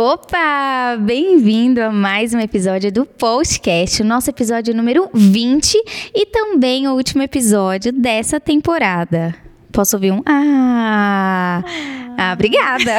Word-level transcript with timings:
Opa! 0.00 0.96
Bem-vindo 0.96 1.82
a 1.82 1.90
mais 1.90 2.32
um 2.32 2.38
episódio 2.38 2.92
do 2.92 3.04
Postcast, 3.04 4.00
o 4.00 4.04
nosso 4.04 4.30
episódio 4.30 4.72
número 4.72 5.10
20 5.12 5.74
e 6.14 6.24
também 6.24 6.86
o 6.86 6.92
último 6.92 7.24
episódio 7.24 7.92
dessa 7.92 8.38
temporada. 8.38 9.47
Posso 9.72 9.96
ouvir 9.96 10.12
um 10.12 10.22
ah? 10.26 11.62
Ah, 12.20 12.32
obrigada. 12.32 12.98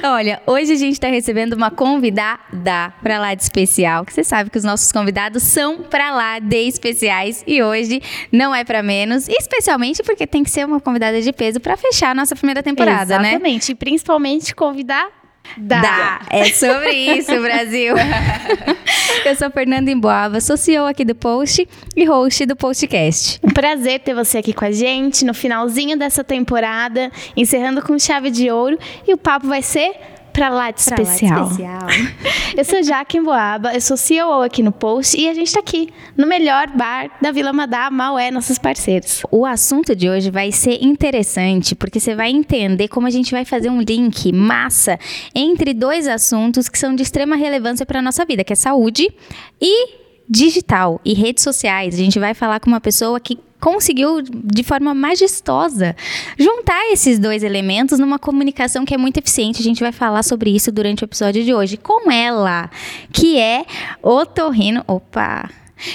Olha, 0.02 0.40
hoje 0.46 0.72
a 0.72 0.76
gente 0.76 0.94
está 0.94 1.08
recebendo 1.08 1.52
uma 1.52 1.70
convidada 1.70 2.94
para 3.02 3.18
lá 3.18 3.34
de 3.34 3.42
especial, 3.42 4.06
que 4.06 4.14
você 4.14 4.24
sabe 4.24 4.48
que 4.48 4.56
os 4.56 4.64
nossos 4.64 4.90
convidados 4.90 5.42
são 5.42 5.82
para 5.82 6.10
lá 6.10 6.38
de 6.38 6.66
especiais 6.66 7.44
e 7.46 7.62
hoje 7.62 8.00
não 8.32 8.54
é 8.54 8.64
para 8.64 8.82
menos, 8.82 9.28
especialmente 9.28 10.02
porque 10.02 10.26
tem 10.26 10.42
que 10.42 10.50
ser 10.50 10.64
uma 10.64 10.80
convidada 10.80 11.20
de 11.20 11.30
peso 11.30 11.60
para 11.60 11.76
fechar 11.76 12.12
a 12.12 12.14
nossa 12.14 12.34
primeira 12.34 12.62
temporada, 12.62 13.02
Exatamente. 13.02 13.22
né? 13.22 13.34
Exatamente, 13.34 13.72
e 13.72 13.74
principalmente 13.74 14.54
convidar 14.54 15.17
Dá. 15.56 15.80
Dá. 15.80 16.20
É 16.30 16.44
sobre 16.46 16.92
isso, 16.92 17.40
Brasil. 17.40 17.94
Eu 19.24 19.34
sou 19.36 19.50
Fernanda 19.50 19.90
Emboava, 19.90 20.40
sou 20.40 20.56
CEO 20.56 20.86
aqui 20.86 21.04
do 21.04 21.14
Post 21.14 21.66
e 21.96 22.04
host 22.04 22.46
do 22.46 22.56
Postcast. 22.56 23.40
Um 23.42 23.50
prazer 23.50 24.00
ter 24.00 24.14
você 24.14 24.38
aqui 24.38 24.52
com 24.52 24.64
a 24.64 24.70
gente 24.70 25.24
no 25.24 25.34
finalzinho 25.34 25.98
dessa 25.98 26.22
temporada, 26.22 27.10
encerrando 27.36 27.82
com 27.82 27.98
chave 27.98 28.30
de 28.30 28.50
ouro. 28.50 28.78
E 29.06 29.12
o 29.12 29.18
papo 29.18 29.46
vai 29.46 29.62
ser 29.62 29.94
pra 30.38 30.48
lá 30.48 30.70
de 30.70 30.84
pra 30.84 31.02
especial. 31.02 31.40
Lá 31.40 31.46
de 31.46 31.50
especial. 31.50 31.88
eu 32.56 32.64
sou 32.64 32.82
Jaque 32.82 33.20
Boaba, 33.20 33.74
eu 33.74 33.80
sou 33.80 33.96
CEO 33.96 34.42
aqui 34.42 34.62
no 34.62 34.70
Post 34.70 35.20
e 35.20 35.28
a 35.28 35.34
gente 35.34 35.52
tá 35.52 35.60
aqui 35.60 35.88
no 36.16 36.26
melhor 36.26 36.68
bar 36.68 37.10
da 37.20 37.32
Vila 37.32 37.52
Madá, 37.52 37.90
Maué, 37.90 38.30
nossos 38.30 38.58
parceiros. 38.58 39.22
O 39.30 39.44
assunto 39.44 39.96
de 39.96 40.08
hoje 40.08 40.30
vai 40.30 40.52
ser 40.52 40.82
interessante 40.82 41.74
porque 41.74 41.98
você 41.98 42.14
vai 42.14 42.30
entender 42.30 42.88
como 42.88 43.06
a 43.06 43.10
gente 43.10 43.32
vai 43.32 43.44
fazer 43.44 43.68
um 43.68 43.80
link 43.80 44.32
massa 44.32 44.98
entre 45.34 45.74
dois 45.74 46.06
assuntos 46.06 46.68
que 46.68 46.78
são 46.78 46.94
de 46.94 47.02
extrema 47.02 47.36
relevância 47.36 47.84
para 47.84 48.00
nossa 48.00 48.24
vida, 48.24 48.44
que 48.44 48.52
é 48.52 48.56
saúde 48.56 49.12
e 49.60 49.98
digital 50.28 51.00
e 51.04 51.14
redes 51.14 51.42
sociais. 51.42 51.94
A 51.94 51.98
gente 51.98 52.18
vai 52.18 52.34
falar 52.34 52.60
com 52.60 52.68
uma 52.68 52.80
pessoa 52.80 53.18
que 53.18 53.38
conseguiu 53.60 54.22
de 54.22 54.62
forma 54.62 54.94
majestosa 54.94 55.96
juntar 56.38 56.92
esses 56.92 57.18
dois 57.18 57.42
elementos 57.42 57.98
numa 57.98 58.18
comunicação 58.18 58.84
que 58.84 58.94
é 58.94 58.98
muito 58.98 59.18
eficiente. 59.18 59.60
A 59.60 59.64
gente 59.64 59.80
vai 59.80 59.92
falar 59.92 60.22
sobre 60.22 60.50
isso 60.50 60.70
durante 60.70 61.04
o 61.04 61.06
episódio 61.06 61.44
de 61.44 61.52
hoje 61.52 61.76
com 61.76 62.10
ela, 62.10 62.70
que 63.12 63.38
é 63.38 63.64
otorrino. 64.02 64.84
Opa! 64.86 65.48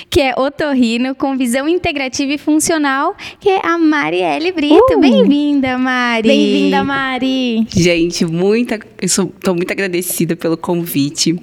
Que 0.09 0.22
é 0.22 0.34
otorrino 0.38 1.16
com 1.16 1.38
visão 1.38 1.67
integrativa 1.67 2.34
e 2.34 2.38
funcional, 2.38 3.16
que 3.39 3.50
é 3.50 3.66
a 3.66 3.78
Marielle 3.78 4.52
Brito. 4.52 4.94
Uh! 4.94 5.00
Bem-vinda, 5.00 5.78
Mari. 5.78 6.28
Bem-vinda, 6.28 6.84
Mari. 6.84 7.67
Gente, 7.70 8.25
muita, 8.25 8.75
eu 8.75 9.06
estou 9.06 9.56
muito 9.56 9.72
agradecida 9.72 10.36
pelo 10.36 10.58
convite. 10.58 11.36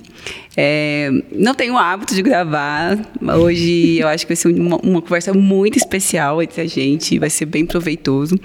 É, 0.57 1.11
não 1.33 1.55
tenho 1.55 1.75
o 1.75 1.79
hábito 1.79 2.15
de 2.15 2.23
gravar. 2.23 2.99
Hoje 3.41 3.99
eu 3.99 4.09
acho 4.09 4.27
que 4.27 4.35
vai 4.35 4.37
ser 4.37 4.49
uma, 4.49 4.77
uma 4.79 5.03
conversa 5.03 5.33
muito 5.33 5.79
especial 5.79 6.43
entre 6.43 6.61
a 6.61 6.67
gente, 6.67 7.19
vai 7.19 7.31
ser 7.31 7.47
bem 7.47 7.65
proveitoso. 7.65 8.39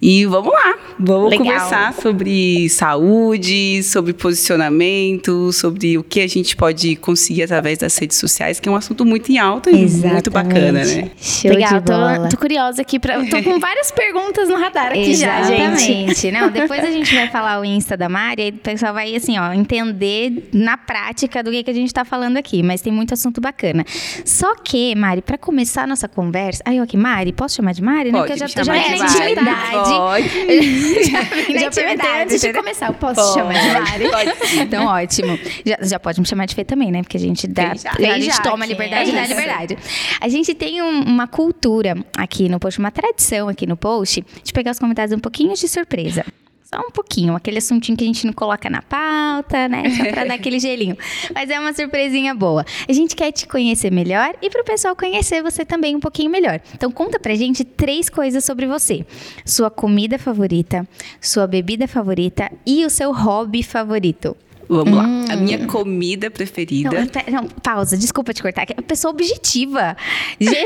E 0.00 0.24
vamos 0.26 0.52
lá, 0.52 0.78
vamos 0.96 1.30
Legal. 1.30 1.44
conversar 1.44 1.92
sobre 1.92 2.68
saúde, 2.68 3.82
sobre 3.82 4.12
posicionamento, 4.12 5.52
sobre 5.52 5.98
o 5.98 6.04
que 6.04 6.20
a 6.20 6.28
gente 6.28 6.56
pode 6.56 6.94
conseguir 6.94 7.42
através 7.42 7.78
das 7.78 7.98
redes 7.98 8.16
sociais, 8.16 8.60
que 8.60 8.68
é 8.68 8.72
um 8.72 8.76
assunto 8.76 9.04
muito 9.04 9.32
em 9.32 9.38
alta 9.38 9.72
e 9.72 9.82
Exatamente. 9.82 10.12
muito 10.12 10.30
bacana, 10.30 10.84
né? 10.84 11.10
Show 11.20 11.50
Legal, 11.50 11.82
tô, 11.82 12.28
tô, 12.30 12.36
curiosa 12.36 12.82
aqui, 12.82 13.00
pra, 13.00 13.24
tô 13.24 13.42
com 13.42 13.58
várias 13.58 13.90
perguntas 13.90 14.48
no 14.48 14.54
radar 14.54 14.92
aqui 14.92 15.10
Exatamente. 15.10 15.58
já, 15.58 15.74
gente. 15.74 16.30
Não, 16.30 16.48
depois 16.48 16.84
a 16.84 16.90
gente 16.92 17.12
vai 17.12 17.26
falar 17.30 17.60
o 17.60 17.64
Insta 17.64 17.96
da 17.96 18.08
Mari, 18.08 18.42
aí 18.42 18.50
o 18.50 18.52
pessoal 18.52 18.94
vai, 18.94 19.16
assim, 19.16 19.36
ó, 19.36 19.52
entender 19.52 20.48
na 20.52 20.76
prática 20.76 21.42
do 21.42 21.50
que, 21.50 21.64
que 21.64 21.70
a 21.70 21.74
gente 21.74 21.92
tá 21.92 22.04
falando 22.04 22.36
aqui, 22.36 22.62
mas 22.62 22.80
tem 22.80 22.92
muito 22.92 23.14
assunto 23.14 23.40
bacana. 23.40 23.84
Só 24.24 24.54
que, 24.54 24.94
Mari, 24.94 25.22
para 25.22 25.36
começar 25.36 25.82
a 25.82 25.86
nossa 25.88 26.06
conversa, 26.06 26.62
aí, 26.64 26.78
aqui, 26.78 26.96
Mari, 26.96 27.32
posso 27.32 27.56
chamar 27.56 27.72
de 27.72 27.82
Mari? 27.82 28.12
Pode, 28.12 28.30
né? 28.30 28.36
Porque 28.36 28.44
eu 28.44 28.48
já, 28.48 28.62
já 28.62 28.76
é 28.76 28.96
intimidade. 28.96 29.87
Pode. 29.88 30.28
já, 31.10 31.60
já 31.60 31.70
perguntei 31.70 32.22
antes 32.22 32.40
de 32.40 32.52
começar. 32.52 32.86
Eu 32.88 32.94
posso 32.94 33.14
pode, 33.14 33.34
chamar 33.34 33.52
de 33.54 34.08
Mari? 34.08 34.10
Pode 34.10 34.58
Então, 34.60 34.86
ótimo. 34.86 35.38
Já, 35.64 35.78
já, 35.82 36.00
pode 36.00 36.20
me 36.20 36.26
chamar 36.26 36.46
de 36.46 36.54
Fê 36.54 36.64
também, 36.64 36.90
né? 36.90 37.02
Porque 37.02 37.16
a 37.16 37.20
gente 37.20 37.46
dá. 37.46 37.74
Já, 37.74 37.92
a 37.92 38.18
gente 38.18 38.42
toma 38.42 38.66
liberdade 38.66 39.10
e 39.10 39.14
dá 39.14 39.26
liberdade. 39.26 39.78
A 40.20 40.28
gente 40.28 40.54
tem 40.54 40.82
um, 40.82 41.02
uma 41.02 41.26
cultura 41.26 41.96
aqui 42.16 42.48
no 42.48 42.58
post, 42.58 42.78
uma 42.78 42.90
tradição 42.90 43.48
aqui 43.48 43.66
no 43.66 43.76
post, 43.76 44.24
de 44.42 44.52
pegar 44.52 44.72
os 44.72 44.78
convidados 44.78 45.14
um 45.14 45.20
pouquinho 45.20 45.54
de 45.54 45.68
surpresa. 45.68 46.24
Só 46.70 46.82
um 46.82 46.90
pouquinho, 46.90 47.34
aquele 47.34 47.56
assuntinho 47.56 47.96
que 47.96 48.04
a 48.04 48.06
gente 48.06 48.26
não 48.26 48.32
coloca 48.34 48.68
na 48.68 48.82
pauta, 48.82 49.66
né? 49.70 49.88
Só 49.88 50.04
pra 50.10 50.24
dar 50.24 50.34
aquele 50.36 50.60
gelinho. 50.60 50.98
Mas 51.34 51.48
é 51.48 51.58
uma 51.58 51.72
surpresinha 51.72 52.34
boa. 52.34 52.62
A 52.86 52.92
gente 52.92 53.16
quer 53.16 53.32
te 53.32 53.48
conhecer 53.48 53.90
melhor 53.90 54.34
e 54.42 54.50
pro 54.50 54.62
pessoal 54.62 54.94
conhecer 54.94 55.42
você 55.42 55.64
também 55.64 55.96
um 55.96 56.00
pouquinho 56.00 56.30
melhor. 56.30 56.60
Então 56.74 56.92
conta 56.92 57.18
pra 57.18 57.34
gente 57.34 57.64
três 57.64 58.10
coisas 58.10 58.44
sobre 58.44 58.66
você: 58.66 59.06
sua 59.46 59.70
comida 59.70 60.18
favorita, 60.18 60.86
sua 61.22 61.46
bebida 61.46 61.88
favorita 61.88 62.52
e 62.66 62.84
o 62.84 62.90
seu 62.90 63.14
hobby 63.14 63.62
favorito. 63.62 64.36
Vamos 64.68 64.92
hum. 64.92 64.96
lá. 64.96 65.32
A 65.32 65.36
minha 65.36 65.66
comida 65.66 66.30
preferida. 66.30 66.90
Não, 66.90 67.42
não, 67.42 67.48
pausa, 67.48 67.96
desculpa 67.96 68.34
te 68.34 68.42
cortar. 68.42 68.66
É 68.68 68.82
pessoa 68.82 69.12
objetiva. 69.12 69.96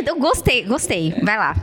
Eu 0.06 0.18
gostei, 0.18 0.64
gostei. 0.64 1.14
Vai 1.22 1.36
lá. 1.36 1.54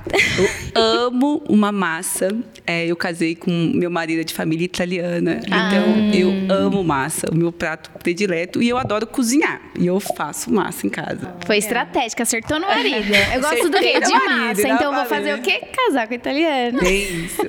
Eu 0.73 0.81
amo 1.07 1.43
uma 1.49 1.71
massa. 1.71 2.29
É, 2.65 2.85
eu 2.85 2.95
casei 2.95 3.35
com 3.35 3.51
meu 3.51 3.89
marido 3.89 4.23
de 4.23 4.33
família 4.33 4.65
italiana. 4.65 5.41
Ah. 5.51 5.69
Então, 5.69 6.13
eu 6.13 6.55
amo 6.55 6.83
massa. 6.83 7.27
O 7.31 7.35
meu 7.35 7.51
prato 7.51 7.91
predileto. 7.99 8.61
E 8.61 8.69
eu 8.69 8.77
adoro 8.77 9.05
cozinhar. 9.05 9.61
E 9.77 9.87
eu 9.87 9.99
faço 9.99 10.51
massa 10.51 10.87
em 10.87 10.89
casa. 10.89 11.35
Foi 11.45 11.57
estratégica, 11.57 12.23
acertou 12.23 12.59
no 12.59 12.67
marido. 12.67 13.09
Eu 13.33 13.41
gosto 13.41 13.69
do 13.69 13.77
quê? 13.77 13.99
De 13.99 14.11
massa. 14.11 14.67
Então, 14.67 14.91
eu 14.91 14.93
vou 14.93 15.05
fazer 15.05 15.33
o 15.35 15.41
quê? 15.41 15.61
Casar 15.75 16.07
com 16.07 16.13
italiano. 16.13 16.79
É 16.81 16.91
isso. 16.91 17.41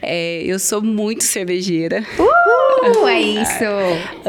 É, 0.00 0.42
eu 0.44 0.58
sou 0.58 0.82
muito 0.82 1.24
cervejeira. 1.24 2.04
Uh, 2.18 3.06
é 3.08 3.20
isso 3.20 3.64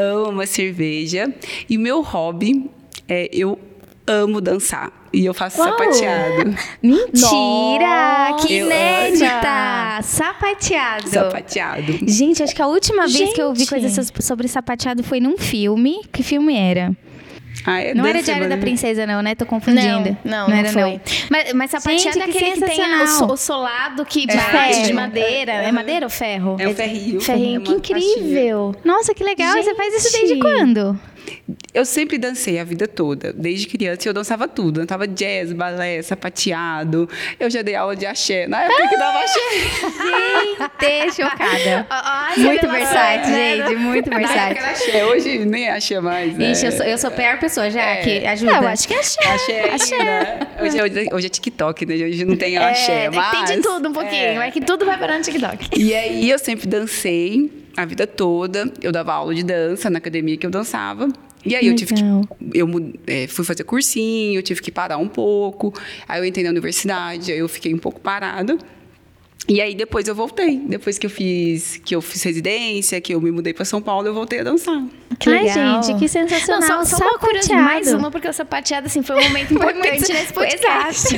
amo 0.00 0.30
uma 0.30 0.46
cerveja. 0.46 1.32
E 1.68 1.76
meu 1.78 2.02
hobby 2.02 2.70
é 3.08 3.28
eu 3.32 3.58
amo 4.06 4.40
dançar. 4.40 4.92
E 5.12 5.24
eu 5.24 5.34
faço 5.34 5.60
Uau. 5.60 5.70
sapateado. 5.70 6.54
Mentira! 6.82 8.30
Nossa. 8.30 8.46
Que 8.46 8.58
inédita! 8.58 10.00
Sapateado. 10.02 11.08
Sapateado. 11.08 11.98
Gente, 12.06 12.42
acho 12.42 12.54
que 12.54 12.62
a 12.62 12.66
última 12.66 13.08
Gente. 13.08 13.18
vez 13.18 13.34
que 13.34 13.42
eu 13.42 13.52
vi 13.52 13.66
coisas 13.66 14.12
sobre 14.20 14.46
sapateado 14.46 15.02
foi 15.02 15.20
num 15.20 15.36
filme. 15.36 16.02
Que 16.12 16.22
filme 16.22 16.56
era? 16.56 16.96
Ah, 17.64 17.80
é 17.80 17.94
não 17.94 18.06
era 18.06 18.22
Diário 18.22 18.48
da 18.48 18.56
Princesa, 18.56 19.06
não, 19.06 19.22
né? 19.22 19.34
Tô 19.34 19.44
confundindo. 19.44 20.16
Não, 20.24 20.48
não, 20.48 20.48
não, 20.48 20.56
era, 20.56 20.72
foi. 20.72 20.82
Não. 20.82 21.00
Mas, 21.30 21.52
mas 21.52 21.70
sapateado 21.70 22.02
Gente, 22.02 22.18
é 22.18 22.22
aquele 22.24 22.52
que, 22.52 22.60
que 22.60 22.66
tem 22.66 22.80
o, 22.80 23.32
o, 23.32 23.36
solado 23.36 24.04
que 24.04 24.26
de, 24.26 24.36
é, 24.36 24.82
de 24.82 24.92
madeira. 24.92 25.52
É. 25.52 25.64
é 25.66 25.72
madeira 25.72 26.06
ou 26.06 26.10
ferro? 26.10 26.56
É 26.58 26.68
o 26.68 26.74
ferrinho. 26.74 27.20
Ferrinho, 27.20 27.60
que 27.60 27.72
incrível. 27.72 28.74
Nossa, 28.84 29.14
que 29.14 29.22
legal. 29.22 29.52
Gente. 29.54 29.64
Você 29.64 29.74
faz 29.74 29.94
isso 29.94 30.12
desde 30.12 30.38
quando? 30.38 30.98
Eu 31.72 31.84
sempre 31.84 32.18
dancei 32.18 32.58
a 32.58 32.64
vida 32.64 32.88
toda. 32.88 33.32
Desde 33.32 33.66
criança 33.68 34.08
eu 34.08 34.12
dançava 34.12 34.48
tudo. 34.48 34.80
Eu 34.80 34.86
dançava 34.86 35.06
jazz, 35.06 35.52
balé, 35.52 36.02
sapateado. 36.02 37.08
Eu 37.38 37.48
já 37.48 37.62
dei 37.62 37.76
aula 37.76 37.94
de 37.94 38.06
axé. 38.06 38.48
Na 38.48 38.62
época 38.64 38.88
que 38.88 38.96
dava 38.96 39.18
axé. 39.18 39.40
Gente, 40.80 41.16
chocada. 41.16 41.86
muito 42.36 42.68
versátil, 42.68 43.30
né? 43.30 43.56
gente. 43.56 43.76
Muito 43.76 44.10
versátil. 44.10 44.64
axé. 44.64 45.04
Hoje 45.06 45.38
nem 45.44 45.66
é 45.66 45.72
axé 45.72 46.00
mais. 46.00 46.36
Né? 46.36 46.50
Ixi, 46.50 46.66
eu 46.66 46.72
sou, 46.72 46.86
eu 46.86 46.98
sou 46.98 47.08
a 47.08 47.12
pior 47.12 47.38
pessoa 47.38 47.70
já, 47.70 47.82
é. 47.82 47.96
que 48.02 48.26
ajuda. 48.26 48.52
Não, 48.52 48.62
eu 48.62 48.68
acho 48.68 48.88
que 48.88 48.94
é 48.94 48.98
axé. 48.98 49.28
Axé, 49.28 49.70
axé. 49.70 50.04
Né? 50.04 50.46
Hoje, 50.60 50.82
hoje, 50.82 51.08
hoje, 51.12 51.26
é 51.26 51.30
TikTok, 51.30 51.86
né? 51.86 51.94
Hoje 51.94 52.24
não 52.24 52.36
tem 52.36 52.56
é, 52.56 52.58
axé, 52.58 53.10
mas... 53.10 53.46
Tem 53.46 53.56
de 53.56 53.62
tudo 53.62 53.88
um 53.88 53.92
pouquinho. 53.92 54.40
É. 54.40 54.48
é 54.48 54.50
que 54.50 54.60
tudo 54.60 54.84
vai 54.84 54.98
para 54.98 55.16
no 55.16 55.22
TikTok. 55.22 55.70
E 55.78 55.94
aí 55.94 56.28
eu 56.28 56.38
sempre 56.38 56.66
dancei 56.66 57.50
a 57.76 57.84
vida 57.84 58.06
toda. 58.06 58.70
Eu 58.82 58.90
dava 58.90 59.12
aula 59.12 59.34
de 59.34 59.44
dança 59.44 59.88
na 59.88 59.98
academia 59.98 60.36
que 60.36 60.46
eu 60.46 60.50
dançava. 60.50 61.08
E 61.44 61.56
aí 61.56 61.66
eu 61.66 61.74
tive 61.74 61.94
que. 61.94 62.02
Eu 62.52 62.68
é, 63.06 63.26
fui 63.26 63.44
fazer 63.44 63.64
cursinho, 63.64 64.38
eu 64.38 64.42
tive 64.42 64.60
que 64.60 64.70
parar 64.70 64.98
um 64.98 65.08
pouco. 65.08 65.72
Aí 66.06 66.20
eu 66.20 66.24
entrei 66.24 66.44
na 66.44 66.50
universidade, 66.50 67.32
aí 67.32 67.38
eu 67.38 67.48
fiquei 67.48 67.72
um 67.74 67.78
pouco 67.78 68.00
parada. 68.00 68.58
E 69.48 69.60
aí 69.60 69.74
depois 69.74 70.06
eu 70.06 70.14
voltei. 70.14 70.58
Depois 70.58 70.98
que 70.98 71.06
eu 71.06 71.10
fiz 71.10 71.80
que 71.84 71.94
eu 71.94 72.00
fiz 72.00 72.22
residência, 72.22 73.00
que 73.00 73.14
eu 73.14 73.20
me 73.20 73.30
mudei 73.30 73.52
para 73.52 73.64
São 73.64 73.80
Paulo, 73.80 74.06
eu 74.06 74.14
voltei 74.14 74.40
a 74.40 74.44
dançar. 74.44 74.84
Que 75.18 75.30
Ai, 75.30 75.44
legal. 75.44 75.82
gente, 75.82 75.98
que 75.98 76.08
sensacional. 76.08 76.60
Não, 76.60 76.84
só, 76.84 76.98
só 76.98 77.04
uma 77.04 77.18
curiosidade, 77.18 77.62
mais 77.62 77.92
uma, 77.92 78.10
porque 78.10 78.28
o 78.28 78.32
sapateado 78.32 78.86
assim, 78.86 79.02
foi 79.02 79.16
um 79.16 79.22
momento 79.24 79.52
importante 79.54 80.12
nesse 80.12 80.32
podcast. 80.32 81.08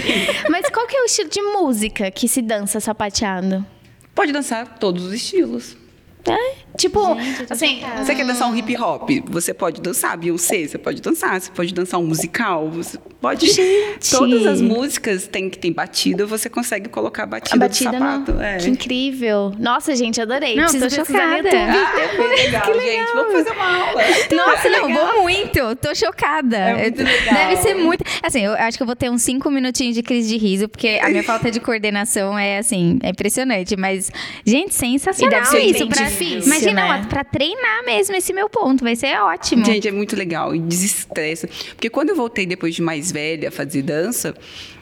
Mas 0.49 0.69
qual 0.71 0.87
que 0.87 0.97
é 0.97 1.03
o 1.03 1.05
estilo 1.05 1.29
de 1.29 1.43
música 1.43 2.11
que 2.11 2.29
se 2.29 2.41
dança 2.41 2.81
sapateado? 2.81 3.67
Pode 4.15 4.33
dançar 4.33 4.79
todos 4.79 5.05
os 5.05 5.13
estilos. 5.13 5.82
É? 6.27 6.63
Tipo, 6.77 7.15
Gente, 7.21 7.53
assim, 7.53 7.83
Você 7.99 8.15
quer 8.15 8.25
dançar 8.25 8.49
um 8.49 8.57
hip 8.57 8.77
hop? 8.77 9.11
Você 9.29 9.53
pode 9.53 9.81
dançar 9.81 10.17
Beyoncé, 10.17 10.67
você 10.67 10.79
pode 10.79 11.03
dançar, 11.03 11.41
você 11.41 11.51
pode 11.51 11.75
dançar 11.75 12.01
um 12.01 12.05
musical, 12.07 12.71
você 12.71 12.99
pode. 13.21 13.51
Gente! 13.51 14.11
Todas 14.11 14.47
as 14.47 14.61
músicas 14.61 15.27
tem 15.27 15.51
que 15.51 15.59
tem 15.59 15.71
batida, 15.73 16.25
você 16.25 16.49
consegue 16.49 16.89
colocar 16.89 17.25
a 17.25 17.27
batida, 17.27 17.57
a 17.57 17.59
batida 17.59 17.91
do 17.91 17.99
sapato. 17.99 18.33
no... 18.33 18.43
É. 18.43 18.57
Que 18.57 18.71
incrível. 18.71 19.53
Nossa, 19.59 19.95
gente, 19.95 20.21
adorei. 20.21 20.57
Não, 20.57 20.65
Preciso 20.65 20.89
tô 20.89 20.97
no 21.01 21.07
chocada. 21.07 21.49
Ah, 21.53 22.09
foi 22.17 22.29
legal, 22.37 22.81
gente. 22.81 23.13
Vamos 23.15 23.33
fazer 23.33 23.51
uma 23.51 23.87
aula. 23.87 24.03
Nossa, 24.33 24.69
não, 24.71 24.93
vou 24.95 25.23
muito. 25.23 25.77
Tô 25.77 25.95
chocada. 25.95 26.57
É 26.57 26.75
muito 26.83 27.03
legal. 27.03 27.35
Deve 27.35 27.57
ser 27.59 27.75
muito. 27.75 28.05
Assim, 28.23 28.45
eu 28.45 28.53
acho 28.55 28.77
que 28.79 28.83
eu 28.83 28.87
vou 28.87 28.97
ter 28.97 29.11
uns 29.11 29.23
cinco 29.23 29.51
minutinhos 29.51 29.95
de 29.95 30.03
crise 30.03 30.29
de 30.29 30.37
riso, 30.39 30.69
porque 30.69 30.99
a 31.03 31.09
minha 31.11 31.23
falta 31.23 31.51
de 31.51 31.61
coordenação 31.61 32.39
é 32.39 32.59
assim, 32.59 32.99
é 33.03 33.11
impressionante. 33.11 33.77
Mas, 33.77 34.11
gente, 34.47 34.75
sensacional 34.75 35.41
E 35.41 35.43
deve 35.43 35.51
ser 35.51 35.61
isso. 35.61 35.79
bem 35.81 35.89
Pra, 35.89 36.11
imagina, 36.21 36.97
né? 36.97 37.05
ó, 37.05 37.09
pra 37.09 37.25
treinar 37.25 37.85
mesmo 37.85 38.15
esse 38.15 38.33
meu 38.33 38.49
ponto. 38.49 38.85
Vai 38.85 38.97
ser 38.97 39.19
ótimo. 39.21 39.65
Gente, 39.65 39.89
é 39.89 39.93
muito 39.93 40.17
legal 40.17 40.55
e 40.55 40.59
desestressa. 40.59 41.49
Porque 41.75 41.89
quando 41.91 42.11
eu 42.11 42.17
voltei 42.17 42.47
depois 42.47 42.75
de 42.75 42.83
mais 42.83 43.13
velha 43.13 43.49
a 43.49 43.53
fazer 43.53 43.83
dança, 43.83 44.35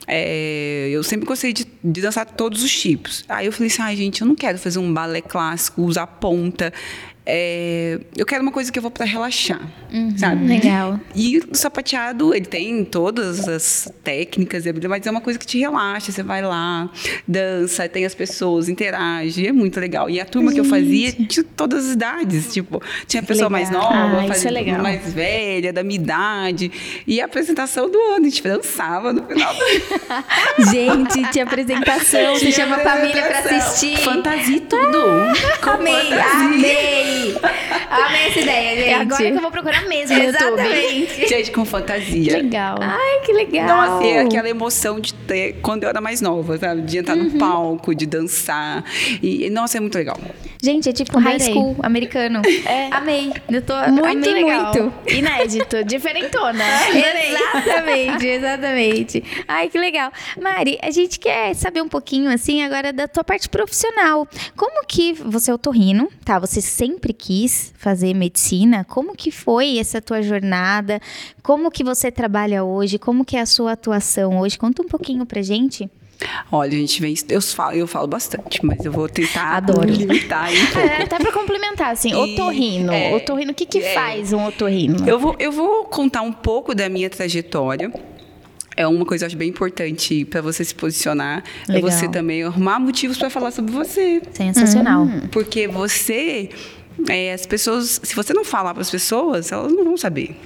é, 0.06 0.88
eu 0.90 1.04
sempre 1.04 1.24
gostei 1.24 1.52
de, 1.52 1.64
de 1.84 2.00
dançar 2.00 2.26
todos 2.26 2.64
os 2.64 2.80
tipos. 2.80 3.24
Aí 3.28 3.46
eu 3.46 3.52
falei 3.52 3.68
assim, 3.68 3.82
ai, 3.82 3.96
gente, 3.96 4.22
eu 4.22 4.26
não 4.26 4.34
quero 4.34 4.58
fazer 4.58 4.80
um 4.80 4.92
balé 4.92 5.20
clássico, 5.20 5.82
usar 5.82 6.06
ponta. 6.06 6.72
É, 7.26 8.00
eu 8.16 8.24
quero 8.26 8.42
uma 8.42 8.50
coisa 8.50 8.72
que 8.72 8.78
eu 8.78 8.82
vou 8.82 8.90
para 8.90 9.04
relaxar, 9.04 9.60
sabe? 10.16 10.46
Legal. 10.46 10.98
E 11.14 11.38
o 11.38 11.54
sapateado, 11.54 12.34
ele 12.34 12.46
tem 12.46 12.84
todas 12.84 13.46
as 13.48 13.92
técnicas, 14.02 14.64
mas 14.88 15.06
é 15.06 15.10
uma 15.10 15.20
coisa 15.20 15.38
que 15.38 15.46
te 15.46 15.58
relaxa. 15.58 16.10
Você 16.10 16.22
vai 16.22 16.42
lá, 16.42 16.90
dança, 17.28 17.88
tem 17.88 18.04
as 18.04 18.14
pessoas, 18.14 18.68
interage, 18.68 19.46
é 19.46 19.52
muito 19.52 19.78
legal. 19.78 20.08
E 20.10 20.18
a 20.20 20.24
turma 20.24 20.50
que 20.52 20.58
eu 20.60 20.64
fazia 20.64 21.12
tinha 21.12 21.44
todas 21.56 21.86
as 21.86 21.92
idades, 21.92 22.52
tipo, 22.52 22.82
tinha 23.06 23.22
pessoa 23.22 23.50
mais 23.50 23.68
legal. 23.70 23.82
nova, 23.92 24.22
Ah, 24.24 24.26
fazia- 24.28 24.50
é 24.58 24.78
mais 24.78 25.12
velha, 25.12 25.72
da 25.72 25.82
minha 25.84 26.00
idade. 26.00 26.72
E 27.06 27.20
a 27.20 27.26
apresentação 27.26 27.88
do 27.90 27.98
ano, 27.98 28.26
a 28.26 28.28
gente 28.28 28.42
dançava 28.42 29.12
no 29.12 29.22
final 29.26 29.54
do 29.54 29.60
Gente, 30.72 31.30
tinha 31.30 31.44
apresentação. 31.44 32.34
Você 32.34 32.50
chama 32.50 32.76
a 32.76 32.80
família 32.80 33.22
pra 33.22 33.38
assistir. 33.40 33.96
Fantasia 33.98 34.56
e 34.56 34.60
tudo. 34.60 34.98
Amei, 35.62 35.94
fantasia. 35.94 36.32
amei. 36.32 37.09
Amei 37.90 38.28
essa 38.28 38.40
ideia, 38.40 38.76
gente. 38.76 38.88
É 38.88 38.94
agora 38.94 39.30
que 39.30 39.36
eu 39.36 39.40
vou 39.40 39.50
procurar 39.50 39.86
mesmo 39.86 40.16
no. 40.16 40.22
Exatamente. 40.24 41.26
Gente, 41.30 41.50
com 41.52 41.64
fantasia. 41.64 42.34
Legal. 42.36 42.76
Ai, 42.80 43.20
que 43.24 43.32
legal. 43.32 43.66
Nossa, 43.66 44.04
e 44.06 44.18
aquela 44.18 44.48
emoção 44.48 45.00
de 45.00 45.12
ter 45.14 45.54
quando 45.62 45.84
eu 45.84 45.88
era 45.88 46.00
mais 46.00 46.20
nova, 46.20 46.56
sabe? 46.58 46.82
De 46.82 46.98
entrar 46.98 47.16
Uhum. 47.16 47.24
no 47.24 47.38
palco, 47.38 47.94
de 47.94 48.06
dançar. 48.06 48.84
E, 49.22 49.46
e, 49.46 49.50
nossa, 49.50 49.76
é 49.78 49.80
muito 49.80 49.96
legal. 49.96 50.18
Gente, 50.62 50.88
é 50.88 50.92
tipo 50.92 51.18
high 51.18 51.40
school 51.40 51.76
americano. 51.82 52.42
É. 52.66 52.88
Amei. 52.92 53.32
Eu 53.50 53.62
tô 53.62 53.74
Muito 53.88 54.04
amei 54.04 54.32
legal. 54.32 54.74
muito. 54.74 54.92
Inédito. 55.08 55.82
Diferentona. 55.84 56.64
Exatamente, 56.92 58.26
exatamente. 58.26 59.24
Ai, 59.48 59.68
que 59.68 59.78
legal. 59.78 60.12
Mari, 60.40 60.78
a 60.82 60.90
gente 60.90 61.18
quer 61.18 61.54
saber 61.54 61.80
um 61.82 61.88
pouquinho, 61.88 62.30
assim, 62.30 62.62
agora 62.62 62.92
da 62.92 63.08
tua 63.08 63.24
parte 63.24 63.48
profissional. 63.48 64.26
Como 64.56 64.84
que 64.86 65.12
você 65.14 65.50
é 65.50 65.54
otorrino, 65.54 66.08
tá? 66.24 66.38
Você 66.38 66.60
sempre 66.60 66.99
quis 67.12 67.72
fazer 67.78 68.14
medicina. 68.14 68.84
Como 68.84 69.14
que 69.16 69.30
foi 69.30 69.78
essa 69.78 70.00
tua 70.00 70.22
jornada? 70.22 71.00
Como 71.42 71.70
que 71.70 71.82
você 71.82 72.10
trabalha 72.10 72.62
hoje? 72.64 72.98
Como 72.98 73.24
que 73.24 73.36
é 73.36 73.40
a 73.40 73.46
sua 73.46 73.72
atuação 73.72 74.38
hoje? 74.40 74.58
Conta 74.58 74.82
um 74.82 74.86
pouquinho 74.88 75.24
pra 75.26 75.42
gente. 75.42 75.88
Olha, 76.52 76.68
a 76.76 76.78
gente 76.78 77.00
vem. 77.00 77.14
Eu 77.30 77.40
falo, 77.40 77.74
eu 77.74 77.86
falo 77.86 78.06
bastante, 78.06 78.64
mas 78.64 78.84
eu 78.84 78.92
vou 78.92 79.08
tentar 79.08 79.56
Adoro. 79.56 79.88
limitar 79.88 80.44
aí 80.44 80.56
um. 80.58 80.66
É, 80.78 81.02
até 81.04 81.18
pra 81.18 81.32
complementar, 81.32 81.92
assim, 81.92 82.10
E- 82.10 82.14
otorrino. 82.14 82.92
é, 82.92 83.14
otorrino, 83.16 83.52
o 83.52 83.54
que 83.54 83.64
que 83.64 83.78
é. 83.78 83.94
faz 83.94 84.30
um 84.32 84.44
otorrino? 84.46 85.08
Eu 85.08 85.18
vou, 85.18 85.34
eu 85.38 85.50
vou 85.50 85.84
contar 85.86 86.20
um 86.20 86.32
pouco 86.32 86.74
da 86.74 86.90
minha 86.90 87.08
trajetória. 87.08 87.90
É 88.76 88.86
uma 88.86 89.04
coisa 89.04 89.22
que 89.22 89.24
eu 89.24 89.26
acho 89.28 89.36
bem 89.36 89.48
importante 89.48 90.24
para 90.26 90.40
você 90.40 90.64
se 90.64 90.74
posicionar. 90.74 91.42
Legal. 91.68 91.88
É 91.88 91.92
você 91.92 92.08
também 92.08 92.42
arrumar 92.42 92.78
motivos 92.78 93.16
para 93.18 93.28
falar 93.28 93.50
sobre 93.50 93.72
você. 93.72 94.22
Sensacional. 94.32 95.06
Porque 95.32 95.66
você, 95.68 96.50
é, 97.08 97.32
as 97.32 97.46
pessoas, 97.46 98.00
se 98.02 98.14
você 98.14 98.32
não 98.32 98.44
falar 98.44 98.74
para 98.74 98.82
as 98.82 98.90
pessoas, 98.90 99.52
elas 99.52 99.72
não 99.72 99.84
vão 99.84 99.96
saber. 99.96 100.36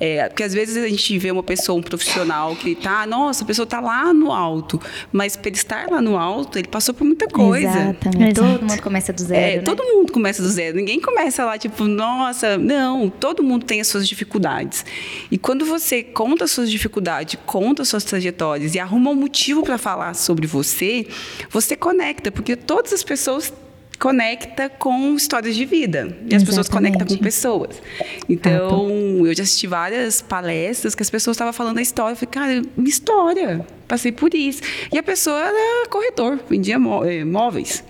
É, 0.00 0.26
porque 0.28 0.42
às 0.42 0.54
vezes 0.54 0.82
a 0.82 0.88
gente 0.88 1.18
vê 1.18 1.30
uma 1.30 1.42
pessoa, 1.42 1.78
um 1.78 1.82
profissional 1.82 2.56
que 2.56 2.74
tá, 2.74 3.06
nossa, 3.06 3.44
a 3.44 3.46
pessoa 3.46 3.66
tá 3.66 3.80
lá 3.80 4.14
no 4.14 4.32
alto, 4.32 4.80
mas 5.12 5.36
para 5.36 5.48
ele 5.48 5.56
estar 5.56 5.90
lá 5.90 6.00
no 6.00 6.16
alto, 6.16 6.58
ele 6.58 6.68
passou 6.68 6.94
por 6.94 7.04
muita 7.04 7.28
coisa. 7.28 7.68
Exatamente. 7.68 8.40
Exato. 8.40 8.58
Todo 8.58 8.66
mundo 8.66 8.82
começa 8.82 9.12
do 9.12 9.22
zero. 9.22 9.40
É, 9.40 9.56
né? 9.56 9.62
todo 9.62 9.84
mundo 9.84 10.10
começa 10.10 10.42
do 10.42 10.48
zero. 10.48 10.78
Ninguém 10.78 10.98
começa 10.98 11.44
lá, 11.44 11.58
tipo, 11.58 11.84
nossa, 11.84 12.56
não, 12.56 13.10
todo 13.10 13.42
mundo 13.42 13.66
tem 13.66 13.78
as 13.78 13.88
suas 13.88 14.08
dificuldades. 14.08 14.86
E 15.30 15.36
quando 15.36 15.66
você 15.66 16.02
conta 16.02 16.44
as 16.44 16.50
suas 16.50 16.70
dificuldades, 16.70 17.38
conta 17.44 17.82
as 17.82 17.88
suas 17.88 18.02
trajetórias 18.02 18.74
e 18.74 18.78
arruma 18.78 19.10
um 19.10 19.14
motivo 19.14 19.62
para 19.62 19.76
falar 19.76 20.14
sobre 20.14 20.46
você, 20.46 21.06
você 21.50 21.76
conecta, 21.76 22.32
porque 22.32 22.56
todas 22.56 22.94
as 22.94 23.04
pessoas 23.04 23.52
conecta 24.00 24.68
com 24.70 25.14
histórias 25.14 25.54
de 25.54 25.64
vida. 25.66 26.16
E 26.28 26.34
as 26.34 26.42
pessoas 26.42 26.66
Exatamente. 26.66 26.94
conectam 26.94 27.16
com 27.16 27.22
pessoas. 27.22 27.82
Então, 28.28 28.88
eu 29.26 29.34
já 29.34 29.42
assisti 29.42 29.66
várias 29.66 30.22
palestras 30.22 30.94
que 30.94 31.02
as 31.02 31.10
pessoas 31.10 31.34
estavam 31.36 31.52
falando 31.52 31.78
a 31.78 31.82
história. 31.82 32.12
Eu 32.12 32.16
falei, 32.16 32.32
cara, 32.32 32.62
minha 32.76 32.88
história. 32.88 33.66
Passei 33.86 34.10
por 34.10 34.34
isso. 34.34 34.62
E 34.92 34.96
a 34.98 35.02
pessoa 35.02 35.38
era 35.38 35.88
corretor, 35.88 36.40
vendia 36.48 36.78
mó- 36.78 37.04
eh, 37.04 37.24
móveis. 37.24 37.84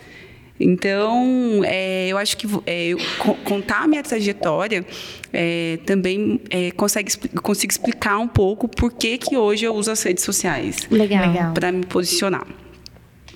Então, 0.58 1.62
é, 1.64 2.08
eu 2.08 2.18
acho 2.18 2.36
que 2.36 2.46
é, 2.66 2.88
eu 2.88 2.98
co- 3.18 3.34
contar 3.44 3.84
a 3.84 3.86
minha 3.86 4.02
trajetória 4.02 4.84
é, 5.32 5.78
também 5.86 6.38
consegue, 6.76 7.16
consigo 7.42 7.72
explicar 7.72 8.18
um 8.18 8.28
pouco 8.28 8.68
por 8.68 8.92
que, 8.92 9.16
que 9.16 9.36
hoje 9.38 9.64
eu 9.64 9.74
uso 9.74 9.90
as 9.90 10.02
redes 10.02 10.22
sociais 10.22 10.86
Legal. 10.90 11.28
Legal. 11.32 11.54
para 11.54 11.72
me 11.72 11.86
posicionar. 11.86 12.46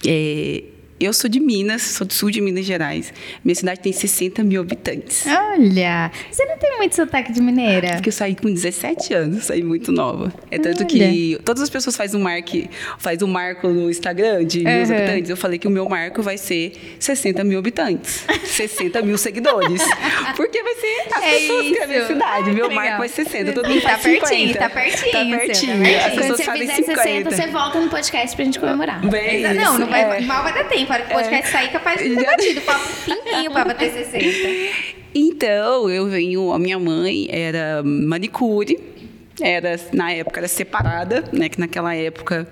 É, 0.06 0.64
eu 1.00 1.12
sou 1.12 1.28
de 1.28 1.40
Minas, 1.40 1.82
sou 1.82 2.06
do 2.06 2.12
sul 2.12 2.30
de 2.30 2.40
Minas 2.40 2.64
Gerais. 2.64 3.12
Minha 3.44 3.54
cidade 3.54 3.80
tem 3.80 3.92
60 3.92 4.42
mil 4.44 4.60
habitantes. 4.60 5.24
Olha, 5.26 6.10
você 6.30 6.44
não 6.46 6.56
tem 6.56 6.76
muito 6.78 6.94
sotaque 6.94 7.32
de 7.32 7.40
mineira? 7.42 7.94
Porque 7.94 8.08
eu 8.08 8.12
saí 8.12 8.34
com 8.34 8.52
17 8.52 9.12
anos, 9.12 9.44
saí 9.44 9.62
muito 9.62 9.90
nova. 9.92 10.32
É 10.50 10.58
tanto 10.58 10.86
que 10.86 11.38
todas 11.44 11.62
as 11.62 11.70
pessoas 11.70 11.96
fazem 11.96 12.18
um, 12.18 12.22
marque, 12.22 12.70
faz 12.98 13.20
um 13.22 13.26
marco 13.26 13.68
no 13.68 13.90
Instagram 13.90 14.44
de 14.44 14.60
mil 14.60 14.72
Uhum. 14.74 14.82
habitantes. 14.82 15.30
Eu 15.30 15.36
falei 15.36 15.58
que 15.58 15.66
o 15.66 15.70
meu 15.70 15.88
marco 15.88 16.22
vai 16.22 16.38
ser 16.38 16.72
60 16.98 17.42
mil 17.44 17.58
habitantes, 17.58 18.24
60 18.44 19.02
mil 19.02 19.18
seguidores. 19.18 19.82
Porque 20.36 20.62
vai 20.62 20.74
ser 20.74 21.06
as 21.14 21.22
É 21.24 21.30
pessoas 21.38 21.62
que 21.68 21.78
a 21.78 21.86
minha 21.86 21.98
isso. 21.98 22.06
cidade. 22.08 22.50
Meu 22.52 22.68
Legal. 22.68 22.84
marco 22.84 22.98
vai 22.98 23.08
ser 23.08 23.24
60, 23.24 23.52
todo 23.52 23.68
mundo 23.68 23.82
Tá 23.82 23.88
faz 23.90 24.02
pertinho, 24.02 24.48
50. 24.48 24.58
tá 24.58 24.70
pertinho, 24.70 25.12
Tá 25.12 25.18
seu, 25.18 25.30
tá 25.30 25.38
pertinho. 25.38 25.78
pertinho. 25.80 25.96
As 25.98 26.02
Quando 26.04 26.14
pessoas 26.20 26.36
você 26.38 26.44
fazem 26.44 26.60
fizer 26.68 26.74
50. 26.74 27.02
60, 27.02 27.30
você 27.30 27.46
volta 27.48 27.80
no 27.80 27.88
podcast 27.90 28.36
pra 28.36 28.44
gente 28.44 28.58
comemorar. 28.60 29.00
Bem 29.08 29.42
não, 29.54 29.78
não 29.78 29.86
vai, 29.88 30.02
isso, 30.02 30.24
é. 30.24 30.26
mal 30.26 30.42
vai 30.42 30.52
dar 30.54 30.64
tempo. 30.64 30.83
A 30.88 30.94
hora 30.94 31.02
que 31.02 31.12
o 31.12 31.16
podcast 31.16 31.52
sair, 31.52 31.70
capaz 31.70 32.02
de 32.02 32.14
ter 32.14 32.24
batido. 32.24 32.60
Papo 32.62 32.88
pimpinho 33.04 33.50
pra 33.52 33.64
bater 33.64 33.92
60. 33.92 34.94
Então, 35.14 35.88
eu 35.88 36.06
venho, 36.08 36.52
a 36.52 36.58
minha 36.58 36.78
mãe 36.78 37.28
era 37.30 37.82
manicure, 37.84 38.78
era 39.40 39.78
na 39.92 40.12
época 40.12 40.40
era 40.40 40.48
separada, 40.48 41.24
né, 41.32 41.48
que 41.48 41.58
naquela 41.58 41.94
época 41.94 42.48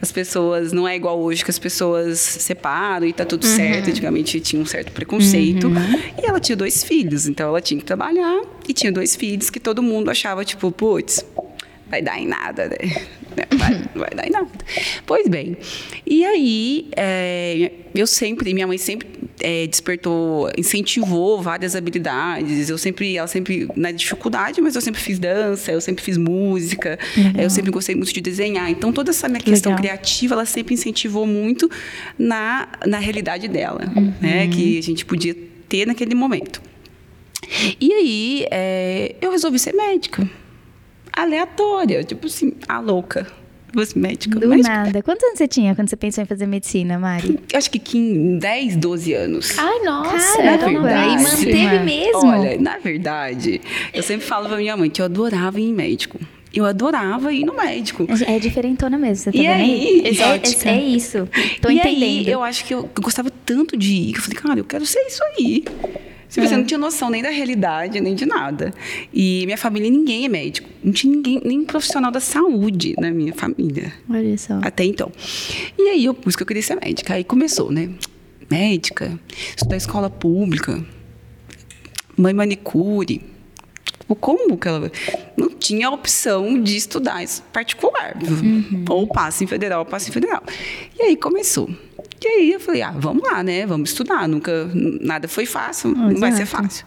as 0.00 0.10
pessoas 0.10 0.72
não 0.72 0.86
é 0.88 0.96
igual 0.96 1.20
hoje 1.20 1.44
que 1.44 1.50
as 1.50 1.58
pessoas 1.58 2.18
separam 2.18 3.06
e 3.06 3.12
tá 3.12 3.24
tudo 3.24 3.46
certo, 3.46 3.90
antigamente 3.90 4.40
tinha 4.40 4.60
um 4.60 4.66
certo 4.66 4.92
preconceito. 4.92 5.70
E 6.22 6.26
ela 6.26 6.40
tinha 6.40 6.56
dois 6.56 6.82
filhos, 6.82 7.26
então 7.26 7.48
ela 7.48 7.60
tinha 7.60 7.78
que 7.78 7.84
trabalhar 7.84 8.42
e 8.68 8.72
tinha 8.72 8.92
dois 8.92 9.14
filhos 9.16 9.50
que 9.50 9.60
todo 9.60 9.82
mundo 9.82 10.10
achava 10.10 10.44
tipo, 10.44 10.70
putz, 10.70 11.24
vai 11.92 12.00
dar 12.00 12.18
em 12.18 12.26
nada, 12.26 12.68
né? 12.68 12.78
Vai, 13.58 13.74
não 13.94 14.00
vai 14.00 14.10
dar 14.14 14.26
em 14.26 14.30
nada. 14.30 14.48
Pois 15.04 15.28
bem, 15.28 15.58
e 16.06 16.24
aí 16.24 16.88
é, 16.96 17.70
eu 17.94 18.06
sempre, 18.06 18.54
minha 18.54 18.66
mãe 18.66 18.78
sempre 18.78 19.06
é, 19.40 19.66
despertou, 19.66 20.50
incentivou 20.56 21.42
várias 21.42 21.76
habilidades. 21.76 22.70
Eu 22.70 22.78
sempre, 22.78 23.16
ela 23.16 23.26
sempre 23.26 23.68
na 23.76 23.90
dificuldade, 23.90 24.60
mas 24.62 24.74
eu 24.74 24.80
sempre 24.80 25.02
fiz 25.02 25.18
dança, 25.18 25.70
eu 25.70 25.82
sempre 25.82 26.02
fiz 26.02 26.16
música, 26.16 26.98
eu 27.38 27.50
sempre 27.50 27.70
gostei 27.70 27.94
muito 27.94 28.12
de 28.12 28.22
desenhar. 28.22 28.70
Então 28.70 28.90
toda 28.90 29.10
essa 29.10 29.28
minha 29.28 29.40
questão 29.40 29.72
Legal. 29.72 29.84
criativa, 29.84 30.34
ela 30.34 30.46
sempre 30.46 30.72
incentivou 30.72 31.26
muito 31.26 31.70
na, 32.18 32.68
na 32.86 32.98
realidade 32.98 33.48
dela, 33.48 33.82
né? 34.18 34.48
Que 34.48 34.78
a 34.78 34.82
gente 34.82 35.04
podia 35.04 35.36
ter 35.68 35.86
naquele 35.86 36.14
momento. 36.14 36.62
E 37.78 37.92
aí, 37.92 38.46
é, 38.50 39.16
eu 39.20 39.30
resolvi 39.30 39.58
ser 39.58 39.74
médica. 39.74 40.26
Aleatória, 41.12 42.02
tipo 42.04 42.26
assim, 42.26 42.52
a 42.68 42.80
louca. 42.80 43.26
Ser 43.86 43.98
médica. 43.98 44.38
Do 44.38 44.48
médica. 44.48 44.68
nada. 44.68 45.02
Quantos 45.02 45.24
anos 45.24 45.38
você 45.38 45.48
tinha 45.48 45.74
quando 45.74 45.88
você 45.88 45.96
pensou 45.96 46.22
em 46.22 46.26
fazer 46.26 46.46
medicina, 46.46 46.98
Mari? 46.98 47.40
Acho 47.54 47.70
que 47.70 47.78
15, 47.78 48.38
10, 48.38 48.76
12 48.76 49.12
anos. 49.14 49.58
Ai, 49.58 49.78
nossa. 49.80 50.36
Caramba, 50.42 50.82
verdade. 50.82 51.14
e 51.14 51.22
manteve 51.22 51.78
mesmo? 51.78 52.26
Olha, 52.26 52.58
na 52.60 52.76
verdade, 52.78 53.62
eu 53.94 54.02
sempre 54.02 54.26
falo 54.26 54.46
pra 54.48 54.58
minha 54.58 54.76
mãe 54.76 54.90
que 54.90 55.00
eu 55.00 55.06
adorava 55.06 55.58
ir 55.58 55.64
em 55.70 55.72
médico. 55.72 56.18
Eu 56.52 56.66
adorava 56.66 57.32
ir 57.32 57.46
no 57.46 57.54
médico. 57.54 58.06
É 58.26 58.38
diferentona 58.38 58.98
mesmo, 58.98 59.24
você 59.24 59.32
tá 59.32 59.38
E 59.38 59.40
vendo 59.40 59.52
aí? 59.62 60.02
É, 60.04 60.08
Exótica. 60.10 60.68
é, 60.68 60.76
é 60.76 60.82
isso. 60.82 61.26
Tô 61.62 61.70
e 61.70 61.78
entendendo. 61.78 62.02
aí, 62.02 62.30
eu 62.30 62.42
acho 62.42 62.66
que 62.66 62.74
eu, 62.74 62.90
eu 62.94 63.02
gostava 63.02 63.30
tanto 63.46 63.74
de 63.74 63.90
ir, 63.94 64.12
que 64.12 64.18
eu 64.18 64.22
falei, 64.22 64.38
cara, 64.38 64.60
eu 64.60 64.64
quero 64.64 64.84
ser 64.84 65.00
isso 65.06 65.22
aí. 65.38 65.64
Tipo, 66.32 66.46
É. 66.46 66.48
Você 66.48 66.56
não 66.56 66.64
tinha 66.64 66.78
noção 66.78 67.10
nem 67.10 67.22
da 67.22 67.28
realidade, 67.28 68.00
nem 68.00 68.14
de 68.14 68.24
nada. 68.24 68.72
E 69.12 69.42
minha 69.44 69.58
família, 69.58 69.90
ninguém 69.90 70.24
é 70.24 70.28
médico. 70.28 70.68
Não 70.82 70.90
tinha 70.92 71.14
ninguém, 71.14 71.42
nem 71.44 71.62
profissional 71.62 72.10
da 72.10 72.20
saúde 72.20 72.94
na 72.98 73.10
minha 73.10 73.34
família. 73.34 73.92
Olha 74.08 74.38
só. 74.38 74.58
Até 74.62 74.84
então. 74.84 75.12
E 75.78 75.82
aí, 75.90 76.04
eu, 76.04 76.16
isso 76.26 76.36
que 76.36 76.42
eu 76.42 76.46
queria 76.46 76.62
ser 76.62 76.76
médica. 76.76 77.14
Aí 77.14 77.22
começou, 77.24 77.70
né? 77.70 77.90
Médica, 78.50 79.18
estudar 79.56 79.76
escola 79.76 80.08
pública, 80.08 80.82
mãe 82.16 82.32
manicure. 82.32 83.20
Tipo, 84.00 84.16
Como 84.16 84.56
que 84.56 84.68
ela. 84.68 84.90
Não 85.36 85.48
tinha 85.50 85.88
a 85.88 85.90
opção 85.90 86.60
de 86.62 86.76
estudar 86.76 87.22
isso 87.22 87.42
particular. 87.52 88.16
Ou 88.88 89.06
passe 89.06 89.44
em 89.44 89.46
federal, 89.46 89.80
ou 89.80 89.86
passe 89.86 90.08
em 90.10 90.12
federal. 90.12 90.42
E 90.98 91.02
aí 91.02 91.16
começou. 91.16 91.70
E 92.24 92.28
aí 92.28 92.52
eu 92.52 92.60
falei, 92.60 92.82
ah, 92.82 92.94
vamos 92.96 93.22
lá, 93.28 93.42
né? 93.42 93.66
Vamos 93.66 93.90
estudar. 93.90 94.28
Nunca, 94.28 94.70
nada 95.00 95.26
foi 95.26 95.44
fácil, 95.44 95.90
não 95.90 96.14
vai 96.16 96.30
ser 96.32 96.46
fácil. 96.46 96.84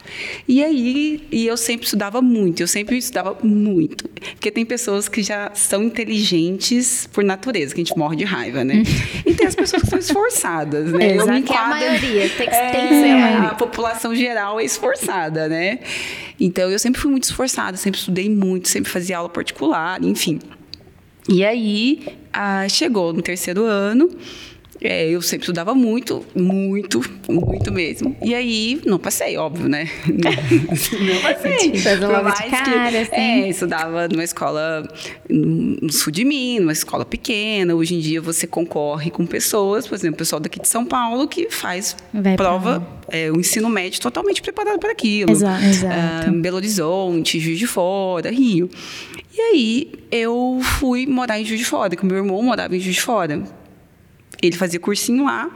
E 0.48 0.64
aí, 0.64 1.22
e 1.32 1.46
eu 1.46 1.58
sempre 1.58 1.86
estudava 1.86 2.22
muito, 2.22 2.62
eu 2.64 2.68
sempre 2.68 2.98
estudava 2.98 3.38
muito. 3.44 4.08
Porque 4.08 4.50
tem 4.50 4.66
pessoas 4.66 5.10
que 5.10 5.22
já 5.22 5.52
são 5.54 5.84
inteligentes 5.84 7.08
por 7.12 7.24
natureza, 7.24 7.76
que 7.76 7.82
a 7.82 7.84
gente 7.84 7.98
morre 7.98 8.16
de 8.16 8.24
raiva, 8.24 8.64
né? 8.64 8.84
e 9.26 9.34
tem 9.34 9.46
as 9.48 9.56
pessoas 9.56 9.82
que 9.82 9.90
são 9.90 10.00
esforçadas, 10.00 10.92
né? 10.92 11.16
Exato, 11.16 11.32
me 11.32 11.42
que 11.44 11.54
é 11.54 11.58
a 11.58 11.68
maioria, 11.68 12.30
tem 12.30 12.48
que- 12.48 12.56
É, 12.56 12.72
tem 12.72 12.88
que 12.88 12.94
ser 13.02 13.10
a 13.12 13.18
maioria. 13.18 13.50
A 13.50 13.56
população 13.56 14.16
geral 14.16 14.60
é 14.60 14.64
esforçada, 14.64 15.50
né? 15.50 15.80
Então, 16.40 16.70
eu 16.70 16.80
sempre 16.80 17.02
fui 17.02 17.12
muito 17.12 17.24
esforçada, 17.26 17.76
sempre 17.78 18.00
estudei 18.00 18.30
muito, 18.30 18.70
sempre 18.70 18.90
fazia 18.92 19.18
aula 19.18 19.30
particular, 19.30 20.02
enfim. 20.04 20.40
E 21.28 21.44
aí, 21.44 22.06
ah, 22.32 22.68
chegou 22.70 23.12
no 23.12 23.22
terceiro 23.22 23.64
ano, 23.66 24.10
é, 24.82 25.10
eu 25.10 25.22
sempre 25.22 25.44
estudava 25.44 25.74
muito, 25.74 26.26
muito, 26.36 27.02
muito 27.30 27.72
mesmo. 27.72 28.16
E 28.22 28.36
aí, 28.36 28.82
não 28.86 29.00
passei, 29.00 29.38
óbvio, 29.38 29.70
né? 29.70 29.90
não 30.06 31.22
passei. 31.22 31.78
Fez 31.78 32.00
Por 32.00 32.10
logo 32.10 32.30
de 32.30 32.44
cara, 32.50 33.02
assim. 33.02 33.16
É, 33.16 33.50
estudava 33.50 34.08
numa 34.08 34.24
escola 34.24 34.88
no 35.30 35.92
sul 35.92 36.12
de 36.12 36.26
Minas, 36.26 36.62
numa 36.62 36.74
escola 36.74 37.06
pequena. 37.06 37.74
Hoje 37.74 37.96
em 37.96 38.00
dia, 38.00 38.22
você 38.22 38.46
concorre 38.46 39.10
com 39.10 39.26
pessoas, 39.26 39.88
por 39.88 39.96
exemplo, 39.96 40.16
o 40.16 40.18
pessoal 40.18 40.40
daqui 40.40 40.60
de 40.60 40.68
São 40.68 40.86
Paulo, 40.86 41.28
que 41.28 41.50
faz 41.50 41.96
Vai 42.14 42.36
prova, 42.36 42.86
é, 43.10 43.32
o 43.32 43.40
ensino 43.40 43.70
médio 43.70 44.02
totalmente 44.02 44.42
preparado 44.42 44.80
para 44.80 44.92
aquilo. 44.92 45.32
Exato. 45.32 45.64
Ah, 45.90 46.30
Belo 46.32 46.58
Horizonte, 46.58 47.40
Juiz 47.40 47.58
de 47.58 47.68
Fora, 47.68 48.30
Rio. 48.30 48.70
E 49.38 49.42
aí 49.42 49.92
eu 50.12 50.60
fui 50.80 51.06
morar 51.06 51.40
em 51.40 51.46
Juiz 51.46 51.60
de 51.60 51.66
Fora, 51.66 51.96
que 51.96 52.06
meu 52.06 52.18
irmão 52.18 52.42
morava 52.42 52.76
em 52.76 52.80
Juiz 52.80 52.96
de 52.96 53.02
Fora. 53.02 53.44
Ele 54.42 54.56
fazia 54.56 54.80
cursinho 54.80 55.26
lá. 55.26 55.50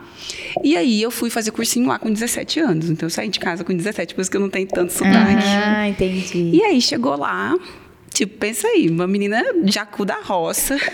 E 0.64 0.76
aí 0.78 1.02
eu 1.02 1.12
fui 1.12 1.30
fazer 1.30 1.52
cursinho 1.52 1.88
lá 1.88 2.00
com 2.00 2.12
17 2.12 2.60
anos. 2.60 2.90
Então 2.90 3.06
eu 3.08 3.10
saí 3.12 3.30
de 3.30 3.40
casa 3.40 3.64
com 3.64 3.76
17, 3.76 4.16
por 4.16 4.22
isso 4.22 4.32
que 4.32 4.38
eu 4.38 4.42
não 4.42 4.50
tenho 4.50 4.68
tanto 4.68 4.94
sotaque. 4.94 5.44
Ah, 5.46 5.88
entendi. 5.88 6.52
E 6.54 6.64
aí 6.64 6.82
chegou 6.82 7.16
lá, 7.18 7.58
tipo, 8.14 8.38
pensa 8.38 8.68
aí, 8.68 8.90
uma 8.90 9.08
menina 9.08 9.44
jacu 9.66 10.06
da 10.06 10.20
roça. 10.22 10.78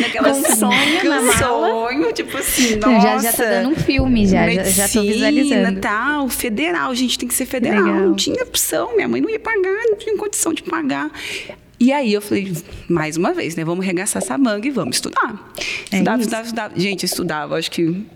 Naquela 0.00 0.30
Com 0.30 0.44
sonho 0.44 1.04
na 1.04 1.20
mala. 1.20 1.32
sonho, 1.36 2.12
tipo 2.12 2.36
assim, 2.36 2.76
nossa. 2.76 3.00
já, 3.00 3.18
já 3.18 3.32
tá 3.32 3.44
dando 3.44 3.70
um 3.70 3.74
filme, 3.74 4.26
já, 4.26 4.48
já, 4.48 4.62
já 4.64 4.88
tô 4.88 5.02
medicina, 5.02 5.30
visualizando. 5.30 5.80
tal, 5.80 6.28
federal, 6.28 6.94
gente 6.94 7.18
tem 7.18 7.28
que 7.28 7.34
ser 7.34 7.46
federal. 7.46 7.82
Legal. 7.82 8.00
Não 8.00 8.14
tinha 8.14 8.42
opção, 8.44 8.94
minha 8.94 9.08
mãe 9.08 9.20
não 9.20 9.28
ia 9.28 9.40
pagar, 9.40 9.82
não 9.88 9.96
tinha 9.96 10.16
condição 10.16 10.54
de 10.54 10.62
pagar. 10.62 11.10
E 11.80 11.92
aí 11.92 12.12
eu 12.12 12.20
falei, 12.20 12.52
mais 12.88 13.16
uma 13.16 13.32
vez, 13.32 13.56
né? 13.56 13.64
Vamos 13.64 13.86
regaçar 13.86 14.22
essa 14.22 14.36
manga 14.36 14.68
e 14.68 14.70
vamos 14.70 14.96
estudar. 14.96 15.50
É 15.90 15.96
estudava, 15.96 16.20
estudava, 16.20 16.44
estudava. 16.44 16.78
Gente, 16.78 17.04
eu 17.04 17.06
estudava, 17.06 17.56
acho 17.56 17.70
que 17.70 18.06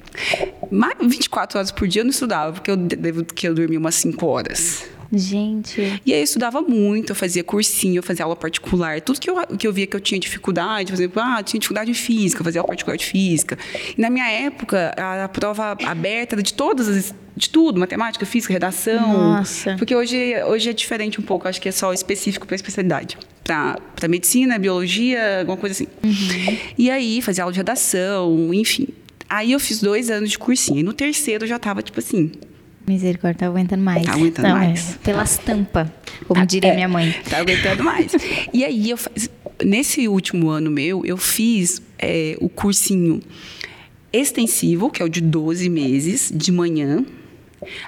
mais 0.70 0.94
24 1.00 1.58
horas 1.58 1.72
por 1.72 1.88
dia 1.88 2.00
eu 2.00 2.04
não 2.04 2.10
estudava, 2.10 2.52
porque 2.52 2.70
eu 2.70 2.76
devo 2.76 3.24
que 3.24 3.48
eu 3.48 3.54
dormia 3.54 3.78
umas 3.78 3.94
5 3.94 4.26
horas. 4.26 4.84
Gente, 5.10 5.80
E 6.04 6.12
aí 6.12 6.20
eu 6.20 6.24
estudava 6.24 6.60
muito, 6.60 7.10
eu 7.10 7.16
fazia 7.16 7.44
cursinho, 7.44 7.98
eu 7.98 8.02
fazia 8.02 8.24
aula 8.24 8.36
particular. 8.36 9.00
Tudo 9.00 9.20
que 9.20 9.30
eu, 9.30 9.36
que 9.56 9.66
eu 9.66 9.72
via 9.72 9.86
que 9.86 9.96
eu 9.96 10.00
tinha 10.00 10.18
dificuldade, 10.18 10.92
por 10.92 10.98
exemplo, 10.98 11.22
ah, 11.22 11.42
tinha 11.42 11.58
dificuldade 11.58 11.90
em 11.90 11.94
física, 11.94 12.40
eu 12.40 12.44
fazia 12.44 12.60
aula 12.60 12.68
particular 12.68 12.96
de 12.96 13.06
física. 13.06 13.56
E 13.96 14.00
na 14.00 14.10
minha 14.10 14.28
época, 14.28 14.92
a, 14.96 15.24
a 15.24 15.28
prova 15.28 15.76
aberta 15.84 16.34
era 16.34 16.42
de 16.42 16.52
todas 16.52 16.88
as. 16.88 17.14
De 17.36 17.50
tudo, 17.50 17.80
matemática, 17.80 18.24
física, 18.24 18.52
redação. 18.52 19.12
Nossa. 19.12 19.74
Porque 19.76 19.94
hoje, 19.94 20.34
hoje 20.44 20.70
é 20.70 20.72
diferente 20.72 21.20
um 21.20 21.24
pouco, 21.24 21.48
acho 21.48 21.60
que 21.60 21.68
é 21.68 21.72
só 21.72 21.92
específico 21.92 22.46
para 22.46 22.54
especialidade. 22.54 23.18
Para 23.44 24.08
medicina, 24.08 24.58
biologia, 24.58 25.40
alguma 25.40 25.56
coisa 25.56 25.72
assim. 25.74 25.86
E 26.78 26.90
aí, 26.90 27.20
fazia 27.20 27.44
aula 27.44 27.52
de 27.52 27.58
redação, 27.58 28.52
enfim. 28.54 28.88
Aí 29.28 29.52
eu 29.52 29.60
fiz 29.60 29.80
dois 29.80 30.10
anos 30.10 30.30
de 30.30 30.38
cursinho. 30.38 30.78
E 30.80 30.82
no 30.82 30.92
terceiro 30.92 31.44
eu 31.44 31.48
já 31.48 31.56
estava, 31.56 31.82
tipo 31.82 31.98
assim, 32.00 32.32
misericórdia, 32.86 33.40
tá 33.40 33.46
aguentando 33.46 33.82
mais. 33.82 34.04
Tá 34.04 34.12
aguentando 34.12 34.48
Não, 34.48 34.56
mais. 34.56 34.94
é, 34.94 34.98
Pelas 35.04 35.38
tampas, 35.38 35.88
como 36.26 36.44
diria 36.46 36.70
É, 36.72 36.74
minha 36.74 36.88
mãe. 36.88 37.14
Tá 37.28 37.38
aguentando 37.38 37.82
mais. 37.84 38.12
e 38.52 38.64
aí, 38.64 38.90
eu, 38.90 38.98
nesse 39.64 40.06
último 40.08 40.48
ano 40.48 40.70
meu, 40.70 41.04
eu 41.04 41.16
fiz 41.16 41.82
é, 41.98 42.36
o 42.40 42.48
cursinho 42.48 43.20
extensivo, 44.12 44.90
que 44.90 45.02
é 45.02 45.04
o 45.04 45.08
de 45.08 45.20
12 45.20 45.68
meses, 45.68 46.32
de 46.34 46.52
manhã. 46.52 47.04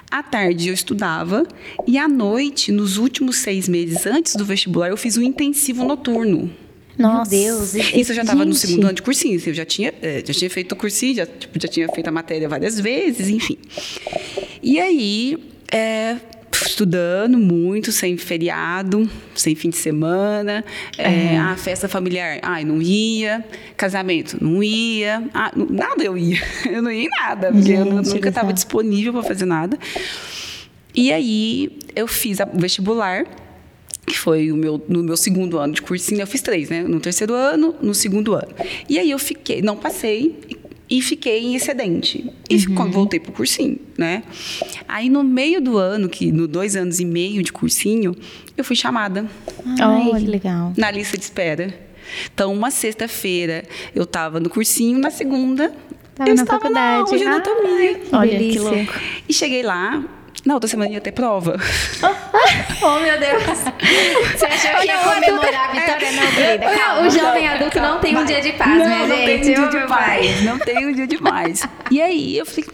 À 0.09 0.23
tarde 0.23 0.69
eu 0.69 0.73
estudava 0.73 1.47
e 1.85 1.97
à 1.97 2.07
noite, 2.07 2.71
nos 2.71 2.97
últimos 2.97 3.37
seis 3.37 3.67
meses 3.67 4.05
antes 4.05 4.35
do 4.35 4.45
vestibular, 4.45 4.89
eu 4.89 4.97
fiz 4.97 5.17
o 5.17 5.23
intensivo 5.23 5.83
noturno. 5.83 6.51
Nossa. 6.97 7.29
Meu 7.29 7.41
Deus. 7.41 7.75
Isso 7.75 8.11
eu 8.11 8.15
já 8.15 8.21
estava 8.23 8.43
no 8.43 8.53
segundo 8.53 8.85
ano 8.85 8.93
de 8.93 9.01
cursinho. 9.03 9.39
Eu 9.45 9.53
já 9.53 9.65
tinha, 9.65 9.93
eh, 10.01 10.23
já 10.25 10.33
tinha 10.33 10.49
feito 10.49 10.71
o 10.71 10.75
cursinho, 10.75 11.15
já, 11.15 11.25
tipo, 11.27 11.59
já 11.61 11.67
tinha 11.67 11.87
feito 11.89 12.07
a 12.07 12.11
matéria 12.11 12.49
várias 12.49 12.79
vezes, 12.79 13.29
enfim. 13.29 13.57
E 14.63 14.79
aí, 14.79 15.37
eh, 15.71 16.17
estudando 16.67 17.37
muito, 17.37 17.91
sem 17.91 18.17
feriado, 18.17 19.09
sem 19.35 19.55
fim 19.55 19.69
de 19.69 19.77
semana. 19.77 20.63
Eh, 20.97 21.37
a 21.37 21.55
festa 21.55 21.87
familiar, 21.87 22.39
ai, 22.41 22.63
não 22.63 22.81
ia. 22.81 23.43
Casamento, 23.75 24.37
não 24.41 24.61
ia. 24.61 25.23
Ah, 25.33 25.51
não- 25.55 25.65
nada 25.67 26.03
eu 26.03 26.17
ia. 26.17 26.39
Eu 26.69 26.81
não 26.81 26.91
ia 26.91 27.03
em 27.05 27.09
nada, 27.09 27.51
porque 27.51 27.71
eu 27.71 27.83
Gente 27.85 28.07
nunca 28.07 28.19
do 28.19 28.27
estava 28.29 28.53
disponível 28.53 29.13
para 29.13 29.23
fazer 29.23 29.45
nada. 29.45 29.77
E 30.93 31.11
aí, 31.11 31.77
eu 31.95 32.07
fiz 32.07 32.39
o 32.39 32.45
vestibular 32.59 33.25
que 34.05 34.17
foi 34.17 34.51
o 34.53 34.55
meu, 34.55 34.81
no 34.87 35.03
meu 35.03 35.17
segundo 35.17 35.57
ano 35.59 35.73
de 35.73 35.81
cursinho, 35.81 36.21
eu 36.21 36.27
fiz 36.27 36.41
três, 36.41 36.69
né? 36.69 36.81
No 36.83 36.97
terceiro 36.99 37.33
ano, 37.33 37.75
no 37.81 37.93
segundo 37.93 38.33
ano. 38.33 38.47
E 38.87 38.97
aí 38.97 39.11
eu 39.11 39.19
fiquei, 39.19 39.61
não 39.61 39.75
passei 39.75 40.33
e, 40.89 41.01
fiquei 41.01 41.43
em 41.43 41.55
excedente. 41.55 42.29
E 42.49 42.65
quando 42.67 42.93
voltei 42.93 43.19
pro 43.19 43.31
cursinho, 43.31 43.77
né? 43.97 44.23
Aí 44.87 45.09
no 45.09 45.23
meio 45.23 45.59
do 45.61 45.77
ano, 45.77 46.07
que 46.09 46.31
no 46.31 46.47
dois 46.47 46.75
anos 46.75 46.99
e 46.99 47.05
meio 47.05 47.43
de 47.43 47.51
cursinho, 47.51 48.15
eu 48.55 48.63
fui 48.63 48.75
chamada 48.75 49.25
Ai, 49.79 50.09
Olha. 50.09 50.19
que 50.19 50.27
legal. 50.27 50.73
na 50.77 50.89
lista 50.91 51.17
de 51.17 51.23
espera. 51.23 51.73
Então, 52.33 52.53
uma 52.53 52.71
sexta-feira 52.71 53.63
eu 53.93 54.03
estava 54.03 54.39
no 54.39 54.49
cursinho, 54.49 54.97
na 54.97 55.11
segunda 55.11 55.73
Tava 56.15 56.29
eu 56.29 56.35
na 56.35 56.43
estava 56.43 56.69
na 56.69 56.81
aula 56.81 57.05
faculdade. 57.05 57.23
de 57.23 57.27
anatomia. 57.27 58.01
Olha, 58.13 58.39
que 58.39 58.59
louco. 58.59 58.93
E 59.29 59.33
cheguei 59.33 59.61
lá, 59.61 60.03
na 60.45 60.53
outra 60.53 60.67
semana 60.69 60.91
ia 60.91 61.01
ter 61.01 61.11
prova. 61.11 61.57
Oh, 62.79 62.99
meu 62.99 63.19
Deus. 63.19 63.43
Você 63.43 64.45
achou 64.45 64.81
que 64.81 64.87
ia 64.87 64.97
comemorar 64.99 65.69
a 65.69 65.73
vitória? 65.73 66.11
Não, 66.11 66.31
querida, 66.31 66.65
calma. 66.77 67.07
o 67.07 67.09
jovem 67.09 67.47
adulto 67.47 67.79
não 67.79 67.99
tem 67.99 68.15
um 68.15 68.23
dia 68.23 68.39
de 68.39 68.53
paz, 68.53 68.69
não, 68.69 68.85
minha 68.85 68.99
não 68.99 69.15
gente. 69.17 69.25
tem 69.25 69.59
um 69.59 69.69
dia 69.69 69.81
de 69.81 69.87
paz. 69.87 70.43
Não 70.43 70.59
tem 70.59 70.87
um 70.87 70.93
dia 70.93 71.07
de 71.07 71.17
paz. 71.17 71.67
E 71.89 72.01
aí 72.01 72.37
eu 72.37 72.45
falei, 72.45 72.65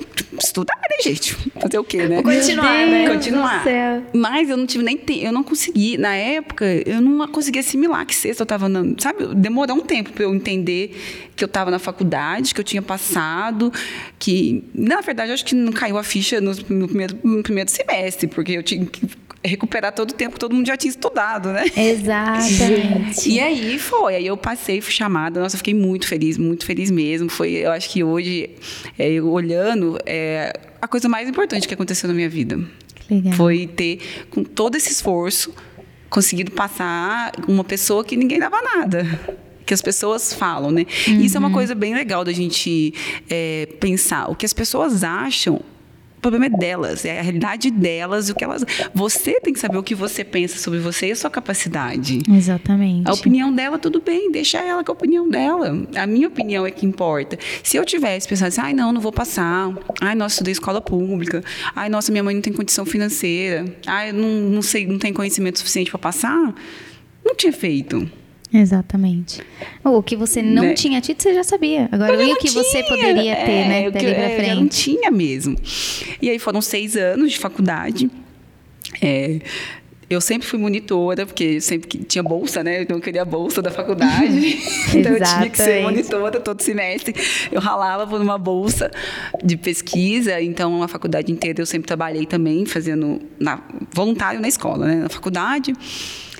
estudar, 0.41 0.75
né, 0.75 0.97
gente? 1.03 1.33
Fazer 1.59 1.77
o 1.77 1.83
quê, 1.83 2.07
né? 2.07 2.21
Vou 2.21 2.33
continuar, 2.33 2.87
né? 2.87 3.05
Deus 3.05 3.15
Continuar. 3.15 3.57
do 3.59 3.63
céu. 3.63 4.03
Mas 4.13 4.49
eu 4.49 4.57
não 4.57 4.65
tive 4.65 4.83
nem 4.83 4.97
tempo, 4.97 5.25
eu 5.25 5.31
não 5.31 5.43
consegui. 5.43 5.97
Na 5.97 6.15
época, 6.15 6.65
eu 6.85 7.01
não 7.01 7.27
conseguia 7.27 7.61
assimilar 7.61 8.05
que 8.05 8.15
sexta 8.15 8.41
eu 8.41 8.45
estava 8.45 8.69
na. 8.69 8.83
Sabe, 8.97 9.33
demorou 9.35 9.77
um 9.77 9.81
tempo 9.81 10.11
para 10.11 10.23
eu 10.23 10.33
entender 10.33 10.95
que 11.35 11.43
eu 11.43 11.47
estava 11.47 11.71
na 11.71 11.79
faculdade, 11.79 12.53
que 12.53 12.59
eu 12.59 12.65
tinha 12.65 12.81
passado, 12.81 13.71
que. 14.19 14.63
Na 14.73 15.01
verdade, 15.01 15.29
eu 15.29 15.33
acho 15.33 15.45
que 15.45 15.55
não 15.55 15.71
caiu 15.71 15.97
a 15.97 16.03
ficha 16.03 16.39
no, 16.39 16.53
no 16.69 16.87
primeiro, 16.87 17.17
no 17.23 17.43
primeiro 17.43 17.69
semestre, 17.69 18.27
porque 18.27 18.53
eu 18.53 18.63
tinha 18.63 18.85
que 18.85 19.05
recuperar 19.45 19.93
todo 19.93 20.11
o 20.11 20.13
tempo 20.13 20.33
que 20.33 20.39
todo 20.39 20.55
mundo 20.55 20.65
já 20.65 20.77
tinha 20.77 20.89
estudado, 20.89 21.51
né? 21.51 21.65
Exatamente. 21.75 23.29
E 23.29 23.39
aí 23.39 23.77
foi, 23.77 24.15
aí 24.15 24.25
eu 24.25 24.37
passei, 24.37 24.79
fui 24.79 24.91
chamada, 24.91 25.41
nossa, 25.41 25.57
fiquei 25.57 25.73
muito 25.73 26.07
feliz, 26.07 26.37
muito 26.37 26.65
feliz 26.65 26.89
mesmo. 26.89 27.29
Foi, 27.29 27.51
eu 27.51 27.71
acho 27.71 27.89
que 27.89 28.03
hoje, 28.03 28.49
é, 28.97 29.11
eu 29.11 29.29
olhando, 29.29 29.97
é 30.05 30.53
a 30.81 30.87
coisa 30.87 31.09
mais 31.09 31.27
importante 31.27 31.67
que 31.67 31.73
aconteceu 31.73 32.07
na 32.07 32.13
minha 32.13 32.29
vida. 32.29 32.59
Legal. 33.09 33.33
Foi 33.33 33.67
ter, 33.67 33.99
com 34.29 34.43
todo 34.43 34.75
esse 34.75 34.91
esforço, 34.91 35.53
conseguido 36.09 36.51
passar 36.51 37.31
uma 37.47 37.63
pessoa 37.63 38.03
que 38.03 38.15
ninguém 38.15 38.39
dava 38.39 38.61
nada. 38.61 39.05
Que 39.65 39.73
as 39.73 39.81
pessoas 39.81 40.33
falam, 40.33 40.71
né? 40.71 40.85
Isso 41.07 41.37
é 41.37 41.39
uma 41.39 41.51
coisa 41.51 41.73
bem 41.73 41.95
legal 41.95 42.25
da 42.25 42.33
gente 42.33 42.93
é, 43.29 43.67
pensar. 43.79 44.29
O 44.29 44.35
que 44.35 44.45
as 44.45 44.51
pessoas 44.51 45.03
acham 45.05 45.61
problema 46.23 46.45
é 46.47 46.49
delas, 46.49 47.05
é 47.05 47.19
a 47.19 47.21
realidade 47.21 47.69
delas, 47.69 48.29
o 48.29 48.35
que 48.35 48.43
elas. 48.43 48.65
Você 48.93 49.39
tem 49.41 49.53
que 49.53 49.59
saber 49.59 49.77
o 49.77 49.83
que 49.83 49.93
você 49.93 50.23
pensa 50.23 50.57
sobre 50.57 50.79
você 50.79 51.07
e 51.07 51.11
a 51.11 51.15
sua 51.15 51.29
capacidade. 51.29 52.19
Exatamente. 52.27 53.07
A 53.07 53.13
opinião 53.13 53.53
dela, 53.53 53.77
tudo 53.77 54.01
bem, 54.01 54.31
deixa 54.31 54.57
ela 54.59 54.83
com 54.83 54.91
a 54.91 54.95
opinião 54.95 55.29
dela. 55.29 55.85
A 55.95 56.07
minha 56.07 56.27
opinião 56.27 56.65
é 56.65 56.71
que 56.71 56.85
importa. 56.85 57.37
Se 57.61 57.77
eu 57.77 57.85
tivesse 57.85 58.27
pensado 58.27 58.47
assim, 58.47 58.61
ai, 58.61 58.73
não, 58.73 58.91
não 58.91 59.01
vou 59.01 59.11
passar. 59.11 59.71
Ai, 60.01 60.15
nossa, 60.15 60.35
estudei 60.35 60.53
escola 60.53 60.81
pública. 60.81 61.43
Ai, 61.75 61.89
nossa, 61.89 62.11
minha 62.11 62.23
mãe 62.23 62.33
não 62.33 62.41
tem 62.41 62.53
condição 62.53 62.85
financeira. 62.85 63.65
Ai, 63.85 64.11
não, 64.11 64.27
não 64.27 64.61
sei, 64.61 64.87
não 64.87 64.97
tem 64.97 65.13
conhecimento 65.13 65.59
suficiente 65.59 65.91
para 65.91 65.99
passar. 65.99 66.55
Não 67.23 67.35
tinha 67.35 67.53
feito. 67.53 68.09
Exatamente. 68.53 69.41
O 69.83 70.03
que 70.03 70.15
você 70.15 70.41
não 70.41 70.63
né? 70.63 70.73
tinha 70.75 71.01
tido, 71.01 71.21
você 71.21 71.33
já 71.33 71.43
sabia. 71.43 71.89
Agora, 71.91 72.23
e 72.23 72.31
o 72.31 72.35
que 72.37 72.47
tinha. 72.47 72.63
você 72.63 72.83
poderia 72.83 73.35
ter, 73.35 73.51
é, 73.51 73.67
né? 73.67 73.91
Dali 73.91 74.13
pra 74.13 74.29
frente. 74.29 74.49
Eu 74.49 74.55
não 74.55 74.67
tinha 74.67 75.11
mesmo. 75.11 75.57
E 76.21 76.29
aí 76.29 76.37
foram 76.37 76.61
seis 76.61 76.95
anos 76.95 77.31
de 77.31 77.39
faculdade. 77.39 78.11
É, 79.01 79.39
eu 80.07 80.21
sempre 80.21 80.47
fui 80.47 80.59
monitora, 80.59 81.25
porque 81.25 81.59
sempre 81.59 82.03
tinha 82.03 82.21
bolsa, 82.21 82.63
né? 82.63 82.83
Então 82.83 82.97
eu 82.97 83.01
queria 83.01 83.23
a 83.23 83.25
bolsa 83.25 83.61
da 83.61 83.71
faculdade. 83.71 84.59
então 84.95 85.13
eu 85.13 85.23
tinha 85.23 85.49
que 85.49 85.57
ser 85.57 85.81
monitora 85.81 86.39
todo 86.39 86.61
semestre. 86.61 87.15
Eu 87.51 87.59
ralava 87.59 88.05
por 88.05 88.21
uma 88.21 88.37
bolsa 88.37 88.91
de 89.43 89.57
pesquisa. 89.57 90.39
Então 90.39 90.83
a 90.83 90.87
faculdade 90.87 91.31
inteira 91.31 91.59
eu 91.59 91.65
sempre 91.65 91.87
trabalhei 91.87 92.27
também, 92.27 92.65
fazendo 92.67 93.19
na, 93.39 93.63
voluntário 93.91 94.39
na 94.39 94.47
escola, 94.47 94.85
né? 94.85 94.95
Na 94.95 95.09
faculdade. 95.09 95.73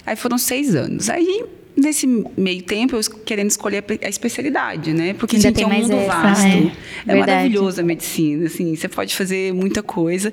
Aí 0.06 0.16
foram 0.16 0.38
seis 0.38 0.76
anos. 0.76 1.10
Aí 1.10 1.44
nesse 1.76 2.08
meio 2.38 2.62
tempo, 2.64 2.96
eu 2.96 3.02
querendo 3.26 3.50
escolher 3.50 3.84
a 4.02 4.10
especialidade, 4.10 4.94
né? 4.94 5.14
Porque 5.14 5.36
Ainda 5.36 5.50
gente, 5.50 5.64
é 5.64 5.68
um 5.68 5.70
mundo 5.70 5.94
essa, 5.94 6.08
vasto. 6.08 6.46
Né? 6.46 6.72
É, 7.08 7.12
é 7.12 7.20
maravilhoso 7.20 7.82
a 7.82 7.84
medicina, 7.84 8.46
assim, 8.46 8.76
você 8.76 8.88
pode 8.88 9.16
fazer 9.16 9.54
muita 9.54 9.82
coisa. 9.82 10.32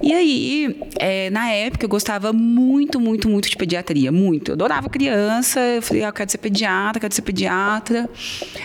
E 0.00 0.12
aí, 0.12 0.76
é, 0.98 1.30
na 1.30 1.50
época, 1.50 1.84
eu 1.84 1.88
gostava 1.88 2.32
muito, 2.32 3.00
muito, 3.00 3.28
muito 3.28 3.48
de 3.48 3.56
pediatria, 3.56 4.12
muito. 4.12 4.50
Eu 4.50 4.54
adorava 4.54 4.88
criança, 4.88 5.60
eu 5.60 5.82
falei, 5.82 6.04
ah, 6.04 6.08
eu 6.08 6.12
quero 6.12 6.30
ser 6.30 6.38
pediatra, 6.38 7.00
quero 7.00 7.14
ser 7.14 7.22
pediatra. 7.22 8.08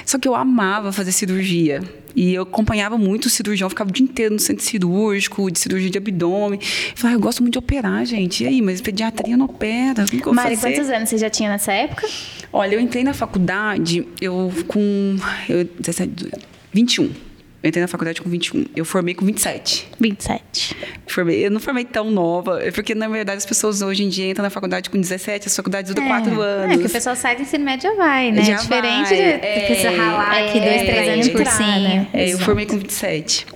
Só 0.05 0.19
que 0.19 0.27
eu 0.27 0.35
amava 0.35 0.91
fazer 0.91 1.11
cirurgia. 1.11 1.81
E 2.15 2.33
eu 2.33 2.43
acompanhava 2.43 2.97
muito 2.97 3.25
o 3.25 3.29
cirurgião, 3.29 3.69
ficava 3.69 3.89
o 3.89 3.93
dia 3.93 4.03
inteiro 4.03 4.33
no 4.33 4.39
centro 4.39 4.63
cirúrgico, 4.63 5.49
de 5.49 5.59
cirurgia 5.59 5.89
de 5.89 5.97
abdômen. 5.97 6.59
Eu 6.59 6.97
falava, 6.97 7.15
ah, 7.15 7.17
eu 7.17 7.21
gosto 7.21 7.41
muito 7.41 7.53
de 7.53 7.59
operar, 7.59 8.05
gente. 8.05 8.43
E 8.43 8.47
aí, 8.47 8.61
mas 8.61 8.81
pediatria 8.81 9.35
não 9.35 9.45
opera. 9.45 10.05
Como 10.05 10.21
que 10.21 10.27
eu 10.27 10.33
Mari, 10.33 10.57
quantos 10.57 10.89
anos 10.89 11.09
você 11.09 11.17
já 11.17 11.29
tinha 11.29 11.49
nessa 11.49 11.71
época? 11.71 12.07
Olha, 12.51 12.75
eu 12.75 12.79
entrei 12.79 13.03
na 13.03 13.13
faculdade, 13.13 14.07
eu 14.21 14.51
com 14.67 15.17
eu, 15.49 15.65
17, 15.79 16.31
21. 16.71 17.32
Eu 17.63 17.69
entrei 17.69 17.81
na 17.81 17.87
faculdade 17.87 18.21
com 18.21 18.29
21. 18.29 18.65
Eu 18.75 18.83
formei 18.83 19.15
com 19.15 19.25
27. 19.25 19.87
27. 19.97 20.75
Formei, 21.07 21.45
eu 21.45 21.49
não 21.49 21.61
formei 21.61 21.85
tão 21.85 22.11
nova, 22.11 22.61
é 22.61 22.71
porque 22.71 22.93
na 22.93 23.07
verdade 23.07 23.37
as 23.37 23.45
pessoas 23.45 23.81
hoje 23.81 24.03
em 24.03 24.09
dia 24.09 24.29
entram 24.29 24.43
na 24.43 24.49
faculdade 24.49 24.89
com 24.89 24.99
17, 24.99 25.47
as 25.47 25.55
faculdades 25.55 25.93
duram 25.93 26.05
é, 26.05 26.09
4 26.09 26.41
anos. 26.41 26.75
É, 26.75 26.77
que 26.77 26.87
o 26.87 26.89
pessoal 26.89 27.15
sai 27.15 27.37
do 27.37 27.43
ensino 27.43 27.63
médio 27.63 27.89
já 27.89 27.95
vai, 27.95 28.31
né? 28.33 28.43
Já 28.43 28.57
Diferente 28.57 29.09
vai. 29.09 29.15
de 29.15 29.21
é, 29.21 29.65
precisa 29.65 29.91
ralar 29.91 30.35
é, 30.35 30.49
aqui 30.49 30.59
dois, 30.59 30.81
três 30.81 31.09
anos 31.09 31.29
por 31.29 31.45
cima. 31.45 32.07
É, 32.11 32.33
eu 32.33 32.39
formei 32.39 32.65
com 32.65 32.77
27. 32.77 33.47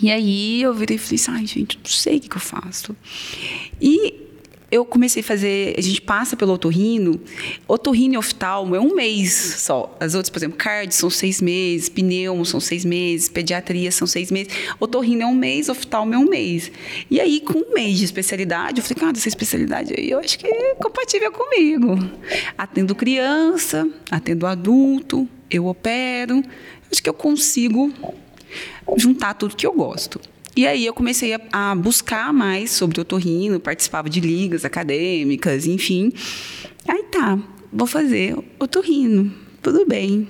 E 0.00 0.12
aí 0.12 0.62
eu 0.62 0.72
virei 0.72 0.94
e 0.94 0.98
falei 0.98 1.16
assim, 1.16 1.30
ai 1.32 1.46
gente, 1.46 1.76
não 1.76 1.90
sei 1.90 2.18
o 2.18 2.20
que, 2.20 2.28
que 2.28 2.36
eu 2.36 2.40
faço. 2.40 2.94
E 3.80 4.27
eu 4.70 4.84
comecei 4.84 5.22
a 5.22 5.24
fazer, 5.24 5.74
a 5.78 5.80
gente 5.80 6.00
passa 6.00 6.36
pelo 6.36 6.52
otorrino, 6.52 7.18
otorrino 7.66 8.14
e 8.14 8.16
oftalmo 8.18 8.76
é 8.76 8.80
um 8.80 8.94
mês 8.94 9.32
só. 9.32 9.96
As 9.98 10.14
outras, 10.14 10.28
por 10.28 10.38
exemplo, 10.38 10.58
card 10.58 10.94
são 10.94 11.08
seis 11.08 11.40
meses, 11.40 11.88
pneumo 11.88 12.44
são 12.44 12.60
seis 12.60 12.84
meses, 12.84 13.30
pediatria 13.30 13.90
são 13.90 14.06
seis 14.06 14.30
meses. 14.30 14.52
Otorrino 14.78 15.22
é 15.22 15.26
um 15.26 15.34
mês, 15.34 15.70
oftalmo 15.70 16.12
é 16.12 16.18
um 16.18 16.28
mês. 16.28 16.70
E 17.10 17.18
aí, 17.18 17.40
com 17.40 17.58
um 17.58 17.72
mês 17.72 17.98
de 17.98 18.04
especialidade, 18.04 18.80
eu 18.80 18.84
falei, 18.84 19.00
cara, 19.00 19.16
essa 19.16 19.28
especialidade 19.28 19.94
aí 19.96 20.10
eu 20.10 20.18
acho 20.18 20.38
que 20.38 20.46
é 20.46 20.74
compatível 20.74 21.32
comigo. 21.32 21.98
Atendo 22.56 22.94
criança, 22.94 23.88
atendo 24.10 24.46
adulto, 24.46 25.26
eu 25.50 25.66
opero, 25.66 26.42
acho 26.92 27.02
que 27.02 27.08
eu 27.08 27.14
consigo 27.14 27.90
juntar 28.96 29.32
tudo 29.34 29.56
que 29.56 29.66
eu 29.66 29.72
gosto. 29.72 30.20
E 30.58 30.66
aí 30.66 30.84
eu 30.84 30.92
comecei 30.92 31.34
a, 31.34 31.40
a 31.52 31.74
buscar 31.76 32.32
mais 32.32 32.72
sobre 32.72 32.98
o 32.98 33.02
otorrino, 33.02 33.60
participava 33.60 34.10
de 34.10 34.18
ligas 34.18 34.64
acadêmicas, 34.64 35.66
enfim. 35.66 36.12
Aí 36.88 37.04
tá, 37.04 37.38
vou 37.72 37.86
fazer 37.86 38.36
otorrino, 38.58 39.32
tudo 39.62 39.86
bem. 39.86 40.26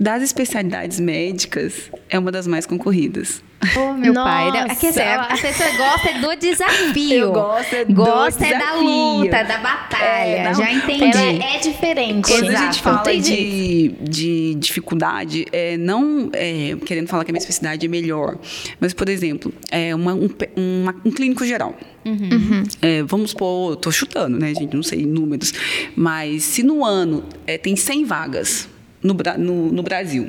Das 0.00 0.22
especialidades 0.22 0.98
médicas, 0.98 1.90
é 2.08 2.18
uma 2.18 2.32
das 2.32 2.46
mais 2.46 2.64
concorridas. 2.64 3.43
Oh, 3.76 3.92
meu 3.94 4.12
Nossa. 4.12 4.28
pai. 4.30 4.50
Não, 4.50 4.56
é 4.70 4.74
que, 4.74 4.86
assim, 4.86 5.00
a 5.00 5.36
pessoa 5.40 5.70
gosta 5.76 6.12
do 6.20 6.36
desafio. 6.40 7.14
Eu 7.14 7.32
gosto 7.32 7.74
é 7.74 7.84
do 7.84 7.94
gosta 7.94 8.44
desafio. 8.44 8.54
é 8.54 8.58
da 8.58 8.74
luta, 8.74 9.44
da 9.44 9.58
batalha. 9.58 10.04
É, 10.04 10.54
Já 10.54 10.72
entendi. 10.72 11.16
Ela 11.16 11.44
é 11.54 11.58
diferente. 11.58 12.28
Quando 12.28 12.44
Exato. 12.44 12.62
a 12.62 12.66
gente 12.66 12.82
fala 12.82 13.16
de, 13.16 13.94
de 14.00 14.54
dificuldade, 14.56 15.46
é, 15.52 15.76
não 15.76 16.30
é, 16.32 16.76
querendo 16.84 17.08
falar 17.08 17.24
que 17.24 17.30
a 17.30 17.32
minha 17.32 17.40
especialidade 17.40 17.86
é 17.86 17.88
melhor, 17.88 18.36
mas, 18.80 18.92
por 18.92 19.08
exemplo, 19.08 19.52
é 19.70 19.94
uma, 19.94 20.14
um, 20.14 20.28
uma, 20.56 20.94
um 21.04 21.10
clínico 21.10 21.44
geral. 21.44 21.74
Uhum. 22.04 22.28
Uhum. 22.32 22.62
É, 22.82 23.02
vamos 23.02 23.30
supor, 23.30 23.74
estou 23.74 23.90
chutando, 23.90 24.38
né, 24.38 24.54
gente? 24.54 24.74
Não 24.74 24.82
sei 24.82 25.06
números. 25.06 25.52
Mas 25.96 26.42
se 26.42 26.62
no 26.62 26.84
ano 26.84 27.24
é, 27.46 27.56
tem 27.56 27.74
100 27.76 28.04
vagas 28.04 28.68
no, 29.02 29.14
no, 29.38 29.72
no 29.72 29.82
Brasil, 29.82 30.28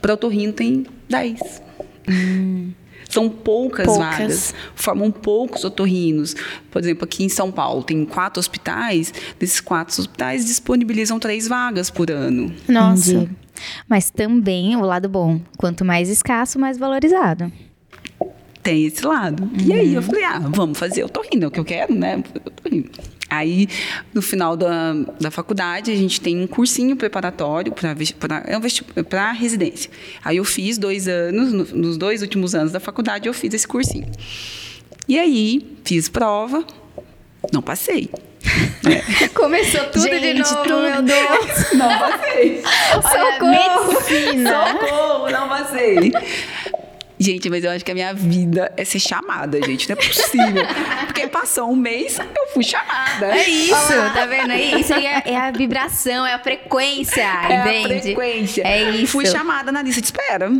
para 0.00 0.14
o 0.14 0.16
Torrino 0.16 0.52
tem 0.52 0.86
10. 1.08 1.62
Hum. 2.08 2.72
São 3.08 3.28
poucas, 3.28 3.86
poucas, 3.86 4.18
vagas, 4.18 4.54
formam 4.74 5.10
poucos 5.10 5.64
otorrinos. 5.64 6.34
Por 6.70 6.82
exemplo, 6.82 7.04
aqui 7.04 7.24
em 7.24 7.28
São 7.28 7.52
Paulo 7.52 7.82
tem 7.82 8.04
quatro 8.04 8.40
hospitais, 8.40 9.12
desses 9.38 9.60
quatro 9.60 9.98
hospitais 10.00 10.44
disponibilizam 10.44 11.18
três 11.18 11.46
vagas 11.46 11.88
por 11.88 12.10
ano. 12.10 12.52
Nossa. 12.68 13.12
Entendi. 13.12 13.30
Mas 13.88 14.10
também 14.10 14.76
o 14.76 14.80
lado 14.80 15.08
bom, 15.08 15.40
quanto 15.56 15.84
mais 15.84 16.08
escasso, 16.08 16.58
mais 16.58 16.76
valorizado. 16.76 17.50
Tem 18.62 18.84
esse 18.84 19.06
lado. 19.06 19.44
Uhum. 19.44 19.66
E 19.66 19.72
aí 19.72 19.94
eu 19.94 20.02
falei, 20.02 20.24
ah, 20.24 20.40
vamos 20.50 20.76
fazer 20.76 21.04
otorrino, 21.04 21.44
é 21.44 21.46
o 21.46 21.50
que 21.50 21.60
eu 21.60 21.64
quero, 21.64 21.94
né? 21.94 22.22
Otorrino. 22.44 22.90
Aí, 23.36 23.68
no 24.14 24.22
final 24.22 24.56
da, 24.56 24.94
da 25.20 25.30
faculdade, 25.30 25.90
a 25.90 25.96
gente 25.96 26.20
tem 26.20 26.40
um 26.40 26.46
cursinho 26.46 26.96
preparatório 26.96 27.72
para 27.72 27.94
é 28.50 29.32
residência. 29.32 29.90
Aí 30.24 30.38
eu 30.38 30.44
fiz 30.44 30.78
dois 30.78 31.06
anos, 31.08 31.52
no, 31.52 31.64
nos 31.64 31.96
dois 31.96 32.22
últimos 32.22 32.54
anos 32.54 32.72
da 32.72 32.80
faculdade, 32.80 33.28
eu 33.28 33.34
fiz 33.34 33.52
esse 33.52 33.66
cursinho. 33.66 34.06
E 35.08 35.18
aí, 35.18 35.76
fiz 35.84 36.08
prova, 36.08 36.64
não 37.52 37.62
passei. 37.62 38.10
É. 38.84 39.28
Começou 39.34 39.84
tudo 39.86 40.08
gente, 40.08 40.22
de 40.22 40.34
novo, 40.34 40.62
tudo. 40.62 40.80
meu 40.80 41.02
Deus. 41.02 41.72
Não 41.74 41.98
passei. 41.98 42.62
Socorro! 42.92 43.92
Medicina. 43.92 44.50
Socorro, 44.50 45.30
não 45.30 45.48
passei. 45.48 46.12
Gente, 47.18 47.48
mas 47.48 47.64
eu 47.64 47.70
acho 47.70 47.84
que 47.84 47.90
a 47.90 47.94
minha 47.94 48.12
vida 48.12 48.70
é 48.76 48.84
ser 48.84 49.00
chamada, 49.00 49.60
gente. 49.62 49.88
Não 49.88 49.96
é 49.96 50.06
possível. 50.06 50.62
Porque 51.06 51.26
passou 51.28 51.70
um 51.70 51.76
mês, 51.76 52.18
eu 52.18 52.48
fui 52.52 52.62
chamada. 52.62 53.34
É 53.34 53.48
isso, 53.48 53.92
Olá. 53.92 54.10
tá 54.10 54.26
vendo? 54.26 54.52
É 54.52 54.78
isso 54.78 54.92
é, 54.92 55.22
é, 55.24 55.36
a 55.36 55.50
vibração, 55.50 56.26
é 56.26 56.34
a 56.34 56.38
frequência, 56.38 57.22
é 57.22 57.60
entende? 57.60 57.94
a 57.94 58.02
frequência. 58.02 58.62
É 58.66 58.90
isso. 58.90 59.12
Fui 59.12 59.24
chamada 59.26 59.72
na 59.72 59.82
lista 59.82 60.00
de 60.00 60.06
espera. 60.08 60.50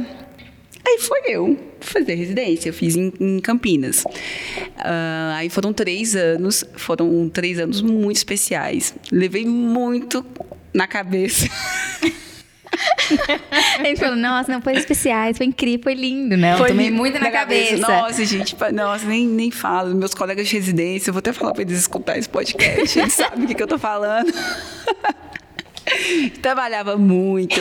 Aí 0.87 0.99
foi 1.01 1.21
eu 1.27 1.59
fazer 1.81 2.15
residência. 2.15 2.71
Eu 2.71 2.73
fiz 2.73 2.97
em, 2.97 3.13
em 3.21 3.41
Campinas. 3.41 4.05
Uh, 4.05 5.35
aí 5.35 5.51
foram 5.51 5.73
três 5.73 6.15
anos. 6.15 6.65
Foram 6.77 7.29
três 7.29 7.59
anos 7.59 7.83
muito 7.83 8.17
especiais. 8.17 8.95
Levei 9.11 9.45
muito 9.45 10.25
na 10.73 10.87
cabeça. 10.87 11.49
Ele 13.85 13.97
falou, 13.97 14.17
nossa, 14.17 14.53
não 14.53 14.61
foi 14.61 14.75
especiais, 14.75 15.37
foi 15.37 15.47
incrível, 15.47 15.83
foi 15.83 15.95
lindo, 15.95 16.37
né? 16.37 16.55
Eu 16.55 16.59
foi 16.59 16.69
tomei 16.69 16.91
muito 16.91 17.15
na, 17.15 17.21
na 17.21 17.31
cabeça. 17.31 17.79
cabeça. 17.79 17.93
Nossa, 17.93 18.25
gente, 18.25 18.57
nossa, 18.73 19.07
nem, 19.07 19.27
nem 19.27 19.51
falo. 19.51 19.95
Meus 19.95 20.15
colegas 20.15 20.49
de 20.49 20.57
residência, 20.57 21.11
eu 21.11 21.15
vou 21.15 21.21
até 21.21 21.33
falar 21.33 21.53
para 21.53 21.63
eles 21.63 21.79
escutar 21.79 22.19
esse 22.19 22.29
podcast, 22.29 22.99
eles 22.99 23.13
sabem 23.15 23.45
o 23.45 23.49
que, 23.49 23.55
que 23.55 23.63
eu 23.63 23.69
tô 23.69 23.79
falando. 23.79 24.33
Trabalhava 26.43 26.97
muito. 26.97 27.61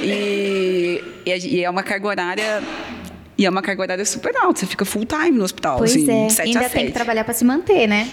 E, 0.00 1.02
e 1.26 1.62
é 1.62 1.68
uma 1.68 1.82
carga 1.82 2.08
horária 2.08 2.62
e 3.38 3.44
é 3.44 3.50
uma 3.50 3.60
carga 3.60 3.82
horária 3.82 4.04
super 4.04 4.34
alta. 4.36 4.60
Você 4.60 4.66
fica 4.66 4.84
full 4.84 5.04
time 5.04 5.32
no 5.32 5.44
hospital. 5.44 5.78
Pois 5.78 5.90
assim, 5.90 6.10
é. 6.10 6.42
Ainda 6.42 6.70
tem 6.70 6.86
que 6.86 6.92
trabalhar 6.92 7.24
para 7.24 7.34
se 7.34 7.44
manter, 7.44 7.86
né? 7.86 8.08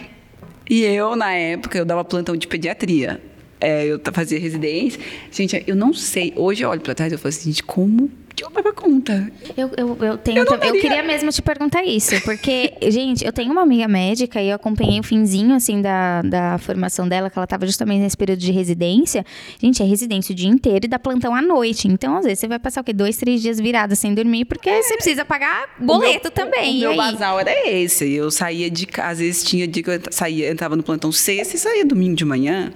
E 0.69 0.83
eu, 0.83 1.15
na 1.15 1.33
época, 1.33 1.77
eu 1.77 1.85
dava 1.85 2.03
plantão 2.03 2.35
de 2.35 2.47
pediatria 2.47 3.21
é, 3.63 3.85
eu 3.85 3.99
fazia 4.11 4.39
residência. 4.39 4.99
Gente, 5.31 5.63
eu 5.65 5.75
não 5.75 5.93
sei. 5.93 6.33
Hoje 6.35 6.63
eu 6.63 6.69
olho 6.69 6.81
para 6.81 6.93
trás 6.93 7.11
e 7.11 7.15
eu 7.15 7.19
falo 7.19 7.29
assim, 7.29 7.49
gente, 7.49 7.63
como 7.63 8.11
que 8.35 8.43
eu 8.43 8.49
dava 8.49 8.73
conta. 8.73 9.31
Eu, 9.55 9.71
eu, 9.77 9.97
eu 10.01 10.17
tenho. 10.17 10.39
Eu 10.39 10.45
Eu, 10.45 10.73
queria 10.73 11.03
mesmo 11.03 11.31
te 11.31 11.41
perguntar 11.41 11.83
isso, 11.83 12.19
porque, 12.23 12.73
gente, 12.89 13.23
eu 13.25 13.31
tenho 13.31 13.51
uma 13.51 13.61
amiga 13.61 13.87
médica 13.87 14.41
e 14.41 14.49
eu 14.49 14.55
acompanhei 14.55 14.99
o 14.99 15.03
finzinho, 15.03 15.55
assim, 15.55 15.81
da, 15.81 16.21
da 16.21 16.57
formação 16.57 17.07
dela, 17.07 17.29
que 17.29 17.37
ela 17.37 17.45
tava 17.47 17.65
justamente 17.65 17.99
nesse 18.01 18.17
período 18.17 18.39
de 18.39 18.51
residência. 18.51 19.25
Gente, 19.61 19.81
é 19.81 19.85
residência 19.85 20.33
o 20.33 20.35
dia 20.35 20.49
inteiro 20.49 20.85
e 20.85 20.87
dá 20.87 20.97
plantão 20.99 21.35
à 21.35 21.41
noite. 21.41 21.87
Então, 21.87 22.17
às 22.17 22.23
vezes, 22.25 22.39
você 22.39 22.47
vai 22.47 22.59
passar 22.59 22.81
o 22.81 22.83
quê? 22.83 22.93
Dois, 22.93 23.17
três 23.17 23.41
dias 23.41 23.59
virada 23.59 23.95
sem 23.95 24.13
dormir, 24.13 24.45
porque 24.45 24.81
você 24.81 24.95
precisa 24.95 25.23
pagar 25.25 25.69
boleto 25.79 26.19
O 26.19 26.21
meu- 26.23 26.31
também. 26.31 26.73
O 26.73 26.75
e 26.75 26.79
meu 26.79 26.91
aí? 26.91 26.97
basal 26.97 27.39
era 27.39 27.69
esse. 27.69 28.11
Eu 28.11 28.31
saía 28.31 28.69
de 28.69 28.85
casa, 28.85 29.11
às 29.13 29.19
vezes 29.19 29.43
tinha 29.43 29.67
dia 29.67 29.83
que 29.83 29.89
eu 29.89 29.99
saía, 30.11 30.49
entrava 30.51 30.75
no 30.75 30.83
plantão 30.83 31.11
sexta 31.11 31.55
e 31.55 31.59
saía 31.59 31.85
domingo 31.85 32.15
de 32.15 32.25
manhã. 32.25 32.71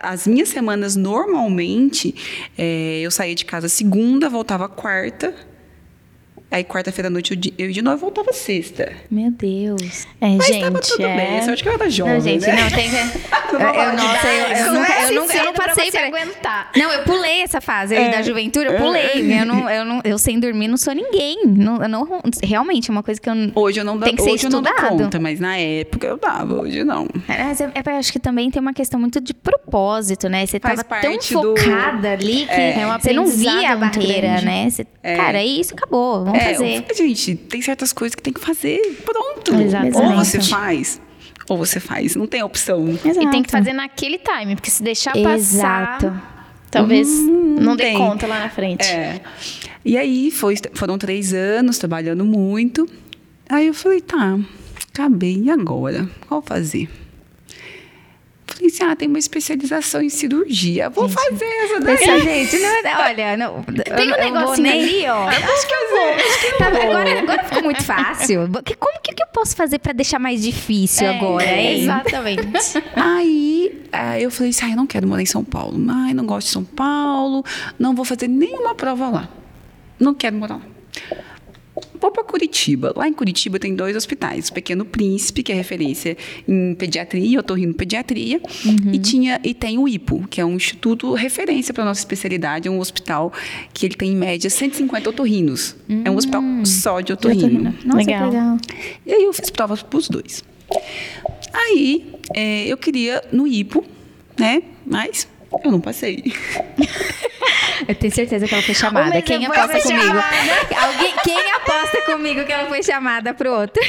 As 0.00 0.26
minhas 0.26 0.48
semanas, 0.48 0.96
normalmente, 0.96 2.14
eh, 2.56 3.00
eu 3.02 3.10
saía 3.10 3.34
de 3.34 3.44
casa 3.44 3.68
segunda, 3.68 4.28
voltava 4.28 4.68
quarta. 4.78 5.34
Aí, 6.50 6.64
quarta-feira 6.64 7.08
à 7.08 7.10
noite, 7.10 7.32
eu, 7.32 7.36
de- 7.36 7.52
eu 7.58 7.70
de 7.70 7.82
novo 7.82 7.98
voltava 7.98 8.32
sexta. 8.32 8.90
Meu 9.10 9.30
Deus. 9.30 10.06
É, 10.20 10.28
Mas 10.36 10.46
gente, 10.46 10.62
tava 10.64 10.80
tudo 10.80 11.04
é... 11.04 11.16
bem. 11.16 11.46
Eu 11.46 11.52
acho 11.52 11.62
que 11.62 11.68
eu 11.68 11.72
era 11.74 11.90
jovem, 11.90 12.14
Não, 12.14 12.20
gente, 12.22 12.46
né? 12.46 12.56
não, 12.62 12.70
tem 12.70 12.88
que. 12.90 12.96
Eu, 13.50 13.58
eu- 13.60 13.92
nossa, 13.94 14.26
eu, 14.28 14.56
eu, 14.66 14.72
nunca, 14.74 14.92
é 14.92 15.08
eu, 15.10 15.14
nunca, 15.22 15.36
eu 15.38 15.44
não 15.46 15.52
pra 15.54 15.68
passei 15.68 15.90
por- 15.90 16.00
aguentar. 16.00 16.70
Não, 16.76 16.92
eu 16.92 17.02
pulei 17.04 17.40
essa 17.40 17.62
fase 17.62 17.96
aí 17.96 18.10
da 18.10 18.20
juventude, 18.20 18.66
eu 18.66 18.76
pulei. 18.76 19.40
Eu, 19.40 19.46
não, 19.46 19.70
eu, 19.70 19.84
não, 19.86 20.00
eu 20.04 20.18
sem 20.18 20.38
dormir 20.38 20.68
não 20.68 20.76
sou 20.76 20.92
ninguém. 20.94 21.46
Não, 21.46 21.82
eu 21.82 21.88
não, 21.88 22.06
realmente, 22.44 22.90
é 22.90 22.92
uma 22.92 23.02
coisa 23.02 23.18
que 23.18 23.28
eu. 23.28 23.32
Hoje 23.54 23.80
eu 23.80 23.84
não, 23.86 23.98
Tem 23.98 24.14
que 24.14 24.22
ser 24.22 24.32
hoje 24.32 24.46
eu 24.46 24.50
não 24.50 24.60
dou 24.60 24.74
conta, 24.74 25.18
mas 25.18 25.40
na 25.40 25.56
época 25.56 26.06
eu 26.06 26.18
dava, 26.18 26.60
hoje 26.60 26.84
não. 26.84 27.08
Mas 27.26 27.58
é, 27.62 27.70
é, 27.74 27.82
eu 27.90 27.96
acho 27.96 28.12
que 28.12 28.18
também 28.18 28.50
tem 28.50 28.60
uma 28.60 28.74
questão 28.74 29.00
muito 29.00 29.18
de 29.18 29.32
propósito, 29.32 30.28
né? 30.28 30.44
Você 30.44 30.60
Faz 30.60 30.82
tava 30.82 31.00
tão 31.00 31.16
do- 31.16 31.56
focada 31.56 32.10
ali 32.12 32.44
que 32.44 32.52
É 32.52 32.86
você 33.00 33.14
não 33.14 33.26
via 33.26 33.72
a 33.72 33.76
barreira, 33.76 34.28
grande. 34.28 34.44
né? 34.44 34.68
Você, 34.70 34.84
Cara, 35.16 35.38
é 35.38 35.44
isso, 35.46 35.72
acabou, 35.72 36.24
vamos 36.26 36.37
É, 36.38 36.54
fazer. 36.54 36.84
eu- 36.88 36.96
gente, 36.96 37.34
tem 37.34 37.60
certas 37.62 37.92
coisas 37.92 38.14
que 38.14 38.22
tem 38.22 38.32
que 38.32 38.40
fazer, 38.40 39.02
pronto. 39.04 39.54
Exatamente. 39.54 39.96
Ou 39.96 40.12
você 40.14 40.40
faz, 40.40 41.00
ou 41.48 41.56
você 41.58 41.80
faz. 41.80 42.14
Não 42.16 42.26
tem 42.26 42.42
opção. 42.42 42.88
E 43.04 43.30
tem 43.30 43.42
que 43.42 43.50
fazer 43.50 43.72
naquele 43.72 44.18
time, 44.18 44.54
porque 44.54 44.70
se 44.70 44.82
deixar 44.82 45.16
Exato. 45.16 46.06
passar, 46.06 46.64
talvez 46.70 47.08
não 47.08 47.76
dê 47.76 47.84
tem. 47.84 47.96
conta 47.96 48.26
lá 48.26 48.40
na 48.40 48.50
frente. 48.50 48.86
É. 48.86 49.20
E 49.84 49.96
aí 49.96 50.30
foi, 50.30 50.54
foram 50.74 50.98
três 50.98 51.32
anos 51.32 51.78
trabalhando 51.78 52.24
muito. 52.24 52.88
Aí 53.48 53.66
eu 53.68 53.74
falei, 53.74 54.00
tá, 54.02 54.38
acabei, 54.92 55.42
e 55.44 55.50
agora? 55.50 56.08
Qual 56.28 56.42
fazer? 56.42 56.88
Falei 58.58 58.72
assim, 58.74 58.82
ah, 58.84 58.96
tem 58.96 59.06
uma 59.08 59.18
especialização 59.20 60.02
em 60.02 60.08
cirurgia. 60.08 60.90
Vou 60.90 61.08
fazer 61.08 61.44
essa 61.44 61.80
daí. 61.80 61.94
Essa 61.94 62.18
gente, 62.20 62.58
não, 62.58 62.68
é- 62.68 63.08
olha, 63.08 63.36
não, 63.36 63.62
Tem 63.62 64.08
um 64.08 64.10
eu- 64.10 64.16
eu 64.16 64.32
negocinho 64.34 64.62
nem- 64.68 64.82
ali, 64.82 65.06
ó. 65.06 65.28
Acho 65.28 65.66
que 65.68 65.74
eu 65.74 65.90
vou. 65.90 66.08
Acho 66.14 66.40
que 66.40 66.58
Tá, 66.58 66.66
agora, 66.66 67.18
agora 67.20 67.44
ficou 67.44 67.62
muito 67.62 67.84
fácil. 67.84 68.48
Que- 68.64 68.74
Como 68.74 69.00
que, 69.00 69.14
que 69.14 69.22
eu 69.22 69.26
posso 69.32 69.54
fazer 69.54 69.78
pra 69.78 69.92
deixar 69.92 70.18
mais 70.18 70.42
difícil 70.42 71.08
agora, 71.08 71.44
hein? 71.46 71.82
Exatamente. 71.82 72.82
Aí, 72.96 73.80
aí 73.92 74.22
eu 74.24 74.30
falei 74.30 74.50
assim, 74.50 74.66
ah, 74.66 74.70
eu 74.70 74.76
não 74.76 74.86
quero 74.88 75.06
morar 75.06 75.22
em 75.22 75.26
São 75.26 75.44
Paulo. 75.44 75.78
Ai, 75.88 76.12
não 76.12 76.26
gosto 76.26 76.48
de 76.48 76.52
São 76.52 76.64
Paulo. 76.64 77.44
Não 77.78 77.94
vou 77.94 78.04
fazer 78.04 78.26
nenhuma 78.26 78.74
prova 78.74 79.08
lá. 79.08 79.28
Não 80.00 80.14
quero 80.14 80.34
morar 80.36 80.56
lá. 80.56 80.62
Vou 82.00 82.10
para 82.10 82.24
Curitiba. 82.24 82.92
Lá 82.96 83.08
em 83.08 83.12
Curitiba 83.12 83.58
tem 83.58 83.74
dois 83.74 83.96
hospitais. 83.96 84.48
O 84.48 84.52
Pequeno 84.52 84.84
Príncipe, 84.84 85.42
que 85.42 85.52
é 85.52 85.54
referência 85.54 86.16
em 86.46 86.74
pediatria, 86.74 87.40
otorrinopediatria. 87.40 88.40
E, 88.92 88.98
tinha, 88.98 89.40
e 89.42 89.54
tem 89.54 89.78
o 89.78 89.88
IPO, 89.88 90.26
que 90.28 90.40
é 90.40 90.44
um 90.44 90.54
instituto 90.54 91.12
referência 91.14 91.74
para 91.74 91.84
nossa 91.84 92.00
especialidade. 92.00 92.68
É 92.68 92.70
um 92.70 92.78
hospital 92.78 93.32
que 93.72 93.86
ele 93.86 93.94
tem, 93.94 94.12
em 94.12 94.16
média, 94.16 94.48
150 94.48 95.10
otorrinos. 95.10 95.76
É 96.04 96.10
um 96.10 96.16
hospital 96.16 96.42
só 96.64 97.00
de 97.00 97.12
otorrino. 97.12 97.74
Nossa, 97.84 97.98
Legal. 97.98 98.30
legal. 98.30 98.56
E 99.04 99.12
aí 99.12 99.24
eu 99.24 99.32
fiz 99.32 99.50
provas 99.50 99.82
para 99.82 99.98
os 99.98 100.08
dois. 100.08 100.44
Aí 101.52 102.06
é, 102.34 102.66
eu 102.66 102.76
queria 102.76 103.22
no 103.32 103.46
IPO, 103.46 103.84
né? 104.38 104.62
Mas 104.86 105.26
eu 105.64 105.70
não 105.70 105.80
passei. 105.80 106.22
Eu 107.86 107.94
tenho 107.94 108.12
certeza 108.12 108.46
que 108.46 108.54
ela 108.54 108.62
foi 108.62 108.74
chamada. 108.74 109.10
Mas 109.14 109.24
Quem 109.24 109.46
aposta 109.46 109.80
comigo? 109.80 110.18
Alguém, 110.76 111.14
quem 111.24 111.52
aposta 111.52 112.02
comigo 112.02 112.44
que 112.44 112.52
ela 112.52 112.68
foi 112.68 112.82
chamada 112.82 113.32
pro 113.32 113.52
outro? 113.52 113.82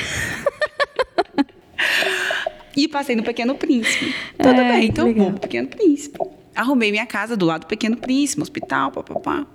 E 2.76 2.88
passei 2.88 3.16
no 3.16 3.24
Pequeno 3.24 3.56
Príncipe. 3.56 4.16
Tudo 4.38 4.56
bem, 4.56 4.86
então 4.86 5.08
eu 5.08 5.16
vou 5.16 5.32
pro 5.32 5.42
Pequeno 5.42 5.68
Príncipe. 5.68 6.18
Arrumei 6.56 6.92
minha 6.92 7.06
casa 7.06 7.36
do 7.36 7.46
lado 7.46 7.62
do 7.62 7.68
Pequeno 7.68 7.98
Príncipe, 7.98 8.40
um 8.40 8.44
hospital, 8.44 8.92
papapá. 8.92 9.46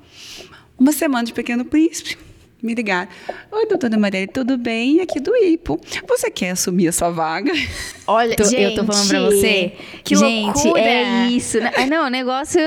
Uma 0.78 0.92
semana 0.92 1.24
de 1.24 1.32
Pequeno 1.32 1.64
Príncipe. 1.64 2.18
Me 2.64 2.74
ligaram. 2.74 3.10
Oi, 3.52 3.66
doutora 3.66 3.98
Marielle, 3.98 4.26
tudo 4.26 4.56
bem? 4.56 5.02
Aqui 5.02 5.20
do 5.20 5.36
IPO. 5.36 5.78
Você 6.08 6.30
quer 6.30 6.52
assumir 6.52 6.88
a 6.88 6.92
sua 6.92 7.10
vaga? 7.10 7.52
Olha, 8.06 8.34
Tô- 8.34 8.44
gente, 8.44 8.62
eu 8.62 8.74
tô 8.74 8.84
falando 8.90 9.06
pra 9.06 9.20
você. 9.26 9.72
Que 10.02 10.16
gente, 10.16 10.46
loucura. 10.64 10.80
é 10.80 11.26
isso. 11.28 11.60
Não, 11.60 11.70
ah, 11.76 11.86
Não, 11.86 12.06
o 12.06 12.08
negócio. 12.08 12.58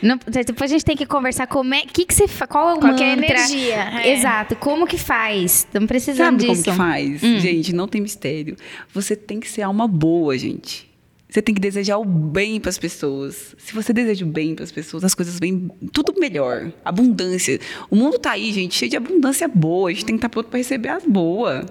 não- 0.00 0.20
depois 0.46 0.70
a 0.70 0.74
gente 0.74 0.84
tem 0.84 0.96
que 0.96 1.04
conversar 1.04 1.48
como 1.48 1.74
é. 1.74 1.82
Que 1.82 2.04
que 2.04 2.14
você, 2.14 2.26
qual 2.46 2.70
é 2.70 2.74
o 2.74 2.78
Qual 2.78 2.94
que 2.94 3.02
é 3.02 3.12
energia, 3.12 3.74
é. 4.04 4.12
Exato. 4.12 4.54
Como 4.54 4.86
que 4.86 4.96
faz? 4.96 5.64
Estamos 5.66 5.88
precisando 5.88 6.40
Sabe 6.40 6.46
como 6.46 6.52
disso. 6.56 6.70
que 6.70 6.76
faz? 6.76 7.20
Gente, 7.20 7.74
não 7.74 7.88
tem 7.88 8.00
mistério. 8.00 8.54
Você 8.94 9.16
tem 9.16 9.40
que 9.40 9.48
ser 9.50 9.62
alma 9.62 9.88
boa, 9.88 10.38
gente. 10.38 10.88
Você 11.34 11.42
tem 11.42 11.52
que 11.52 11.60
desejar 11.60 11.98
o 11.98 12.04
bem 12.04 12.60
para 12.60 12.68
as 12.68 12.78
pessoas. 12.78 13.56
Se 13.58 13.74
você 13.74 13.92
deseja 13.92 14.24
o 14.24 14.28
bem 14.28 14.54
para 14.54 14.62
as 14.62 14.70
pessoas, 14.70 15.02
as 15.02 15.16
coisas 15.16 15.36
vêm 15.40 15.68
tudo 15.92 16.14
melhor. 16.16 16.72
Abundância. 16.84 17.58
O 17.90 17.96
mundo 17.96 18.20
tá 18.20 18.30
aí, 18.30 18.52
gente, 18.52 18.76
cheio 18.76 18.88
de 18.88 18.96
abundância 18.96 19.48
boa. 19.48 19.90
A 19.90 19.92
gente 19.92 20.04
tem 20.04 20.14
que 20.14 20.18
estar 20.18 20.28
pronto 20.28 20.48
para 20.48 20.58
receber 20.58 20.90
as 20.90 21.04
boas. 21.04 21.66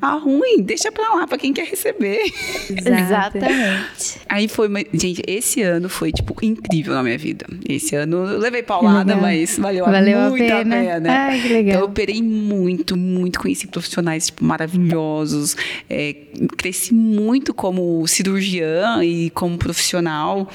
A 0.00 0.12
ruim, 0.14 0.60
deixa 0.62 0.92
para 0.92 1.14
lá 1.14 1.26
para 1.26 1.38
quem 1.38 1.52
quer 1.52 1.66
receber. 1.66 2.20
Exatamente. 2.70 4.20
Aí 4.28 4.46
foi, 4.48 4.68
gente, 4.92 5.22
esse 5.26 5.62
ano 5.62 5.88
foi 5.88 6.12
tipo 6.12 6.36
incrível 6.44 6.94
na 6.94 7.02
minha 7.02 7.16
vida. 7.18 7.46
Esse 7.68 7.94
ano 7.96 8.18
eu 8.28 8.38
levei 8.38 8.62
paulada, 8.62 9.14
legal. 9.14 9.20
mas 9.22 9.58
valeu, 9.58 9.84
Valeu 9.84 10.18
a 10.18 10.28
muito 10.30 10.44
a 10.44 10.56
pena. 10.58 10.76
pena. 10.76 11.12
Ai, 11.12 11.40
que 11.40 11.48
legal. 11.48 11.68
Então 11.70 11.80
eu 11.80 11.86
operei 11.86 12.22
muito, 12.22 12.96
muito, 12.96 13.40
conheci 13.40 13.66
profissionais 13.66 14.26
tipo, 14.26 14.44
maravilhosos, 14.44 15.56
é, 15.88 16.14
cresci 16.56 16.92
muito 16.94 17.54
como 17.54 18.06
cirurgiã 18.06 19.02
e 19.02 19.30
como 19.30 19.56
profissional. 19.58 20.48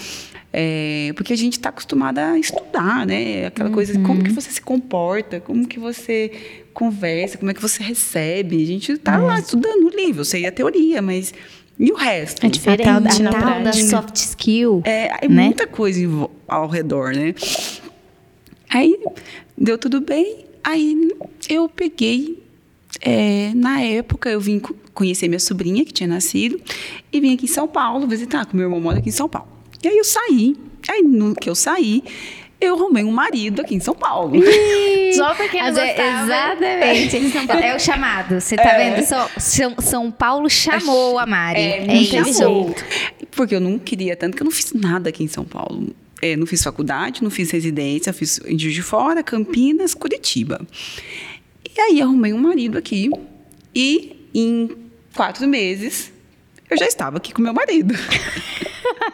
é, 0.54 1.14
porque 1.16 1.32
a 1.32 1.38
gente 1.38 1.54
está 1.54 1.70
acostumada 1.70 2.32
a 2.34 2.38
estudar, 2.38 3.06
né? 3.08 3.46
Aquela 3.46 3.70
coisa, 3.70 3.98
Uhum. 3.98 4.04
como 4.04 4.22
que 4.24 4.32
você 4.32 4.52
se 4.52 4.62
comporta, 4.62 5.40
como 5.40 5.66
que 5.66 5.80
você 5.80 6.30
conversa, 6.74 7.38
como 7.38 7.52
é 7.52 7.54
que 7.54 7.62
você 7.62 7.84
recebe. 7.84 8.62
A 8.62 8.66
gente 8.66 8.92
está 8.94 9.18
lá 9.18 9.40
estudando 9.40 9.86
o 9.86 9.90
livro, 9.90 10.22
eu 10.22 10.26
sei 10.26 10.46
a 10.46 10.52
teoria, 10.52 11.02
mas 11.02 11.34
e 11.80 11.92
o 11.92 11.96
resto? 11.96 12.44
É 12.44 12.48
A 12.48 12.50
diferente 12.50 12.84
tal, 12.86 12.98
a 12.98 13.20
na 13.20 13.32
tal 13.32 13.64
da 13.64 13.74
soft 13.74 14.16
skill. 14.16 14.82
É, 14.86 15.26
é 15.26 15.28
né? 15.28 15.46
muita 15.46 15.66
coisa 15.68 16.00
ao 16.48 16.68
redor, 16.68 17.14
né? 17.16 17.34
Aí 18.70 18.98
deu 19.58 19.78
tudo 19.78 20.02
bem. 20.02 20.46
Aí 20.64 21.10
eu 21.50 21.68
peguei. 21.68 22.42
é, 23.02 23.52
na 23.56 23.82
época 23.82 24.30
eu 24.30 24.40
vim 24.40 24.60
co- 24.60 24.76
conhecer 24.94 25.28
minha 25.28 25.40
sobrinha 25.40 25.84
que 25.86 25.92
tinha 25.94 26.08
nascido 26.08 26.60
e 27.12 27.20
vim 27.22 27.34
aqui 27.34 27.46
em 27.46 27.48
São 27.48 27.68
Paulo 27.68 28.06
visitar, 28.08 28.46
que 28.46 28.56
meu 28.56 28.66
irmão 28.66 28.80
mora 28.80 29.00
aqui 29.00 29.10
em 29.10 29.14
São 29.14 29.28
Paulo. 29.30 29.48
E 29.84 29.88
aí 29.88 29.98
eu 29.98 30.04
saí. 30.04 30.56
Aí 30.90 31.02
no 31.02 31.34
que 31.36 31.50
eu 31.50 31.56
saí, 31.56 32.04
eu 32.62 32.76
arrumei 32.76 33.04
um 33.04 33.12
marido 33.12 33.62
aqui 33.62 33.76
em 33.76 33.80
São 33.80 33.94
Paulo. 33.96 34.40
Só 35.16 35.34
porque 35.36 35.58
Mas 35.58 35.78
é- 35.78 35.88
gostava. 35.88 36.24
exatamente. 36.24 37.16
Eles 37.16 37.34
não- 37.34 37.42
é 37.60 37.76
o 37.76 37.80
chamado. 37.80 38.40
Você 38.40 38.56
tá 38.56 38.78
vendo? 38.78 39.04
Só- 39.06 39.30
São, 39.38 39.76
São 39.80 40.12
Paulo 40.12 40.50
chamou 40.50 41.20
a 41.20 41.26
Mari. 41.26 41.60
É, 41.60 41.86
me 41.88 42.04
isso. 42.04 42.38
chamou. 42.38 42.74
Porque 43.32 43.56
eu 43.56 43.60
não 43.60 43.78
queria 43.80 44.16
tanto 44.16 44.38
que 44.38 44.44
eu 44.44 44.46
não 44.46 44.52
fiz 44.52 44.72
nada 44.74 45.10
aqui 45.10 45.24
em 45.24 45.28
São 45.28 45.44
Paulo. 45.44 45.90
É, 46.22 46.36
não 46.38 46.46
fiz 46.46 46.64
faculdade, 46.64 47.24
não 47.24 47.32
fiz 47.32 47.50
residência, 47.50 48.14
fiz 48.14 48.40
em 48.46 48.58
Juiz 48.58 48.76
de 48.76 48.82
Fora, 48.84 49.24
Campinas, 49.24 49.94
Curitiba. 49.96 50.62
E 51.76 51.82
aí 51.82 52.02
arrumei 52.02 52.32
um 52.32 52.38
marido 52.38 52.78
aqui 52.78 53.10
e 53.74 54.16
em 54.34 54.70
quatro 55.16 55.48
meses 55.48 56.12
eu 56.72 56.78
já 56.78 56.86
estava 56.88 57.18
aqui 57.18 57.34
com 57.34 57.42
meu 57.42 57.54
marido. 57.54 57.94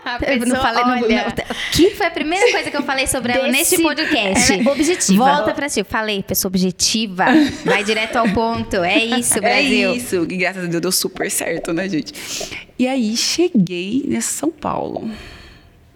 A 0.03 0.19
Eu 0.25 0.39
não 0.39 0.45
pessoa, 0.45 0.59
falei, 0.61 0.83
não- 0.83 0.91
olha, 1.07 1.25
não- 1.25 1.55
que 1.71 1.91
foi 1.91 2.05
a 2.05 2.11
primeira 2.11 2.45
coisa 2.51 2.71
que 2.71 2.77
eu 2.77 2.83
falei 2.83 3.07
sobre 3.07 3.33
ela 3.33 3.47
nesse 3.49 3.81
podcast. 3.81 4.53
ela 4.53 4.63
é 4.63 4.71
objetiva. 4.71 5.25
Volta 5.25 5.53
pra 5.53 5.69
ti. 5.69 5.83
Falei, 5.83 6.23
pessoa 6.23 6.49
objetiva. 6.49 7.25
Vai 7.65 7.83
direto 7.83 8.15
ao 8.17 8.27
ponto. 8.29 8.77
É 8.77 8.97
isso, 9.03 9.39
Brasil. 9.39 9.91
É 9.91 9.95
isso. 9.95 10.15
E 10.29 10.37
graças 10.37 10.63
a 10.63 10.67
Deus 10.67 10.81
deu 10.81 10.91
super 10.91 11.29
certo, 11.29 11.73
né, 11.73 11.87
gente? 11.89 12.13
E 12.79 12.87
aí 12.87 13.15
cheguei 13.17 14.03
nesse 14.07 14.29
São 14.33 14.49
Paulo. 14.49 15.09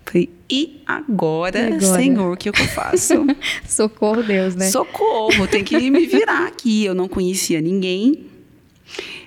Falei, 0.06 0.30
e 0.50 0.82
agora, 0.86 1.60
E 1.60 1.67
agora? 1.67 1.80
Senhor, 2.02 2.34
o 2.34 2.38
que, 2.38 2.50
é 2.50 2.52
que 2.52 2.62
eu 2.62 2.67
faço? 2.67 3.26
Socorro, 3.67 4.21
Deus, 4.24 4.56
né? 4.56 4.69
Socorro, 4.69 5.47
tem 5.47 5.63
que 5.63 5.89
me 5.89 6.06
virar 6.06 6.47
aqui. 6.47 6.84
Eu 6.86 6.93
não 6.93 7.08
conhecia 7.08 7.62
ninguém, 7.62 8.26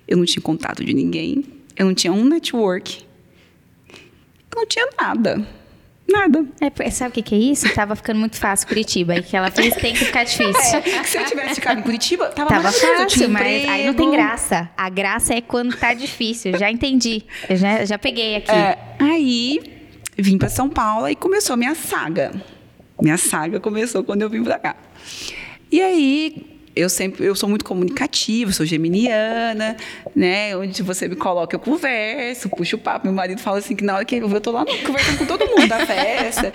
eu 0.06 0.16
não 0.18 0.24
tinha 0.26 0.42
contato 0.42 0.84
de 0.84 0.92
ninguém, 0.92 1.42
eu 1.76 1.86
não 1.86 1.94
tinha 1.94 2.12
um 2.12 2.24
network, 2.24 3.04
eu 3.90 4.56
não 4.56 4.66
tinha 4.66 4.88
nada. 5.00 5.46
Nada. 6.06 6.44
É, 6.60 6.90
sabe 6.90 7.10
o 7.10 7.12
que, 7.14 7.22
que 7.22 7.34
é 7.34 7.38
isso? 7.38 7.72
Tava 7.74 7.96
ficando 7.96 8.20
muito 8.20 8.36
fácil 8.36 8.68
Curitiba. 8.68 9.16
E 9.16 9.22
que 9.22 9.34
ela 9.34 9.50
fez 9.50 9.74
tem 9.74 9.94
que 9.94 10.04
ficar 10.04 10.24
difícil. 10.24 10.52
É, 10.84 11.02
se 11.02 11.16
eu 11.16 11.24
tivesse 11.24 11.54
ficado 11.54 11.80
em 11.80 11.82
Curitiba, 11.82 12.26
tava, 12.28 12.50
Tava 12.50 12.70
fácil, 12.70 13.28
mas 13.30 13.46
emprego. 13.46 13.70
aí 13.70 13.86
não 13.86 13.94
tem 13.94 14.10
graça. 14.10 14.70
A 14.76 14.90
graça 14.90 15.34
é 15.34 15.40
quando 15.40 15.74
tá 15.76 15.94
difícil. 15.94 16.58
Já 16.58 16.70
entendi. 16.70 17.24
Eu 17.48 17.56
já, 17.56 17.84
já 17.86 17.98
peguei 17.98 18.36
aqui. 18.36 18.50
É, 18.50 18.78
aí 18.98 19.60
vim 20.16 20.36
para 20.36 20.50
São 20.50 20.68
Paulo 20.68 21.08
e 21.08 21.16
começou 21.16 21.54
a 21.54 21.56
minha 21.56 21.74
saga. 21.74 22.32
Minha 23.00 23.16
saga 23.16 23.58
começou 23.58 24.04
quando 24.04 24.22
eu 24.22 24.30
vim 24.30 24.44
para 24.44 24.58
cá. 24.58 24.76
E 25.72 25.80
aí 25.80 26.53
eu 26.76 26.88
sempre 26.88 27.24
eu 27.24 27.34
sou 27.34 27.48
muito 27.48 27.64
comunicativa, 27.64 28.52
sou 28.52 28.66
geminiana, 28.66 29.76
né? 30.14 30.56
Onde 30.56 30.82
você 30.82 31.08
me 31.08 31.16
coloca, 31.16 31.54
eu 31.54 31.60
converso, 31.60 32.48
puxo 32.48 32.76
o 32.76 32.78
papo. 32.78 33.06
Meu 33.06 33.14
marido 33.14 33.40
fala 33.40 33.58
assim 33.58 33.76
que 33.76 33.84
na 33.84 33.96
hora 33.96 34.04
que 34.04 34.16
eu 34.16 34.28
vou, 34.28 34.36
eu 34.36 34.40
tô 34.40 34.50
lá 34.50 34.64
conversando 34.64 35.18
com 35.18 35.26
todo 35.26 35.46
mundo 35.46 35.68
da 35.68 35.86
festa. 35.86 36.52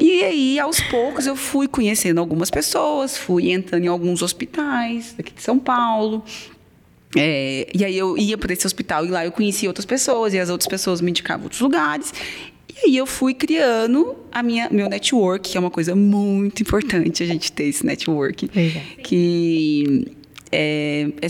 E 0.00 0.24
aí, 0.24 0.58
aos 0.58 0.80
poucos, 0.80 1.26
eu 1.26 1.36
fui 1.36 1.68
conhecendo 1.68 2.20
algumas 2.20 2.50
pessoas, 2.50 3.16
fui 3.16 3.50
entrando 3.50 3.84
em 3.84 3.88
alguns 3.88 4.22
hospitais 4.22 5.14
aqui 5.18 5.32
de 5.32 5.42
São 5.42 5.58
Paulo. 5.58 6.24
É, 7.16 7.66
e 7.72 7.84
aí 7.84 7.96
eu 7.96 8.18
ia 8.18 8.36
para 8.36 8.52
esse 8.52 8.66
hospital 8.66 9.06
e 9.06 9.08
lá 9.08 9.24
eu 9.24 9.32
conhecia 9.32 9.68
outras 9.68 9.86
pessoas 9.86 10.34
e 10.34 10.38
as 10.38 10.50
outras 10.50 10.68
pessoas 10.68 11.00
me 11.00 11.10
indicavam 11.10 11.44
outros 11.44 11.60
lugares. 11.60 12.12
E 12.76 12.88
aí 12.88 12.96
eu 12.96 13.06
fui 13.06 13.32
criando 13.32 14.16
a 14.30 14.42
minha 14.42 14.68
meu 14.70 14.88
network, 14.88 15.50
que 15.50 15.56
é 15.56 15.60
uma 15.60 15.70
coisa 15.70 15.94
muito 15.94 16.62
importante 16.62 17.22
a 17.22 17.26
gente 17.26 17.50
ter 17.52 17.64
esse 17.64 17.84
network, 17.84 18.48
que 19.02 20.06
é, 20.52 21.08
é, 21.20 21.28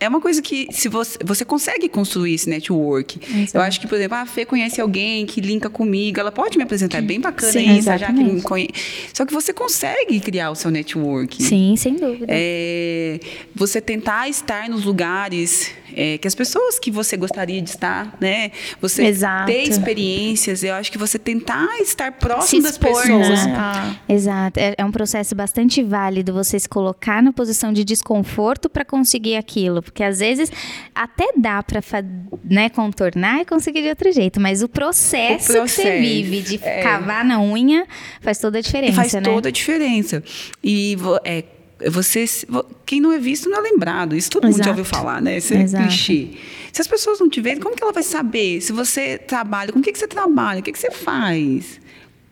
é 0.00 0.08
uma 0.08 0.20
coisa 0.20 0.42
que 0.42 0.68
se 0.70 0.88
você, 0.88 1.18
você 1.24 1.44
consegue 1.44 1.88
construir 1.88 2.34
esse 2.34 2.48
network. 2.48 3.20
Eu 3.52 3.60
acho 3.60 3.80
que, 3.80 3.86
por 3.86 3.96
exemplo, 3.96 4.16
a 4.16 4.26
Fê 4.26 4.44
conhece 4.44 4.80
alguém 4.80 5.26
que 5.26 5.40
linka 5.40 5.70
comigo, 5.70 6.20
ela 6.20 6.32
pode 6.32 6.56
me 6.56 6.64
apresentar, 6.64 6.98
é 6.98 7.02
bem 7.02 7.20
bacana 7.20 7.52
Sim, 7.52 7.78
isso, 7.78 7.86
já 7.96 8.06
que 8.06 8.22
me 8.24 8.40
conhece. 8.42 8.72
Só 9.12 9.24
que 9.24 9.32
você 9.32 9.52
consegue 9.52 10.20
criar 10.20 10.50
o 10.50 10.54
seu 10.54 10.70
network. 10.70 11.42
Sim, 11.42 11.74
sem 11.76 11.96
dúvida. 11.96 12.26
É, 12.28 13.18
você 13.54 13.80
tentar 13.80 14.28
estar 14.28 14.68
nos 14.68 14.84
lugares 14.84 15.72
é, 15.96 16.18
que 16.18 16.26
as 16.26 16.34
pessoas 16.34 16.78
que 16.78 16.90
você 16.90 17.16
gostaria 17.16 17.60
de 17.60 17.70
estar, 17.70 18.16
né? 18.20 18.50
Você 18.80 19.04
Exato. 19.04 19.46
ter 19.46 19.62
experiências, 19.62 20.62
eu 20.62 20.74
acho 20.74 20.90
que 20.90 20.98
você 20.98 21.18
tentar 21.18 21.80
estar 21.80 22.12
próximo 22.12 22.60
Se 22.60 22.62
das 22.62 22.72
expor, 22.72 23.02
pessoas. 23.02 23.46
né? 23.46 23.54
Ah. 23.56 23.96
Exato. 24.08 24.58
É, 24.58 24.74
é 24.78 24.84
um 24.84 24.90
processo 24.92 25.34
bastante 25.34 25.82
válido 25.82 26.32
você 26.32 26.58
se 26.58 26.68
colocar 26.68 27.22
na 27.22 27.32
posição 27.32 27.72
de 27.72 27.84
desconforto 27.84 28.68
para 28.68 28.84
conseguir 28.84 29.36
aquilo. 29.36 29.82
Porque 29.82 30.02
às 30.02 30.18
vezes 30.20 30.50
até 30.94 31.32
dá 31.36 31.62
para 31.62 31.80
né, 32.44 32.68
contornar 32.68 33.40
e 33.40 33.44
conseguir 33.44 33.82
de 33.82 33.88
outro 33.88 34.12
jeito. 34.12 34.40
Mas 34.40 34.62
o 34.62 34.68
processo, 34.68 35.52
O 35.52 35.62
que 35.62 35.68
você 35.68 35.82
processo, 35.82 36.00
vive 36.00 36.40
de 36.42 36.60
é. 36.62 36.82
cavar 36.82 37.24
na 37.24 37.40
unha 37.40 37.86
faz 38.20 38.38
toda 38.38 38.58
a 38.58 38.60
diferença, 38.60 38.94
faz 38.94 39.12
né? 39.12 39.20
toda 39.22 39.48
a 39.48 39.52
diferença. 39.52 40.22
E 40.62 40.96
é, 41.24 41.44
você, 41.88 42.24
vo- 42.48 42.64
quem 42.84 43.00
não 43.00 43.12
é 43.12 43.18
visto 43.18 43.48
não 43.48 43.58
é 43.58 43.60
lembrado. 43.70 44.16
Isso 44.16 44.30
todo 44.30 44.44
mundo 44.44 44.54
já 44.56 44.64
Exato. 44.64 44.68
ouviu 44.70 44.84
falar, 44.84 45.22
né? 45.22 45.36
Esse 45.36 45.54
é 45.54 45.62
Exato. 45.62 45.84
clichê. 45.84 46.28
Se 46.72 46.80
as 46.80 46.86
pessoas 46.86 47.18
não 47.20 47.28
te 47.28 47.40
verem, 47.40 47.60
como 47.60 47.74
que 47.76 47.82
ela 47.82 47.92
vai 47.92 48.02
saber? 48.02 48.60
Se 48.60 48.72
você 48.72 49.18
trabalha, 49.18 49.72
com 49.72 49.78
o 49.78 49.82
que, 49.82 49.92
que 49.92 49.98
você 49.98 50.06
trabalha? 50.08 50.60
O 50.60 50.62
que, 50.62 50.72
que 50.72 50.78
você 50.78 50.90
faz? 50.90 51.80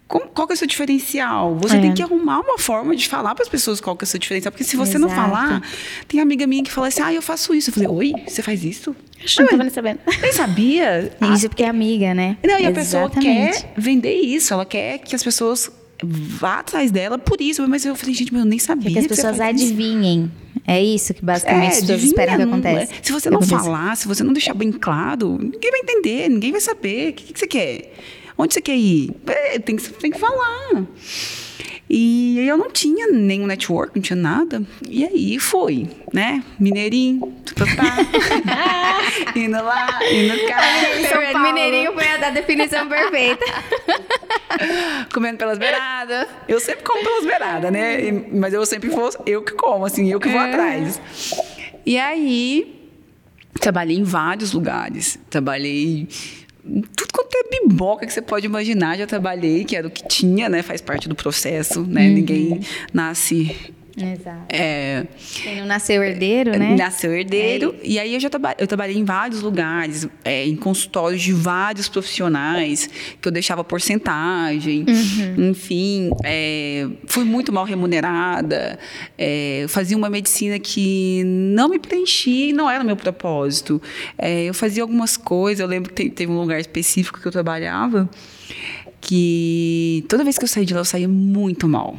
Como- 0.07 0.27
qual 0.29 0.47
que 0.47 0.53
é 0.53 0.57
o 0.57 0.57
seu 0.57 0.67
diferencial? 0.67 1.55
Você 1.57 1.77
É. 1.77 1.81
tem 1.81 1.93
que 1.93 2.03
arrumar 2.03 2.41
uma 2.41 2.57
forma 2.59 2.97
de 2.97 3.07
falar 3.07 3.35
para 3.35 3.43
as 3.43 3.49
pessoas 3.49 3.79
qual 3.79 3.95
que 3.95 4.05
é 4.05 4.07
o 4.07 4.09
seu 4.09 4.19
diferencial. 4.19 4.51
Porque 4.51 4.65
se 4.65 4.75
você 4.77 4.97
não 4.99 5.09
Exato. 5.09 5.21
falar, 5.23 5.63
tem 6.07 6.19
amiga 6.21 6.47
minha 6.47 6.63
que 6.65 6.71
fala 6.71 6.89
assim, 6.89 7.03
ah, 7.03 7.13
eu 7.13 7.21
faço 7.21 7.55
isso. 7.55 7.69
Eu 7.71 7.75
falei, 7.75 7.89
oi, 7.89 8.13
você 8.27 8.41
faz 8.43 8.65
isso? 8.65 8.97
Que 9.19 9.41
não 9.43 9.49
tava 9.49 9.63
nem 9.65 9.73
sabendo. 9.73 9.99
Nem 10.23 10.33
sabia? 10.33 11.13
Isso 11.35 11.49
porque 11.49 11.63
é 11.65 11.69
amiga, 11.69 12.15
né? 12.15 12.39
Não, 12.43 12.59
e 12.59 12.65
a 12.67 12.73
pessoa 12.73 13.03
Exatamente. 13.05 13.63
quer 13.63 13.73
vender 13.77 14.15
isso, 14.15 14.55
ela 14.55 14.65
quer 14.65 14.99
que 14.99 15.15
as 15.15 15.23
pessoas 15.23 15.71
vá 16.03 16.61
atrás 16.61 16.91
dela 16.91 17.19
por 17.19 17.41
isso. 17.41 17.67
Mas 17.69 17.85
eu 17.85 17.95
falei, 17.95 18.15
gente, 18.15 18.33
mas 18.33 18.43
eu 18.43 18.49
nem 18.49 18.59
sabia. 18.59 18.91
Quer 18.91 18.93
que 18.93 18.99
as 19.01 19.07
pessoas 19.07 19.35
isso. 19.35 19.43
adivinhem. 19.43 20.31
É 20.67 20.83
isso 20.83 21.15
que 21.15 21.25
basicamente 21.25 21.69
as 21.69 21.81
pessoas 21.81 21.91
adivinha, 21.91 22.11
esperam 22.11 22.37
que 22.37 22.43
aconteça. 22.43 22.93
é. 22.93 22.99
Se 23.03 23.13
você 23.13 23.31
não 23.31 23.43
falar, 23.43 23.97
se 23.97 24.07
você 24.07 24.23
não 24.23 24.33
deixar 24.33 24.55
bem 24.55 24.71
claro, 24.73 25.39
ninguém 25.41 25.71
vai 25.71 25.81
entender, 25.81 26.29
ninguém 26.29 26.53
vai 26.53 26.61
saber. 26.61 27.11
O 27.11 27.13
que, 27.15 27.33
que 27.33 27.39
você 27.39 27.47
quer? 27.47 27.93
Onde 28.37 28.55
você 28.55 28.61
quer 28.61 28.77
ir? 28.77 29.15
É, 29.27 29.59
tem, 29.59 29.77
que, 29.77 29.91
tem 29.95 30.11
que 30.11 30.19
falar. 30.19 30.87
E 31.91 32.39
eu 32.47 32.59
não 32.59 32.71
tinha 32.71 33.07
nenhum 33.07 33.47
network, 33.47 33.97
não 33.97 34.03
tinha 34.03 34.17
nada. 34.17 34.63
E 34.87 35.05
aí 35.05 35.39
foi, 35.39 35.89
né? 36.13 36.43
Mineirinho, 36.59 37.33
tututá, 37.45 37.97
indo 39.35 39.63
lá, 39.63 39.99
indo 40.13 40.47
cá. 40.47 40.61
São 41.09 41.23
Paulo. 41.33 41.39
Mineirinho 41.41 41.95
foi 41.95 42.07
a 42.07 42.17
da 42.19 42.31
definição 42.31 42.87
perfeita. 42.89 43.45
comendo 45.13 45.39
pelas 45.39 45.59
beiradas. 45.59 46.27
Eu 46.47 46.61
sempre 46.61 46.85
como 46.85 47.03
pelas 47.03 47.25
beiradas, 47.25 47.73
né? 47.73 48.13
Mas 48.33 48.53
eu 48.53 48.65
sempre 48.67 48.91
vou, 48.91 49.11
eu 49.25 49.43
que 49.43 49.53
como, 49.53 49.87
assim, 49.87 50.11
eu 50.11 50.21
que 50.21 50.29
vou 50.29 50.41
atrás. 50.41 51.01
E 51.87 51.99
aí, 51.99 52.91
trabalhei 53.61 53.97
em 53.97 54.03
vários 54.03 54.53
lugares. 54.53 55.19
Trabalhei 55.31 56.09
tudo 56.97 57.13
quanto 57.13 57.35
é 57.35 57.61
biboca 57.61 58.07
que 58.07 58.13
você 58.13 58.23
pode 58.23 58.47
imaginar, 58.47 58.99
já 58.99 59.07
trabalhei, 59.07 59.65
que 59.65 59.75
era 59.75 59.87
o 59.87 59.91
que 59.91 60.07
tinha, 60.07 60.49
né? 60.49 60.63
Faz 60.63 60.81
parte 60.81 61.09
do 61.09 61.15
processo, 61.15 61.83
né? 61.83 62.09
Ninguém 62.09 62.61
nasce. 62.93 63.57
Exato. 64.05 64.45
é, 64.51 65.07
Quem 65.43 65.57
não 65.61 65.67
nasceu 65.67 66.03
herdeiro, 66.03 66.51
né? 66.59 66.77
Nasceu 66.77 67.13
herdeiro. 67.13 67.75
e 67.83 67.99
aí 67.99 68.15
eu 68.15 68.21
já 68.21 68.29
traba 68.31 68.55
eu 68.59 68.67
trabalhei 68.67 68.97
em 68.97 69.05
vários 69.05 69.43
lugares, 69.43 70.09
é, 70.25 70.47
em 70.47 70.57
consultórios 70.57 71.23
de 71.23 71.33
vários 71.33 71.89
profissionais, 71.89 72.89
que 73.21 73.29
eu 73.29 73.33
deixava 73.33 73.63
porcentagem. 73.65 74.85
Enfim, 75.37 76.11
é, 76.25 76.87
fui 77.07 77.25
muito 77.25 77.53
mal 77.53 77.65
remunerada. 77.65 78.79
é, 79.17 79.67
fazia 79.69 79.97
uma 79.97 80.11
medicina 80.11 80.59
que 80.59 81.23
não 81.25 81.69
me 81.69 81.79
preenchia 81.79 82.51
e 82.51 82.53
não 82.53 82.69
era 82.71 82.83
o 82.83 82.87
meu 82.87 82.97
propósito. 82.97 83.81
É, 84.17 84.45
eu 84.45 84.55
fazia 84.55 84.83
algumas 84.83 85.17
coisas, 85.17 85.61
eu 85.61 85.67
lembro 85.67 85.93
que 85.93 86.05
te- 86.05 86.11
teve 86.11 86.33
um 86.33 86.39
lugar 86.41 86.61
específico 86.61 87.21
que 87.21 87.27
eu 87.27 87.33
trabalhava 87.33 88.09
que 89.01 90.05
toda 90.09 90.25
vez 90.25 90.37
que 90.39 90.45
eu 90.45 90.49
saía 90.49 90.67
de 90.67 90.75
lá, 90.75 90.81
eu 90.81 90.85
saía 90.85 91.09
muito 91.09 91.69
mal. 91.69 91.97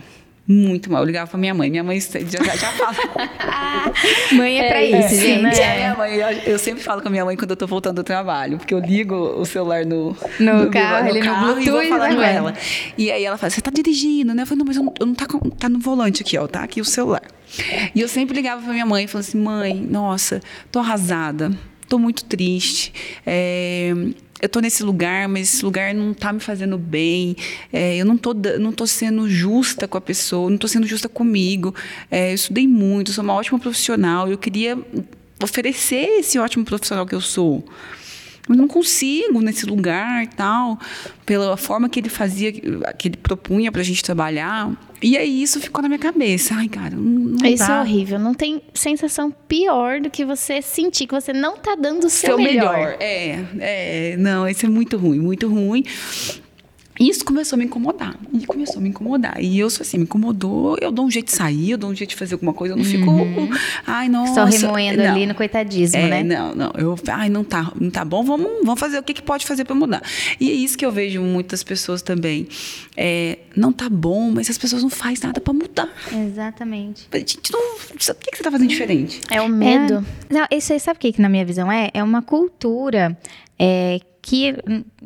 Muito 0.51 0.91
mal. 0.91 1.03
Eu 1.03 1.05
ligava 1.05 1.29
pra 1.29 1.37
minha 1.39 1.53
mãe. 1.53 1.69
Minha 1.69 1.83
mãe 1.83 1.99
já, 2.01 2.19
já, 2.19 2.71
fala. 2.71 2.95
Mãe 4.33 4.59
é 4.59 4.67
pra 4.67 4.81
É, 4.81 4.85
isso, 5.05 5.13
é, 5.15 5.17
gente. 5.21 5.41
né? 5.43 5.51
É, 5.53 5.75
minha 5.77 5.95
mãe, 5.95 6.15
eu, 6.15 6.29
eu 6.53 6.59
sempre 6.59 6.81
falo 6.83 7.01
com 7.03 7.07
a 7.07 7.11
minha 7.11 7.23
mãe 7.23 7.37
quando 7.37 7.51
eu 7.51 7.55
tô 7.55 7.67
voltando 7.67 7.97
do 7.97 8.03
trabalho, 8.03 8.57
porque 8.57 8.73
eu 8.73 8.79
ligo 8.79 9.13
o 9.15 9.45
celular 9.45 9.85
no, 9.85 10.17
No 10.39 10.71
carro, 10.71 11.07
ele 11.09 11.19
no 11.19 11.25
carro 11.25 11.51
e 11.61 11.65
vou 11.69 11.73
Bluetooth, 11.73 11.89
falar 11.89 12.09
né, 12.09 12.15
com 12.15 12.21
ela. 12.23 12.53
E 12.97 13.11
aí 13.11 13.23
ela 13.23 13.37
fala, 13.37 13.51
você 13.51 13.61
tá 13.61 13.69
dirigindo, 13.71 14.33
né? 14.33 14.41
Eu 14.41 14.47
falei, 14.47 14.59
não, 14.59 14.65
mas 14.65 14.77
eu 14.77 14.83
não, 14.83 14.93
eu 14.99 15.05
não 15.05 15.13
tá, 15.13 15.27
com- 15.27 15.49
tá 15.51 15.69
no 15.69 15.77
volante 15.79 16.23
aqui, 16.23 16.35
ó, 16.37 16.47
tá 16.47 16.61
aqui 16.63 16.81
o 16.81 16.85
celular. 16.85 17.21
E 17.93 18.01
eu 18.01 18.07
sempre 18.07 18.35
ligava 18.35 18.61
pra 18.61 18.73
minha 18.73 18.85
mãe 18.85 19.05
e 19.05 19.07
falava 19.07 19.27
assim, 19.27 19.37
mãe, 19.39 19.75
nossa, 19.75 20.39
tô 20.71 20.79
arrasada, 20.79 21.51
tô 21.87 21.99
muito 21.99 22.25
triste. 22.25 22.91
É, 23.25 23.93
eu 24.41 24.49
tô 24.49 24.59
nesse 24.59 24.83
lugar, 24.83 25.27
mas 25.27 25.53
esse 25.53 25.65
lugar 25.65 25.93
não 25.93 26.13
tá 26.13 26.31
me 26.31 26.39
fazendo 26.39 26.77
bem. 26.77 27.35
É, 27.71 27.97
eu 27.97 28.05
não 28.05 28.17
tô, 28.17 28.33
não 28.33 28.71
tô 28.71 28.87
sendo 28.87 29.29
justa 29.29 29.87
com 29.87 29.97
a 29.97 30.01
pessoa, 30.01 30.49
não 30.49 30.57
tô 30.57 30.67
sendo 30.67 30.87
justa 30.87 31.09
comigo. 31.09 31.73
É, 32.09 32.31
eu 32.31 32.35
estudei 32.35 32.67
muito, 32.67 33.11
sou 33.11 33.23
uma 33.23 33.33
ótima 33.33 33.59
profissional. 33.59 34.29
Eu 34.29 34.37
queria 34.37 34.77
oferecer 35.43 36.19
esse 36.19 36.37
ótimo 36.39 36.65
profissional 36.65 37.05
que 37.05 37.15
eu 37.15 37.21
sou. 37.21 37.63
Eu 38.49 38.55
não 38.55 38.67
consigo 38.67 39.41
nesse 39.41 39.65
lugar 39.67 40.23
e 40.23 40.27
tal, 40.27 40.79
pela 41.25 41.55
forma 41.55 41.87
que 41.87 41.99
ele 41.99 42.09
fazia, 42.09 42.51
que 42.51 43.07
ele 43.07 43.17
propunha 43.17 43.71
pra 43.71 43.83
gente 43.83 44.03
trabalhar. 44.03 44.71
E 45.01 45.15
aí 45.15 45.41
isso 45.41 45.61
ficou 45.61 45.81
na 45.81 45.87
minha 45.87 45.99
cabeça. 45.99 46.55
Ai, 46.55 46.67
cara, 46.67 46.95
não, 46.95 47.01
não 47.39 47.45
Isso 47.47 47.65
dá. 47.67 47.77
é 47.77 47.81
horrível. 47.81 48.19
Não 48.19 48.33
tem 48.33 48.61
sensação 48.73 49.31
pior 49.47 50.01
do 50.01 50.09
que 50.09 50.25
você 50.25 50.61
sentir 50.61 51.07
que 51.07 51.13
você 51.13 51.31
não 51.31 51.55
tá 51.57 51.75
dando 51.75 52.05
o 52.07 52.09
seu, 52.09 52.31
Seu 52.31 52.37
melhor. 52.37 52.75
melhor. 52.75 52.97
É, 52.99 53.39
é, 53.59 54.17
não, 54.17 54.47
isso 54.49 54.65
é 54.65 54.69
muito 54.69 54.97
ruim, 54.97 55.19
muito 55.19 55.47
ruim. 55.47 55.83
Isso 56.99 57.23
começou 57.23 57.55
a 57.55 57.57
me 57.57 57.65
incomodar. 57.65 58.15
E 58.33 58.45
começou 58.45 58.77
a 58.77 58.81
me 58.81 58.89
incomodar. 58.89 59.41
E 59.41 59.57
eu 59.57 59.69
sou 59.69 59.83
assim, 59.83 59.97
me 59.97 60.03
incomodou, 60.03 60.77
eu 60.81 60.91
dou 60.91 61.05
um 61.05 61.11
jeito 61.11 61.27
de 61.27 61.31
sair, 61.31 61.71
eu 61.71 61.77
dou 61.77 61.89
um 61.89 61.95
jeito 61.95 62.09
de 62.09 62.15
fazer 62.15 62.33
alguma 62.33 62.53
coisa, 62.53 62.73
eu 62.73 62.77
não 62.77 62.83
fico. 62.83 63.09
Ai, 63.87 64.09
nossa. 64.09 64.33
Só 64.33 64.43
remoendo 64.45 65.01
não. 65.01 65.11
ali 65.11 65.25
no 65.25 65.33
coitadismo, 65.33 65.97
É, 65.97 66.09
né? 66.09 66.23
Não, 66.23 66.53
não. 66.53 66.71
Eu, 66.77 66.95
ai, 67.07 67.29
não 67.29 67.43
tá, 67.43 67.71
não 67.79 67.89
tá 67.89 68.03
bom, 68.03 68.23
vamos, 68.23 68.49
vamos 68.63 68.79
fazer 68.79 68.97
o 68.99 69.03
que, 69.03 69.13
que 69.13 69.21
pode 69.21 69.45
fazer 69.45 69.63
para 69.63 69.75
mudar. 69.75 70.01
E 70.39 70.49
é 70.49 70.53
isso 70.53 70.77
que 70.77 70.85
eu 70.85 70.91
vejo 70.91 71.21
muitas 71.21 71.63
pessoas 71.63 72.01
também. 72.01 72.47
É, 72.97 73.39
não 73.55 73.71
tá 73.71 73.89
bom, 73.89 74.29
mas 74.31 74.49
as 74.49 74.57
pessoas 74.57 74.83
não 74.83 74.89
fazem 74.89 75.19
nada 75.23 75.39
para 75.39 75.53
mudar. 75.53 75.89
Exatamente. 76.11 77.07
A 77.11 77.17
gente 77.17 77.51
não. 77.51 77.75
O 77.75 77.97
que, 77.97 78.31
que 78.31 78.37
você 78.37 78.43
tá 78.43 78.51
fazendo 78.51 78.67
diferente? 78.67 79.21
É 79.29 79.41
o 79.41 79.47
medo. 79.47 80.05
É. 80.29 80.33
Não, 80.33 80.47
isso 80.51 80.73
aí 80.73 80.79
sabe 80.79 80.97
o 80.97 80.99
que, 80.99 81.13
que 81.13 81.21
na 81.21 81.29
minha 81.29 81.45
visão 81.45 81.71
é? 81.71 81.89
É 81.93 82.03
uma 82.03 82.21
cultura 82.21 83.17
é, 83.57 83.99
que, 84.21 84.55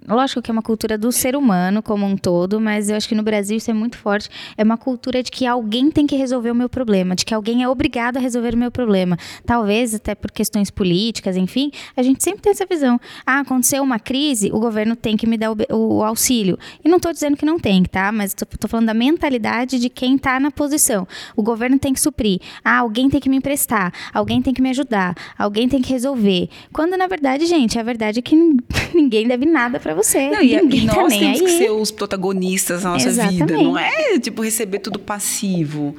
lógico 0.07 0.41
que 0.41 0.49
é 0.49 0.53
uma 0.53 0.61
cultura 0.61 0.97
do 0.97 1.11
ser 1.11 1.35
humano 1.35 1.81
como 1.81 2.05
um 2.05 2.17
todo, 2.17 2.59
mas 2.59 2.89
eu 2.89 2.95
acho 2.95 3.07
que 3.07 3.15
no 3.15 3.23
Brasil 3.23 3.57
isso 3.57 3.69
é 3.69 3.73
muito 3.73 3.97
forte. 3.97 4.29
É 4.57 4.63
uma 4.63 4.77
cultura 4.77 5.21
de 5.21 5.31
que 5.31 5.45
alguém 5.45 5.91
tem 5.91 6.07
que 6.07 6.15
resolver 6.15 6.51
o 6.51 6.55
meu 6.55 6.69
problema, 6.69 7.15
de 7.15 7.25
que 7.25 7.33
alguém 7.33 7.63
é 7.63 7.69
obrigado 7.69 8.17
a 8.17 8.19
resolver 8.19 8.55
o 8.55 8.57
meu 8.57 8.71
problema. 8.71 9.17
Talvez 9.45 9.93
até 9.93 10.15
por 10.15 10.31
questões 10.31 10.69
políticas, 10.69 11.37
enfim, 11.37 11.71
a 11.95 12.03
gente 12.03 12.23
sempre 12.23 12.41
tem 12.41 12.51
essa 12.51 12.65
visão. 12.65 12.99
Ah, 13.25 13.39
aconteceu 13.39 13.83
uma 13.83 13.99
crise, 13.99 14.49
o 14.51 14.59
governo 14.59 14.95
tem 14.95 15.15
que 15.15 15.27
me 15.27 15.37
dar 15.37 15.51
o, 15.51 15.57
o 15.71 16.03
auxílio. 16.03 16.57
E 16.83 16.89
não 16.89 16.97
estou 16.97 17.11
dizendo 17.11 17.37
que 17.37 17.45
não 17.45 17.59
tem, 17.59 17.83
tá? 17.83 18.11
Mas 18.11 18.31
estou 18.31 18.69
falando 18.69 18.87
da 18.87 18.93
mentalidade 18.93 19.79
de 19.79 19.89
quem 19.89 20.15
está 20.15 20.39
na 20.39 20.51
posição. 20.51 21.07
O 21.35 21.43
governo 21.43 21.77
tem 21.77 21.93
que 21.93 21.99
suprir. 21.99 22.39
Ah, 22.63 22.79
alguém 22.79 23.09
tem 23.09 23.19
que 23.19 23.29
me 23.29 23.37
emprestar, 23.37 23.93
alguém 24.13 24.41
tem 24.41 24.53
que 24.53 24.61
me 24.61 24.69
ajudar, 24.69 25.15
alguém 25.37 25.69
tem 25.69 25.81
que 25.81 25.91
resolver. 25.91 26.49
Quando 26.71 26.97
na 26.97 27.07
verdade, 27.07 27.45
gente, 27.45 27.77
a 27.79 27.83
verdade 27.83 28.19
é 28.19 28.21
que 28.21 28.35
ninguém 28.93 29.27
deve 29.27 29.45
nada 29.45 29.79
para 29.83 29.93
você. 29.93 30.29
Não, 30.29 30.41
e, 30.41 30.55
ninguém 30.55 30.85
e 30.85 30.87
tá 30.87 30.95
nós 30.95 31.13
tá 31.13 31.19
temos 31.19 31.39
aí. 31.41 31.45
que 31.45 31.51
ser 31.51 31.69
os 31.69 31.91
protagonistas 31.91 32.83
da 32.83 32.91
nossa 32.91 33.09
Exatamente. 33.09 33.39
vida, 33.39 33.57
não 33.57 33.77
é 33.77 34.17
tipo 34.17 34.41
receber 34.41 34.79
tudo 34.79 34.97
passivo. 34.97 35.95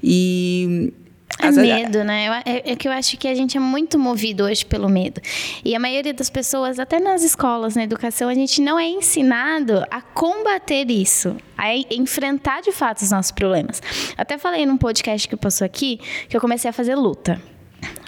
E 0.00 0.92
é 1.40 1.50
medo, 1.50 2.04
né? 2.04 2.42
É, 2.44 2.72
é, 2.72 2.76
que 2.76 2.86
eu 2.86 2.92
acho 2.92 3.16
que 3.16 3.26
a 3.26 3.34
gente 3.34 3.56
é 3.56 3.60
muito 3.60 3.98
movido 3.98 4.44
hoje 4.44 4.64
pelo 4.64 4.88
medo. 4.88 5.20
E 5.64 5.74
a 5.74 5.80
maioria 5.80 6.14
das 6.14 6.30
pessoas, 6.30 6.78
até 6.78 7.00
nas 7.00 7.22
escolas, 7.22 7.74
na 7.74 7.82
educação, 7.82 8.28
a 8.28 8.34
gente 8.34 8.60
não 8.60 8.78
é 8.78 8.88
ensinado 8.88 9.84
a 9.90 10.00
combater 10.00 10.88
isso, 10.88 11.36
a 11.56 11.74
enfrentar 11.74 12.62
de 12.62 12.70
fato 12.70 13.02
os 13.02 13.10
nossos 13.10 13.32
problemas. 13.32 13.82
Até 14.16 14.38
falei 14.38 14.64
num 14.64 14.78
podcast 14.78 15.28
que 15.28 15.36
passou 15.36 15.64
aqui 15.64 16.00
que 16.28 16.36
eu 16.36 16.40
comecei 16.40 16.70
a 16.70 16.72
fazer 16.72 16.94
luta. 16.94 17.40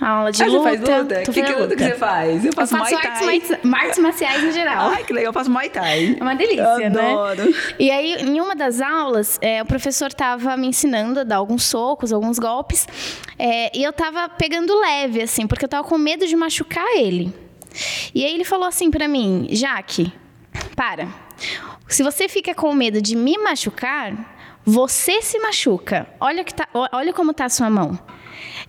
A 0.00 0.08
aula 0.08 0.32
de 0.32 0.42
ah, 0.42 0.46
luta. 0.46 0.58
Você 0.58 0.78
faz 0.78 0.80
luta? 0.80 1.20
O 1.20 1.32
que, 1.32 1.42
que 1.42 1.52
luta 1.52 1.76
que 1.76 1.84
você 1.84 1.94
faz? 1.94 2.44
Eu 2.44 2.52
faço, 2.52 2.74
eu 2.74 2.78
faço 2.78 2.96
artes, 2.96 3.50
artes 3.72 3.98
marciais 3.98 4.44
em 4.44 4.52
geral. 4.52 4.90
Ai, 4.90 5.04
que 5.04 5.12
legal. 5.12 5.28
Eu 5.28 5.32
faço 5.34 5.50
Muay 5.50 5.68
Thai. 5.68 6.16
É 6.18 6.22
uma 6.22 6.34
delícia, 6.34 6.62
eu 6.62 6.90
né? 6.90 7.12
Adoro. 7.12 7.54
E 7.78 7.90
aí, 7.90 8.14
em 8.22 8.40
uma 8.40 8.56
das 8.56 8.80
aulas, 8.80 9.38
é, 9.42 9.62
o 9.62 9.66
professor 9.66 10.08
estava 10.08 10.56
me 10.56 10.66
ensinando 10.68 11.20
a 11.20 11.24
dar 11.24 11.36
alguns 11.36 11.64
socos, 11.64 12.12
alguns 12.12 12.38
golpes. 12.38 12.88
É, 13.38 13.76
e 13.76 13.84
eu 13.84 13.90
estava 13.90 14.28
pegando 14.28 14.74
leve, 14.80 15.20
assim, 15.20 15.46
porque 15.46 15.64
eu 15.64 15.68
estava 15.68 15.86
com 15.86 15.98
medo 15.98 16.26
de 16.26 16.34
machucar 16.34 16.86
ele. 16.96 17.32
E 18.14 18.24
aí 18.24 18.34
ele 18.34 18.44
falou 18.44 18.66
assim 18.66 18.90
para 18.90 19.06
mim, 19.06 19.48
Jaque, 19.50 20.12
para. 20.74 21.08
Se 21.88 22.02
você 22.02 22.28
fica 22.28 22.54
com 22.54 22.72
medo 22.72 23.02
de 23.02 23.16
me 23.16 23.36
machucar, 23.36 24.14
você 24.64 25.20
se 25.20 25.38
machuca. 25.38 26.06
Olha, 26.20 26.42
que 26.42 26.54
tá, 26.54 26.66
olha 26.72 27.12
como 27.12 27.32
está 27.32 27.44
a 27.44 27.48
sua 27.48 27.68
mão. 27.68 27.98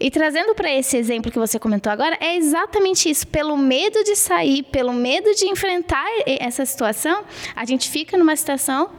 E 0.01 0.09
trazendo 0.09 0.55
para 0.55 0.73
esse 0.73 0.97
exemplo 0.97 1.31
que 1.31 1.37
você 1.37 1.59
comentou 1.59 1.91
agora, 1.91 2.17
é 2.19 2.35
exatamente 2.35 3.09
isso. 3.09 3.27
Pelo 3.27 3.55
medo 3.55 4.03
de 4.03 4.15
sair, 4.15 4.63
pelo 4.63 4.91
medo 4.91 5.33
de 5.35 5.45
enfrentar 5.45 6.05
essa 6.25 6.65
situação, 6.65 7.23
a 7.55 7.63
gente 7.65 7.89
fica 7.89 8.17
numa 8.17 8.35
situação 8.35 8.89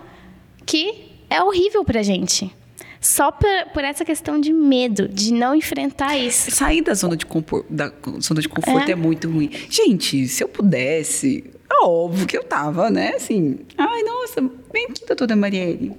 que 0.65 1.11
é 1.29 1.43
horrível 1.43 1.85
para 1.85 2.01
a 2.01 2.03
gente. 2.03 2.55
Só 3.01 3.33
por, 3.33 3.49
por, 3.75 3.83
essa 3.83 4.05
questão 4.05 4.41
de 4.41 4.53
medo, 4.53 5.09
de 5.09 5.33
não 5.33 5.57
enfrentar 5.57 6.17
isso. 6.17 6.53
Sair 6.53 6.83
da 6.83 6.95
zona 6.95 7.17
de, 7.17 7.27
compor, 7.27 7.67
da 7.69 7.93
zona 8.21 8.41
de 8.41 8.49
conforto 8.49 8.88
é. 8.88 8.93
é 8.93 8.95
muito 8.95 9.29
ruim. 9.29 9.51
Gente, 9.69 10.29
se 10.29 10.45
eu 10.45 10.49
pudesse, 10.49 11.43
é 11.69 11.85
óbvio 11.85 12.29
que 12.29 12.38
eu 12.38 12.45
tava, 12.45 12.91
né? 12.91 13.15
Assim, 13.17 13.59
ai, 13.77 14.03
nossa, 14.05 14.41
bem 14.73 14.87
aqui, 14.88 15.05
doutora 15.05 15.35
Marielle 15.35 15.93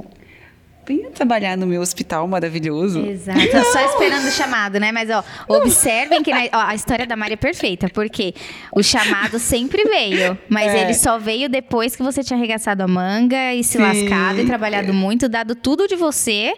venha 0.86 1.10
trabalhar 1.12 1.58
no 1.58 1.66
meu 1.66 1.82
hospital 1.82 2.28
maravilhoso. 2.28 3.06
Exato. 3.06 3.40
Não. 3.40 3.72
Só 3.72 3.86
esperando 3.86 4.28
o 4.28 4.32
chamado, 4.32 4.80
né? 4.80 4.92
Mas, 4.92 5.10
ó, 5.10 5.24
observem 5.48 6.22
que 6.22 6.32
na, 6.32 6.42
ó, 6.54 6.68
a 6.68 6.76
história 6.76 7.06
da 7.06 7.16
Maria 7.16 7.36
é 7.36 7.38
perfeita, 7.38 7.90
porque 7.90 8.34
o 8.72 8.84
chamado 8.84 9.40
sempre 9.40 9.84
veio, 9.84 10.38
mas 10.50 10.74
é. 10.74 10.84
ele 10.84 10.94
só 10.94 11.18
veio 11.18 11.50
depois 11.50 11.96
que 11.96 12.04
você 12.04 12.24
tinha 12.24 12.38
arregaçado 12.38 12.84
a 12.84 12.88
manga 12.88 13.54
e 13.54 13.64
se 13.64 13.78
Sim. 13.78 13.84
lascado 13.84 14.40
e 14.40 14.46
trabalhado 14.46 14.94
muito, 14.94 15.30
dado 15.30 15.56
tudo 15.56 15.88
de 15.88 15.96
você. 15.96 16.54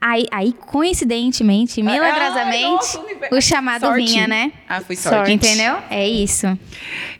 Aí, 0.00 0.26
aí, 0.30 0.52
coincidentemente, 0.52 1.82
milagrosamente, 1.82 2.56
Ai, 2.56 2.70
nossa, 2.70 3.02
o 3.32 3.40
chamado 3.40 3.80
sorte. 3.80 4.04
vinha, 4.04 4.28
né? 4.28 4.52
Ah, 4.68 4.80
foi 4.80 4.94
sorte. 4.94 5.32
Entendeu? 5.32 5.76
É 5.90 6.08
isso. 6.08 6.46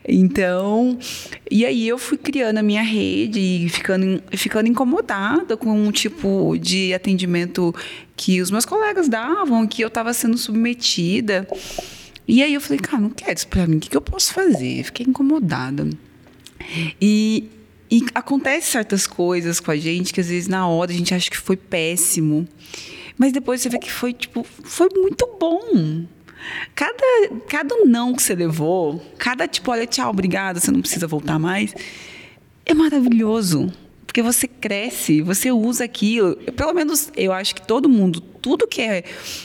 Então, 0.07 0.97
e 1.51 1.67
aí 1.67 1.89
eu 1.89 1.99
fui 1.99 2.17
criando 2.17 2.59
a 2.59 2.63
minha 2.63 2.83
rede 2.83 3.41
e 3.41 3.69
ficando, 3.69 4.23
ficando 4.31 4.69
incomodada 4.69 5.57
com 5.57 5.71
um 5.71 5.91
tipo 5.91 6.57
de 6.57 6.95
atendimento 6.95 7.75
que 8.17 8.41
os 8.41 8.51
meus 8.51 8.65
colegas 8.65 9.09
davam, 9.09 9.67
que 9.67 9.83
eu 9.83 9.89
estava 9.89 10.13
sendo 10.15 10.39
submetida. 10.39 11.49
E 12.29 12.43
aí 12.43 12.55
eu 12.55 12.61
falei, 12.61 12.79
cara, 12.79 13.03
não 13.03 13.11
quero 13.11 13.33
isso 13.33 13.49
pra 13.49 13.67
mim, 13.67 13.79
o 13.79 13.81
que, 13.81 13.91
que 13.91 13.97
eu 13.97 14.01
posso 14.01 14.33
fazer? 14.33 14.85
Fiquei 14.85 15.05
incomodada. 15.05 15.89
E 17.01 17.49
e 17.91 18.05
acontece 18.15 18.71
certas 18.71 19.07
coisas 19.07 19.61
com 19.61 19.71
a 19.71 19.77
gente 19.77 20.13
que 20.13 20.21
às 20.21 20.29
vezes 20.29 20.49
na 20.49 20.69
hora 20.69 20.91
a 20.91 20.95
gente 20.95 21.15
acha 21.15 21.31
que 21.31 21.37
foi 21.37 21.57
péssimo. 21.57 22.47
Mas 23.17 23.33
depois 23.33 23.61
você 23.61 23.69
vê 23.69 23.79
que 23.79 23.91
foi, 23.91 24.13
tipo, 24.13 24.45
foi 24.45 24.89
muito 24.95 25.29
bom. 25.41 26.07
Cada, 26.75 27.31
cada 27.49 27.75
não 27.85 28.15
que 28.15 28.23
você 28.23 28.35
levou, 28.35 29.03
cada 29.19 29.49
tipo, 29.49 29.71
olha, 29.71 29.87
tchau, 29.87 30.11
obrigada, 30.11 30.61
você 30.61 30.71
não 30.71 30.81
precisa 30.81 31.07
voltar 31.07 31.39
mais, 31.39 31.75
é 32.65 32.73
maravilhoso. 32.73 33.73
Porque 34.07 34.23
você 34.23 34.49
cresce, 34.49 35.21
você 35.21 35.53
usa 35.53 35.85
aquilo. 35.85 36.37
pelo 36.57 36.73
menos 36.73 37.11
eu 37.17 37.33
acho 37.33 37.55
que 37.55 37.67
todo 37.67 37.89
mundo, 37.89 38.21
tudo 38.21 38.67
que 38.67 38.81
é, 38.81 39.03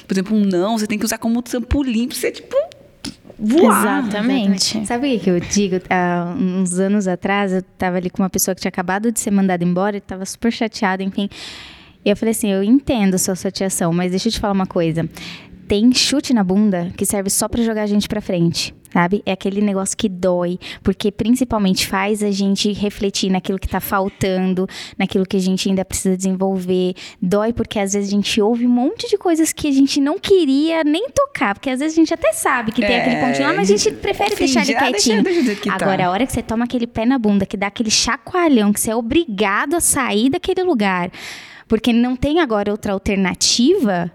por 0.08 0.13
exemplo, 0.13 0.38
um 0.38 0.45
não, 0.45 0.77
você 0.77 0.88
tem 0.88 0.97
que 0.97 1.06
usar 1.06 1.17
como 1.17 1.41
trampolim 1.41 2.08
pra 2.08 2.17
você, 2.17 2.32
tipo, 2.32 2.56
voar. 3.38 3.99
Exatamente. 3.99 4.86
Sabe 4.86 5.15
o 5.15 5.19
que 5.19 5.30
eu 5.30 5.39
digo? 5.39 5.78
Há 5.89 6.34
uns 6.38 6.80
anos 6.80 7.08
atrás, 7.08 7.52
eu 7.52 7.60
estava 7.60 7.97
ali 7.97 8.10
com 8.10 8.21
uma 8.21 8.30
pessoa 8.30 8.54
que 8.56 8.62
tinha 8.62 8.69
acabado 8.69 9.12
de 9.12 9.19
ser 9.19 9.32
mandada 9.32 9.63
embora 9.63 9.95
e 9.95 9.99
estava 9.99 10.26
super 10.26 10.52
chateada, 10.52 11.04
enfim. 11.04 11.30
E 12.06 12.10
eu 12.10 12.17
falei 12.17 12.32
assim: 12.32 12.52
eu 12.52 12.63
entendo 12.63 13.15
a 13.15 13.17
sua 13.17 13.36
chateação, 13.36 13.93
mas 13.93 14.12
deixa 14.12 14.28
eu 14.28 14.32
te 14.32 14.39
falar 14.39 14.54
uma 14.54 14.67
coisa 14.67 15.08
tem 15.67 15.93
chute 15.93 16.34
na 16.34 16.43
bunda 16.43 16.91
que 16.97 17.06
serve 17.06 17.30
só 17.30 17.47
para 17.47 17.63
jogar 17.63 17.84
a 17.84 17.88
gente 17.88 18.08
para 18.08 18.21
frente, 18.21 18.76
sabe? 18.93 19.23
É 19.25 19.32
aquele 19.32 19.62
negócio 19.62 19.97
que 19.97 20.08
dói, 20.08 20.60
porque 20.84 21.12
principalmente 21.12 21.88
faz 21.88 22.21
a 22.23 22.29
gente 22.29 22.71
refletir 22.71 23.32
naquilo 23.32 23.58
que 23.58 23.67
tá 23.67 23.79
faltando, 23.79 24.67
naquilo 24.97 25.25
que 25.25 25.36
a 25.36 25.39
gente 25.39 25.67
ainda 25.67 25.84
precisa 25.84 26.15
desenvolver. 26.15 26.93
Dói 27.21 27.51
porque 27.51 27.79
às 27.79 27.93
vezes 27.93 28.10
a 28.10 28.12
gente 28.12 28.39
ouve 28.39 28.67
um 28.67 28.69
monte 28.69 29.10
de 29.10 29.17
coisas 29.17 29.51
que 29.51 29.67
a 29.67 29.71
gente 29.71 29.99
não 29.99 30.19
queria 30.19 30.84
nem 30.84 31.10
tocar, 31.10 31.56
porque 31.56 31.69
às 31.69 31.79
vezes 31.79 31.97
a 31.97 31.99
gente 31.99 32.13
até 32.13 32.32
sabe 32.34 32.71
que 32.71 32.84
é, 32.84 32.88
tem 32.88 32.97
aquele 32.97 33.15
pontinho 33.17 33.47
lá, 33.47 33.53
mas 33.53 33.71
a 33.71 33.75
gente 33.75 33.95
prefere 33.95 34.36
deixar 34.36 34.62
ele 34.62 34.75
quietinho. 34.75 35.23
Deixa, 35.23 35.56
tá. 35.63 35.75
Agora, 35.75 35.97
tá. 35.97 36.06
a 36.06 36.12
hora 36.12 36.25
que 36.25 36.34
você 36.34 36.43
toma 36.43 36.65
aquele 36.65 36.86
pé 36.86 37.06
na 37.06 37.17
bunda, 37.17 37.45
que 37.45 37.58
dá 37.58 37.67
aquele 37.67 37.89
chacoalhão, 37.89 38.71
que 38.71 38.79
você 38.79 38.91
é 38.91 38.95
obrigado 38.95 39.75
a 39.75 39.79
sair 39.82 40.29
daquele 40.29 40.63
lugar, 40.63 41.12
porque 41.67 41.91
não 41.91 42.15
tem 42.15 42.39
agora 42.39 42.71
outra 42.71 42.93
alternativa, 42.93 44.12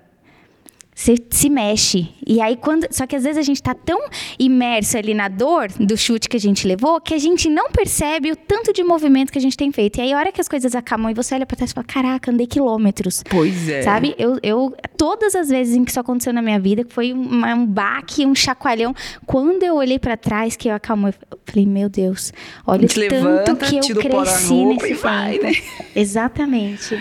você 0.98 1.14
se 1.30 1.48
mexe. 1.48 2.08
E 2.26 2.40
aí, 2.40 2.56
quando. 2.56 2.88
Só 2.90 3.06
que 3.06 3.14
às 3.14 3.22
vezes 3.22 3.38
a 3.38 3.42
gente 3.42 3.62
tá 3.62 3.72
tão 3.72 4.00
imerso 4.36 4.98
ali 4.98 5.14
na 5.14 5.28
dor 5.28 5.68
do 5.78 5.96
chute 5.96 6.28
que 6.28 6.36
a 6.36 6.40
gente 6.40 6.66
levou 6.66 7.00
que 7.00 7.14
a 7.14 7.18
gente 7.18 7.48
não 7.48 7.70
percebe 7.70 8.32
o 8.32 8.36
tanto 8.36 8.72
de 8.72 8.82
movimento 8.82 9.30
que 9.30 9.38
a 9.38 9.40
gente 9.40 9.56
tem 9.56 9.70
feito. 9.70 9.98
E 9.98 10.00
aí, 10.00 10.12
a 10.12 10.18
hora 10.18 10.32
que 10.32 10.40
as 10.40 10.48
coisas 10.48 10.74
acalmam 10.74 11.08
e 11.08 11.14
você 11.14 11.36
olha 11.36 11.46
pra 11.46 11.56
trás 11.56 11.70
e 11.70 11.74
fala: 11.74 11.86
caraca, 11.86 12.32
andei 12.32 12.48
quilômetros. 12.48 13.22
Pois 13.30 13.68
é. 13.68 13.82
Sabe? 13.82 14.12
Eu, 14.18 14.40
eu, 14.42 14.74
todas 14.96 15.36
as 15.36 15.48
vezes 15.48 15.76
em 15.76 15.84
que 15.84 15.92
isso 15.92 16.00
aconteceu 16.00 16.32
na 16.32 16.42
minha 16.42 16.58
vida, 16.58 16.84
foi 16.88 17.12
um, 17.12 17.44
um 17.44 17.64
baque, 17.64 18.26
um 18.26 18.34
chacoalhão. 18.34 18.92
Quando 19.24 19.62
eu 19.62 19.76
olhei 19.76 20.00
para 20.00 20.16
trás, 20.16 20.56
que 20.56 20.68
eu 20.68 20.74
acalmou, 20.74 21.10
eu 21.10 21.38
falei: 21.46 21.64
meu 21.64 21.88
Deus, 21.88 22.32
olha 22.66 22.86
o 22.86 22.88
tanto 22.88 22.98
levanta, 22.98 23.54
que 23.54 23.76
eu 23.76 23.96
cresci 23.96 24.64
nesse 24.64 24.88
tempo. 24.88 25.00
Vai, 25.02 25.38
né? 25.38 25.52
Exatamente. 25.94 27.00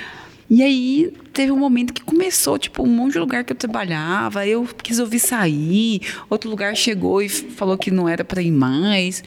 E 0.50 0.64
aí 0.64 1.14
teve 1.34 1.52
um 1.52 1.58
momento 1.58 1.94
que 1.94 2.02
começou, 2.02 2.58
tipo, 2.58 2.84
um 2.84 2.88
monte 2.88 3.14
de 3.14 3.20
lugar 3.20 3.44
que 3.44 3.52
eu 3.52 3.58
trabalhava, 3.58 4.48
eu 4.48 4.66
quis 4.82 4.98
ouvir 4.98 5.20
sair, 5.20 6.02
outro 6.30 6.50
lugar 6.50 6.76
chegou 6.76 7.22
e 7.22 7.28
falou 7.28 7.78
que 7.78 7.92
não 7.92 8.08
era 8.08 8.24
para 8.24 8.42
ir 8.42 8.52
mais. 8.52 9.24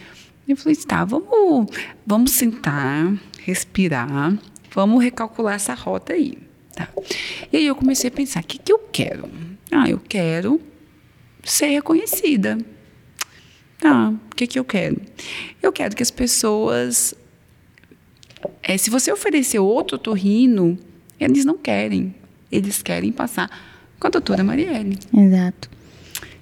Eu 0.48 0.56
falei, 0.56 0.76
tá, 0.76 1.04
vamos, 1.04 1.68
vamos 2.06 2.32
sentar, 2.32 3.12
respirar, 3.44 4.36
vamos 4.72 5.02
recalcular 5.02 5.54
essa 5.54 5.74
rota 5.74 6.14
aí. 6.14 6.38
Tá. 6.74 6.88
E 7.52 7.58
aí 7.58 7.66
eu 7.66 7.76
comecei 7.76 8.08
a 8.08 8.10
pensar, 8.10 8.42
o 8.42 8.46
que, 8.46 8.58
que 8.58 8.72
eu 8.72 8.78
quero? 8.78 9.28
Ah, 9.70 9.88
eu 9.88 9.98
quero 9.98 10.60
ser 11.44 11.66
reconhecida. 11.66 12.58
Tá, 13.78 14.10
o 14.10 14.34
que, 14.34 14.46
que 14.46 14.58
eu 14.58 14.64
quero? 14.64 15.00
Eu 15.62 15.72
quero 15.72 15.94
que 15.94 16.02
as 16.02 16.10
pessoas. 16.10 17.14
É, 18.62 18.76
se 18.76 18.90
você 18.90 19.12
oferecer 19.12 19.58
outro 19.58 19.98
torrino, 19.98 20.78
eles 21.20 21.44
não 21.44 21.56
querem. 21.56 22.14
Eles 22.50 22.82
querem 22.82 23.12
passar 23.12 23.48
com 23.98 24.06
a 24.06 24.10
doutora 24.10 24.42
Marielle. 24.42 24.98
Exato. 25.16 25.70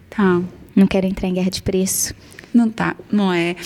Tá. 0.09 0.41
Não 0.75 0.87
querem 0.87 1.11
entrar 1.11 1.29
em 1.29 1.35
guerra 1.35 1.51
de 1.51 1.62
preço. 1.62 2.14
Não 2.55 2.71
tá, 2.71 2.97
não 3.11 3.33
é. 3.33 3.57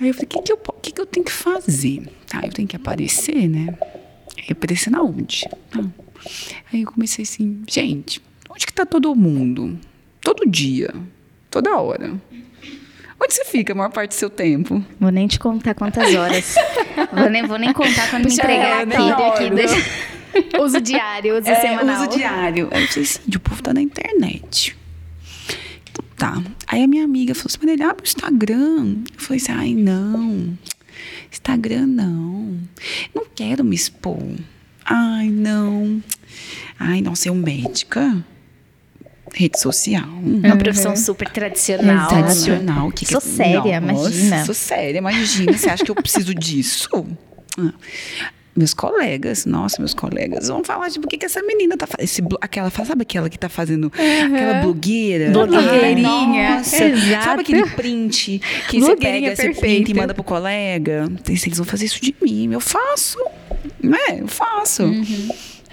Aí 0.00 0.08
eu 0.08 0.14
falei, 0.14 0.24
o 0.24 0.28
que, 0.28 0.42
que, 0.42 0.52
eu, 0.52 0.56
que, 0.56 0.92
que 0.92 1.00
eu 1.00 1.06
tenho 1.06 1.24
que 1.24 1.32
fazer? 1.32 2.08
Tá, 2.26 2.40
eu 2.44 2.50
tenho 2.52 2.66
que 2.66 2.74
aparecer, 2.76 3.48
né? 3.48 3.76
E 4.48 4.52
aparecer 4.52 4.90
na 4.90 5.02
onde? 5.02 5.46
Tá. 5.70 5.84
Aí 6.72 6.82
eu 6.82 6.90
comecei 6.90 7.22
assim, 7.22 7.62
gente, 7.68 8.20
onde 8.48 8.66
que 8.66 8.72
tá 8.72 8.86
todo 8.86 9.14
mundo? 9.14 9.78
Todo 10.22 10.48
dia, 10.48 10.92
toda 11.50 11.76
hora. 11.76 12.18
Onde 13.22 13.34
você 13.34 13.44
fica 13.44 13.74
a 13.74 13.76
maior 13.76 13.90
parte 13.90 14.10
do 14.10 14.14
seu 14.14 14.30
tempo? 14.30 14.82
Vou 14.98 15.10
nem 15.10 15.26
te 15.28 15.38
contar 15.38 15.74
quantas 15.74 16.14
horas. 16.14 16.54
vou, 17.12 17.28
nem, 17.28 17.46
vou 17.46 17.58
nem 17.58 17.72
contar 17.72 18.08
quando 18.08 18.24
Puxa, 18.24 18.36
me 18.46 18.54
entregar 18.54 18.80
é, 18.80 18.82
aqui. 18.82 19.44
aqui 19.44 19.50
deixa- 19.54 19.90
Uso 20.62 20.80
diário, 20.80 21.38
uso 21.38 21.48
É, 21.48 21.60
semanal. 21.60 22.02
uso 22.08 22.16
diário. 22.16 22.68
Aí 22.70 22.82
eu 22.82 22.88
falei 22.88 23.04
assim, 23.04 23.20
o 23.34 23.40
povo 23.40 23.62
tá 23.62 23.72
na 23.72 23.80
internet. 23.82 24.76
Então, 25.90 26.04
tá. 26.16 26.42
Aí 26.66 26.82
a 26.84 26.86
minha 26.86 27.04
amiga 27.04 27.34
falou 27.34 27.46
assim, 27.48 27.58
Marília, 27.66 27.90
abre 27.90 28.04
o 28.04 28.06
Instagram. 28.06 28.96
Eu 29.14 29.20
falei 29.20 29.42
assim, 29.42 29.52
ai, 29.52 29.74
não. 29.74 30.58
Instagram, 31.32 31.86
não. 31.86 32.58
Não 33.14 33.24
quero 33.34 33.64
me 33.64 33.74
expor. 33.74 34.18
Ai, 34.84 35.28
não. 35.30 36.02
Ai, 36.78 37.00
não, 37.00 37.14
ser 37.14 37.30
médica. 37.32 38.24
Rede 39.32 39.60
social. 39.60 40.08
Uma 40.22 40.56
profissão 40.56 40.96
super 40.96 41.28
tradicional. 41.30 42.06
Exato. 42.08 42.14
Tradicional. 42.14 42.90
Que 42.90 43.04
que 43.04 43.12
Sou 43.12 43.20
séria, 43.20 43.80
Nossa, 43.80 44.08
imagina. 44.10 44.44
Sou 44.44 44.54
séria, 44.54 44.98
imagina. 44.98 45.52
Você 45.56 45.70
acha 45.70 45.84
que 45.84 45.90
eu 45.90 45.94
preciso 45.94 46.34
disso? 46.34 46.88
Ah. 48.50 48.60
Meus 48.60 48.74
colegas, 48.74 49.46
nossa, 49.46 49.80
meus 49.80 49.94
colegas 49.94 50.48
vão 50.48 50.64
falar, 50.64 50.90
tipo, 50.90 51.06
o 51.06 51.08
que, 51.08 51.16
que 51.16 51.26
essa 51.26 51.42
menina 51.42 51.76
tá 51.76 51.86
fazendo? 51.86 52.36
Aquela, 52.40 52.70
sabe 52.70 53.02
aquela 53.02 53.30
que 53.30 53.38
tá 53.38 53.48
fazendo 53.48 53.92
aquela 53.94 54.60
blogueira? 54.62 55.30
Blogueirinha. 55.30 56.48
Ai, 56.48 56.56
nossa. 56.58 56.84
Exato. 56.84 57.24
Sabe 57.24 57.42
aquele 57.42 57.66
print 57.70 58.40
que 58.68 58.80
você 58.80 58.96
pega, 58.96 59.28
perfeita. 59.28 59.60
printa 59.60 59.90
e 59.90 59.94
manda 59.94 60.14
pro 60.14 60.24
colega? 60.24 61.10
Eles 61.28 61.56
vão 61.56 61.64
fazer 61.64 61.86
isso 61.86 62.00
de 62.02 62.14
mim. 62.20 62.52
Eu 62.52 62.60
faço. 62.60 63.18
Né? 63.82 64.18
Eu 64.18 64.28
faço. 64.28 64.84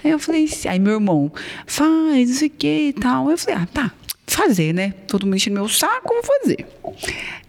Aí 0.04 0.10
eu 0.12 0.18
falei 0.18 0.48
aí 0.68 0.78
meu 0.78 0.94
irmão, 0.94 1.32
faz, 1.66 2.28
não 2.28 2.36
sei 2.36 2.48
o 2.48 2.50
que 2.50 2.88
e 2.88 2.92
tal. 2.92 3.30
Eu 3.30 3.36
falei, 3.36 3.60
ah, 3.60 3.68
tá, 3.72 3.92
fazer, 4.34 4.72
né? 4.72 4.92
Todo 5.06 5.24
mundo 5.24 5.36
enchendo 5.36 5.54
meu 5.60 5.68
saco, 5.68 6.14
vou 6.14 6.22
fazer. 6.22 6.66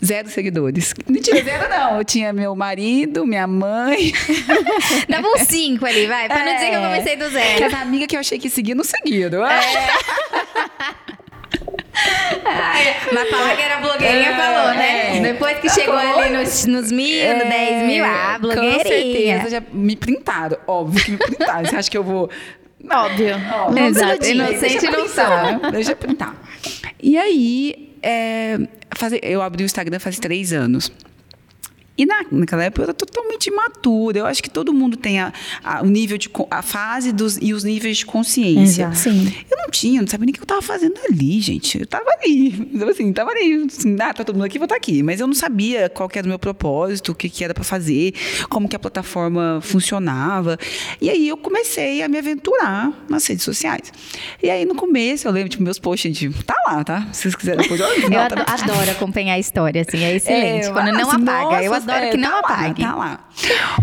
Zero 0.03 0.29
seguidores. 0.29 0.93
Não 1.07 1.21
tinha 1.21 1.43
zero, 1.43 1.69
não. 1.69 1.97
Eu 1.97 2.03
tinha 2.05 2.31
meu 2.33 2.55
marido, 2.55 3.25
minha 3.25 3.45
mãe. 3.47 4.11
Dava 5.09 5.27
uns 5.27 5.41
cinco 5.41 5.85
ali, 5.85 6.05
vai. 6.07 6.27
Pra 6.27 6.43
não 6.45 6.53
dizer 6.55 6.69
que 6.69 6.75
eu 6.75 6.79
É. 6.81 6.83
comecei 6.89 7.15
do 7.15 7.25
Que 7.25 7.31
zero. 7.31 7.65
as 7.65 7.73
amigas 7.73 8.07
que 8.07 8.15
eu 8.15 8.19
achei 8.19 8.39
que 8.39 8.49
seguia, 8.49 8.75
não 8.75 8.83
seguiram. 8.83 9.41
Mas 13.13 13.29
falar 13.29 13.55
que 13.55 13.61
era 13.61 13.77
blogueirinha 13.77 14.29
É, 14.29 14.35
falou, 14.35 14.73
né? 14.75 15.17
é. 15.17 15.21
Depois 15.21 15.59
que 15.59 15.69
chegou 15.69 15.95
ali 15.95 16.29
nos, 16.35 16.65
nos 16.65 16.91
mil, 16.91 17.33
no 17.37 17.45
10 17.45 17.83
mil, 17.87 18.05
ah, 18.05 18.37
Com 18.39 18.47
certeza, 18.49 18.61
blogueirinha. 18.61 19.49
já 19.49 19.61
me 19.73 19.95
printaram. 19.95 20.57
Óbvio 20.67 21.03
que 21.03 21.11
me 21.11 21.17
printaram. 21.17 21.65
Você 21.65 21.75
acha 21.75 21.91
que 21.91 21.97
eu 21.97 22.03
vou... 22.03 22.29
Óbvio. 22.89 23.35
Ó, 23.53 23.77
Exato, 23.77 24.25
inocente 24.25 24.85
não 24.85 25.05
né? 25.61 25.71
Deixa 25.71 25.91
eu 25.91 25.97
printar. 25.97 26.33
E 27.01 27.17
aí, 27.17 27.93
é, 28.01 28.57
eu 29.21 29.41
abri 29.41 29.63
o 29.63 29.65
Instagram 29.65 29.99
faz 29.99 30.19
três 30.19 30.53
anos. 30.53 30.91
E 31.99 32.05
na, 32.05 32.23
naquela 32.31 32.63
época 32.63 32.81
eu 32.81 32.83
era 32.85 32.93
totalmente 32.93 33.47
imatura. 33.47 34.19
Eu 34.19 34.25
acho 34.25 34.41
que 34.41 34.49
todo 34.49 34.73
mundo 34.73 34.95
tem 34.97 35.19
a, 35.19 35.33
a- 35.63 35.81
o 35.81 35.85
nível 35.85 36.17
de 36.17 36.29
a 36.49 36.61
fase 36.61 37.11
dos, 37.11 37.37
e 37.41 37.53
os 37.53 37.63
níveis 37.63 37.97
de 37.97 38.05
consciência. 38.05 38.83
Exato. 38.83 38.97
Sim. 38.97 39.33
Eu 39.51 39.57
não 39.57 39.69
tinha, 39.69 39.99
não 40.01 40.07
sabia 40.07 40.25
nem 40.25 40.31
o 40.31 40.35
que 40.37 40.41
eu 40.41 40.45
tava 40.47 40.61
fazendo 40.61 40.95
ali, 41.09 41.39
gente. 41.41 41.79
Eu 41.79 41.85
tava 41.87 42.05
ali. 42.21 42.69
Então, 42.73 42.87
assim, 42.89 43.11
tava 43.13 43.31
ali. 43.31 43.65
Assim, 43.67 43.95
ah, 43.99 44.13
tá 44.13 44.23
todo 44.23 44.35
mundo 44.35 44.45
aqui, 44.45 44.57
vou 44.57 44.65
estar 44.65 44.75
aqui. 44.77 45.03
Mas 45.03 45.19
eu 45.19 45.27
não 45.27 45.33
sabia 45.33 45.89
qual 45.89 46.07
que 46.07 46.17
era 46.17 46.25
o 46.25 46.29
meu 46.29 46.39
propósito, 46.39 47.11
o 47.11 47.15
que, 47.15 47.29
que 47.29 47.43
era 47.43 47.53
para 47.53 47.63
fazer, 47.63 48.13
como 48.49 48.67
que 48.69 48.75
a 48.75 48.79
plataforma 48.79 49.59
funcionava. 49.61 50.57
E 51.01 51.09
aí 51.09 51.27
eu 51.27 51.37
comecei 51.37 52.01
a 52.01 52.07
me 52.07 52.17
aventurar 52.17 52.91
nas 53.09 53.25
redes 53.27 53.43
sociais. 53.43 53.91
E 54.41 54.49
aí 54.49 54.65
no 54.65 54.75
começo, 54.75 55.27
eu 55.27 55.31
lembro, 55.31 55.49
tipo, 55.49 55.63
meus 55.63 55.79
posts, 55.79 56.15
gente, 56.17 56.43
tá 56.43 56.55
lá, 56.67 56.83
tá? 56.83 57.07
Se 57.11 57.23
vocês 57.23 57.35
quiserem 57.35 57.61
depois, 57.61 57.79
Eu 57.79 57.87
não, 58.09 58.19
ado- 58.19 58.35
tá- 58.35 58.45
adoro 58.53 58.91
acompanhar 58.91 59.33
a 59.33 59.39
história, 59.39 59.81
assim, 59.87 60.03
é 60.03 60.15
excelente. 60.15 60.67
é, 60.67 60.71
Quando 60.71 60.91
não 60.93 61.09
assim, 61.11 61.21
apaga. 61.23 61.63
eu 61.63 61.71
nossa, 61.71 61.85
adoro 61.89 62.05
é, 62.05 62.11
que 62.11 62.17
não 62.17 62.29
tá 62.29 62.35
lá, 62.35 62.55
apague. 62.55 62.83
tá 62.83 62.95
lá. 62.95 63.29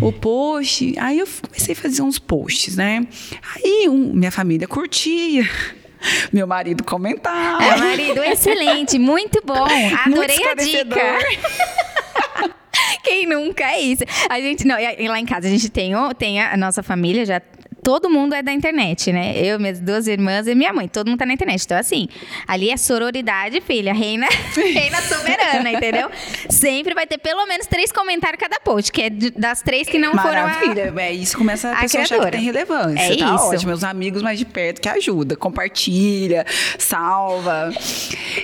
O 0.01 0.13
post, 0.13 0.95
aí 0.99 1.19
eu 1.19 1.29
comecei 1.43 1.73
a 1.75 1.77
fazer 1.77 2.03
uns 2.03 2.19
posts, 2.19 2.77
né? 2.77 3.07
Aí 3.55 3.89
um, 3.89 4.13
minha 4.13 4.31
família 4.31 4.67
curtia, 4.67 5.49
meu 6.33 6.47
marido 6.47 6.85
comentava. 6.85 7.63
É, 7.63 7.77
marido, 7.77 8.23
excelente, 8.23 8.99
muito 8.99 9.43
bom. 9.45 9.67
Adorei 10.05 10.37
a 10.37 10.53
esclarecedor. 10.53 10.99
dica. 10.99 12.57
Quem 13.03 13.27
nunca 13.27 13.65
é 13.65 13.81
isso? 13.81 14.03
A 14.29 14.41
gente, 14.41 14.67
não, 14.67 14.77
e 14.79 15.09
lá 15.09 15.19
em 15.19 15.25
casa 15.25 15.47
a 15.47 15.51
gente 15.51 15.69
tem, 15.69 15.93
tem 16.19 16.41
a, 16.41 16.55
a 16.55 16.57
nossa 16.57 16.83
família 16.83 17.25
já. 17.25 17.41
Todo 17.87 18.11
mundo 18.11 18.35
é 18.35 18.43
da 18.43 18.53
internet, 18.53 19.13
né? 19.13 19.35
Eu, 19.37 19.61
minhas 19.61 19.79
duas 19.79 20.09
irmãs 20.09 20.49
e 20.49 20.57
minha 20.57 20.73
mãe. 20.73 20.89
Todo 20.89 21.07
mundo 21.07 21.21
tá 21.21 21.25
na 21.25 21.35
internet. 21.35 21.63
Então, 21.65 21.79
assim, 21.79 22.09
ali 22.45 22.69
é 22.69 22.77
sororidade, 22.77 23.61
filha. 23.61 23.95
Reina, 23.95 24.27
reina 24.59 25.01
soberana, 25.03 25.71
entendeu? 25.71 26.11
Sempre 26.51 26.95
vai 26.95 27.07
ter 27.07 27.17
pelo 27.17 27.47
menos 27.47 27.69
três 27.69 27.93
comentários 27.93 28.41
cada 28.41 28.59
post, 28.59 28.91
que 28.91 29.03
é 29.03 29.09
das 29.09 29.63
três 29.63 29.87
que 29.89 30.01
não 30.01 30.19
foram 30.19 30.41
a, 30.41 30.49
Maravilha, 30.49 30.93
é 30.97 31.13
isso 31.13 31.39
começa 31.39 31.69
a 31.69 31.79
a 31.79 31.81
pessoa 31.83 32.03
achar 32.03 32.25
que 32.25 32.31
tem 32.33 32.41
relevância. 32.41 32.99
É 32.99 33.17
tá 33.17 33.35
isso. 33.37 33.45
ótimo. 33.45 33.69
Meus 33.69 33.85
amigos 33.85 34.21
mais 34.21 34.41
de 34.41 34.45
perto 34.45 34.81
que 34.81 34.89
ajuda, 34.89 35.37
compartilha, 35.37 36.45
salva. 36.81 37.73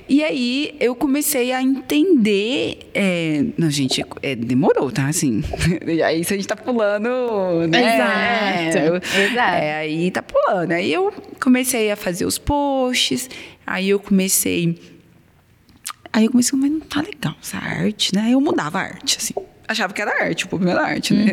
E 0.08 0.22
aí 0.22 0.76
eu 0.78 0.94
comecei 0.94 1.50
a 1.52 1.60
entender. 1.60 2.78
é, 2.94 3.44
Não, 3.58 3.68
gente, 3.68 4.04
é, 4.22 4.36
demorou, 4.36 4.92
tá? 4.92 5.08
Assim. 5.08 5.42
Aí 6.04 6.20
isso 6.20 6.32
a 6.32 6.36
gente 6.36 6.46
tá 6.46 6.54
pulando, 6.56 7.66
né? 7.68 8.70
Exato, 8.72 9.04
É, 9.16 9.31
é, 9.40 9.74
aí 9.78 10.10
tá 10.10 10.22
pulando. 10.22 10.72
Aí 10.72 10.92
eu 10.92 11.12
comecei 11.40 11.90
a 11.90 11.96
fazer 11.96 12.24
os 12.24 12.38
posts, 12.38 13.28
aí 13.66 13.88
eu 13.90 13.98
comecei. 13.98 14.78
Aí 16.12 16.24
eu 16.26 16.30
comecei, 16.30 16.58
mas 16.58 16.70
não 16.70 16.80
tá 16.80 17.00
legal 17.00 17.34
essa 17.42 17.56
arte, 17.58 18.14
né? 18.14 18.22
Aí 18.26 18.32
eu 18.32 18.40
mudava 18.40 18.78
a 18.78 18.82
arte, 18.82 19.16
assim. 19.18 19.34
Achava 19.66 19.94
que 19.94 20.02
era 20.02 20.24
arte, 20.24 20.44
o 20.44 20.48
problema 20.48 20.72
era 20.80 20.88
arte, 20.90 21.14
né? 21.14 21.32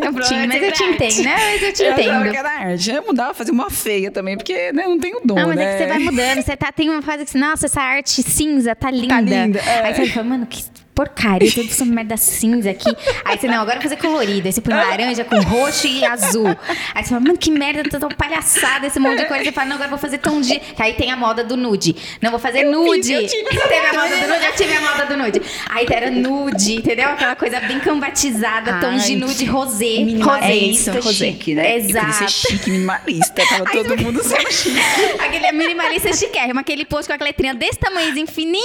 Eu 0.00 0.14
tinha, 0.22 0.46
mas 0.46 0.62
eu 0.62 0.72
te 0.72 0.82
entendo, 0.82 1.22
né? 1.22 1.36
Mas 1.36 1.62
eu 1.62 1.72
te 1.72 1.82
Eu 1.82 1.92
achava 1.92 2.10
entendo. 2.20 2.30
que 2.32 2.36
era 2.36 2.50
arte. 2.50 2.90
Eu 2.90 3.06
mudava, 3.06 3.34
fazia 3.34 3.52
uma 3.52 3.70
feia 3.70 4.10
também, 4.10 4.36
porque 4.36 4.72
né, 4.72 4.84
não 4.84 4.98
tenho 4.98 5.20
dom, 5.24 5.34
Não, 5.34 5.48
mas 5.48 5.56
né? 5.56 5.64
é 5.64 5.72
que 5.72 5.78
você 5.78 5.86
vai 5.86 5.98
mudando. 5.98 6.42
Você 6.42 6.56
tá, 6.56 6.72
tem 6.72 6.88
uma 6.88 7.02
fase 7.02 7.24
que 7.24 7.30
você, 7.30 7.38
nossa, 7.38 7.66
essa 7.66 7.80
arte 7.80 8.22
cinza 8.22 8.74
tá 8.74 8.90
linda. 8.90 9.20
linda, 9.20 9.58
é. 9.60 9.82
Aí 9.86 9.94
você 9.94 10.06
fala, 10.06 10.26
mano, 10.26 10.46
que 10.46 10.64
porcaria, 11.00 11.50
tudo 11.50 11.68
essa 11.70 11.84
merda 11.84 12.16
cinza 12.16 12.70
aqui. 12.70 12.90
Aí 13.24 13.38
você, 13.38 13.46
não, 13.46 13.54
agora 13.62 13.76
eu 13.78 13.80
vou 13.80 13.90
fazer 13.90 13.96
colorido. 13.96 14.46
Aí 14.46 14.52
você 14.52 14.60
põe 14.60 14.74
laranja 14.74 15.24
com 15.24 15.40
roxo 15.40 15.86
e 15.86 16.04
azul. 16.04 16.46
Aí 16.94 17.02
você 17.02 17.08
fala, 17.10 17.20
mano, 17.20 17.38
que 17.38 17.50
merda, 17.50 17.88
tá 17.88 17.98
tão 17.98 18.08
palhaçada 18.10 18.86
esse 18.86 18.98
monte 19.00 19.18
de 19.18 19.24
coisa. 19.26 19.44
Você 19.44 19.52
fala, 19.52 19.68
não, 19.68 19.76
agora 19.76 19.86
eu 19.86 19.90
vou 19.90 19.98
fazer 19.98 20.18
tom 20.18 20.40
de. 20.40 20.58
Que 20.60 20.82
aí 20.82 20.92
tem 20.94 21.10
a 21.10 21.16
moda 21.16 21.42
do 21.42 21.56
nude. 21.56 21.96
Não, 22.20 22.30
vou 22.30 22.38
fazer 22.38 22.64
Eu 22.64 22.72
nude. 22.72 23.02
fiz, 23.02 23.10
eu 23.10 23.26
tive 23.26 23.50
Teve 23.50 23.86
a 23.86 23.92
moda 23.94 24.16
do 24.16 24.28
nude, 24.28 24.44
eu 24.46 24.54
tive 24.54 24.74
a 24.74 24.80
moda 24.80 25.06
do 25.06 25.16
nude. 25.16 25.42
Aí 25.70 25.86
era 25.90 26.10
nude, 26.10 26.74
entendeu? 26.76 27.08
Aquela 27.08 27.36
coisa 27.36 27.60
bem 27.60 27.80
cambatizada, 27.80 28.80
tons 28.80 29.06
de 29.06 29.12
Ai, 29.14 29.18
nude 29.18 29.44
rosé. 29.44 29.84
Minimalista 30.04 30.46
É 30.46 30.56
isso, 30.56 30.90
rosé. 30.92 31.26
chique, 31.26 31.54
né? 31.54 31.76
Eu 31.78 31.82
queria 31.86 32.12
ser 32.12 32.24
Exato. 32.24 32.30
chique, 32.32 32.70
minimalista. 32.70 33.42
Tava 33.48 33.64
todo 33.70 33.96
mundo 33.98 34.22
sendo 34.22 34.50
chique. 34.52 34.78
Aquele 35.18 35.52
minimalista 35.52 36.12
chiquérrimo, 36.12 36.60
aquele 36.60 36.84
post 36.84 37.06
com 37.08 37.14
aquela 37.14 37.28
letrinha 37.28 37.54
desse 37.54 37.78
tamanhozinho 37.78 38.26
fininha, 38.26 38.60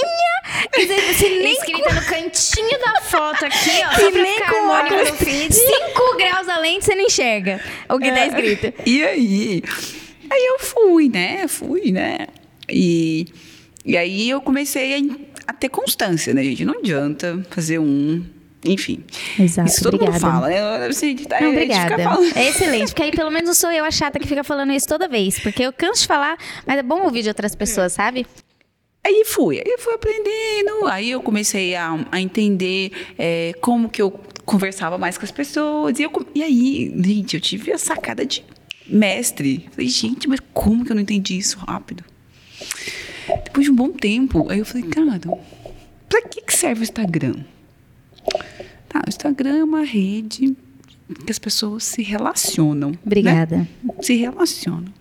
você 0.74 1.28
nem 1.42 1.56
Escrita 1.56 1.92
no 1.94 2.02
cantinho 2.02 2.25
da 2.30 3.00
foto 3.00 3.44
aqui, 3.44 3.70
ó. 3.84 3.94
pra 3.94 4.10
nem 4.10 4.40
com 4.40 4.68
óculos 4.68 5.10
feed. 5.18 5.54
5 5.54 6.16
graus 6.18 6.48
além 6.48 6.80
você 6.80 6.94
não 6.94 7.04
enxerga 7.04 7.60
o 7.88 7.98
que 7.98 8.10
tá 8.10 8.18
É. 8.20 8.26
escrito. 8.28 8.72
E 8.86 9.04
aí? 9.04 9.62
Aí 10.30 10.46
eu 10.46 10.58
fui, 10.58 11.08
né? 11.08 11.46
Fui, 11.48 11.92
né? 11.92 12.26
E, 12.68 13.26
e 13.84 13.96
aí 13.96 14.28
eu 14.28 14.40
comecei 14.40 14.94
a, 15.46 15.50
a 15.50 15.52
ter 15.52 15.68
constância, 15.68 16.34
né, 16.34 16.42
gente? 16.42 16.64
Não 16.64 16.78
adianta 16.78 17.44
fazer 17.50 17.78
um. 17.78 18.24
Enfim. 18.64 19.04
Exato, 19.38 19.68
Isso 19.68 19.82
todo 19.84 19.94
obrigada. 19.94 20.18
mundo 20.26 20.32
fala, 20.32 20.48
né? 20.48 20.86
Assim, 20.88 21.14
tá, 21.18 21.40
Não, 21.40 21.50
obrigada. 21.50 22.02
É 22.34 22.48
excelente, 22.48 22.86
porque 22.88 23.02
aí 23.04 23.12
pelo 23.12 23.30
menos 23.30 23.46
não 23.46 23.54
sou 23.54 23.70
eu 23.70 23.84
a 23.84 23.90
chata 23.92 24.18
que 24.18 24.26
fica 24.26 24.42
falando 24.42 24.72
isso 24.72 24.88
toda 24.88 25.06
vez. 25.06 25.38
Porque 25.38 25.62
eu 25.62 25.72
canso 25.72 26.00
de 26.02 26.08
falar, 26.08 26.36
mas 26.66 26.76
é 26.78 26.82
bom 26.82 27.02
ouvir 27.02 27.22
de 27.22 27.28
outras 27.28 27.54
pessoas, 27.54 27.92
sabe? 27.92 28.26
Aí 29.06 29.22
fui, 29.24 29.58
aí 29.64 29.76
fui 29.78 29.94
aprendendo, 29.94 30.88
aí 30.88 31.12
eu 31.12 31.22
comecei 31.22 31.76
a, 31.76 32.04
a 32.10 32.20
entender 32.20 32.90
é, 33.16 33.52
como 33.60 33.88
que 33.88 34.02
eu 34.02 34.10
conversava 34.44 34.98
mais 34.98 35.16
com 35.16 35.24
as 35.24 35.30
pessoas. 35.30 36.00
E, 36.00 36.02
eu, 36.02 36.10
e 36.34 36.42
aí, 36.42 36.92
gente, 37.04 37.36
eu 37.36 37.40
tive 37.40 37.70
a 37.70 37.78
sacada 37.78 38.26
de 38.26 38.44
mestre. 38.88 39.68
Falei, 39.70 39.88
gente, 39.88 40.28
mas 40.28 40.40
como 40.52 40.84
que 40.84 40.90
eu 40.90 40.96
não 40.96 41.02
entendi 41.02 41.38
isso 41.38 41.56
rápido? 41.56 42.02
Depois 43.44 43.66
de 43.66 43.70
um 43.70 43.76
bom 43.76 43.90
tempo, 43.90 44.50
aí 44.50 44.58
eu 44.58 44.66
falei, 44.66 44.88
cara, 44.88 45.20
pra 46.08 46.22
que, 46.22 46.40
que 46.40 46.52
serve 46.52 46.80
o 46.80 46.82
Instagram? 46.82 47.36
Tá, 48.88 49.04
o 49.06 49.08
Instagram 49.08 49.58
é 49.58 49.62
uma 49.62 49.84
rede 49.84 50.56
que 51.24 51.30
as 51.30 51.38
pessoas 51.38 51.84
se 51.84 52.02
relacionam. 52.02 52.90
né? 52.90 52.98
Obrigada. 53.04 53.68
se 54.00 54.16
relacionam. 54.16 54.92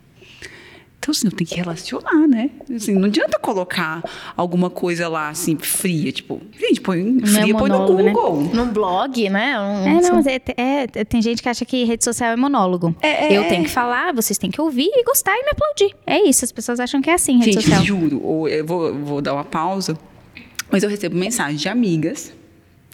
Então, 1.05 1.11
assim, 1.11 1.27
eu 1.27 1.31
tenho 1.31 1.47
que 1.47 1.55
relacionar, 1.55 2.27
né? 2.27 2.49
Assim, 2.75 2.95
não 2.95 3.05
adianta 3.05 3.37
colocar 3.37 4.03
alguma 4.35 4.71
coisa 4.71 5.07
lá, 5.07 5.29
assim, 5.29 5.55
fria. 5.55 6.11
Tipo, 6.11 6.41
gente, 6.59 6.81
põe 6.81 7.19
é 7.21 7.27
fria, 7.27 7.55
põe 7.55 7.69
no 7.69 7.77
monólogo, 7.77 8.01
né? 8.01 8.11
Google. 8.11 8.41
Num 8.51 8.73
blog, 8.73 9.29
né? 9.29 9.59
Um- 9.59 9.87
É, 9.87 10.01
não, 10.01 10.15
mas 10.15 10.25
é, 10.25 10.41
é- 10.57 10.87
tem 11.05 11.21
gente 11.21 11.43
que 11.43 11.47
acha 11.49 11.63
que 11.63 11.83
rede 11.83 12.03
social 12.03 12.31
é 12.31 12.35
monólogo. 12.35 12.95
É, 13.03 13.27
é, 13.33 13.37
eu 13.37 13.43
é. 13.43 13.47
tenho 13.47 13.63
que 13.65 13.69
falar, 13.69 14.15
vocês 14.15 14.39
têm 14.39 14.49
que 14.49 14.59
ouvir 14.59 14.89
e 14.91 15.03
gostar 15.03 15.37
e 15.37 15.43
me 15.43 15.51
aplaudir. 15.51 15.95
É 16.07 16.27
isso, 16.27 16.43
as 16.43 16.51
pessoas 16.51 16.79
acham 16.79 16.99
que 17.03 17.09
é 17.11 17.13
assim, 17.13 17.37
rede 17.37 17.51
Gente, 17.51 17.65
social. 17.65 17.83
juro, 17.83 18.19
ou 18.25 18.49
eu 18.49 18.65
vou, 18.65 18.91
vou 18.95 19.21
dar 19.21 19.35
uma 19.35 19.43
pausa. 19.43 19.95
Mas 20.71 20.81
eu 20.81 20.89
recebo 20.89 21.15
mensagem 21.15 21.55
de 21.57 21.69
amigas 21.69 22.33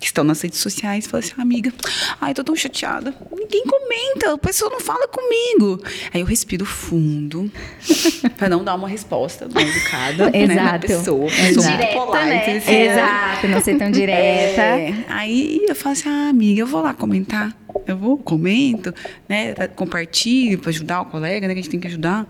que 0.01 0.07
estão 0.07 0.23
nas 0.23 0.41
redes 0.41 0.59
sociais, 0.59 1.05
fala 1.05 1.23
assim, 1.23 1.33
amiga, 1.37 1.71
ai, 2.19 2.33
tô 2.33 2.43
tão 2.43 2.55
chateada. 2.55 3.13
Ninguém 3.31 3.63
comenta, 3.63 4.33
a 4.33 4.37
pessoa 4.37 4.71
não 4.71 4.79
fala 4.79 5.07
comigo. 5.07 5.79
Aí 6.11 6.21
eu 6.21 6.25
respiro 6.25 6.65
fundo, 6.65 7.49
para 8.35 8.49
não 8.49 8.63
dar 8.63 8.73
uma 8.73 8.87
resposta 8.87 9.47
mal 9.47 9.61
educada 9.61 10.31
né, 10.31 10.47
na 10.47 10.79
pessoa. 10.79 11.27
Exato. 11.27 11.77
Direta, 11.77 11.99
polite, 11.99 12.25
né? 12.25 12.57
Assim, 12.57 12.73
Exato, 12.73 13.47
não 13.47 13.61
ser 13.61 13.77
tão 13.77 13.91
direta. 13.93 14.61
É. 14.61 15.05
Aí 15.07 15.63
eu 15.69 15.75
falo 15.75 15.93
assim, 15.93 16.09
ah, 16.09 16.29
amiga, 16.29 16.61
eu 16.61 16.67
vou 16.67 16.81
lá 16.81 16.95
comentar. 16.95 17.55
Eu 17.85 17.95
vou, 17.95 18.17
comento, 18.17 18.93
né, 19.29 19.53
compartilho 19.75 20.57
para 20.57 20.71
ajudar 20.71 21.01
o 21.01 21.05
colega, 21.05 21.47
né, 21.47 21.53
que 21.53 21.59
a 21.59 21.63
gente 21.63 21.71
tem 21.71 21.79
que 21.79 21.87
ajudar. 21.87 22.27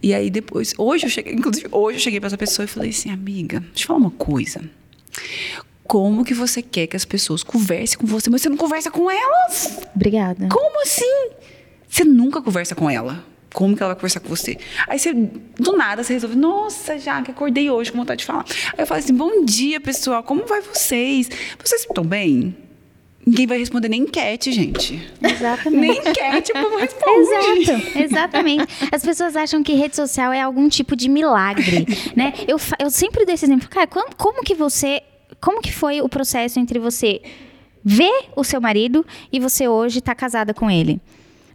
E 0.00 0.14
aí 0.14 0.30
depois, 0.30 0.72
hoje 0.78 1.06
eu 1.06 1.10
cheguei, 1.10 1.32
inclusive 1.32 1.66
hoje 1.72 1.98
eu 1.98 2.00
cheguei 2.00 2.20
para 2.20 2.28
essa 2.28 2.38
pessoa 2.38 2.64
e 2.64 2.68
falei 2.68 2.90
assim, 2.90 3.10
amiga, 3.10 3.58
deixa 3.58 3.84
eu 3.84 3.86
falar 3.88 3.98
uma 3.98 4.10
coisa 4.12 4.60
como 5.92 6.24
que 6.24 6.32
você 6.32 6.62
quer 6.62 6.86
que 6.86 6.96
as 6.96 7.04
pessoas 7.04 7.42
conversem 7.42 7.98
com 7.98 8.06
você, 8.06 8.30
mas 8.30 8.40
você 8.40 8.48
não 8.48 8.56
conversa 8.56 8.90
com 8.90 9.10
elas? 9.10 9.78
Obrigada. 9.94 10.48
Como 10.48 10.80
assim? 10.80 11.28
Você 11.86 12.02
nunca 12.02 12.40
conversa 12.40 12.74
com 12.74 12.88
ela. 12.88 13.22
Como 13.52 13.76
que 13.76 13.82
ela 13.82 13.92
vai 13.92 13.96
conversar 13.96 14.20
com 14.20 14.28
você? 14.30 14.56
Aí 14.88 14.98
você, 14.98 15.12
do 15.12 15.76
nada, 15.76 16.02
você 16.02 16.14
resolve, 16.14 16.34
nossa, 16.34 16.98
já 16.98 17.20
que 17.20 17.30
acordei 17.30 17.68
hoje 17.68 17.92
com 17.92 17.98
vontade 17.98 18.20
de 18.20 18.24
falar. 18.24 18.46
Aí 18.68 18.78
eu 18.78 18.86
falo 18.86 19.00
assim, 19.00 19.12
bom 19.12 19.44
dia, 19.44 19.82
pessoal, 19.82 20.22
como 20.22 20.46
vai 20.46 20.62
vocês? 20.62 21.28
Vocês 21.62 21.82
estão 21.82 22.02
bem? 22.02 22.56
Ninguém 23.26 23.46
vai 23.46 23.58
responder 23.58 23.90
nem 23.90 24.00
enquete, 24.00 24.50
gente. 24.50 24.98
Exatamente. 25.22 25.78
Nem 25.78 25.98
enquete 25.98 26.54
como 26.54 26.78
responde. 26.78 27.70
Exato, 27.70 27.98
exatamente. 27.98 28.88
As 28.90 29.02
pessoas 29.02 29.36
acham 29.36 29.62
que 29.62 29.74
rede 29.74 29.94
social 29.94 30.32
é 30.32 30.40
algum 30.40 30.70
tipo 30.70 30.96
de 30.96 31.10
milagre, 31.10 31.86
né? 32.16 32.32
Eu, 32.48 32.56
eu 32.78 32.90
sempre 32.90 33.26
dou 33.26 33.34
esse 33.34 33.44
exemplo. 33.44 33.68
Cara, 33.68 33.86
como, 33.86 34.16
como 34.16 34.42
que 34.42 34.54
você 34.54 35.02
como 35.40 35.60
que 35.60 35.72
foi 35.72 36.00
o 36.00 36.08
processo 36.08 36.58
entre 36.58 36.78
você 36.78 37.20
ver 37.84 38.26
o 38.36 38.44
seu 38.44 38.60
marido 38.60 39.04
e 39.32 39.40
você 39.40 39.66
hoje 39.68 40.00
tá 40.00 40.14
casada 40.14 40.54
com 40.54 40.70
ele? 40.70 41.00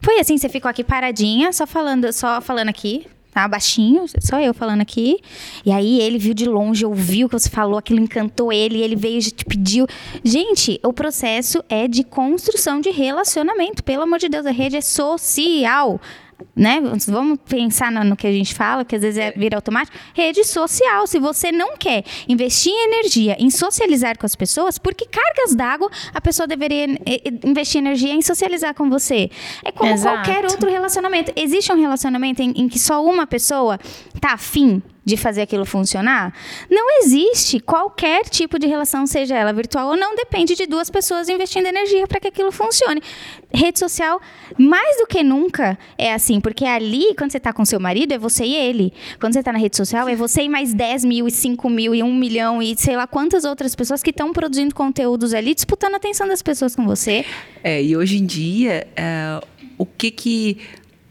Foi 0.01 0.19
assim, 0.19 0.37
você 0.37 0.49
ficou 0.49 0.69
aqui 0.69 0.83
paradinha, 0.83 1.51
só 1.51 1.65
falando, 1.65 2.11
só 2.13 2.39
falando 2.39 2.69
aqui, 2.69 3.05
tá? 3.33 3.47
Baixinho, 3.47 4.05
só 4.19 4.39
eu 4.39 4.53
falando 4.53 4.81
aqui. 4.81 5.19
E 5.65 5.71
aí 5.71 5.99
ele 6.01 6.17
viu 6.17 6.33
de 6.33 6.45
longe, 6.45 6.85
ouviu 6.85 7.27
o 7.27 7.29
que 7.29 7.37
você 7.37 7.49
falou, 7.49 7.77
aquilo 7.77 7.99
encantou 7.99 8.51
ele, 8.51 8.81
ele 8.81 8.95
veio 8.95 9.19
e 9.19 9.21
te 9.21 9.45
pediu. 9.45 9.85
Gente, 10.23 10.79
o 10.83 10.93
processo 10.93 11.63
é 11.69 11.87
de 11.87 12.03
construção 12.03 12.79
de 12.79 12.89
relacionamento. 12.89 13.83
Pelo 13.83 14.03
amor 14.03 14.19
de 14.19 14.29
Deus, 14.29 14.45
a 14.45 14.51
rede 14.51 14.77
é 14.77 14.81
social 14.81 15.99
né? 16.55 16.81
Vamos 17.07 17.39
pensar 17.47 17.91
no, 17.91 18.03
no, 18.03 18.15
que 18.15 18.25
a 18.25 18.31
gente 18.31 18.53
fala, 18.53 18.83
que 18.83 18.95
às 18.95 19.01
vezes 19.01 19.17
é 19.17 19.31
vira 19.31 19.57
automático. 19.57 19.95
Rede 20.13 20.43
social. 20.43 21.05
Se 21.07 21.19
você 21.19 21.51
não 21.51 21.77
quer 21.77 22.03
investir 22.27 22.71
em 22.71 22.93
energia, 22.93 23.35
em 23.39 23.49
socializar 23.49 24.17
com 24.17 24.25
as 24.25 24.35
pessoas, 24.35 24.77
por 24.77 24.93
que 24.93 25.07
cargas 25.07 25.55
d'água 25.55 25.89
a 26.13 26.21
pessoa 26.21 26.47
deveria 26.47 26.85
eh, 27.05 27.21
eh, 27.25 27.33
investir 27.43 27.79
energia 27.79 28.13
em 28.13 28.21
socializar 28.21 28.73
com 28.73 28.89
você? 28.89 29.29
É 29.63 29.71
como 29.71 29.91
Exato. 29.91 30.23
qualquer 30.23 30.45
outro 30.45 30.69
relacionamento. 30.69 31.31
Existe 31.35 31.71
um 31.71 31.79
relacionamento 31.79 32.41
em, 32.41 32.51
em 32.55 32.67
que 32.67 32.79
só 32.79 33.03
uma 33.03 33.27
pessoa 33.27 33.79
tá 34.19 34.33
afim 34.33 34.81
de 35.07 35.15
fazer 35.15 35.41
aquilo 35.43 35.65
funcionar? 35.65 36.33
Não 36.69 36.99
existe 36.99 37.61
qualquer 37.61 38.25
tipo 38.25 38.59
de 38.59 38.67
relação, 38.67 39.07
seja 39.07 39.37
ela 39.37 39.53
virtual 39.53 39.87
ou 39.87 39.95
não, 39.95 40.13
depende 40.17 40.53
de 40.53 40.65
duas 40.65 40.89
pessoas 40.89 41.29
investindo 41.29 41.65
energia 41.65 42.05
para 42.05 42.19
que 42.19 42.27
aquilo 42.27 42.51
funcione. 42.51 43.01
Rede 43.53 43.79
social, 43.79 44.19
mais 44.57 44.97
do 44.97 45.07
que 45.07 45.23
nunca, 45.23 45.79
é 45.97 46.13
assim, 46.13 46.41
porque 46.41 46.65
ali, 46.65 47.15
quando 47.17 47.31
você 47.31 47.37
está 47.37 47.53
com 47.53 47.63
seu 47.63 47.79
marido, 47.79 48.13
é 48.13 48.17
você 48.17 48.43
e 48.43 48.53
ele. 48.53 48.91
Quando 49.17 49.31
você 49.31 49.39
está 49.39 49.53
na 49.53 49.59
rede 49.59 49.77
social, 49.77 50.09
é 50.09 50.15
você 50.15 50.41
e 50.41 50.49
mais 50.49 50.73
10 50.73 51.05
mil, 51.05 51.25
e 51.25 51.31
5 51.31 51.69
mil, 51.69 51.95
e 51.95 52.03
1 52.03 52.13
milhão, 52.13 52.61
e 52.61 52.75
sei 52.77 52.97
lá 52.97 53.07
quantas 53.07 53.45
outras 53.45 53.73
pessoas 53.75 54.03
que 54.03 54.09
estão 54.09 54.33
produzindo 54.33 54.75
conteúdos 54.75 55.33
ali, 55.33 55.55
disputando 55.55 55.93
a 55.93 55.97
atenção 55.97 56.27
das 56.27 56.41
pessoas 56.41 56.75
com 56.75 56.85
você. 56.85 57.23
É, 57.63 57.81
e 57.81 57.95
hoje 57.95 58.17
em 58.17 58.25
dia, 58.25 58.85
é, 58.93 59.39
o 59.77 59.85
que, 59.85 60.11
que, 60.11 60.57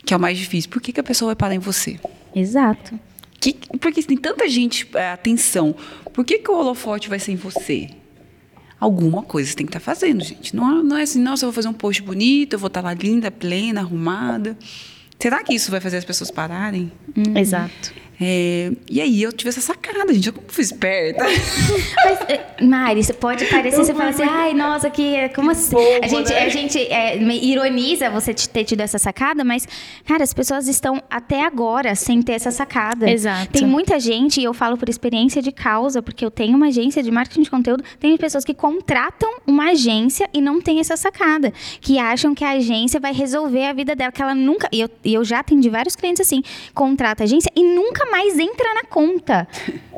que 0.05 0.13
é 0.13 0.17
o 0.19 0.21
mais 0.21 0.37
difícil? 0.37 0.71
Por 0.71 0.83
que, 0.83 0.93
que 0.93 1.01
a 1.01 1.05
pessoa 1.05 1.31
vai 1.31 1.37
parar 1.37 1.55
em 1.55 1.59
você? 1.59 1.99
Exato. 2.35 3.06
Que, 3.41 3.55
porque 3.79 4.03
tem 4.03 4.17
tanta 4.17 4.49
gente, 4.49 4.89
é, 4.95 5.13
atenção, 5.13 5.75
por 6.13 6.25
que, 6.25 6.39
que 6.39 6.51
o 6.51 6.55
holofote 6.55 7.09
vai 7.09 7.19
ser 7.19 7.33
em 7.33 7.37
você? 7.37 7.91
Alguma 8.79 9.23
coisa 9.23 9.51
você 9.51 9.57
tem 9.57 9.67
que 9.67 9.71
estar 9.71 9.81
tá 9.81 9.85
fazendo, 9.85 10.23
gente. 10.23 10.55
Não, 10.55 10.83
não 10.83 10.97
é 10.97 11.03
assim, 11.03 11.21
nossa, 11.21 11.45
eu 11.45 11.49
vou 11.49 11.55
fazer 11.55 11.69
um 11.69 11.73
post 11.73 12.03
bonito, 12.03 12.55
eu 12.55 12.59
vou 12.59 12.69
estar 12.69 12.83
tá 12.83 12.89
lá 12.89 12.95
linda, 12.95 13.31
plena, 13.31 13.81
arrumada. 13.81 14.57
Será 15.19 15.43
que 15.43 15.55
isso 15.55 15.71
vai 15.71 15.81
fazer 15.81 15.97
as 15.97 16.05
pessoas 16.05 16.31
pararem? 16.31 16.93
Hum. 17.17 17.37
Exato. 17.37 17.95
É, 18.21 18.73
e 18.91 19.01
aí 19.01 19.23
eu 19.23 19.33
tive 19.33 19.51
essa 19.51 19.61
sacada, 19.61 20.13
gente. 20.13 20.29
Eu 20.29 20.35
fui 20.49 20.65
esperta. 20.65 21.25
Mas, 22.05 22.21
eh, 22.29 22.65
Mari, 22.65 23.05
você 23.05 23.13
pode 23.13 23.45
parecer, 23.47 23.77
você 23.77 23.93
fala 23.93 24.11
assim, 24.11 24.23
ai, 24.23 24.55
nossa, 24.55 24.89
que. 24.89 25.29
Como 25.35 25.51
assim? 25.51 25.77
a 26.03 26.09
gente, 26.09 26.33
né? 26.33 26.39
a 26.39 26.49
gente 26.49 26.79
é, 26.79 27.17
ironiza 27.19 28.09
você 28.09 28.33
ter 28.33 28.65
tido 28.65 28.81
essa 28.81 28.99
sacada, 28.99 29.45
mas, 29.45 29.69
cara, 30.07 30.25
as 30.25 30.33
pessoas 30.33 30.67
estão 30.67 31.03
até 31.11 31.45
agora 31.45 31.95
sem 31.95 32.23
ter 32.23 32.33
essa 32.33 32.51
sacada. 32.51 33.11
Exato. 33.11 33.53
Tem 33.53 33.67
muita 33.67 34.01
gente, 34.01 34.41
e 34.41 34.45
eu 34.45 34.55
falo 34.55 34.79
por 34.79 34.89
experiência 34.89 35.43
de 35.43 35.53
causa, 35.53 36.01
porque 36.01 36.25
eu 36.25 36.31
tenho 36.31 36.57
uma 36.57 36.69
agência 36.69 37.03
de 37.03 37.11
marketing 37.11 37.43
de 37.43 37.51
conteúdo, 37.51 37.85
tem 38.01 38.17
pessoas 38.17 38.45
que 38.45 38.55
contratam 38.55 39.41
uma 39.47 39.71
agência 39.71 40.29
e 40.33 40.41
não 40.41 40.61
tem 40.61 40.81
essa 40.81 40.97
sacada. 40.97 41.53
Que 41.81 41.99
acham 41.99 42.35
que 42.35 42.45
a 42.45 42.53
agência 42.53 42.99
vai 42.99 43.13
resolver 43.13 43.67
a 43.67 43.73
vida 43.75 43.95
dela, 43.95 44.11
que 44.11 44.23
ela 44.23 44.35
nunca. 44.35 44.69
E 44.73 44.81
eu, 44.81 44.91
eu 45.05 45.25
já 45.25 45.41
atendi 45.41 45.69
vários 45.69 45.95
clientes 45.95 46.21
assim, 46.21 46.43
contrata 46.75 47.23
a 47.23 47.25
agência 47.25 47.51
e 47.55 47.63
nunca 47.63 48.06
mais 48.11 48.39
entra 48.39 48.75
na 48.75 48.85
conta. 48.85 49.49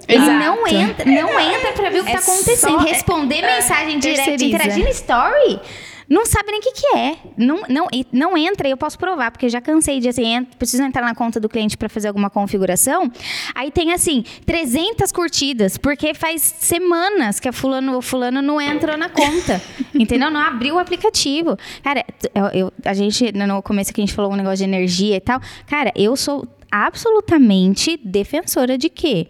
Ele 0.06 0.22
Exato. 0.22 0.38
não 0.38 0.66
entra, 0.66 1.04
não 1.04 1.40
entra 1.40 1.72
para 1.72 1.90
ver 1.90 2.00
o 2.00 2.04
que 2.04 2.10
é 2.10 2.16
acontecendo. 2.16 2.56
Só, 2.56 2.78
Responder 2.78 3.44
é, 3.44 3.56
mensagem 3.56 3.98
direta, 3.98 4.44
interagir 4.44 4.84
no 4.84 4.90
story 4.90 5.60
não 6.08 6.24
sabe 6.24 6.50
nem 6.50 6.58
o 6.58 6.62
que, 6.62 6.72
que 6.72 6.96
é. 6.96 7.16
Não, 7.36 7.62
não, 7.68 7.86
não 8.10 8.36
entra, 8.36 8.66
e 8.66 8.70
eu 8.70 8.76
posso 8.76 8.98
provar, 8.98 9.30
porque 9.30 9.46
eu 9.46 9.50
já 9.50 9.60
cansei 9.60 10.00
de 10.00 10.08
assim, 10.08 10.42
preciso 10.58 10.82
entrar 10.82 11.02
na 11.02 11.14
conta 11.14 11.38
do 11.38 11.48
cliente 11.48 11.76
para 11.76 11.88
fazer 11.88 12.08
alguma 12.08 12.30
configuração. 12.30 13.12
Aí 13.54 13.70
tem 13.70 13.92
assim, 13.92 14.24
300 14.46 15.12
curtidas, 15.12 15.76
porque 15.76 16.14
faz 16.14 16.40
semanas 16.42 17.38
que 17.38 17.48
a 17.48 17.52
fulano, 17.52 17.98
o 17.98 18.02
fulano 18.02 18.40
não 18.40 18.58
entra 18.58 18.96
na 18.96 19.10
conta. 19.10 19.60
entendeu? 19.94 20.30
Não 20.30 20.40
abriu 20.40 20.76
o 20.76 20.78
aplicativo. 20.78 21.58
Cara, 21.82 22.04
eu, 22.34 22.46
eu, 22.46 22.72
a 22.84 22.94
gente, 22.94 23.30
no 23.32 23.62
começo 23.62 23.92
que 23.92 24.00
a 24.00 24.04
gente 24.04 24.14
falou 24.14 24.32
um 24.32 24.36
negócio 24.36 24.58
de 24.58 24.64
energia 24.64 25.16
e 25.16 25.20
tal, 25.20 25.40
cara, 25.66 25.92
eu 25.94 26.16
sou 26.16 26.46
absolutamente 26.70 27.96
defensora 27.96 28.76
de 28.78 28.88
que 28.88 29.28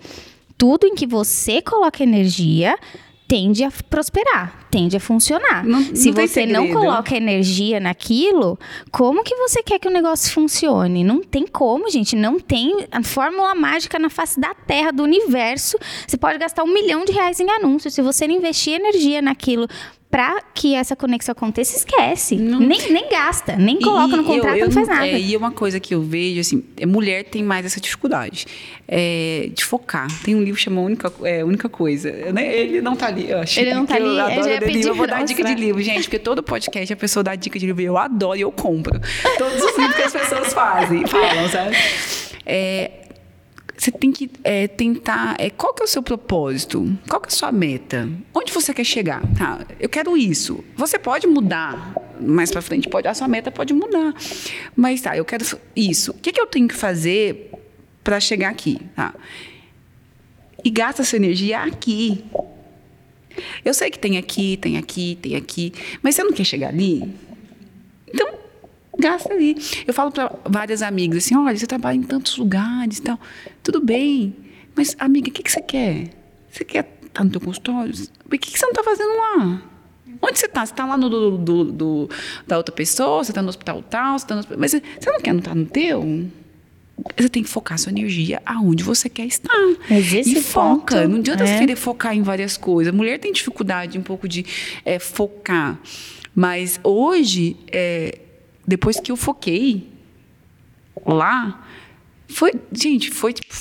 tudo 0.56 0.86
em 0.86 0.94
que 0.94 1.06
você 1.06 1.62
coloca 1.62 2.02
energia 2.02 2.76
tende 3.28 3.62
a 3.62 3.70
prosperar, 3.90 4.67
tende 4.70 4.96
a 4.96 5.00
funcionar. 5.00 5.64
Não, 5.64 5.82
Se 5.94 6.10
não 6.10 6.26
você 6.26 6.46
não 6.46 6.68
coloca 6.68 7.16
energia 7.16 7.80
naquilo, 7.80 8.58
como 8.90 9.22
que 9.22 9.34
você 9.36 9.62
quer 9.62 9.78
que 9.78 9.88
o 9.88 9.90
negócio 9.90 10.32
funcione? 10.32 11.04
Não 11.04 11.22
tem 11.22 11.46
como, 11.46 11.90
gente. 11.90 12.14
Não 12.14 12.38
tem 12.38 12.86
a 12.90 13.02
fórmula 13.02 13.54
mágica 13.54 13.98
na 13.98 14.10
face 14.10 14.38
da 14.38 14.54
Terra, 14.54 14.90
do 14.90 15.02
universo. 15.02 15.78
Você 16.06 16.16
pode 16.16 16.38
gastar 16.38 16.64
um 16.64 16.72
milhão 16.72 17.04
de 17.04 17.12
reais 17.12 17.40
em 17.40 17.50
anúncios. 17.50 17.94
Se 17.94 18.02
você 18.02 18.26
não 18.26 18.34
investir 18.34 18.74
energia 18.74 19.22
naquilo 19.22 19.68
para 20.10 20.40
que 20.54 20.74
essa 20.74 20.96
conexão 20.96 21.32
aconteça, 21.32 21.76
esquece. 21.76 22.36
Não... 22.36 22.60
Nem, 22.60 22.90
nem 22.90 23.10
gasta, 23.10 23.56
nem 23.56 23.78
coloca 23.78 24.16
no 24.16 24.24
contrato, 24.24 24.56
eu, 24.56 24.60
eu, 24.60 24.66
não 24.66 24.72
faz 24.72 24.88
nada. 24.88 25.06
É, 25.06 25.20
e 25.20 25.36
uma 25.36 25.50
coisa 25.50 25.78
que 25.78 25.94
eu 25.94 26.00
vejo, 26.02 26.40
assim, 26.40 26.64
é, 26.78 26.86
mulher 26.86 27.24
tem 27.24 27.42
mais 27.42 27.66
essa 27.66 27.78
dificuldade 27.78 28.46
é, 28.86 29.50
de 29.52 29.64
focar. 29.64 30.08
Tem 30.22 30.34
um 30.34 30.42
livro 30.42 30.58
chamado 30.58 30.86
Única, 30.86 31.12
é, 31.22 31.44
Única 31.44 31.68
Coisa. 31.68 32.08
Ele 32.08 32.80
não 32.80 32.96
tá 32.96 33.08
ali, 33.08 33.30
eu 33.30 33.38
acho. 33.38 33.60
Ele 33.60 33.74
não 33.74 33.84
tá 33.84 33.96
ali, 33.96 34.06
eu 34.06 34.20
adoro 34.20 34.57
eu, 34.62 34.70
livro. 34.70 34.90
eu 34.90 34.94
vou 34.94 35.06
dar 35.06 35.24
dica 35.24 35.44
de 35.44 35.54
livro, 35.54 35.82
gente, 35.82 36.04
porque 36.04 36.18
todo 36.18 36.42
podcast 36.42 36.92
a 36.92 36.96
pessoa 36.96 37.22
dá 37.22 37.34
dica 37.34 37.58
de 37.58 37.66
livro. 37.66 37.82
Eu 37.82 37.98
adoro 37.98 38.38
e 38.38 38.42
eu 38.42 38.52
compro. 38.52 39.00
Todos 39.36 39.62
os 39.62 39.78
livros 39.78 39.96
que 39.96 40.02
as 40.02 40.12
pessoas 40.12 40.52
fazem, 40.52 41.06
falam, 41.06 41.48
sabe? 41.48 41.76
É, 42.50 43.08
você 43.78 43.92
tem 43.92 44.10
que 44.10 44.28
é, 44.42 44.66
tentar. 44.66 45.36
É, 45.38 45.50
qual 45.50 45.72
que 45.72 45.82
é 45.82 45.84
o 45.84 45.88
seu 45.88 46.02
propósito? 46.02 46.98
Qual 47.08 47.20
que 47.20 47.28
é 47.28 47.32
a 47.32 47.36
sua 47.36 47.52
meta? 47.52 48.08
Onde 48.34 48.52
você 48.52 48.74
quer 48.74 48.84
chegar? 48.84 49.22
Tá, 49.36 49.60
eu 49.78 49.88
quero 49.88 50.16
isso. 50.16 50.64
Você 50.74 50.98
pode 50.98 51.28
mudar 51.28 51.94
mais 52.20 52.50
para 52.50 52.60
frente, 52.60 52.88
pode. 52.88 53.06
A 53.06 53.14
sua 53.14 53.28
meta 53.28 53.52
pode 53.52 53.72
mudar. 53.72 54.14
Mas 54.74 55.00
tá, 55.00 55.16
eu 55.16 55.24
quero 55.24 55.44
isso. 55.76 56.10
O 56.10 56.14
que, 56.14 56.32
que 56.32 56.40
eu 56.40 56.46
tenho 56.46 56.66
que 56.66 56.74
fazer 56.74 57.52
para 58.02 58.18
chegar 58.18 58.48
aqui? 58.48 58.80
Tá? 58.96 59.14
E 60.64 60.70
gasta 60.70 61.04
sua 61.04 61.16
energia 61.16 61.60
aqui. 61.60 62.24
Eu 63.64 63.74
sei 63.74 63.90
que 63.90 63.98
tem 63.98 64.18
aqui, 64.18 64.56
tem 64.56 64.76
aqui, 64.76 65.18
tem 65.20 65.36
aqui, 65.36 65.72
mas 66.02 66.14
você 66.14 66.22
não 66.22 66.32
quer 66.32 66.44
chegar 66.44 66.68
ali? 66.68 67.02
Então, 68.06 68.34
gasta 68.98 69.32
ali. 69.32 69.56
Eu 69.86 69.94
falo 69.94 70.10
para 70.10 70.34
várias 70.44 70.82
amigas 70.82 71.24
assim: 71.24 71.36
olha, 71.36 71.56
você 71.56 71.66
trabalha 71.66 71.96
em 71.96 72.02
tantos 72.02 72.36
lugares 72.36 72.98
e 72.98 73.02
tal. 73.02 73.18
Tudo 73.62 73.80
bem, 73.80 74.34
mas 74.74 74.96
amiga, 74.98 75.28
o 75.28 75.32
que, 75.32 75.42
que 75.42 75.50
você 75.50 75.60
quer? 75.60 76.10
Você 76.50 76.64
quer 76.64 76.80
estar 77.00 77.08
tá 77.12 77.24
no 77.24 77.30
teu 77.30 77.40
consultório? 77.40 77.92
O 78.24 78.30
que, 78.30 78.38
que 78.38 78.58
você 78.58 78.64
não 78.64 78.72
está 78.72 78.82
fazendo 78.82 79.16
lá? 79.16 79.62
Onde 80.20 80.38
você 80.38 80.46
está? 80.46 80.64
Você 80.64 80.72
está 80.72 80.84
lá 80.84 80.96
no 80.96 81.08
do, 81.08 81.38
do, 81.38 81.64
do, 81.64 82.10
da 82.46 82.56
outra 82.56 82.74
pessoa? 82.74 83.22
Você 83.22 83.30
está 83.30 83.42
no 83.42 83.48
hospital 83.48 83.82
tal? 83.82 84.18
Você 84.18 84.26
tá 84.26 84.36
no, 84.36 84.42
mas 84.56 84.72
você 84.72 85.10
não 85.10 85.20
quer 85.20 85.32
não 85.32 85.38
estar 85.38 85.50
tá 85.50 85.54
no 85.54 85.66
teu? 85.66 86.28
Você 87.16 87.28
tem 87.28 87.42
que 87.42 87.48
focar 87.48 87.78
sua 87.78 87.90
energia 87.90 88.42
aonde 88.44 88.82
você 88.82 89.08
quer 89.08 89.26
estar. 89.26 89.52
Mas 89.88 90.12
esse 90.12 90.38
e 90.38 90.42
foca. 90.42 90.96
ponto, 90.96 91.08
não 91.08 91.18
adianta 91.18 91.44
é. 91.44 91.46
você 91.46 91.58
querer 91.58 91.76
focar 91.76 92.14
em 92.14 92.22
várias 92.22 92.56
coisas. 92.56 92.92
A 92.92 92.96
mulher 92.96 93.18
tem 93.18 93.32
dificuldade 93.32 93.98
um 93.98 94.02
pouco 94.02 94.28
de 94.28 94.44
é, 94.84 94.98
focar. 94.98 95.78
Mas 96.34 96.78
hoje, 96.82 97.56
é, 97.72 98.18
depois 98.66 99.00
que 99.00 99.10
eu 99.10 99.16
foquei 99.16 99.88
lá, 101.06 101.66
foi, 102.28 102.52
gente, 102.72 103.10
foi 103.10 103.32
tipo, 103.32 103.54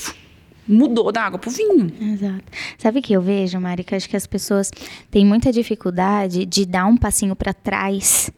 mudou 0.67 1.11
da 1.11 1.23
água 1.23 1.39
pro 1.39 1.49
vinho. 1.49 1.91
Exato. 1.99 2.43
Sabe 2.77 2.99
o 2.99 3.01
que 3.01 3.13
eu 3.13 3.21
vejo, 3.21 3.59
Mari? 3.59 3.83
Que 3.83 3.95
acho 3.95 4.09
que 4.09 4.17
as 4.17 4.27
pessoas 4.27 4.71
têm 5.09 5.25
muita 5.25 5.51
dificuldade 5.51 6.45
de 6.45 6.65
dar 6.65 6.85
um 6.85 6.97
passinho 6.97 7.35
para 7.35 7.53
trás 7.53 8.29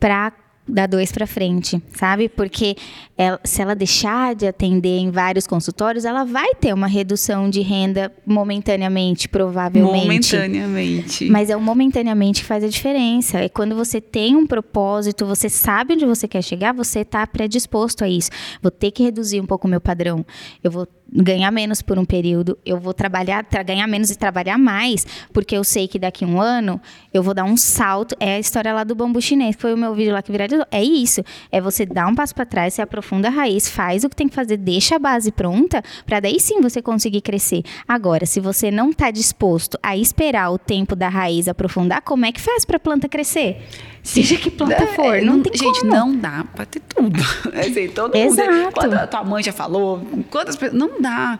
para 0.00 0.32
dar 0.68 0.86
dois 0.86 1.12
para 1.12 1.26
frente, 1.26 1.80
sabe? 1.94 2.28
Porque 2.28 2.76
ela- 3.18 3.40
se 3.44 3.62
ela 3.62 3.74
deixar 3.74 4.34
de 4.34 4.46
atender 4.46 4.98
em 4.98 5.10
vários 5.10 5.46
consultórios, 5.46 6.04
ela 6.04 6.24
vai 6.24 6.54
ter 6.54 6.74
uma 6.74 6.86
redução 6.86 7.48
de 7.48 7.60
renda 7.62 8.12
momentaneamente, 8.26 9.28
provavelmente. 9.28 10.36
Momentaneamente. 10.36 11.30
Mas 11.30 11.50
é 11.50 11.56
o 11.56 11.60
momentaneamente 11.60 12.40
que 12.42 12.46
faz 12.46 12.62
a 12.64 12.68
diferença. 12.68 13.38
É 13.38 13.48
quando 13.48 13.74
você 13.74 14.00
tem 14.00 14.36
um 14.36 14.46
propósito, 14.46 15.24
você 15.26 15.48
sabe 15.48 15.94
onde 15.94 16.04
você 16.06 16.26
quer 16.28 16.42
chegar, 16.42 16.72
você 16.72 17.00
está 17.00 17.26
predisposto 17.26 18.04
a 18.04 18.08
isso. 18.08 18.30
Vou 18.62 18.70
ter 18.70 18.90
que 18.90 19.02
reduzir 19.02 19.40
um 19.40 19.46
pouco 19.46 19.66
o 19.66 19.70
meu 19.70 19.80
padrão. 19.80 20.24
Eu 20.62 20.70
vou 20.70 20.86
ganhar 21.12 21.52
menos 21.52 21.80
por 21.82 21.98
um 21.98 22.04
período. 22.04 22.58
Eu 22.66 22.80
vou 22.80 22.92
trabalhar, 22.92 23.44
tra- 23.44 23.62
ganhar 23.62 23.86
menos 23.86 24.10
e 24.10 24.16
trabalhar 24.18 24.58
mais, 24.58 25.06
porque 25.32 25.56
eu 25.56 25.62
sei 25.62 25.86
que 25.86 25.98
daqui 26.00 26.24
a 26.24 26.28
um 26.28 26.40
ano 26.40 26.80
eu 27.14 27.22
vou 27.22 27.32
dar 27.32 27.44
um 27.44 27.56
salto. 27.56 28.16
É 28.18 28.34
a 28.36 28.38
história 28.40 28.72
lá 28.74 28.82
do 28.82 28.94
bambu 28.94 29.20
chinês, 29.22 29.54
que 29.54 29.62
foi 29.62 29.72
o 29.72 29.76
meu 29.76 29.94
vídeo 29.94 30.12
lá 30.12 30.20
que 30.20 30.32
viralizou. 30.32 30.66
É 30.70 30.82
isso. 30.82 31.22
É 31.50 31.60
você 31.60 31.86
dar 31.86 32.08
um 32.08 32.14
passo 32.14 32.34
para 32.34 32.44
trás, 32.44 32.74
você 32.74 32.82
aprofunda 33.06 33.28
a 33.28 33.30
raiz, 33.30 33.68
faz 33.68 34.02
o 34.02 34.08
que 34.08 34.16
tem 34.16 34.28
que 34.28 34.34
fazer, 34.34 34.56
deixa 34.56 34.96
a 34.96 34.98
base 34.98 35.30
pronta, 35.30 35.82
para 36.04 36.18
daí 36.18 36.40
sim 36.40 36.60
você 36.60 36.82
conseguir 36.82 37.20
crescer. 37.20 37.62
Agora, 37.86 38.26
se 38.26 38.40
você 38.40 38.70
não 38.70 38.90
está 38.90 39.10
disposto 39.12 39.78
a 39.82 39.96
esperar 39.96 40.50
o 40.50 40.58
tempo 40.58 40.96
da 40.96 41.08
raiz 41.08 41.46
aprofundar, 41.46 42.02
como 42.02 42.26
é 42.26 42.32
que 42.32 42.40
faz 42.40 42.64
para 42.64 42.76
a 42.76 42.80
planta 42.80 43.08
crescer? 43.08 43.62
Seja 44.02 44.36
que 44.36 44.50
planta 44.50 44.86
for, 44.88 45.16
É, 45.16 45.20
não, 45.20 45.40
tem 45.40 45.52
Gente, 45.56 45.80
como. 45.80 45.92
não 45.92 46.16
dá 46.16 46.44
pra 46.54 46.64
ter 46.66 46.80
tudo. 46.80 47.18
Assim, 47.54 47.88
todo 47.88 48.16
mundo. 48.16 48.32
Exato. 48.32 48.72
Quando 48.72 48.94
a 48.94 49.06
tua 49.06 49.24
mãe 49.24 49.42
já 49.42 49.52
falou, 49.52 50.00
quantas. 50.30 50.58
Não 50.72 51.00
dá. 51.00 51.38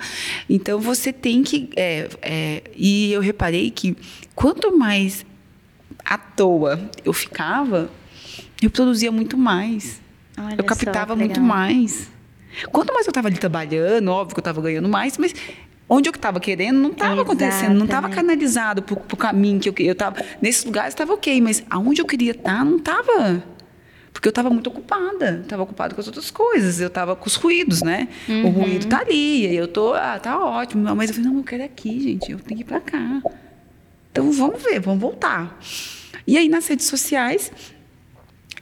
Então 0.49 0.79
você 0.81 1.13
tem 1.13 1.43
que. 1.43 1.69
é, 1.77 2.09
é, 2.23 2.63
e 2.77 3.13
eu 3.13 3.21
reparei 3.21 3.71
que 3.71 3.97
quanto 4.35 4.77
mais 4.77 5.25
à 6.05 6.19
toa 6.19 6.81
eu 7.05 7.13
ficava, 7.13 7.89
eu 8.61 8.71
produzia 8.71 9.13
muito 9.13 9.37
mais. 9.37 10.01
Olha 10.39 10.55
eu 10.59 10.63
só, 10.63 10.65
captava 10.65 11.15
que 11.15 11.21
muito 11.21 11.41
mais. 11.41 12.11
Quanto 12.73 12.93
mais 12.93 13.07
eu 13.07 13.11
estava 13.11 13.29
ali 13.29 13.39
trabalhando, 13.39 14.09
óbvio 14.09 14.35
que 14.35 14.39
eu 14.39 14.43
estava 14.43 14.61
ganhando 14.61 14.89
mais, 14.89 15.19
mas 15.19 15.35
onde 15.89 16.09
eu 16.09 16.15
estava 16.15 16.41
querendo 16.41 16.79
não 16.79 16.91
estava 16.91 17.23
acontecendo, 17.23 17.75
não 17.75 17.85
estava 17.85 18.09
canalizado 18.09 18.83
pro, 18.83 18.97
pro 18.97 19.17
caminho 19.17 19.61
que 19.61 19.69
eu 19.69 19.73
queria. 19.73 19.93
Eu 19.93 19.95
tava, 19.95 20.23
nesses 20.41 20.65
lugares 20.65 20.95
estava 20.95 21.13
ok, 21.13 21.41
mas 21.41 21.63
aonde 21.71 22.01
eu 22.01 22.07
queria 22.07 22.33
estar 22.33 22.65
não 22.65 22.77
estava. 22.77 23.43
Porque 24.13 24.29
eu 24.29 24.31
estava 24.31 24.49
muito 24.49 24.69
ocupada, 24.69 25.43
estava 25.43 25.63
ocupada 25.63 25.95
com 25.95 26.01
as 26.01 26.07
outras 26.07 26.31
coisas, 26.31 26.81
eu 26.81 26.89
estava 26.89 27.15
com 27.15 27.27
os 27.27 27.35
ruídos, 27.35 27.83
né? 27.83 28.09
O 28.47 28.49
ruído 28.49 28.87
tá 28.87 29.01
ali, 29.01 29.55
eu 29.55 29.69
tô, 29.69 29.93
ah, 29.93 30.19
tá 30.19 30.43
ótimo, 30.43 30.83
mas 30.97 31.11
eu 31.11 31.17
falei, 31.17 31.31
não, 31.31 31.39
eu 31.39 31.45
quero 31.45 31.63
aqui, 31.63 32.01
gente, 32.01 32.33
eu 32.33 32.39
tenho 32.39 32.57
que 32.57 32.65
ir 32.65 32.67
para 32.67 32.81
cá. 32.81 33.21
Então 34.11 34.33
vamos 34.33 34.63
ver, 34.63 34.81
vamos 34.81 35.01
voltar. 35.01 35.59
E 36.27 36.39
aí 36.39 36.49
nas 36.49 36.67
redes 36.67 36.87
sociais 36.87 37.53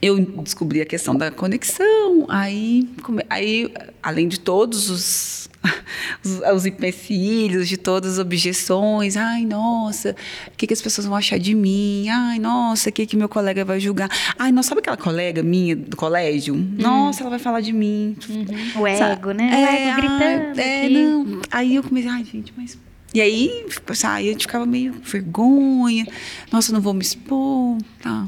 eu 0.01 0.19
descobri 0.19 0.81
a 0.81 0.85
questão 0.85 1.15
da 1.15 1.31
conexão, 1.31 2.25
aí, 2.29 2.87
come- 3.01 3.25
aí 3.29 3.71
além 4.03 4.27
de 4.27 4.39
todos 4.39 4.89
os, 4.89 5.49
os, 6.23 6.39
os 6.55 6.65
empecilhos, 6.65 7.67
de 7.67 7.77
todas 7.77 8.13
as 8.13 8.19
objeções, 8.19 9.17
ai, 9.17 9.45
nossa, 9.45 10.15
o 10.47 10.51
que, 10.57 10.67
que 10.67 10.73
as 10.73 10.81
pessoas 10.81 11.07
vão 11.07 11.15
achar 11.15 11.39
de 11.39 11.55
mim? 11.55 12.07
Ai, 12.09 12.37
nossa, 12.39 12.89
o 12.89 12.91
que, 12.91 13.05
que 13.05 13.15
meu 13.17 13.27
colega 13.29 13.63
vai 13.65 13.79
julgar? 13.79 14.09
Ai, 14.37 14.51
nossa, 14.51 14.69
sabe 14.69 14.79
aquela 14.79 14.97
colega 14.97 15.41
minha 15.41 15.75
do 15.75 15.95
colégio? 15.97 16.55
Nossa, 16.55 17.21
ela 17.21 17.29
vai 17.31 17.39
falar 17.39 17.61
de 17.61 17.71
mim. 17.73 18.15
O 18.77 18.85
ego, 18.85 18.97
Sabe? 18.99 19.33
né? 19.33 19.49
O 19.49 19.53
É, 19.55 19.87
ego 19.87 19.95
gritando. 19.95 20.59
ai, 20.61 20.85
É, 20.85 20.89
não. 20.89 21.41
Aí 21.51 21.75
eu 21.75 21.83
comecei, 21.83 22.09
ai, 22.11 22.23
gente, 22.23 22.53
mas. 22.55 22.77
E 23.13 23.21
aí, 23.21 23.65
sabe, 23.93 24.27
a 24.27 24.31
gente 24.33 24.41
ficava 24.45 24.65
meio 24.65 24.93
vergonha. 25.01 26.05
Nossa, 26.51 26.69
eu 26.71 26.73
não 26.73 26.81
vou 26.81 26.93
me 26.93 27.01
expor. 27.01 27.77
Tá. 28.01 28.27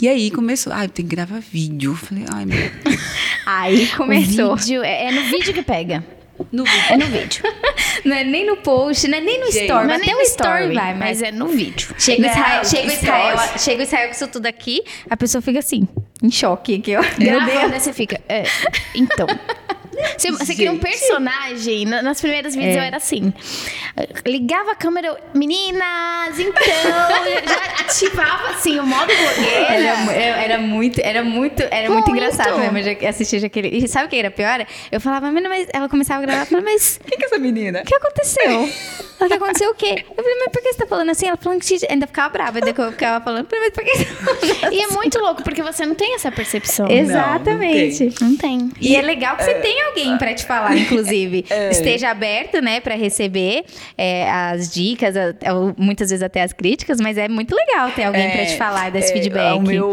E 0.00 0.08
aí 0.08 0.30
começou, 0.30 0.72
ai, 0.72 0.86
tem 0.86 1.06
que 1.06 1.16
gravar 1.16 1.40
vídeo. 1.40 1.90
Eu 1.92 1.96
Falei, 1.96 2.24
ai, 2.32 2.44
meu. 2.44 2.70
Aí 3.44 3.88
começou. 3.88 4.56
Vídeo, 4.56 4.84
é, 4.84 5.06
é 5.06 5.10
no 5.10 5.22
vídeo 5.22 5.52
que 5.52 5.62
pega. 5.62 6.04
No 6.52 6.64
É 6.88 6.96
no 6.96 7.06
vídeo. 7.06 7.42
Não 8.04 8.14
é 8.14 8.22
nem 8.22 8.46
no 8.46 8.56
post, 8.58 9.08
não 9.08 9.18
é 9.18 9.20
nem 9.20 9.40
no 9.40 9.46
Gente, 9.46 9.64
story. 9.64 9.86
Não 9.88 9.94
é 9.94 9.98
nem 9.98 10.14
o 10.14 10.18
no 10.18 10.22
story 10.22 10.72
vai, 10.72 10.94
mas 10.94 10.98
mas 10.98 11.22
é 11.22 11.32
no 11.32 11.48
vídeo. 11.48 11.92
Chega 11.98 12.22
o 12.22 12.30
Israel, 12.30 12.64
chega 12.64 12.92
Israel, 12.92 13.38
chega 13.58 13.82
Israel 13.82 14.06
com 14.06 14.14
isso 14.14 14.28
tudo 14.28 14.46
aqui, 14.46 14.84
a 15.10 15.16
pessoa 15.16 15.42
fica 15.42 15.58
assim, 15.58 15.88
em 16.22 16.30
choque 16.30 16.76
aqui, 16.76 16.94
ó. 16.94 17.02
Gravando, 17.18 17.74
aí 17.74 17.80
você 17.80 17.92
fica. 17.92 18.20
é, 18.28 18.44
então. 18.94 19.26
Você, 20.16 20.30
você 20.32 20.54
cria 20.54 20.72
um 20.72 20.78
personagem. 20.78 21.84
Na- 21.84 22.02
Nas 22.02 22.20
primeiras 22.20 22.54
vídeos 22.54 22.76
É. 22.76 22.78
eu 22.78 22.82
era 22.82 22.96
assim. 22.96 23.32
Ligava 24.26 24.72
a 24.72 24.74
câmera, 24.74 25.08
eu, 25.08 25.16
meninas, 25.34 26.38
então. 26.38 26.62
já 27.46 27.80
ativava 27.80 28.50
assim 28.50 28.78
o 28.78 28.86
modo 28.86 29.06
blogueira. 29.06 29.66
Era, 29.74 30.12
era- 30.42 30.58
muito, 30.58 31.00
era 31.02 31.22
muito, 31.22 31.62
era 31.62 31.88
muito, 31.90 32.08
Muito. 32.08 32.10
engraçado 32.10 32.58
mesmo 32.58 33.06
assistir 33.08 33.44
aquele. 33.44 33.68
E 33.68 33.88
sabe 33.88 34.06
o 34.06 34.08
que 34.08 34.16
era 34.16 34.30
pior? 34.30 34.64
Eu 34.90 35.00
falava, 35.00 35.28
"Menina, 35.28 35.48
mas 35.48 35.66
ela 35.72 35.88
começava 35.88 36.22
a 36.22 36.26
gravar, 36.26 36.42
eu 36.42 36.46
falava, 36.46 36.64
mas 36.70 36.98
Quem 37.06 37.18
que 37.18 37.24
é 37.24 37.26
essa 37.26 37.38
menina? 37.38 37.80
o 37.80 37.84
que 37.84 37.94
aconteceu? 37.94 38.68
Ela, 39.20 39.28
que 39.28 39.34
aconteceu 39.34 39.70
o 39.70 39.74
quê? 39.74 40.04
Eu 40.08 40.22
falei, 40.22 40.38
mas 40.38 40.52
por 40.52 40.62
que 40.62 40.72
você 40.72 40.78
tá 40.78 40.86
falando 40.86 41.10
assim? 41.10 41.26
Ela 41.26 41.36
falando 41.36 41.60
que 41.60 41.76
ainda 41.90 42.06
ficava 42.06 42.28
brava, 42.28 42.60
daí 42.60 42.72
que 42.72 42.80
eu 42.80 42.92
ficava 42.92 43.24
falando, 43.24 43.48
"Falei, 43.48 43.64
mas 43.64 43.74
por 43.74 43.84
que 43.84 43.96
você 43.98 44.04
tá 44.04 44.14
falando 44.60 44.72
E 44.72 44.80
é 44.80 44.86
muito 44.88 45.18
louco, 45.18 45.42
porque 45.42 45.60
você 45.60 45.84
não 45.84 45.96
tem 45.96 46.14
essa 46.14 46.30
percepção. 46.30 46.88
Exatamente. 46.88 48.14
Não 48.20 48.36
tem. 48.36 48.70
E, 48.80 48.94
é 48.94 49.02
legal 49.02 49.36
que 49.36 49.42
você 49.42 49.54
tem 49.54 49.76
alguém 49.88 50.16
pra 50.18 50.34
te 50.34 50.44
falar, 50.44 50.76
inclusive. 50.76 51.44
Esteja 51.70 52.10
aberto, 52.10 52.60
né, 52.60 52.80
pra 52.80 52.94
receber 52.94 53.64
é, 53.96 54.30
as 54.30 54.72
dicas, 54.72 55.16
a- 55.16 55.30
a- 55.44 55.74
muitas 55.76 56.10
vezes 56.10 56.22
até 56.22 56.42
as 56.42 56.52
críticas, 56.52 57.00
mas 57.00 57.18
é 57.18 57.28
muito 57.28 57.54
legal 57.54 57.90
ter 57.90 58.04
alguém 58.04 58.30
pra 58.30 58.46
te 58.46 58.56
falar 58.56 58.90
desse 58.90 59.10
é, 59.10 59.14
feedback. 59.14 59.56
O 59.56 59.60
meu, 59.60 59.88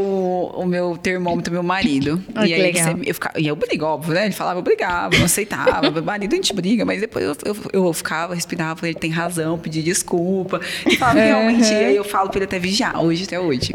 o 0.55 0.65
meu 0.65 0.97
termômetro, 0.97 1.51
meu 1.53 1.63
marido. 1.63 2.21
Ah, 2.35 2.45
e 2.45 2.53
aí 2.53 2.61
legal. 2.61 2.97
eu 3.05 3.13
ficava, 3.13 3.39
e 3.39 3.47
eu 3.47 3.55
brigo, 3.55 3.85
óbvio, 3.85 4.13
né? 4.13 4.25
Ele 4.25 4.33
falava, 4.33 4.59
eu 4.59 4.63
brigava, 4.63 5.17
não 5.17 5.25
aceitava. 5.25 5.89
meu 5.89 6.03
marido 6.03 6.33
a 6.33 6.35
gente 6.35 6.53
briga, 6.53 6.83
mas 6.83 6.99
depois 6.99 7.23
eu, 7.25 7.35
eu, 7.45 7.55
eu 7.71 7.93
ficava, 7.93 8.35
respirava, 8.35 8.75
falei, 8.75 8.91
ele 8.91 8.99
tem 8.99 9.09
razão, 9.09 9.57
pedi 9.57 9.81
desculpa. 9.81 10.59
E 10.85 10.97
falava, 10.97 11.19
realmente, 11.23 11.71
e 11.71 11.75
aí 11.85 11.95
eu 11.95 12.03
falo 12.03 12.29
pra 12.29 12.39
ele 12.39 12.45
até 12.45 12.59
vigiar, 12.59 13.01
hoje, 13.01 13.23
até 13.23 13.39
hoje. 13.39 13.73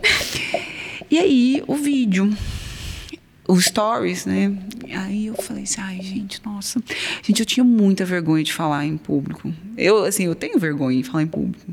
E 1.11 1.19
aí, 1.19 1.63
o 1.67 1.75
vídeo. 1.75 2.31
Os 3.51 3.65
stories, 3.65 4.27
né? 4.27 4.57
Aí 4.97 5.27
eu 5.27 5.35
falei 5.35 5.65
assim, 5.65 5.81
ai, 5.81 6.01
gente, 6.01 6.41
nossa. 6.45 6.81
Gente, 7.23 7.41
eu 7.41 7.47
tinha 7.47 7.65
muita 7.65 8.05
vergonha 8.05 8.45
de 8.45 8.53
falar 8.53 8.87
em 8.87 8.97
público. 8.97 9.53
Eu, 9.77 10.05
assim, 10.05 10.25
eu 10.25 10.35
tenho 10.37 10.59
vergonha 10.59 11.03
de 11.03 11.09
falar 11.09 11.25
em 11.25 11.27
público. 11.27 11.65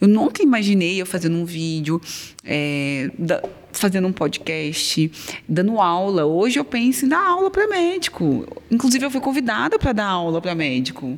Eu 0.00 0.08
nunca 0.08 0.42
imaginei 0.42 1.00
eu 1.00 1.06
fazendo 1.06 1.36
um 1.36 1.44
vídeo, 1.44 2.00
é, 2.44 3.10
da- 3.18 3.42
fazendo 3.72 4.08
um 4.08 4.12
podcast, 4.12 5.10
dando 5.48 5.80
aula. 5.80 6.24
Hoje 6.24 6.58
eu 6.58 6.64
penso 6.64 7.06
em 7.06 7.08
dar 7.08 7.24
aula 7.24 7.48
para 7.50 7.68
médico. 7.68 8.46
Inclusive, 8.70 9.04
eu 9.04 9.10
fui 9.10 9.20
convidada 9.20 9.78
para 9.78 9.92
dar 9.92 10.06
aula 10.06 10.40
para 10.40 10.54
médico. 10.54 11.16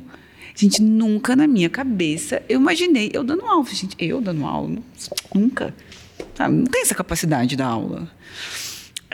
Gente, 0.55 0.79
nunca 0.81 1.35
na 1.35 1.47
minha 1.47 1.69
cabeça 1.69 2.43
eu 2.47 2.59
imaginei 2.59 3.09
eu 3.13 3.23
dando 3.23 3.43
aula. 3.45 3.65
Gente, 3.71 3.95
eu 3.97 4.21
dando 4.21 4.45
aula? 4.45 4.77
Nunca. 5.33 5.73
Sabe? 6.35 6.55
Não 6.55 6.65
tem 6.65 6.81
essa 6.83 6.93
capacidade 6.93 7.47
de 7.49 7.55
dar 7.55 7.67
aula. 7.67 8.07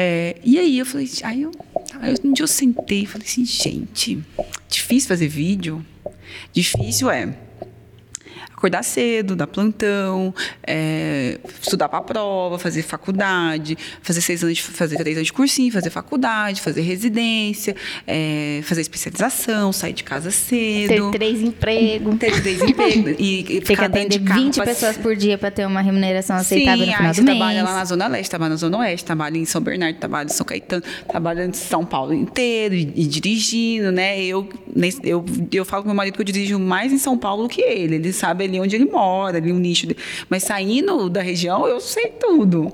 É, 0.02 0.38
e 0.46 0.58
aí 0.58 0.80
eu 0.80 0.86
falei, 0.86 1.10
aí 1.24 1.42
eu, 1.42 1.52
aí 2.00 2.16
um 2.24 2.32
dia 2.32 2.44
eu 2.44 2.48
sentei 2.48 3.02
e 3.02 3.06
falei 3.06 3.28
assim, 3.28 3.44
gente, 3.44 4.24
difícil 4.70 5.10
fazer 5.10 5.28
vídeo? 5.28 5.86
Difícil 6.54 7.12
é 7.12 7.36
acordar 8.60 8.84
cedo, 8.84 9.36
dar 9.38 9.48
plantão, 9.48 10.34
é, 10.68 11.40
estudar 11.62 11.88
para 11.88 12.00
a 12.00 12.02
prova, 12.02 12.60
fazer 12.60 12.82
faculdade, 12.84 13.78
fazer 14.02 14.20
seis 14.20 14.44
anos, 14.44 14.58
de, 14.58 14.64
fazer 14.64 14.98
três 14.98 15.16
anos 15.16 15.28
de 15.28 15.34
cursinho, 15.34 15.72
fazer 15.72 15.90
faculdade, 15.90 16.60
fazer 16.60 16.82
residência, 16.82 17.74
é, 18.06 18.60
fazer 18.64 18.82
especialização, 18.82 19.72
sair 19.72 19.94
de 19.94 20.04
casa 20.04 20.30
Ter 20.30 20.88
cedo. 20.88 21.12
três 21.12 21.42
empregos. 21.42 22.18
Ter 22.20 22.42
três 22.42 22.62
empregos 22.62 23.16
e, 23.18 23.40
e 23.40 23.44
Tem 23.44 23.60
que 23.62 23.66
ficar 23.66 23.88
dentro 23.88 24.18
atender 24.18 24.20
de 24.20 24.26
carro 24.26 24.42
20 24.44 24.56
pra- 24.56 24.66
pessoas 24.66 24.98
por 24.98 25.16
dia 25.16 25.38
pra 25.38 25.50
ter 25.50 25.66
uma 25.66 25.82
remuneração 25.82 26.36
aceitável 26.36 26.84
Sim, 26.86 26.92
no 26.92 26.98
final 26.98 27.14
do 27.14 27.24
mês. 27.24 27.38
trabalha 27.38 27.64
lá 27.64 27.74
na 27.76 27.86
Zona 27.86 28.08
Leste, 28.08 28.30
trabalha 28.30 28.50
na 28.50 28.56
Zona 28.58 28.78
Oeste, 28.80 29.06
trabalha 29.06 29.38
em 29.38 29.46
São 29.46 29.62
Bernardo, 29.62 29.98
trabalha 29.98 30.28
em 30.28 30.34
São 30.34 30.46
Caetano, 30.46 30.84
trabalha 31.08 31.46
em 31.46 31.54
São 31.54 31.86
Paulo 31.86 32.14
inteiro 32.14 32.76
e, 32.76 32.92
e 32.94 33.06
dirigindo, 33.06 33.90
né? 33.92 34.22
Eu, 34.22 34.48
eu, 35.04 35.26
eu 35.54 35.64
falo 35.64 35.84
com 35.84 35.90
meu 35.90 35.96
marido 35.96 36.16
que 36.16 36.22
eu 36.22 36.26
dirijo 36.26 36.60
mais 36.60 36.92
em 36.92 36.98
São 36.98 37.18
Paulo 37.18 37.48
que 37.48 37.62
ele. 37.62 37.96
Ele 37.96 38.12
sabe 38.12 38.49
ali 38.50 38.60
onde 38.60 38.76
ele 38.76 38.86
mora, 38.86 39.38
ali 39.38 39.52
o 39.52 39.60
nicho 39.60 39.88
dele. 39.88 40.00
Mas 40.30 40.44
saindo 40.44 41.10
da 41.10 41.22
região, 41.22 41.68
eu 41.68 41.80
sei 41.80 42.08
tudo. 42.20 42.74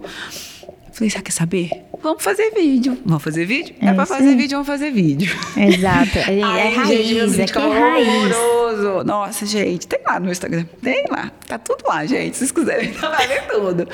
Falei, 0.92 1.10
sabe, 1.10 1.26
quer 1.26 1.32
saber? 1.32 1.70
vamos 2.06 2.24
fazer 2.24 2.52
vídeo. 2.52 2.98
Vamos 3.04 3.24
fazer 3.24 3.46
vídeo? 3.46 3.76
É, 3.82 3.88
é 3.88 3.94
pra 3.94 4.06
fazer 4.06 4.30
sim. 4.30 4.38
vídeo, 4.38 4.52
vamos 4.52 4.68
fazer 4.68 4.92
vídeo. 4.92 5.36
Exato. 5.58 6.20
É, 6.20 6.40
é 6.40 6.70
raiz, 6.70 7.08
gente, 7.08 7.52
é 7.52 7.56
raiz. 7.56 8.36
Horroroso. 8.36 9.04
Nossa, 9.04 9.46
gente, 9.46 9.88
tem 9.88 10.00
lá 10.06 10.20
no 10.20 10.32
Instagram. 10.32 10.66
Tem 10.84 11.04
lá. 11.10 11.32
Tá 11.48 11.58
tudo 11.58 11.84
lá, 11.88 12.06
gente. 12.06 12.38
Se 12.38 12.46
vocês 12.46 12.52
quiserem, 12.52 12.94
tá 13.02 13.10
ver 13.10 13.48
tudo. 13.48 13.88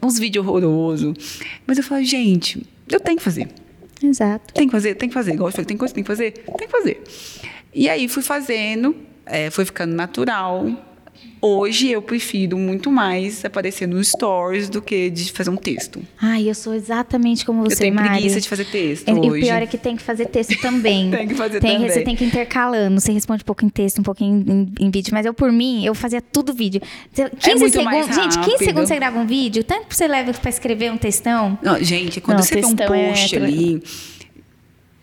Uns 0.00 0.18
vídeos 0.18 0.46
horrorosos. 0.46 1.40
Mas 1.66 1.76
eu 1.78 1.84
falo, 1.84 2.04
gente, 2.04 2.64
eu 2.88 3.00
tenho 3.00 3.18
que 3.18 3.24
fazer. 3.24 3.48
Exato. 4.00 4.54
Tem 4.54 4.66
que 4.66 4.72
fazer, 4.72 4.94
tem 4.94 5.08
que 5.08 5.14
fazer. 5.14 5.32
Igual 5.34 5.48
eu 5.48 5.52
falei, 5.52 5.66
tem 5.66 5.76
coisa 5.76 5.92
que 5.92 5.96
tem 5.96 6.04
que 6.04 6.08
fazer? 6.08 6.30
Tem 6.30 6.68
que 6.68 6.72
fazer. 6.72 7.02
E 7.74 7.88
aí 7.88 8.08
fui 8.08 8.22
fazendo, 8.22 8.94
é, 9.28 9.50
foi 9.50 9.64
ficando 9.64 9.94
natural 9.94 10.66
Hoje 11.40 11.90
eu 11.90 12.02
prefiro 12.02 12.58
muito 12.58 12.90
mais 12.90 13.44
aparecer 13.44 13.86
no 13.86 14.02
stories 14.02 14.68
do 14.68 14.82
que 14.82 15.08
de 15.08 15.30
fazer 15.30 15.50
um 15.50 15.56
texto. 15.56 16.02
Ai, 16.20 16.50
eu 16.50 16.54
sou 16.54 16.74
exatamente 16.74 17.46
como 17.46 17.62
você, 17.62 17.74
Eu 17.74 17.78
tenho 17.78 17.94
Mari. 17.94 18.08
preguiça 18.08 18.40
de 18.40 18.48
fazer 18.48 18.64
texto 18.64 19.08
é, 19.08 19.12
hoje. 19.12 19.24
E 19.24 19.30
o 19.30 19.32
pior 19.34 19.62
é 19.62 19.66
que 19.66 19.78
tem 19.78 19.96
que 19.96 20.02
fazer 20.02 20.26
texto 20.26 20.60
também. 20.60 21.10
tem 21.14 21.28
que 21.28 21.34
fazer 21.34 21.60
tem, 21.60 21.74
também. 21.74 21.90
Você 21.90 22.00
tem 22.02 22.16
que 22.16 22.24
intercalando. 22.24 23.00
Você 23.00 23.12
responde 23.12 23.42
um 23.42 23.46
pouco 23.46 23.64
em 23.64 23.68
texto, 23.68 24.00
um 24.00 24.02
pouco 24.02 24.22
em, 24.22 24.72
em, 24.80 24.90
vídeo. 24.90 25.12
Mas 25.12 25.26
eu, 25.26 25.32
por 25.32 25.52
mim, 25.52 25.84
eu 25.84 25.94
fazia 25.94 26.20
tudo 26.20 26.52
vídeo. 26.52 26.80
15 27.14 27.22
é 27.22 27.54
muito 27.54 27.72
segundos. 27.72 27.84
Mais 27.84 28.06
rápido. 28.08 28.32
Gente, 28.34 28.44
15 28.44 28.64
segundos 28.64 28.88
você 28.88 28.96
grava 28.96 29.18
um 29.18 29.26
vídeo, 29.26 29.62
tanto 29.62 29.86
que 29.86 29.96
você 29.96 30.08
leva 30.08 30.32
para 30.32 30.50
escrever 30.50 30.90
um 30.90 30.96
textão. 30.96 31.56
Não, 31.62 31.82
gente, 31.82 32.20
quando 32.20 32.38
Não, 32.38 32.44
você 32.44 32.60
vê 32.60 32.66
um 32.66 32.74
post 32.74 33.36
é... 33.36 33.38
ali 33.38 33.82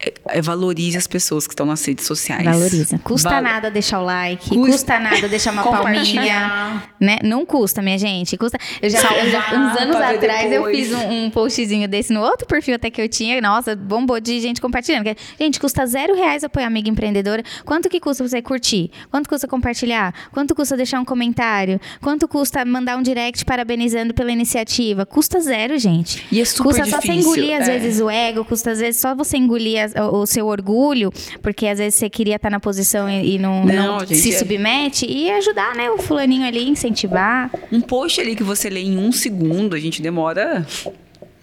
é, 0.05 0.37
é, 0.37 0.41
valorize 0.41 0.97
as 0.97 1.07
pessoas 1.07 1.47
que 1.47 1.53
estão 1.53 1.65
nas 1.65 1.83
redes 1.83 2.05
sociais. 2.05 2.43
Valoriza. 2.43 2.99
Custa 2.99 3.29
Val... 3.29 3.41
nada 3.41 3.71
deixar 3.71 3.99
o 3.99 4.05
like, 4.05 4.49
custa, 4.49 4.71
custa 4.71 4.99
nada 4.99 5.27
deixar 5.27 5.51
uma 5.51 5.63
palminha. 5.63 6.83
Né? 6.99 7.17
Não 7.23 7.45
custa, 7.45 7.81
minha 7.81 7.97
gente. 7.97 8.37
Custa. 8.37 8.57
Eu 8.81 8.89
já, 8.89 8.99
eu 8.99 9.31
já 9.31 9.39
uns 9.53 9.81
anos 9.81 9.95
atrás 9.95 10.51
eu 10.51 10.65
fiz 10.65 10.93
um, 10.93 11.25
um, 11.25 11.29
postzinho 11.29 11.87
desse 11.87 12.13
no 12.13 12.21
outro 12.21 12.45
perfil 12.45 12.75
até 12.75 12.91
que 12.91 13.01
eu 13.01 13.09
tinha. 13.09 13.41
Nossa, 13.41 13.75
bombou 13.75 14.19
de 14.19 14.39
gente 14.39 14.61
compartilhando. 14.61 15.05
Gente, 15.39 15.59
custa 15.59 15.85
zero 15.85 16.15
reais 16.15 16.43
apoiar 16.43 16.67
amiga 16.67 16.89
empreendedora. 16.89 17.43
Quanto 17.65 17.89
que 17.89 17.99
custa 17.99 18.27
você 18.27 18.41
curtir? 18.41 18.91
Quanto 19.09 19.27
custa 19.27 19.47
compartilhar? 19.47 20.13
Quanto 20.31 20.53
custa 20.53 20.77
deixar 20.77 20.99
um 20.99 21.05
comentário? 21.05 21.79
Quanto 22.01 22.27
custa 22.27 22.63
mandar 22.63 22.97
um 22.97 23.01
direct 23.01 23.43
parabenizando 23.43 24.13
pela 24.13 24.31
iniciativa? 24.31 25.05
Custa 25.05 25.39
zero, 25.39 25.79
gente. 25.79 26.25
E 26.31 26.39
é 26.39 26.45
super 26.45 26.63
custa 26.63 26.83
difícil. 26.83 27.01
só 27.01 27.07
você 27.07 27.19
engolir, 27.19 27.61
às 27.61 27.67
é. 27.67 27.79
vezes, 27.79 28.01
o 28.01 28.09
ego. 28.09 28.45
Custa, 28.45 28.71
às 28.71 28.79
vezes, 28.79 29.01
só 29.01 29.15
você 29.15 29.37
engolir 29.37 29.79
o 30.01 30.25
seu 30.25 30.47
orgulho, 30.47 31.11
porque 31.41 31.67
às 31.67 31.79
vezes 31.79 31.95
você 31.95 32.09
queria 32.09 32.35
estar 32.35 32.49
na 32.49 32.59
posição 32.59 33.09
e, 33.09 33.35
e 33.35 33.39
não, 33.39 33.65
não, 33.65 33.75
não 33.75 33.99
gente, 33.99 34.15
se 34.15 34.33
é... 34.33 34.37
submete, 34.37 35.05
e 35.05 35.29
ajudar, 35.31 35.75
né, 35.75 35.89
o 35.89 35.97
fulaninho 35.97 36.45
ali, 36.45 36.67
incentivar. 36.67 37.51
Um 37.71 37.81
post 37.81 38.19
ali 38.19 38.35
que 38.35 38.43
você 38.43 38.69
lê 38.69 38.81
em 38.81 38.97
um 38.97 39.11
segundo, 39.11 39.75
a 39.75 39.79
gente 39.79 40.01
demora 40.01 40.65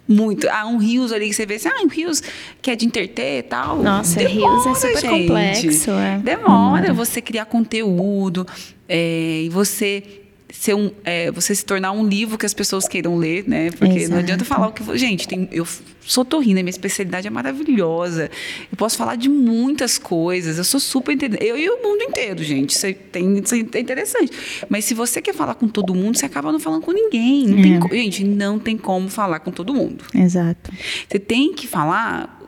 muito. 0.07 0.49
Ah, 0.51 0.67
um 0.67 0.79
rios 0.79 1.13
ali 1.13 1.29
que 1.29 1.35
você 1.35 1.47
vê 1.47 1.55
assim, 1.55 1.69
ah, 1.69 1.83
um 1.83 1.89
rios 1.89 2.23
que 2.61 2.71
é 2.71 2.77
de 2.77 2.85
interter 2.85 3.39
e 3.39 3.43
tal. 3.43 3.83
Nossa, 3.83 4.21
rios 4.21 4.67
é 4.67 4.75
super 4.75 5.01
gente. 5.01 5.27
complexo. 5.27 5.91
É. 5.93 6.19
Demora 6.19 6.93
você 6.93 7.21
criar 7.21 7.47
conteúdo 7.47 8.47
é, 8.89 9.43
e 9.45 9.49
você 9.49 10.22
ser 10.53 10.75
um, 10.75 10.91
é, 11.05 11.31
você 11.31 11.55
se 11.55 11.65
tornar 11.65 11.93
um 11.93 12.07
livro 12.07 12.37
que 12.37 12.45
as 12.45 12.53
pessoas 12.53 12.87
queiram 12.87 13.17
ler, 13.17 13.49
né? 13.49 13.71
Porque 13.71 13.99
Exato. 13.99 14.13
não 14.13 14.19
adianta 14.19 14.45
falar 14.45 14.69
o 14.69 14.73
que. 14.73 14.99
Gente, 14.99 15.27
tem, 15.27 15.49
eu 15.51 15.67
sou 16.01 16.25
torrina, 16.25 16.63
minha 16.63 16.71
especialidade 16.71 17.27
é 17.27 17.31
maravilhosa. 17.31 18.31
Eu 18.71 18.77
posso 18.77 18.97
falar 18.97 19.17
de 19.17 19.29
muitas 19.29 19.99
coisas, 19.99 20.59
eu 20.59 20.65
sou 20.65 20.79
super 20.79 21.13
entendida. 21.13 21.43
Eu 21.43 21.59
e 21.59 21.69
o 21.69 21.83
mundo 21.83 22.03
inteiro, 22.03 22.45
gente. 22.45 22.71
Isso, 22.71 22.87
tem, 23.11 23.39
isso 23.39 23.55
é 23.55 23.81
interessante. 23.81 24.31
Mas 24.69 24.85
se 24.85 24.95
você 24.95 25.23
quer 25.23 25.35
falar 25.35 25.55
com 25.55 25.67
todo 25.67 25.95
mundo, 25.95 26.19
você 26.19 26.27
acaba 26.27 26.53
não 26.53 26.61
falando 26.61 26.83
com 26.83 26.93
ninguém. 26.93 27.47
Não 27.47 27.59
é. 27.59 27.89
tem, 27.89 28.03
gente, 28.11 28.25
não 28.25 28.59
tem 28.59 28.77
como 28.77 29.09
falar 29.09 29.41
com 29.41 29.51
todo 29.51 29.73
mundo. 29.73 30.05
Exato. 30.15 30.71
Você 31.09 31.19
tem 31.19 31.55
que 31.55 31.67
falar 31.67 32.42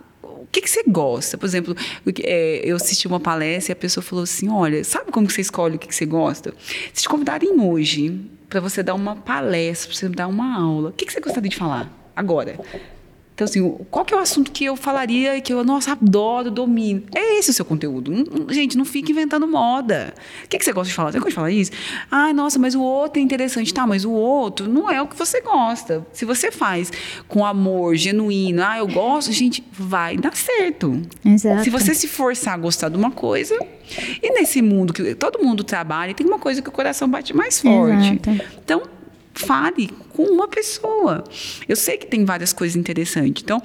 que, 0.55 0.61
que 0.61 0.71
você 0.71 0.85
gosta? 0.87 1.37
Por 1.37 1.47
exemplo, 1.47 1.77
é, 2.23 2.61
eu 2.65 2.77
assisti 2.77 3.09
uma 3.09 3.19
palestra 3.19 3.73
e 3.73 3.75
a 3.75 3.77
pessoa 3.77 4.03
falou 4.03 4.23
assim: 4.23 4.49
olha, 4.49 4.85
sabe 4.85 5.11
como 5.11 5.29
você 5.29 5.41
escolhe 5.41 5.77
o 5.77 5.79
que, 5.79 5.89
que 5.89 5.95
você 5.95 6.07
gosta? 6.07 6.55
Se 6.93 7.03
te 7.03 7.09
convidarem 7.09 7.61
hoje 7.61 8.21
para 8.49 8.61
você 8.61 8.83
dar 8.83 8.95
uma 8.95 9.17
palestra, 9.17 9.89
para 9.89 9.99
você 9.99 10.09
dar 10.09 10.29
uma 10.29 10.57
aula, 10.57 10.91
o 10.91 10.93
que, 10.93 11.05
que 11.05 11.13
você 11.13 11.21
gostaria 11.21 11.51
de 11.51 11.57
falar 11.57 11.93
agora? 12.15 12.59
Então, 13.35 13.45
assim, 13.45 13.77
qual 13.91 14.05
que 14.05 14.15
é 14.15 14.17
o 14.17 14.21
assunto 14.21 14.53
que 14.53 14.65
eu 14.65 14.77
falaria 14.77 15.41
que 15.41 15.53
eu, 15.53 15.65
nossa, 15.65 15.93
adoro, 15.93 16.53
domino? 16.53 17.03
É 17.13 17.39
esse 17.39 17.51
o 17.51 17.53
seu 17.53 17.65
conteúdo. 17.65 18.13
gente, 18.51 18.79
não 18.79 18.85
fique 18.85 19.11
inventando 19.11 19.47
moda. 19.49 20.15
O 20.45 20.49
que, 20.49 20.57
que 20.57 20.65
você 20.65 20.73
gosta 20.73 20.89
de 20.89 20.95
falar? 20.95 21.11
Você 21.11 21.19
gosta 21.19 21.31
de 21.31 21.35
falar 21.35 21.51
isso? 21.51 21.73
Ai, 22.09 22.33
nossa, 22.33 22.61
mas 22.61 22.77
o 22.77 22.81
outro 22.81 23.21
é 23.21 23.23
interessante. 23.23 23.75
Tá, 23.75 23.87
mas 23.89 24.05
o 24.05 24.13
outro 24.13 24.69
não 24.69 24.89
é 24.89 25.03
o 25.03 25.09
que 25.09 25.17
você 25.17 25.41
gosta. 25.41 26.07
Se 26.13 26.25
você 26.25 26.53
faz 26.53 26.93
com 27.27 27.45
amor, 27.45 27.97
genuíno, 27.97 28.63
ah, 28.65 28.79
eu 28.79 28.87
gosto, 28.87 29.33
gente, 29.33 29.65
vai 29.73 30.17
dar 30.17 30.37
certo. 30.37 31.03
Exato. 31.25 31.65
Se 31.65 31.71
você 31.71 31.93
se 31.93 32.07
forçar 32.07 32.55
a 32.55 32.57
gostar 32.57 32.89
de 32.89 32.97
uma 32.97 33.11
coisa, 33.11 33.59
e 34.23 34.31
nesse 34.31 34.63
mundo 34.63 34.93
que 34.93 35.13
todo 35.17 35.43
mundo 35.43 35.65
trabalha, 35.65 36.15
tem 36.15 36.25
uma 36.25 36.39
coisa 36.39 36.63
que 36.63 36.69
o 36.69 36.73
coração 36.73 37.09
bate 37.09 37.35
mais 37.35 37.61
forte. 37.61 38.13
Exato. 38.13 38.45
Então, 38.65 38.83
fale 39.35 39.91
com 40.11 40.25
uma 40.25 40.49
pessoa. 40.49 41.25
Eu 41.69 41.77
sei 41.77 41.97
que 41.97 42.07
tem 42.07 42.25
várias 42.25 42.53
coisas 42.53 42.77
interessantes. 42.77 43.43
Então, 43.43 43.61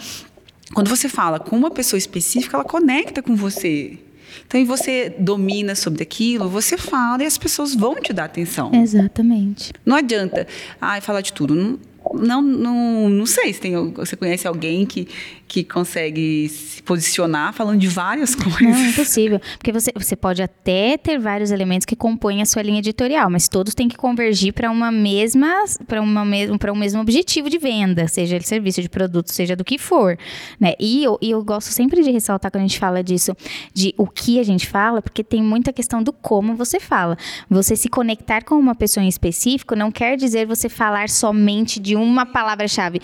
quando 0.74 0.90
você 0.90 1.10
fala 1.10 1.40
com 1.40 1.56
uma 1.56 1.72
pessoa 1.72 1.98
específica, 1.98 2.58
ela 2.58 2.64
conecta 2.64 3.22
com 3.22 3.36
você. 3.36 3.98
Então, 4.46 4.60
e 4.60 4.66
você 4.66 5.14
domina 5.18 5.76
sobre 5.76 6.04
aquilo, 6.04 6.50
você 6.50 6.78
fala 6.78 7.24
e 7.24 7.26
as 7.26 7.38
pessoas 7.38 7.76
vão 7.76 7.96
te 7.96 8.14
dar 8.14 8.26
atenção. 8.26 8.72
Exatamente. 8.74 9.72
Não 9.86 9.96
adianta, 9.96 10.48
ai, 10.80 11.02
falar 11.02 11.22
de 11.22 11.34
tudo. 11.34 11.56
Não, 11.56 11.80
não, 12.14 12.42
não, 12.42 13.10
não 13.10 13.26
sei 13.26 13.54
se 13.54 13.60
tem, 13.60 13.92
você 13.92 14.16
conhece 14.16 14.48
alguém 14.48 14.86
que, 14.86 15.08
que 15.50 15.64
consegue 15.64 16.47
se 16.47 16.82
posicionar 16.84 17.52
falando 17.54 17.80
de 17.80 17.88
várias 17.88 18.36
coisas. 18.36 18.62
Não, 18.62 18.76
é 18.78 18.89
impossível. 18.89 19.41
Porque 19.58 19.72
você, 19.72 19.91
você 19.95 20.16
pode 20.16 20.43
até 20.43 20.95
ter 20.95 21.18
vários 21.18 21.50
elementos 21.50 21.86
que 21.86 21.95
compõem 21.95 22.43
a 22.43 22.45
sua 22.45 22.62
linha 22.62 22.78
editorial, 22.78 23.32
mas 23.32 23.50
todos 23.50 23.74
têm 23.74 23.89
que 23.89 23.97
convergir 23.97 24.54
para 24.54 24.70
uma 24.70 24.91
mesma, 24.91 25.66
para 25.88 26.00
uma 26.02 26.24
mesmo, 26.24 26.60
para 26.60 26.72
um 26.72 26.76
mesmo 26.76 27.02
objetivo 27.02 27.50
de 27.50 27.58
venda, 27.58 28.08
seja 28.08 28.36
ele 28.36 28.45
serviço 28.45 28.80
de 28.80 28.88
produto, 28.88 29.34
seja 29.34 29.56
do 29.56 29.66
que 29.66 29.80
for. 29.80 30.18
Né? 30.60 30.74
E, 30.80 31.04
eu, 31.04 31.18
e 31.20 31.32
eu 31.32 31.43
gosto 31.43 31.72
sempre 31.72 32.04
de 32.04 32.12
ressaltar 32.12 32.52
quando 32.52 32.64
a 32.64 32.68
gente 32.68 32.78
fala 32.78 33.04
disso, 33.04 33.36
de 33.74 33.95
o 33.97 34.06
que 34.06 34.39
a 34.39 34.43
gente 34.43 34.68
fala, 34.68 35.02
porque 35.02 35.24
tem 35.24 35.41
muita 35.41 35.74
questão 35.74 36.04
do 36.04 36.14
como 36.14 36.56
você 36.56 36.80
fala. 36.80 37.18
Você 37.50 37.76
se 37.76 37.89
conectar 37.89 38.43
com 38.43 38.54
uma 38.54 38.76
pessoa 38.76 39.04
em 39.04 39.08
específico 39.08 39.76
não 39.76 39.91
quer 39.91 40.16
dizer 40.16 40.45
você 40.45 40.70
falar 40.70 41.10
somente 41.10 41.80
de 41.80 41.95
uma 41.95 42.24
palavra-chave. 42.24 43.02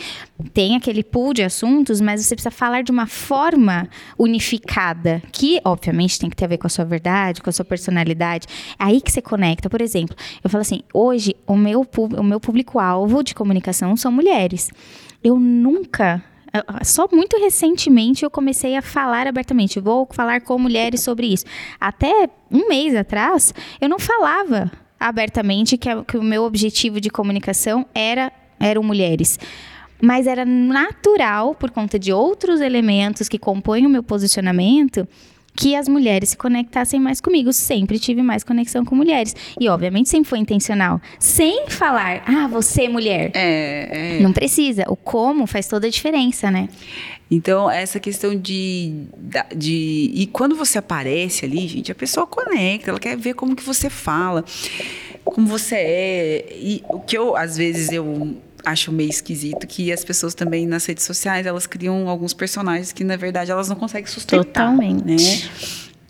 Tem 0.54 0.76
aquele 0.76 1.04
pool 1.04 1.34
de 1.34 1.42
assuntos, 1.42 2.00
mas 2.00 2.24
você 2.24 2.35
precisa 2.36 2.52
falar 2.52 2.84
de 2.84 2.92
uma 2.92 3.08
forma 3.08 3.88
unificada, 4.18 5.22
que 5.32 5.60
obviamente 5.64 6.20
tem 6.20 6.30
que 6.30 6.36
ter 6.36 6.46
a 6.46 6.48
ver 6.50 6.58
com 6.58 6.68
a 6.68 6.70
sua 6.70 6.86
verdade, 6.86 7.42
com 7.42 7.50
a 7.50 7.54
sua 7.54 7.66
personalidade. 7.66 8.48
É 8.80 8.84
aí 8.86 9.02
que 9.02 9.12
você 9.12 9.22
conecta. 9.22 9.70
Por 9.70 9.82
exemplo, 9.82 10.16
eu 10.44 10.50
falo 10.50 10.62
assim: 10.62 10.82
hoje 10.94 11.36
o 11.48 11.56
meu, 11.56 11.88
o 12.18 12.24
meu 12.24 12.40
público-alvo 12.40 13.24
de 13.24 13.34
comunicação 13.34 13.96
são 13.96 14.12
mulheres. 14.12 14.70
Eu 15.24 15.40
nunca 15.40 16.24
só 16.84 17.08
muito 17.12 17.38
recentemente 17.38 18.24
eu 18.24 18.30
comecei 18.30 18.76
a 18.76 18.82
falar 18.82 19.28
abertamente. 19.28 19.80
Vou 19.80 20.08
falar 20.12 20.42
com 20.42 20.58
mulheres 20.58 21.02
sobre 21.02 21.28
isso. 21.28 21.46
Até 21.80 22.30
um 22.52 22.70
mês 22.70 22.96
atrás, 22.96 23.54
eu 23.82 23.90
não 23.90 24.00
falava 24.00 24.72
abertamente 25.00 25.78
que, 25.78 25.90
a, 25.90 26.04
que 26.04 26.18
o 26.18 26.24
meu 26.24 26.44
objetivo 26.44 27.02
de 27.02 27.10
comunicação 27.10 27.86
era 27.94 28.32
eram 28.60 28.82
mulheres. 28.82 29.38
Mas 30.02 30.28
era 30.28 30.46
natural, 30.46 31.56
por 31.56 31.72
conta 31.72 31.98
de 31.98 32.12
outros 32.12 32.62
elementos 32.62 33.30
que 33.30 33.40
compõem 33.40 33.86
o 33.86 33.90
meu 33.90 34.04
posicionamento, 34.04 35.08
que 35.56 35.76
as 35.76 35.88
mulheres 35.88 36.30
se 36.30 36.38
conectassem 36.38 37.00
mais 37.00 37.22
comigo. 37.22 37.54
Sempre 37.54 37.98
tive 37.98 38.22
mais 38.22 38.44
conexão 38.44 38.84
com 38.84 38.96
mulheres. 38.96 39.36
E, 39.60 39.70
obviamente, 39.70 40.10
sempre 40.10 40.30
foi 40.30 40.40
intencional. 40.40 41.00
Sem 41.18 41.70
falar, 41.70 42.24
ah, 42.28 42.48
você 42.48 42.90
mulher. 42.90 43.32
É, 43.34 44.18
é. 44.18 44.20
Não 44.20 44.34
precisa. 44.34 44.84
O 44.90 44.96
como 44.96 45.48
faz 45.48 45.68
toda 45.68 45.88
a 45.88 45.90
diferença, 45.90 46.52
né? 46.52 46.68
Então, 47.32 47.72
essa 47.72 48.00
questão 48.00 48.36
de, 48.36 49.08
de. 49.56 50.12
E 50.14 50.28
quando 50.28 50.56
você 50.56 50.78
aparece 50.78 51.46
ali, 51.46 51.68
gente, 51.68 51.92
a 51.92 51.96
pessoa 51.96 52.28
conecta, 52.28 52.92
ela 52.92 53.00
quer 53.00 53.18
ver 53.18 53.34
como 53.34 53.56
que 53.56 53.64
você 53.64 53.90
fala, 53.90 54.46
como 55.24 55.48
você 55.48 55.76
é. 55.76 56.48
E 56.52 56.84
o 56.88 57.00
que 57.00 57.18
eu, 57.18 57.36
às 57.36 57.58
vezes, 57.58 57.92
eu 57.92 58.38
acho 58.66 58.92
meio 58.92 59.10
esquisito 59.10 59.66
que 59.68 59.92
as 59.92 60.04
pessoas 60.04 60.34
também 60.34 60.66
nas 60.66 60.86
redes 60.86 61.04
sociais 61.04 61.46
elas 61.46 61.68
criam 61.68 62.10
alguns 62.10 62.34
personagens 62.34 62.92
que 62.92 63.04
na 63.04 63.16
verdade 63.16 63.52
elas 63.52 63.70
não 63.70 63.76
conseguem 63.76 64.08
sustentar. 64.08 64.44
Totalmente. 64.46 65.04
Né? 65.06 65.50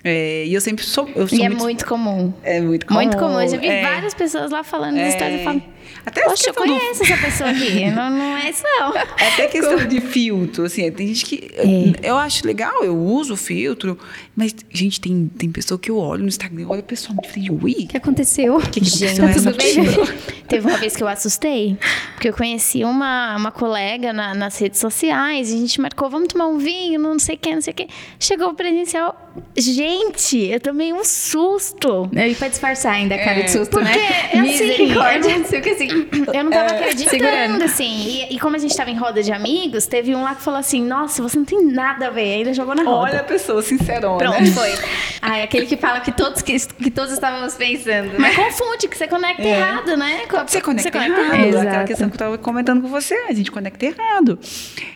É, 0.03 0.45
e 0.45 0.53
eu 0.53 0.61
sempre 0.61 0.85
sou. 0.85 1.09
Eu 1.15 1.27
sou 1.27 1.37
e 1.37 1.41
é 1.41 1.49
muito, 1.49 1.61
é 1.61 1.63
muito 1.63 1.85
comum. 1.85 2.33
É 2.43 2.61
muito 2.61 2.85
comum. 2.85 2.99
Muito 2.99 3.17
comum. 3.17 3.41
Eu 3.41 3.49
já 3.49 3.57
vi 3.57 3.67
é. 3.67 3.81
várias 3.81 4.13
pessoas 4.13 4.51
lá 4.51 4.63
falando 4.63 4.97
é. 4.97 5.09
histórias. 5.09 5.39
Eu 5.39 5.43
falo, 5.43 5.63
Até 6.05 6.23
Poxa, 6.23 6.49
eu 6.49 6.53
conheço 6.53 7.03
do... 7.03 7.11
essa 7.11 7.17
pessoa 7.17 7.49
aqui. 7.49 7.89
não, 7.91 8.09
não 8.09 8.37
é 8.37 8.49
isso, 8.49 8.63
não. 8.63 8.95
É 8.95 9.27
até 9.27 9.47
questão 9.47 9.75
Como? 9.75 9.87
de 9.87 10.01
filtro, 10.01 10.65
assim. 10.65 10.89
Tem 10.91 11.07
gente 11.07 11.25
que. 11.25 11.51
É. 11.55 12.09
Eu 12.09 12.17
acho 12.17 12.45
legal, 12.45 12.83
eu 12.83 12.95
uso 12.95 13.35
filtro, 13.35 13.97
mas, 14.35 14.55
gente, 14.69 15.01
tem, 15.01 15.31
tem 15.37 15.51
pessoa 15.51 15.79
que 15.79 15.89
eu 15.89 15.97
olho 15.97 16.21
no 16.21 16.27
Instagram, 16.27 16.67
olha 16.69 16.81
o 16.81 16.83
pessoal 16.83 17.17
e 17.23 17.27
falei, 17.27 17.49
ui. 17.49 17.85
O 17.85 17.87
que 17.87 17.97
aconteceu? 17.97 18.57
O 18.57 18.69
que, 18.69 18.79
que 18.79 18.85
gente, 18.85 19.19
aconteceu? 19.19 19.51
Tudo 19.51 19.57
bem? 19.57 20.45
Teve 20.47 20.67
uma 20.67 20.77
vez 20.77 20.95
que 20.95 21.01
eu 21.01 21.07
assustei, 21.07 21.77
porque 22.13 22.29
eu 22.29 22.33
conheci 22.33 22.83
uma, 22.83 23.35
uma 23.35 23.51
colega 23.51 24.13
na, 24.13 24.35
nas 24.35 24.57
redes 24.59 24.79
sociais, 24.79 25.51
a 25.51 25.57
gente 25.57 25.81
marcou, 25.81 26.09
vamos 26.09 26.27
tomar 26.27 26.47
um 26.47 26.57
vinho, 26.57 26.99
não 26.99 27.17
sei 27.17 27.35
o 27.35 27.37
que, 27.37 27.53
não 27.53 27.61
sei 27.61 27.73
o 27.73 27.75
que. 27.75 27.87
Chegou 28.19 28.49
o 28.49 28.53
presencial. 28.53 29.24
Gente, 29.57 30.37
eu 30.37 30.59
tomei 30.59 30.93
um 30.93 31.03
susto. 31.03 32.09
E 32.13 32.35
pra 32.35 32.47
disfarçar 32.47 32.93
ainda 32.93 33.15
a 33.15 33.17
cara 33.17 33.39
é. 33.39 33.43
de 33.43 33.51
susto, 33.51 33.71
porque, 33.71 33.85
né? 33.85 34.29
É 34.33 34.39
assim, 34.39 35.55
eu, 35.55 35.61
que 35.61 35.69
assim, 35.69 35.87
eu 36.33 36.43
não 36.43 36.51
tava 36.51 36.73
é, 36.73 36.79
acreditando, 36.79 37.09
segurando. 37.09 37.63
assim. 37.63 38.05
E, 38.07 38.35
e, 38.35 38.39
como 38.39 38.55
a 38.55 38.59
gente 38.59 38.75
tava 38.75 38.91
em 38.91 38.97
roda 38.97 39.23
de 39.23 39.31
amigos, 39.31 39.87
teve 39.87 40.15
um 40.15 40.23
lá 40.23 40.35
que 40.35 40.41
falou 40.41 40.59
assim, 40.59 40.83
nossa, 40.83 41.21
você 41.21 41.37
não 41.37 41.45
tem 41.45 41.65
nada 41.65 42.07
a 42.07 42.09
ver. 42.09 42.33
Aí 42.33 42.41
ele 42.41 42.53
jogou 42.53 42.75
na 42.75 42.83
roda. 42.83 43.11
Olha 43.11 43.19
a 43.19 43.23
pessoa, 43.23 43.61
sincerona. 43.61 44.17
Pronto, 44.17 44.51
foi. 44.51 44.73
Ah, 45.21 45.37
é 45.37 45.43
aquele 45.43 45.65
que 45.65 45.77
fala 45.77 45.99
que 46.01 46.11
todos, 46.11 46.41
que, 46.41 46.57
que 46.59 46.91
todos 46.91 47.13
estávamos 47.13 47.55
pensando, 47.55 48.09
né? 48.09 48.17
Mas 48.19 48.35
confunde, 48.35 48.87
que 48.87 48.97
você 48.97 49.07
conecta 49.07 49.41
é. 49.41 49.57
errado, 49.57 49.97
né? 49.97 50.21
Você 50.47 50.61
conecta, 50.61 50.83
você 50.83 50.91
conecta 50.91 51.21
errado. 51.21 51.43
errado. 51.43 51.67
Aquela 51.67 51.83
questão 51.85 52.09
que 52.09 52.15
eu 52.15 52.19
tava 52.19 52.37
comentando 52.37 52.81
com 52.81 52.87
você, 52.87 53.15
a 53.27 53.33
gente 53.33 53.51
conecta 53.51 53.85
errado. 53.85 54.37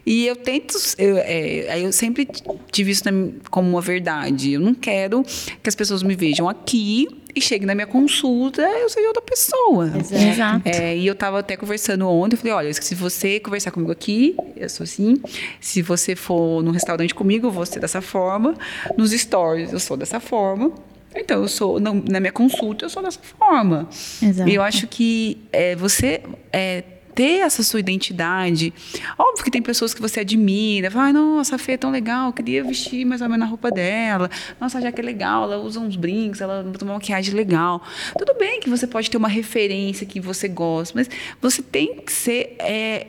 E 0.06 0.26
eu 0.28 0.36
tento, 0.36 0.76
eu, 0.98 1.18
é, 1.18 1.80
eu 1.80 1.92
sempre 1.92 2.28
tive 2.72 2.92
isso 2.92 3.04
como 3.50 3.70
uma 3.70 3.82
verdade. 3.82 4.29
Eu 4.54 4.62
não 4.62 4.74
quero 4.74 5.24
que 5.62 5.70
as 5.70 5.76
pessoas 5.76 6.04
me 6.04 6.16
vejam 6.16 6.48
aqui 6.48 7.08
e 7.36 7.42
chegue 7.42 7.66
na 7.66 7.76
minha 7.76 7.88
consulta, 7.88 8.62
eu 8.62 8.90
seja 8.90 9.08
outra 9.08 9.22
pessoa. 9.22 9.92
Exato. 9.98 10.68
É, 10.68 10.98
e 10.98 11.06
eu 11.06 11.14
estava 11.14 11.40
até 11.40 11.56
conversando 11.56 12.08
ontem, 12.08 12.36
eu 12.36 12.40
falei, 12.40 12.54
olha, 12.54 12.74
se 12.74 12.96
você 12.96 13.40
conversar 13.40 13.72
comigo 13.72 13.92
aqui, 13.92 14.36
eu 14.56 14.70
sou 14.70 14.84
assim. 14.84 15.22
Se 15.60 15.82
você 15.82 16.16
for 16.16 16.64
num 16.64 16.72
restaurante 16.72 17.14
comigo, 17.14 17.48
eu 17.48 17.52
vou 17.52 17.66
ser 17.66 17.80
dessa 17.80 18.02
forma. 18.02 18.56
Nos 18.98 19.12
stories, 19.12 19.72
eu 19.72 19.80
sou 19.80 19.96
dessa 19.96 20.20
forma. 20.20 20.72
Então, 21.16 21.42
eu 21.42 21.48
sou, 21.48 21.80
na 21.80 22.20
minha 22.20 22.32
consulta, 22.32 22.86
eu 22.86 22.90
sou 22.90 23.02
dessa 23.02 23.20
forma. 23.22 23.90
Exato. 24.22 24.50
E 24.50 24.56
eu 24.56 24.62
acho 24.62 24.88
que 24.88 25.38
é, 25.52 25.76
você... 25.76 26.22
É, 26.52 26.84
ter 27.20 27.40
essa 27.40 27.62
sua 27.64 27.82
identidade. 27.82 28.74
Óbvio 29.18 29.44
que 29.44 29.52
tem 29.52 29.62
pessoas 29.62 29.94
que 29.94 30.02
você 30.02 30.22
admira, 30.22 30.90
vai, 30.90 31.12
nossa, 31.12 31.58
a 31.58 31.60
Fê 31.60 31.74
é 31.74 31.78
tão 31.78 31.92
legal, 31.92 32.32
queria 32.32 32.64
vestir 32.64 33.04
mais 33.04 33.22
ou 33.22 33.28
menos 33.28 33.46
a 33.46 33.50
roupa 33.50 33.70
dela. 33.70 34.32
Nossa, 34.58 34.80
já 34.80 34.90
que 34.90 35.02
é 35.02 35.04
legal, 35.04 35.44
ela 35.44 35.58
usa 35.62 35.82
uns 35.82 35.98
brinks, 35.98 36.40
ela 36.40 36.64
usa 36.64 36.86
uma 36.86 36.94
maquiagem 36.94 37.34
legal. 37.34 37.84
Tudo 38.18 38.36
bem 38.40 38.62
que 38.62 38.70
você 38.70 38.88
pode 38.88 39.12
ter 39.12 39.18
uma 39.18 39.28
referência 39.28 40.08
que 40.08 40.22
você 40.22 40.48
gosta, 40.48 40.98
mas 40.98 41.10
você 41.42 41.62
tem 41.62 41.98
que 41.98 42.14
ser 42.14 42.56
é, 42.58 43.08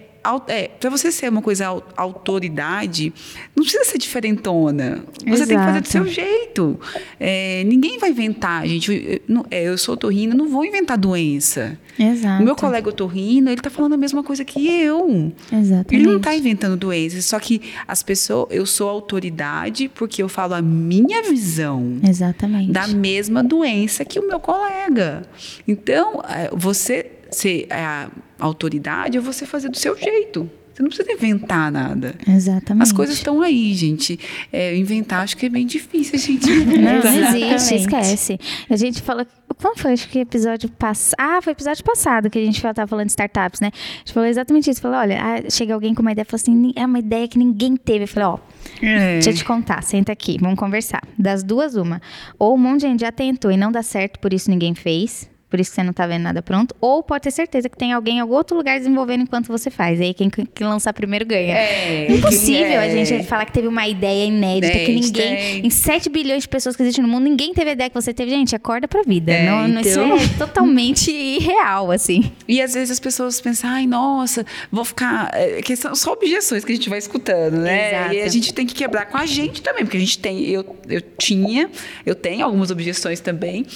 é, 0.48 0.68
para 0.68 0.90
você 0.90 1.10
ser 1.10 1.30
uma 1.30 1.40
coisa 1.40 1.66
autoridade, 1.96 3.12
não 3.56 3.62
precisa 3.64 3.84
ser 3.84 3.98
diferentona. 3.98 5.02
Você 5.20 5.30
Exato. 5.30 5.48
tem 5.48 5.58
que 5.58 5.64
fazer 5.64 5.80
do 5.80 5.88
seu 5.88 6.06
jeito. 6.06 6.80
É, 7.18 7.64
ninguém 7.64 7.98
vai 7.98 8.10
inventar, 8.10 8.66
gente. 8.66 9.20
Eu, 9.28 9.46
é, 9.50 9.68
eu 9.68 9.78
sou 9.78 9.94
otorrina, 9.94 10.34
não 10.34 10.48
vou 10.48 10.64
inventar 10.64 10.98
doença. 10.98 11.78
Exato. 11.98 12.42
O 12.42 12.44
meu 12.44 12.54
colega 12.54 12.88
otorrino, 12.88 13.48
ele 13.48 13.60
está 13.60 13.70
falando 13.70 13.94
a 13.94 13.96
mesma 13.96 14.22
coisa 14.22 14.44
que 14.44 14.68
eu. 14.68 15.32
Exatamente. 15.52 15.94
Ele 15.94 16.06
não 16.06 16.18
está 16.18 16.34
inventando 16.34 16.76
doenças. 16.76 17.24
Só 17.24 17.38
que 17.38 17.62
as 17.88 18.02
pessoas, 18.02 18.48
eu 18.50 18.66
sou 18.66 18.88
autoridade 18.88 19.88
porque 19.88 20.22
eu 20.22 20.28
falo 20.28 20.54
a 20.54 20.62
minha 20.62 21.22
visão. 21.22 21.98
Exatamente. 22.06 22.72
Da 22.72 22.86
mesma 22.86 23.42
doença 23.42 24.04
que 24.04 24.18
o 24.18 24.26
meu 24.26 24.40
colega. 24.40 25.22
Então, 25.66 26.22
é, 26.28 26.50
você 26.52 27.10
ser 27.30 27.66
a 27.70 28.10
autoridade 28.38 29.18
é 29.18 29.20
você 29.20 29.46
fazer 29.46 29.68
do 29.68 29.78
seu 29.78 29.96
jeito. 29.96 30.50
Você 30.80 30.82
não 30.82 30.88
precisa 30.88 31.12
inventar 31.12 31.70
nada. 31.70 32.14
Exatamente. 32.26 32.82
As 32.82 32.92
coisas 32.92 33.16
estão 33.16 33.42
aí, 33.42 33.74
gente. 33.74 34.18
É, 34.50 34.74
inventar 34.74 35.22
acho 35.22 35.36
que 35.36 35.44
é 35.44 35.48
bem 35.48 35.66
difícil, 35.66 36.18
gente. 36.18 36.48
Não, 36.48 37.02
não 37.02 37.36
existe, 37.36 37.74
esquece. 37.74 38.38
A 38.68 38.76
gente 38.76 39.02
fala. 39.02 39.26
Qual 39.60 39.76
foi? 39.76 39.92
Acho 39.92 40.08
que 40.08 40.20
episódio 40.20 40.70
passado. 40.70 41.16
Ah, 41.18 41.42
foi 41.42 41.52
episódio 41.52 41.84
passado 41.84 42.30
que 42.30 42.38
a 42.38 42.44
gente 42.44 42.56
estava 42.56 42.86
falando 42.86 43.06
de 43.06 43.12
startups, 43.12 43.60
né? 43.60 43.70
A 43.74 43.98
gente 43.98 44.12
falou 44.14 44.28
exatamente 44.28 44.70
isso. 44.70 44.80
Falou: 44.80 44.96
olha, 44.96 45.20
ah, 45.22 45.50
chega 45.50 45.74
alguém 45.74 45.94
com 45.94 46.00
uma 46.00 46.12
ideia 46.12 46.22
e 46.22 46.30
falou 46.30 46.40
assim: 46.40 46.72
é 46.74 46.86
uma 46.86 46.98
ideia 46.98 47.28
que 47.28 47.36
ninguém 47.36 47.76
teve. 47.76 48.04
Eu 48.04 48.08
falei: 48.08 48.28
ó, 48.28 48.38
é. 48.80 49.14
deixa 49.14 49.30
eu 49.30 49.34
te 49.34 49.44
contar, 49.44 49.82
senta 49.82 50.12
aqui, 50.12 50.38
vamos 50.40 50.58
conversar. 50.58 51.02
Das 51.18 51.42
duas, 51.42 51.74
uma. 51.74 52.00
Ou 52.38 52.54
um 52.54 52.58
monte 52.58 52.82
de 52.82 52.86
gente 52.86 53.00
já 53.00 53.12
tentou 53.12 53.50
e 53.50 53.56
não 53.56 53.70
dá 53.70 53.82
certo, 53.82 54.18
por 54.18 54.32
isso 54.32 54.48
ninguém 54.48 54.74
fez 54.74 55.28
por 55.50 55.58
isso 55.58 55.70
que 55.70 55.74
você 55.74 55.82
não 55.82 55.90
está 55.90 56.06
vendo 56.06 56.22
nada 56.22 56.40
pronto. 56.40 56.74
Ou 56.80 57.02
pode 57.02 57.24
ter 57.24 57.32
certeza 57.32 57.68
que 57.68 57.76
tem 57.76 57.92
alguém 57.92 58.18
em 58.18 58.20
algum 58.20 58.34
outro 58.34 58.56
lugar 58.56 58.78
desenvolvendo 58.78 59.22
enquanto 59.22 59.48
você 59.48 59.68
faz. 59.68 59.98
E 59.98 60.04
aí 60.04 60.14
quem, 60.14 60.30
quem 60.30 60.66
lançar 60.66 60.92
primeiro 60.92 61.26
ganha. 61.26 61.56
É, 61.56 62.12
Impossível 62.12 62.80
é. 62.80 62.86
a 62.86 63.04
gente 63.04 63.26
falar 63.26 63.44
que 63.44 63.52
teve 63.52 63.66
uma 63.66 63.86
ideia 63.88 64.26
inédita, 64.26 64.72
que 64.72 64.92
ninguém. 64.92 65.10
Tem. 65.12 65.66
Em 65.66 65.70
7 65.70 66.08
bilhões 66.08 66.44
de 66.44 66.48
pessoas 66.48 66.76
que 66.76 66.82
existem 66.82 67.02
no 67.02 67.10
mundo, 67.10 67.24
ninguém 67.24 67.52
teve 67.52 67.70
a 67.70 67.72
ideia 67.72 67.90
que 67.90 68.00
você 68.00 68.14
teve. 68.14 68.30
Gente, 68.30 68.54
acorda 68.54 68.86
pra 68.86 69.02
vida. 69.02 69.32
É, 69.32 69.46
não, 69.46 69.80
então... 69.80 70.16
Isso 70.16 70.34
é 70.34 70.38
totalmente 70.38 71.10
irreal, 71.10 71.90
assim. 71.90 72.30
E 72.46 72.62
às 72.62 72.74
vezes 72.74 72.92
as 72.92 73.00
pessoas 73.00 73.40
pensam, 73.40 73.70
ai, 73.70 73.88
nossa, 73.88 74.46
vou 74.70 74.84
ficar. 74.84 75.30
É, 75.34 75.60
que 75.62 75.74
são 75.74 75.96
só 75.96 76.12
objeções 76.12 76.64
que 76.64 76.70
a 76.70 76.74
gente 76.76 76.88
vai 76.88 76.98
escutando, 76.98 77.58
né? 77.58 77.88
Exato. 77.88 78.14
E 78.14 78.22
a 78.22 78.28
gente 78.28 78.54
tem 78.54 78.64
que 78.64 78.74
quebrar 78.74 79.06
com 79.06 79.16
a 79.16 79.26
gente 79.26 79.62
também, 79.62 79.84
porque 79.84 79.96
a 79.96 80.00
gente 80.00 80.18
tem. 80.20 80.44
Eu, 80.48 80.76
eu 80.88 81.00
tinha, 81.18 81.68
eu 82.06 82.14
tenho 82.14 82.44
algumas 82.44 82.70
objeções 82.70 83.18
também 83.18 83.66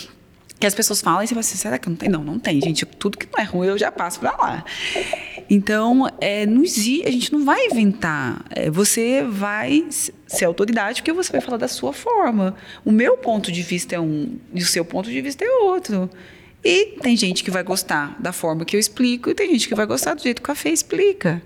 que 0.64 0.68
as 0.68 0.74
pessoas 0.74 1.02
falam 1.02 1.22
e 1.22 1.26
você 1.26 1.34
fala 1.34 1.40
assim, 1.40 1.58
será 1.58 1.78
que 1.78 1.90
não 1.90 1.96
tem? 1.96 2.08
Não, 2.08 2.24
não 2.24 2.38
tem, 2.38 2.58
gente. 2.58 2.86
Tudo 2.86 3.18
que 3.18 3.28
não 3.30 3.38
é 3.38 3.44
ruim 3.44 3.68
eu 3.68 3.76
já 3.76 3.92
passo 3.92 4.18
para 4.18 4.32
lá. 4.32 4.64
Então, 5.50 6.10
é, 6.18 6.46
não 6.46 6.62
existe, 6.64 7.06
a 7.06 7.10
gente 7.10 7.30
não 7.34 7.44
vai 7.44 7.66
inventar. 7.66 8.42
É, 8.48 8.70
você 8.70 9.22
vai 9.22 9.84
ser 10.26 10.46
autoridade 10.46 11.02
porque 11.02 11.12
você 11.12 11.30
vai 11.30 11.42
falar 11.42 11.58
da 11.58 11.68
sua 11.68 11.92
forma. 11.92 12.56
O 12.82 12.90
meu 12.90 13.18
ponto 13.18 13.52
de 13.52 13.60
vista 13.60 13.94
é 13.94 14.00
um 14.00 14.38
e 14.54 14.62
o 14.62 14.66
seu 14.66 14.86
ponto 14.86 15.10
de 15.10 15.20
vista 15.20 15.44
é 15.44 15.50
outro. 15.64 16.08
E 16.64 16.96
tem 17.02 17.14
gente 17.14 17.44
que 17.44 17.50
vai 17.50 17.62
gostar 17.62 18.16
da 18.18 18.32
forma 18.32 18.64
que 18.64 18.74
eu 18.74 18.80
explico 18.80 19.28
e 19.28 19.34
tem 19.34 19.50
gente 19.50 19.68
que 19.68 19.74
vai 19.74 19.84
gostar 19.84 20.14
do 20.14 20.22
jeito 20.22 20.40
que 20.40 20.50
a 20.50 20.54
Fê 20.54 20.70
explica. 20.70 21.42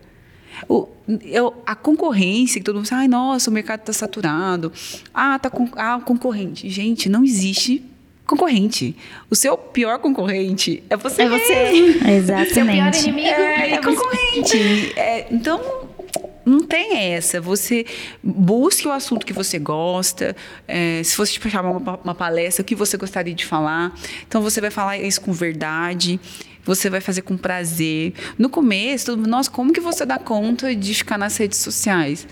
O, 0.68 0.86
eu, 1.24 1.60
a 1.66 1.74
concorrência, 1.74 2.60
que 2.60 2.64
todo 2.64 2.76
mundo 2.76 2.86
fala, 2.86 3.02
ai, 3.02 3.08
nossa, 3.08 3.50
o 3.50 3.52
mercado 3.52 3.80
está 3.80 3.92
saturado. 3.92 4.72
Ah, 5.12 5.40
tá 5.40 5.50
com, 5.50 5.68
ah, 5.74 6.00
concorrente. 6.04 6.70
Gente, 6.70 7.08
não 7.08 7.24
existe 7.24 7.84
concorrente. 8.28 8.94
O 9.30 9.34
seu 9.34 9.56
pior 9.56 9.98
concorrente 9.98 10.82
é 10.90 10.96
você. 10.96 11.22
É 11.22 11.28
você. 11.28 11.52
Exatamente. 12.12 12.52
Seu 12.52 12.66
pior 12.66 12.94
inimigo 12.94 13.40
é, 13.40 13.72
é 13.72 13.78
concorrente. 13.78 14.92
É, 14.98 15.26
então, 15.30 15.88
não 16.44 16.60
tem 16.60 17.14
essa. 17.14 17.40
Você 17.40 17.86
busque 18.22 18.86
o 18.86 18.92
assunto 18.92 19.24
que 19.24 19.32
você 19.32 19.58
gosta. 19.58 20.36
É, 20.68 21.02
se 21.02 21.16
fosse 21.16 21.32
te 21.32 21.50
chamar 21.50 21.70
uma, 21.70 22.00
uma 22.04 22.14
palestra, 22.14 22.62
o 22.62 22.64
que 22.64 22.74
você 22.74 22.98
gostaria 22.98 23.34
de 23.34 23.46
falar. 23.46 23.94
Então, 24.26 24.42
você 24.42 24.60
vai 24.60 24.70
falar 24.70 24.98
isso 24.98 25.22
com 25.22 25.32
verdade. 25.32 26.20
Você 26.64 26.90
vai 26.90 27.00
fazer 27.00 27.22
com 27.22 27.34
prazer. 27.34 28.12
No 28.36 28.50
começo, 28.50 29.16
nossa, 29.16 29.50
como 29.50 29.72
que 29.72 29.80
você 29.80 30.04
dá 30.04 30.18
conta 30.18 30.76
de 30.76 30.92
ficar 30.92 31.16
nas 31.16 31.34
redes 31.38 31.60
sociais? 31.60 32.28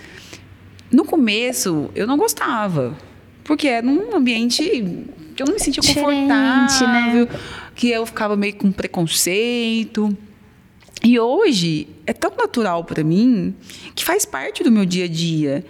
No 0.93 1.07
começo, 1.07 1.91
eu 1.95 2.07
não 2.07 2.19
gostava. 2.19 2.95
Porque 3.43 3.67
era 3.67 3.87
um 3.87 4.15
ambiente 4.15 5.07
que 5.37 5.43
eu 5.43 5.47
não 5.47 5.55
me 5.55 5.61
sentia 5.61 5.83
confortável, 5.83 7.27
né? 7.27 7.29
que 7.75 7.91
eu 7.91 8.07
ficava 8.07 8.37
meio 8.37 8.57
com 8.57 8.73
preconceito. 8.73 10.17
E 11.05 11.21
hoje 11.21 11.89
é 12.07 12.13
tão 12.13 12.35
natural 12.35 12.83
para 12.83 13.05
mim 13.05 13.55
que 13.95 14.05
faz 14.05 14.25
parte 14.25 14.65
do 14.65 14.73
meu 14.73 14.87
dia 14.87 15.05
a 15.05 15.09
dia. 15.09 15.65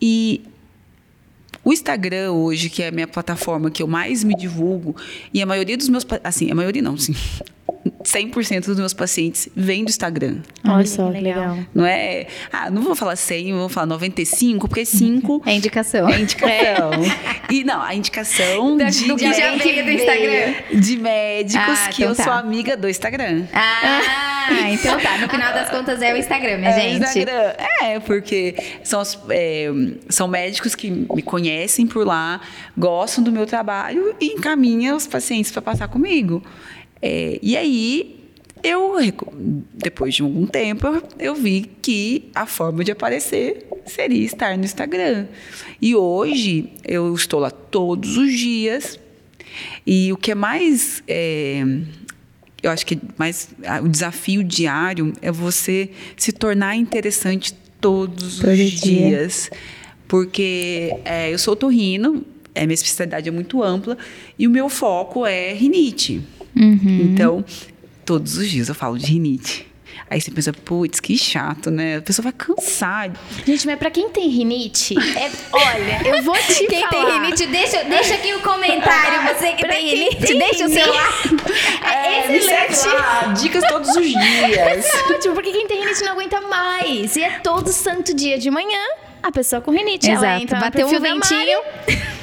E 0.00 0.42
o 1.64 1.72
Instagram 1.72 2.32
hoje, 2.32 2.70
que 2.70 2.82
é 2.82 2.88
a 2.88 2.90
minha 2.90 3.08
plataforma 3.08 3.70
que 3.70 3.82
eu 3.82 3.86
mais 3.86 4.22
me 4.22 4.34
divulgo, 4.34 4.94
e 5.32 5.42
a 5.42 5.46
maioria 5.46 5.76
dos 5.76 5.88
meus, 5.88 6.06
assim, 6.22 6.50
a 6.50 6.54
maioria 6.54 6.82
não, 6.82 6.96
sim. 6.96 7.14
100% 8.02 8.66
dos 8.66 8.78
meus 8.78 8.92
pacientes 8.92 9.48
vêm 9.54 9.84
do 9.84 9.90
Instagram. 9.90 10.38
Olha 10.66 10.86
só, 10.86 11.08
legal. 11.08 11.58
Não 11.74 11.84
é, 11.84 12.26
ah, 12.52 12.70
não 12.70 12.82
vou 12.82 12.94
falar 12.94 13.16
100, 13.16 13.54
vou 13.54 13.68
falar 13.68 13.86
95, 13.86 14.68
porque 14.68 14.84
5 14.84 15.42
é 15.46 15.54
indicação. 15.54 16.08
É 16.08 16.20
indicação. 16.20 16.90
E 17.50 17.64
não, 17.64 17.82
a 17.82 17.94
indicação 17.94 18.76
da, 18.76 18.84
de, 18.84 19.06
do 19.06 19.16
que 19.16 19.32
já 19.32 19.56
veio 19.56 19.84
do 19.84 19.90
Instagram. 19.90 20.54
De 20.80 20.96
médicos 20.96 21.78
ah, 21.80 21.88
que 21.88 22.02
então 22.02 22.12
eu 22.12 22.16
tá. 22.16 22.24
sou 22.24 22.32
amiga 22.32 22.76
do 22.76 22.88
Instagram. 22.88 23.44
Ah, 23.52 24.70
então 24.70 24.98
tá. 25.00 25.18
No 25.18 25.28
final 25.28 25.52
das 25.52 25.70
contas 25.70 26.00
é 26.02 26.12
o 26.12 26.16
Instagram, 26.16 26.58
minha 26.58 26.70
é 26.70 26.80
gente. 26.80 27.04
Instagram. 27.04 27.54
É, 27.82 28.00
porque 28.00 28.54
são, 28.84 29.00
os, 29.00 29.18
é, 29.30 29.68
são 30.08 30.28
médicos 30.28 30.74
que 30.74 30.90
me 30.90 31.22
conhecem 31.22 31.86
por 31.86 32.06
lá, 32.06 32.40
gostam 32.76 33.24
do 33.24 33.32
meu 33.32 33.46
trabalho 33.46 34.14
e 34.20 34.34
encaminham 34.34 34.96
os 34.96 35.06
pacientes 35.06 35.50
para 35.50 35.62
passar 35.62 35.88
comigo. 35.88 36.42
É, 37.02 37.38
e 37.42 37.56
aí, 37.56 38.20
eu, 38.62 38.94
depois 39.72 40.14
de 40.14 40.22
algum 40.22 40.46
tempo, 40.46 40.86
eu, 41.18 41.34
vi 41.34 41.70
que 41.80 42.30
a 42.34 42.46
forma 42.46 42.84
de 42.84 42.92
aparecer 42.92 43.66
seria 43.86 44.24
estar 44.24 44.56
no 44.56 44.64
Instagram. 44.64 45.26
E 45.80 45.94
hoje, 45.96 46.70
eu 46.86 47.14
estou 47.14 47.40
lá 47.40 47.50
todos 47.50 48.16
os 48.16 48.32
dias. 48.32 48.98
E 49.86 50.12
o 50.12 50.16
que 50.16 50.32
é 50.32 50.34
mais. 50.34 51.02
É, 51.08 51.64
eu 52.62 52.70
acho 52.70 52.84
que 52.84 52.98
mais 53.16 53.48
o 53.82 53.88
desafio 53.88 54.44
diário 54.44 55.14
é 55.22 55.32
você 55.32 55.90
se 56.16 56.30
tornar 56.30 56.76
interessante 56.76 57.54
todos 57.80 58.38
Todo 58.38 58.50
os 58.50 58.70
dia. 58.70 59.08
dias. 59.08 59.50
Porque 60.06 60.92
é, 61.04 61.32
eu 61.32 61.38
sou 61.38 61.56
torrino, 61.56 62.24
é, 62.54 62.66
minha 62.66 62.74
especialidade 62.74 63.28
é 63.28 63.32
muito 63.32 63.62
ampla 63.62 63.96
e 64.38 64.46
o 64.46 64.50
meu 64.50 64.68
foco 64.68 65.24
é 65.24 65.52
rinite. 65.52 66.20
Uhum. 66.56 67.12
Então, 67.12 67.44
todos 68.04 68.36
os 68.36 68.48
dias 68.48 68.68
eu 68.68 68.74
falo 68.74 68.98
de 68.98 69.06
rinite. 69.06 69.70
Aí 70.10 70.20
você 70.20 70.30
pensa, 70.32 70.52
putz, 70.52 70.98
que 70.98 71.16
chato, 71.16 71.70
né? 71.70 71.98
A 71.98 72.02
pessoa 72.02 72.24
vai 72.24 72.32
cansar. 72.32 73.12
Gente, 73.46 73.64
mas 73.64 73.78
pra 73.78 73.90
quem 73.92 74.10
tem 74.10 74.28
rinite, 74.28 74.96
é, 74.98 75.30
olha, 75.52 76.02
eu 76.16 76.24
vou 76.24 76.34
te 76.34 76.66
quem 76.66 76.80
falar. 76.80 76.90
Quem 76.90 77.00
tem 77.00 77.20
rinite, 77.20 77.46
deixa, 77.46 77.84
deixa 77.84 78.14
aqui 78.14 78.32
o 78.34 78.38
um 78.38 78.40
comentário. 78.40 79.34
Você 79.34 79.52
que 79.52 79.68
tem 79.68 79.88
rinite, 79.88 80.16
tem 80.16 80.38
deixa 80.38 80.64
rinite. 80.64 80.80
o 80.80 80.84
seu 80.84 80.92
like. 80.92 81.40
É, 81.82 82.32
é 82.32 82.36
excelente. 82.36 82.88
Lá, 82.88 83.32
dicas 83.32 83.64
todos 83.68 83.88
os 83.90 84.06
dias. 84.06 84.20
É 84.20 85.12
ótimo, 85.12 85.34
porque 85.34 85.52
quem 85.52 85.66
tem 85.68 85.80
rinite 85.80 86.02
não 86.02 86.12
aguenta 86.12 86.40
mais. 86.40 87.14
E 87.14 87.22
é 87.22 87.38
todo 87.38 87.72
santo 87.72 88.12
dia 88.12 88.38
de 88.38 88.50
manhã 88.50 88.80
a 89.22 89.30
pessoa 89.30 89.62
com 89.62 89.70
rinite. 89.70 90.10
Exato. 90.10 90.24
Ela 90.24 90.40
entra 90.40 90.58
Bateu 90.58 90.88
um 90.88 91.00
ventinho. 91.00 91.60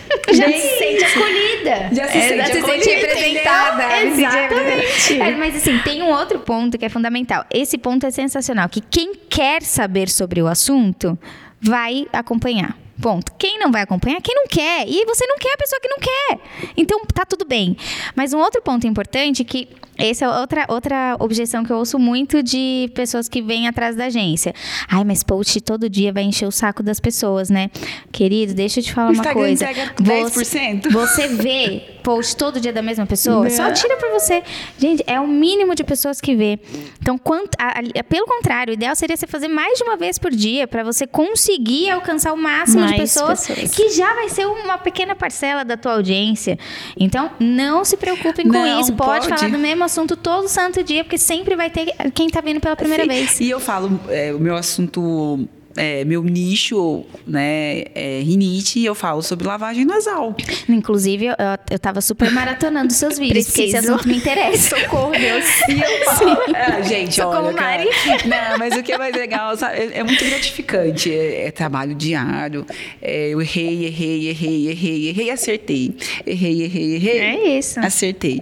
já 0.34 0.45
se 0.51 0.78
sente 0.78 1.03
acolhida. 1.03 1.89
Já 1.91 2.08
se, 2.08 2.18
é, 2.18 2.22
sente, 2.22 2.38
já 2.38 2.45
se 2.45 2.62
sente 2.62 2.89
representada. 2.89 4.01
Exatamente. 4.01 5.22
É, 5.22 5.36
mas 5.36 5.55
assim, 5.55 5.78
tem 5.80 6.01
um 6.01 6.12
outro 6.12 6.39
ponto 6.39 6.78
que 6.78 6.86
é 6.86 6.89
fundamental. 6.89 7.45
Esse 7.53 7.78
ponto 7.78 8.05
é 8.05 8.12
sensacional, 8.12 8.70
que 8.70 8.82
quem 8.82 9.14
quer 9.30 9.62
saber 9.62 10.10
sobre 10.10 10.41
o 10.41 10.47
assunto 10.47 11.18
vai 11.62 12.08
acompanhar. 12.14 12.87
Ponto. 13.02 13.32
Quem 13.38 13.60
não 13.60 13.72
vai 13.72 13.84
acompanhar, 13.84 14.22
quem 14.22 14.36
não 14.36 14.48
quer. 14.48 14.88
E 14.88 15.06
você 15.06 15.26
não 15.28 15.38
quer 15.38 15.54
a 15.54 15.58
pessoa 15.58 15.80
que 15.80 15.88
não 15.88 15.98
quer. 16.00 16.39
Então, 16.76 17.00
tá 17.14 17.26
tudo 17.26 17.45
bem. 17.45 17.78
Mas 18.16 18.34
um 18.34 18.39
outro 18.39 18.62
ponto 18.62 18.88
importante 18.88 19.43
que 19.43 19.68
essa 19.98 20.26
é 20.26 20.30
outra, 20.30 20.66
outra 20.68 21.16
objeção 21.20 21.64
que 21.64 21.72
eu 21.72 21.78
ouço 21.78 21.98
muito 21.98 22.43
de 22.43 22.89
pessoas 22.93 23.28
que 23.28 23.41
vêm 23.41 23.68
atrás 23.68 23.95
da 23.95 24.06
agência. 24.06 24.54
Ai, 24.88 25.04
mas 25.04 25.24
post 25.24 25.60
todo 25.62 25.89
dia 25.89 26.14
vai 26.14 26.24
encher 26.24 26.45
o 26.48 26.52
saco 26.52 26.84
das 26.84 27.00
pessoas, 27.00 27.50
né? 27.50 27.72
Querido, 28.12 28.54
deixa 28.54 28.80
eu 28.80 28.84
te 28.84 28.93
falar 28.93 29.12
uma 29.12 29.24
coisa. 29.34 29.66
Entrega 29.66 29.93
10%. 29.95 30.30
Você, 30.30 30.89
você 30.91 31.28
vê 31.28 31.98
post 32.04 32.38
todo 32.38 32.60
dia 32.60 32.72
da 32.72 32.82
mesma 32.82 33.06
pessoa? 33.08 33.43
Não. 33.43 33.50
Só 33.50 33.72
tira 33.72 33.98
pra 33.98 34.10
você. 34.12 34.43
Gente, 34.78 35.04
é 35.08 35.20
o 35.20 35.28
mínimo 35.28 35.74
de 35.74 35.84
pessoas 35.84 36.22
que 36.22 36.36
vê. 36.36 36.60
Então, 37.02 37.18
quanto, 37.18 37.56
a, 37.58 37.80
a, 37.80 38.04
pelo 38.04 38.26
contrário, 38.28 38.72
o 38.72 38.76
ideal 38.76 38.95
seria 38.95 39.18
você 39.18 39.26
fazer 39.26 39.48
mais 39.48 39.80
de 39.80 39.84
uma 39.84 39.98
vez 39.98 40.20
por 40.20 40.32
dia 40.32 40.68
para 40.68 40.84
você 40.84 41.08
conseguir 41.08 41.89
alcançar 41.89 42.34
o 42.34 42.38
máximo 42.38 42.87
de 42.92 42.98
pessoas, 42.98 43.48
pessoas, 43.48 43.76
que 43.76 43.90
já 43.90 44.14
vai 44.14 44.30
ser 44.30 44.46
uma 44.46 44.78
pequena 44.78 45.16
parcela 45.16 45.64
da 45.64 45.78
tua 45.78 45.94
audiência. 45.94 46.58
Então, 46.98 47.32
não 47.40 47.84
se 47.84 47.98
preocupem 47.98 48.46
com 48.46 48.54
não, 48.54 48.82
isso. 48.82 48.94
Pode, 48.94 49.28
pode 49.28 49.40
falar 49.40 49.52
do 49.52 49.60
mesmo 49.60 49.84
assunto 49.84 50.16
todo 50.16 50.48
santo 50.48 50.84
dia, 50.84 51.04
porque 51.04 51.18
sempre 51.18 51.56
vai 51.56 51.70
ter 51.70 51.94
quem 52.14 52.28
está 52.28 52.42
vindo 52.42 52.60
pela 52.60 52.76
primeira 52.76 53.04
Sim. 53.04 53.10
vez. 53.10 53.40
E 53.40 53.50
eu 53.50 53.60
falo, 53.60 54.00
é, 54.10 54.34
o 54.34 54.40
meu 54.40 54.56
assunto 54.56 55.48
é, 55.78 56.03
meu 56.03 56.23
nicho, 56.23 57.05
né, 57.25 57.84
é 57.93 58.21
rinite, 58.23 58.80
e 58.80 58.86
eu 58.86 58.95
falo 58.95 59.21
sobre 59.21 59.47
lavagem 59.47 59.86
nasal. 59.86 60.36
Inclusive, 60.67 61.28
eu, 61.28 61.36
eu 61.69 61.80
tava 61.80 62.01
super 62.01 62.32
maratonando 62.32 62.91
seus 62.91 63.17
vídeos, 63.19 63.45
Preciso. 63.45 63.53
porque 63.53 63.78
esse 63.78 63.88
assunto 63.88 64.07
me 64.07 64.17
interessa. 64.17 64.78
Socorro, 64.78 65.11
Deus. 65.11 65.45
E 65.67 65.80
eu 65.80 66.05
falo, 66.05 66.55
é, 66.55 66.84
gente, 66.84 67.15
Socorro, 67.15 67.47
olha, 67.47 67.61
Mari. 67.61 67.89
Não, 68.25 68.57
mas 68.57 68.75
o 68.75 68.82
que 68.82 68.91
é 68.91 68.97
mais 68.97 69.15
legal, 69.15 69.55
sabe, 69.55 69.78
é, 69.78 69.99
é 69.99 70.03
muito 70.03 70.23
gratificante, 70.23 71.13
é, 71.13 71.47
é 71.47 71.51
trabalho 71.51 71.93
diário, 71.93 72.65
é, 73.01 73.30
eu 73.30 73.41
errei, 73.41 73.86
errei, 73.86 74.30
errei, 74.30 74.69
errei, 74.69 75.09
errei, 75.09 75.30
acertei, 75.30 75.95
errei, 76.25 76.63
errei, 76.63 76.95
errei. 76.95 77.19
É 77.19 77.57
isso. 77.57 77.80
Acertei. 77.80 78.41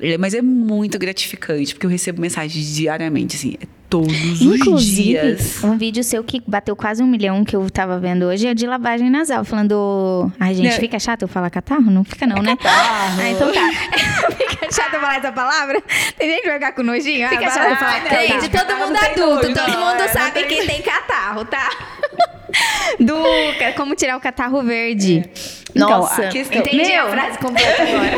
É, 0.00 0.18
mas 0.18 0.34
é 0.34 0.42
muito 0.42 0.98
gratificante, 0.98 1.74
porque 1.74 1.86
eu 1.86 1.90
recebo 1.90 2.20
mensagens 2.20 2.74
diariamente, 2.74 3.36
assim, 3.36 3.54
todos 3.92 4.40
Inclusive, 4.40 4.70
os 4.70 4.84
dias. 4.86 5.62
um 5.62 5.76
vídeo 5.76 6.02
seu 6.02 6.24
que 6.24 6.42
bateu 6.46 6.74
quase 6.74 7.02
um 7.02 7.06
milhão 7.06 7.44
que 7.44 7.54
eu 7.54 7.68
tava 7.68 7.98
vendo 7.98 8.24
hoje 8.24 8.46
é 8.46 8.54
de 8.54 8.66
lavagem 8.66 9.10
nasal, 9.10 9.44
falando. 9.44 10.32
Ai, 10.40 10.54
gente, 10.54 10.70
não. 10.70 10.78
fica 10.78 10.98
chato 10.98 11.20
eu 11.20 11.28
falar 11.28 11.50
catarro? 11.50 11.90
Não 11.90 12.02
fica, 12.02 12.26
não, 12.26 12.38
é 12.38 12.40
né? 12.42 12.56
Catarro. 12.56 13.20
Ah, 13.20 13.28
então 13.28 13.52
tá. 13.52 14.32
fica 14.32 14.72
chato 14.72 14.94
eu 14.94 15.00
falar 15.00 15.16
essa 15.18 15.30
palavra? 15.30 15.82
Tem 16.16 16.30
gente 16.30 16.40
que 16.40 16.48
vai 16.48 16.58
ficar 16.58 16.72
com 16.72 16.82
nojinho? 16.82 17.28
Fica 17.28 17.46
ah, 17.46 17.50
chato 17.50 17.70
eu 17.70 17.76
falar 17.76 18.00
catarro. 18.00 18.28
Gente, 18.28 18.48
todo 18.48 18.76
mundo 18.78 18.96
adulto, 18.96 19.54
todo 19.54 19.78
mundo 19.78 20.08
sabe 20.10 20.44
que 20.44 20.66
tem 20.66 20.80
catarro, 20.80 21.44
tá? 21.44 21.68
Do 23.00 23.14
como 23.76 23.94
tirar 23.94 24.16
o 24.16 24.20
catarro 24.20 24.62
verde. 24.62 25.18
É. 25.18 25.62
Então, 25.74 25.88
Nossa, 25.88 26.28
questão... 26.28 26.60
entendi 26.60 26.92
Meu. 26.92 27.06
a 27.06 27.10
frase 27.10 27.38
completa 27.38 27.82
agora. 27.82 28.12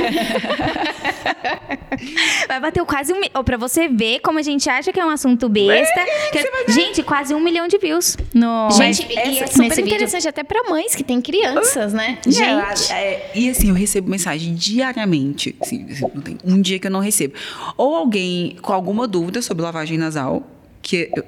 Vai 2.48 2.60
bater 2.60 2.84
quase 2.84 3.12
um 3.12 3.20
milhão. 3.20 3.44
Pra 3.44 3.56
você 3.56 3.88
ver 3.88 4.18
como 4.20 4.38
a 4.38 4.42
gente 4.42 4.68
acha 4.68 4.92
que 4.92 4.98
é 4.98 5.04
um 5.04 5.10
assunto 5.10 5.48
besta. 5.48 6.00
É, 6.00 6.30
que... 6.30 6.72
Gente, 6.72 7.02
quase 7.02 7.32
um 7.34 7.40
milhão 7.40 7.68
de 7.68 7.78
views. 7.78 8.16
No... 8.32 8.70
Gente, 8.72 9.06
e 9.08 9.38
é 9.38 9.46
super 9.46 9.78
interessante 9.78 10.22
vídeo... 10.22 10.28
até 10.28 10.42
pra 10.42 10.64
mães 10.64 10.94
que 10.94 11.04
têm 11.04 11.20
crianças, 11.20 11.92
né? 11.92 12.18
Gente. 12.26 12.92
É, 12.92 13.30
e 13.34 13.48
assim, 13.48 13.68
eu 13.68 13.74
recebo 13.74 14.10
mensagem 14.10 14.54
diariamente. 14.54 15.54
Assim, 15.60 15.86
não 16.12 16.22
tem 16.22 16.38
um 16.44 16.60
dia 16.60 16.78
que 16.78 16.86
eu 16.86 16.90
não 16.90 17.00
recebo. 17.00 17.34
Ou 17.76 17.94
alguém 17.94 18.56
com 18.60 18.72
alguma 18.72 19.06
dúvida 19.06 19.40
sobre 19.40 19.62
lavagem 19.62 19.96
nasal, 19.96 20.42
que 20.82 21.10
eu, 21.14 21.24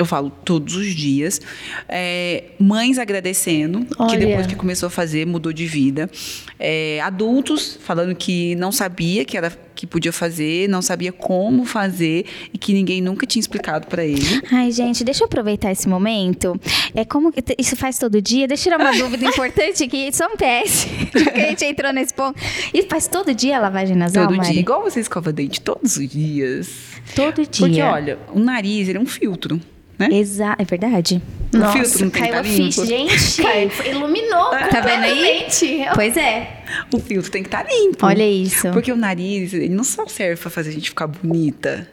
eu 0.00 0.06
falo 0.06 0.30
todos 0.30 0.74
os 0.76 0.94
dias. 0.94 1.40
É, 1.86 2.44
mães 2.58 2.98
agradecendo, 2.98 3.86
Olha. 3.98 4.10
que 4.10 4.16
depois 4.26 4.46
que 4.46 4.54
começou 4.56 4.86
a 4.86 4.90
fazer, 4.90 5.26
mudou 5.26 5.52
de 5.52 5.66
vida. 5.66 6.10
É, 6.58 7.00
adultos 7.02 7.78
falando 7.82 8.14
que 8.14 8.54
não 8.54 8.72
sabia 8.72 9.24
que 9.26 9.36
era 9.36 9.50
que 9.74 9.86
podia 9.86 10.12
fazer, 10.12 10.68
não 10.68 10.82
sabia 10.82 11.10
como 11.10 11.64
fazer 11.64 12.26
e 12.52 12.58
que 12.58 12.74
ninguém 12.74 13.00
nunca 13.00 13.26
tinha 13.26 13.40
explicado 13.40 13.86
para 13.86 14.04
ele. 14.04 14.42
Ai, 14.52 14.70
gente, 14.70 15.02
deixa 15.02 15.22
eu 15.22 15.26
aproveitar 15.26 15.72
esse 15.72 15.88
momento. 15.88 16.60
É 16.94 17.02
como 17.02 17.32
isso 17.56 17.76
faz 17.76 17.98
todo 17.98 18.20
dia? 18.20 18.46
Deixa 18.46 18.68
eu 18.68 18.72
tirar 18.74 18.78
uma 18.78 18.92
dúvida 19.02 19.24
importante 19.24 19.88
que 19.88 20.12
só 20.12 20.26
um 20.26 20.36
PS, 20.36 20.86
que 21.32 21.40
a 21.40 21.48
gente 21.48 21.64
entrou 21.64 21.94
nesse 21.94 22.12
ponto. 22.12 22.38
Isso 22.74 22.88
faz 22.88 23.08
todo 23.08 23.32
dia 23.34 23.56
a 23.56 23.60
lavagem 23.60 23.96
nasal, 23.96 24.26
Todo 24.26 24.36
Mari? 24.36 24.50
dia, 24.52 24.60
igual 24.60 24.82
você 24.82 25.00
escova 25.00 25.32
dente 25.32 25.62
todos 25.62 25.96
os 25.96 26.06
dias. 26.06 26.68
Todo 27.14 27.36
dia. 27.36 27.66
Porque 27.66 27.80
olha, 27.80 28.18
o 28.34 28.38
nariz 28.38 28.86
ele 28.86 28.98
é 28.98 29.00
um 29.00 29.06
filtro 29.06 29.58
né? 30.00 30.08
Exato, 30.10 30.62
é 30.62 30.64
verdade. 30.64 31.22
O 31.52 31.58
Nossa, 31.58 31.72
filtro 31.72 32.04
não 32.04 32.10
tem 32.10 32.22
caiu 32.22 32.38
a 32.38 32.44
ficha, 32.44 32.86
gente. 32.86 33.36
Caiu. 33.42 33.70
Iluminou. 33.90 34.50
Tá 34.50 34.80
vendo 34.80 35.04
aí? 35.04 35.46
Pois 35.94 36.16
é. 36.16 36.64
O 36.90 36.98
filtro 36.98 37.30
tem 37.30 37.42
que 37.42 37.48
estar 37.48 37.64
tá 37.64 37.70
limpo. 37.70 38.06
Olha 38.06 38.28
isso. 38.28 38.70
Porque 38.70 38.90
o 38.90 38.96
nariz, 38.96 39.52
ele 39.52 39.68
não 39.68 39.84
só 39.84 40.06
serve 40.06 40.40
para 40.40 40.48
fazer 40.48 40.70
a 40.70 40.72
gente 40.72 40.88
ficar 40.88 41.06
bonita. 41.06 41.86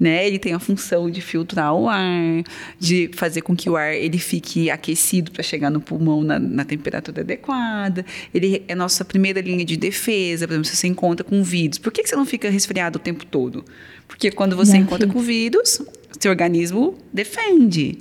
Né? 0.00 0.26
Ele 0.26 0.38
tem 0.38 0.54
a 0.54 0.58
função 0.58 1.10
de 1.10 1.20
filtrar 1.20 1.74
o 1.74 1.88
ar, 1.88 2.42
de 2.78 3.10
fazer 3.14 3.42
com 3.42 3.54
que 3.54 3.68
o 3.68 3.76
ar 3.76 3.94
ele 3.94 4.18
fique 4.18 4.70
aquecido 4.70 5.30
para 5.30 5.42
chegar 5.42 5.70
no 5.70 5.80
pulmão 5.80 6.22
na, 6.22 6.38
na, 6.38 6.64
temperatura 6.64 7.20
adequada. 7.20 8.04
Ele 8.34 8.64
é 8.66 8.74
nossa 8.74 9.04
primeira 9.04 9.40
linha 9.40 9.64
de 9.64 9.76
defesa, 9.76 10.46
por 10.46 10.54
exemplo, 10.54 10.68
se 10.68 10.76
você 10.76 10.88
encontra 10.88 11.22
com 11.22 11.42
vírus. 11.42 11.78
Por 11.78 11.92
que, 11.92 12.02
que 12.02 12.08
você 12.08 12.16
não 12.16 12.26
fica 12.26 12.50
resfriado 12.50 12.96
o 12.96 13.00
tempo 13.00 13.24
todo? 13.26 13.64
Porque 14.12 14.30
quando 14.30 14.54
você 14.54 14.74
não, 14.74 14.80
encontra 14.80 15.08
com 15.08 15.20
vírus, 15.20 15.80
seu 16.20 16.30
organismo 16.30 16.98
defende. 17.10 17.98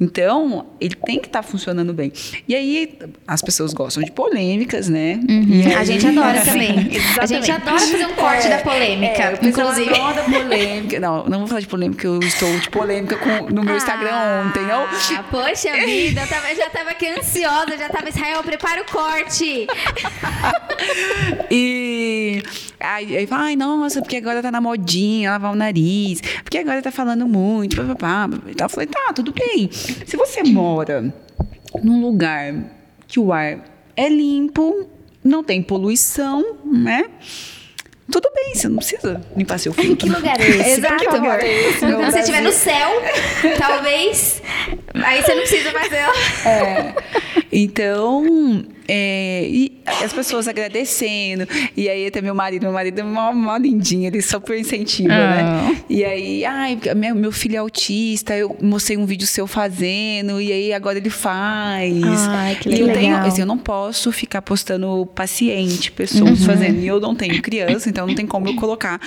Então, 0.00 0.66
ele 0.80 0.94
tem 0.94 1.18
que 1.18 1.26
estar 1.26 1.42
tá 1.42 1.48
funcionando 1.48 1.92
bem. 1.92 2.12
E 2.46 2.54
aí, 2.54 2.98
as 3.26 3.40
pessoas 3.42 3.72
gostam 3.72 4.02
de 4.02 4.12
polêmicas, 4.12 4.88
né? 4.88 5.18
Uhum. 5.28 5.76
a 5.76 5.84
gente 5.84 6.06
adora 6.06 6.40
também. 6.44 6.90
a 7.20 7.26
gente 7.26 7.50
adora 7.50 7.78
fazer 7.80 8.06
um 8.06 8.14
corte 8.14 8.46
é, 8.46 8.50
da 8.50 8.58
polêmica. 8.58 9.22
É, 9.22 9.38
inclusive. 9.42 9.92
adora 9.92 10.22
polêmica. 10.22 11.00
Não, 11.00 11.24
não 11.24 11.38
vou 11.40 11.48
falar 11.48 11.60
de 11.60 11.66
polêmica, 11.66 12.06
eu 12.06 12.20
estou 12.20 12.60
de 12.60 12.70
polêmica 12.70 13.16
com, 13.16 13.52
no 13.52 13.64
meu 13.64 13.74
ah, 13.74 13.76
Instagram 13.76 14.14
ontem? 14.46 14.62
Ah, 14.70 15.24
poxa 15.28 15.72
vida, 15.84 16.20
eu, 16.20 16.28
tava, 16.28 16.50
eu 16.50 16.56
já 16.56 16.66
estava 16.66 16.90
aqui 16.90 17.08
ansiosa, 17.08 17.76
já 17.76 17.86
estava, 17.86 18.08
Israel, 18.08 18.42
prepara 18.44 18.82
o 18.82 18.84
corte. 18.84 19.66
e 21.50 22.40
aí, 22.80 23.16
aí 23.16 23.26
fala, 23.26 23.44
ai, 23.44 23.56
nossa, 23.56 24.00
porque 24.00 24.16
agora 24.16 24.42
tá 24.42 24.50
na 24.50 24.60
modinha, 24.60 25.30
lavar 25.30 25.52
o 25.52 25.56
nariz, 25.56 26.20
porque 26.42 26.58
agora 26.58 26.82
tá 26.82 26.90
falando 26.90 27.26
muito, 27.26 27.76
papapá. 27.76 28.28
Então, 28.48 28.64
eu 28.64 28.68
falei, 28.68 28.86
tá, 28.86 29.12
tudo 29.12 29.32
bem. 29.32 29.70
Se 29.70 30.16
você 30.16 30.42
mora 30.42 31.12
num 31.82 32.00
lugar 32.00 32.54
que 33.06 33.18
o 33.20 33.32
ar 33.32 33.64
é 33.96 34.08
limpo, 34.08 34.86
não 35.24 35.42
tem 35.42 35.62
poluição, 35.62 36.58
né? 36.64 37.06
Tudo 38.10 38.28
bem, 38.34 38.54
você 38.54 38.68
não 38.68 38.76
precisa 38.76 39.20
limpar 39.36 39.58
seu 39.58 39.72
filtro. 39.72 39.96
Que 39.98 40.08
lugar 40.08 40.40
é 40.40 40.48
esse? 40.48 40.70
Exato. 40.80 40.96
Que 40.96 41.06
lugar 41.06 41.40
é 41.40 41.68
esse? 41.68 41.78
Se 41.80 41.92
você 41.92 42.18
estiver 42.20 42.42
no 42.42 42.52
céu, 42.52 42.88
talvez, 43.58 44.42
aí 44.94 45.22
você 45.22 45.34
não 45.34 45.42
precisa 45.42 45.72
mais 45.72 45.90
dela. 45.90 46.14
É. 46.46 46.94
Então, 47.52 48.64
é, 48.86 49.46
e 49.48 49.80
as 50.02 50.12
pessoas 50.12 50.46
agradecendo. 50.46 51.46
E 51.76 51.88
aí 51.88 52.06
até 52.06 52.20
meu 52.20 52.34
marido, 52.34 52.62
meu 52.62 52.72
marido 52.72 53.00
é 53.00 53.02
mó, 53.02 53.32
mó 53.32 53.56
lindinho, 53.56 54.06
ele 54.06 54.22
super 54.22 54.58
incentiva, 54.58 55.08
né? 55.08 55.40
ah. 55.40 55.68
né? 55.68 55.82
E 55.88 56.04
aí, 56.04 56.44
ai, 56.44 56.78
meu, 56.94 57.14
meu 57.14 57.32
filho 57.32 57.56
é 57.56 57.58
autista, 57.58 58.36
eu 58.36 58.56
mostrei 58.62 58.96
um 58.96 59.06
vídeo 59.06 59.26
seu 59.26 59.46
fazendo, 59.46 60.40
e 60.40 60.52
aí 60.52 60.72
agora 60.72 60.98
ele 60.98 61.10
faz. 61.10 62.02
Ai, 62.28 62.56
que 62.56 62.68
legal. 62.68 62.86
E 62.86 62.90
eu, 62.90 62.94
tenho, 62.94 63.16
assim, 63.16 63.40
eu 63.40 63.46
não 63.46 63.58
posso 63.58 64.12
ficar 64.12 64.42
postando 64.42 65.06
paciente, 65.14 65.90
pessoas 65.90 66.40
uhum. 66.40 66.46
fazendo. 66.46 66.80
E 66.80 66.86
eu 66.86 67.00
não 67.00 67.14
tenho 67.14 67.40
criança, 67.42 67.88
então 67.88 67.97
não 68.06 68.14
tem 68.14 68.26
como 68.26 68.48
eu 68.48 68.56
colocar 68.56 69.00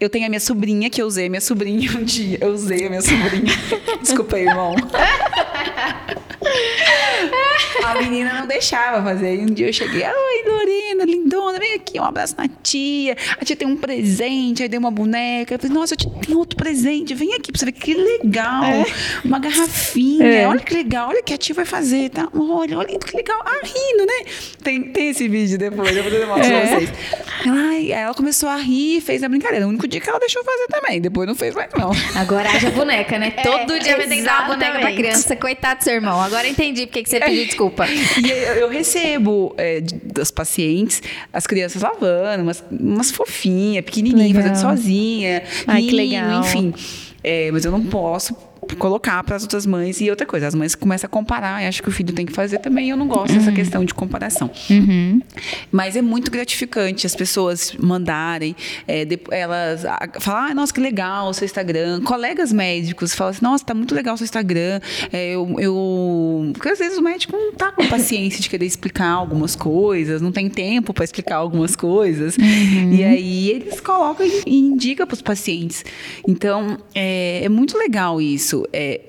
eu 0.00 0.08
tenho 0.08 0.24
a 0.24 0.30
minha 0.30 0.40
sobrinha, 0.40 0.88
que 0.88 1.02
eu 1.02 1.06
usei 1.06 1.26
a 1.26 1.28
minha 1.28 1.42
sobrinha 1.42 1.90
um 1.98 2.02
dia. 2.02 2.38
Eu 2.40 2.54
usei 2.54 2.86
a 2.86 2.88
minha 2.88 3.02
sobrinha. 3.02 3.52
Desculpa 4.00 4.36
aí, 4.36 4.48
irmão. 4.48 4.74
a 7.84 7.94
menina 8.00 8.40
não 8.40 8.46
deixava 8.46 9.02
fazer. 9.02 9.28
Aí 9.28 9.40
um 9.40 9.46
dia 9.46 9.68
eu 9.68 9.72
cheguei, 9.72 10.02
oi, 10.02 10.50
Lorena, 10.50 11.04
lindona, 11.04 11.58
vem 11.58 11.74
aqui, 11.74 11.98
um 11.98 12.04
abraço 12.04 12.34
na 12.36 12.48
tia. 12.62 13.16
A 13.38 13.44
tia 13.44 13.56
tem 13.56 13.66
um 13.66 13.76
presente, 13.76 14.62
aí 14.62 14.68
deu 14.68 14.80
uma 14.80 14.90
boneca. 14.90 15.54
Eu 15.54 15.58
falei, 15.58 15.74
nossa, 15.74 15.94
eu 15.94 15.98
te 15.98 16.08
tenho 16.26 16.38
outro 16.38 16.56
presente, 16.56 17.14
vem 17.14 17.34
aqui 17.34 17.52
pra 17.52 17.58
você 17.58 17.66
ver 17.66 17.72
que 17.72 17.94
legal. 17.94 18.64
É. 18.64 18.84
Uma 19.24 19.38
garrafinha, 19.38 20.26
é. 20.26 20.48
olha 20.48 20.60
que 20.60 20.74
legal, 20.74 21.08
olha 21.08 21.20
o 21.20 21.24
que 21.24 21.34
a 21.34 21.38
tia 21.38 21.54
vai 21.54 21.64
fazer, 21.64 22.10
tá? 22.10 22.28
Olha, 22.34 22.78
olha 22.78 22.98
que 22.98 23.16
legal. 23.16 23.40
Ah, 23.44 23.60
rindo, 23.62 24.06
né? 24.06 24.30
Tem, 24.62 24.82
tem 24.82 25.10
esse 25.10 25.28
vídeo 25.28 25.58
depois, 25.58 25.96
eu 25.96 26.02
vou 26.02 26.26
mostrar 26.26 26.54
é. 26.54 26.66
pra 26.66 26.78
vocês. 26.78 26.92
Ai, 27.46 27.92
ela 27.92 28.14
começou 28.14 28.48
a 28.48 28.56
rir 28.56 28.98
e 28.98 29.00
fez 29.00 29.22
a 29.22 29.28
brincadeira. 29.28 29.66
O 29.66 29.68
único 29.70 29.88
dia 29.88 30.00
que 30.00 30.08
ela 30.08 30.18
deixou 30.18 30.44
fazer 30.44 30.66
também. 30.68 31.00
Depois 31.00 31.26
não 31.26 31.34
fez 31.34 31.54
mais, 31.54 31.70
não. 31.76 31.90
Agora 32.14 32.50
haja 32.50 32.70
boneca, 32.70 33.18
né? 33.18 33.32
É, 33.40 33.42
Todo 33.42 33.78
dia 33.78 33.96
vai 33.96 34.06
ter 34.06 34.16
que 34.16 34.22
dar 34.22 34.40
uma 34.40 34.54
boneca 34.54 34.78
pra 34.78 34.92
criança. 34.92 35.36
Coitado 35.36 35.80
do 35.80 35.84
seu 35.84 35.94
irmão. 35.94 36.20
Agora 36.20 36.46
entendi 36.46 36.86
porque 36.86 37.02
que 37.02 37.08
você 37.08 37.20
pediu 37.20 37.46
desculpa. 37.50 37.86
E 37.86 38.30
eu, 38.30 38.54
eu 38.54 38.68
recebo 38.68 39.54
é, 39.56 39.80
das 39.80 40.30
pacientes 40.30 41.02
as 41.32 41.46
crianças 41.46 41.82
lavando, 41.82 42.42
umas, 42.42 42.64
umas 42.70 43.10
fofinhas, 43.10 43.84
pequenininhas, 43.84 44.32
fazendo 44.32 44.56
sozinha. 44.56 45.42
Ai, 45.66 45.82
que 45.82 45.92
legal. 45.92 46.40
Enfim. 46.40 46.74
É, 47.22 47.50
mas 47.50 47.64
eu 47.64 47.70
não 47.70 47.84
posso 47.84 48.34
colocar 48.78 49.22
para 49.24 49.36
as 49.36 49.42
outras 49.42 49.66
mães. 49.66 50.00
E 50.00 50.10
outra 50.10 50.26
coisa, 50.26 50.46
as 50.46 50.54
mães 50.54 50.74
começam 50.74 51.06
a 51.06 51.10
comparar, 51.10 51.62
e 51.62 51.66
acho 51.66 51.82
que 51.82 51.88
o 51.88 51.92
filho 51.92 52.12
tem 52.12 52.26
que 52.26 52.32
fazer 52.32 52.58
também. 52.58 52.90
Eu 52.90 52.96
não 52.96 53.06
gosto 53.06 53.32
uhum. 53.32 53.38
dessa 53.38 53.52
questão 53.52 53.84
de 53.84 53.94
comparação. 53.94 54.50
Uhum. 54.68 55.20
Mas 55.70 55.96
é 55.96 56.02
muito 56.02 56.30
gratificante 56.30 57.06
as 57.06 57.14
pessoas 57.14 57.74
mandarem, 57.78 58.54
é, 58.86 59.06
elas 59.30 59.82
falar, 60.20 60.50
ah, 60.50 60.54
nossa, 60.54 60.72
que 60.72 60.80
legal 60.80 61.28
o 61.28 61.34
seu 61.34 61.44
Instagram. 61.44 62.02
Colegas 62.02 62.52
médicos 62.52 63.14
falam 63.14 63.30
assim, 63.30 63.42
nossa, 63.42 63.64
tá 63.64 63.74
muito 63.74 63.94
legal 63.94 64.14
o 64.14 64.18
seu 64.18 64.24
Instagram. 64.24 64.80
É, 65.12 65.34
eu, 65.34 65.56
eu... 65.58 66.50
Porque 66.52 66.68
às 66.68 66.78
vezes 66.78 66.98
o 66.98 67.02
médico 67.02 67.36
não 67.36 67.52
tá 67.52 67.72
com 67.72 67.86
paciência 67.86 68.40
de 68.40 68.48
querer 68.48 68.66
explicar 68.66 69.10
algumas 69.10 69.54
coisas, 69.56 70.20
não 70.20 70.32
tem 70.32 70.48
tempo 70.48 70.92
para 70.92 71.04
explicar 71.04 71.36
algumas 71.36 71.76
coisas. 71.76 72.36
Uhum. 72.36 72.92
E 72.92 73.04
aí 73.04 73.50
eles 73.50 73.80
colocam 73.80 74.26
e 74.46 74.58
indicam 74.58 75.06
para 75.06 75.14
os 75.14 75.22
pacientes. 75.22 75.84
Então, 76.26 76.78
é, 76.94 77.44
é 77.44 77.48
muito 77.48 77.76
legal 77.76 78.20
isso 78.20 78.49
é, 78.72 79.00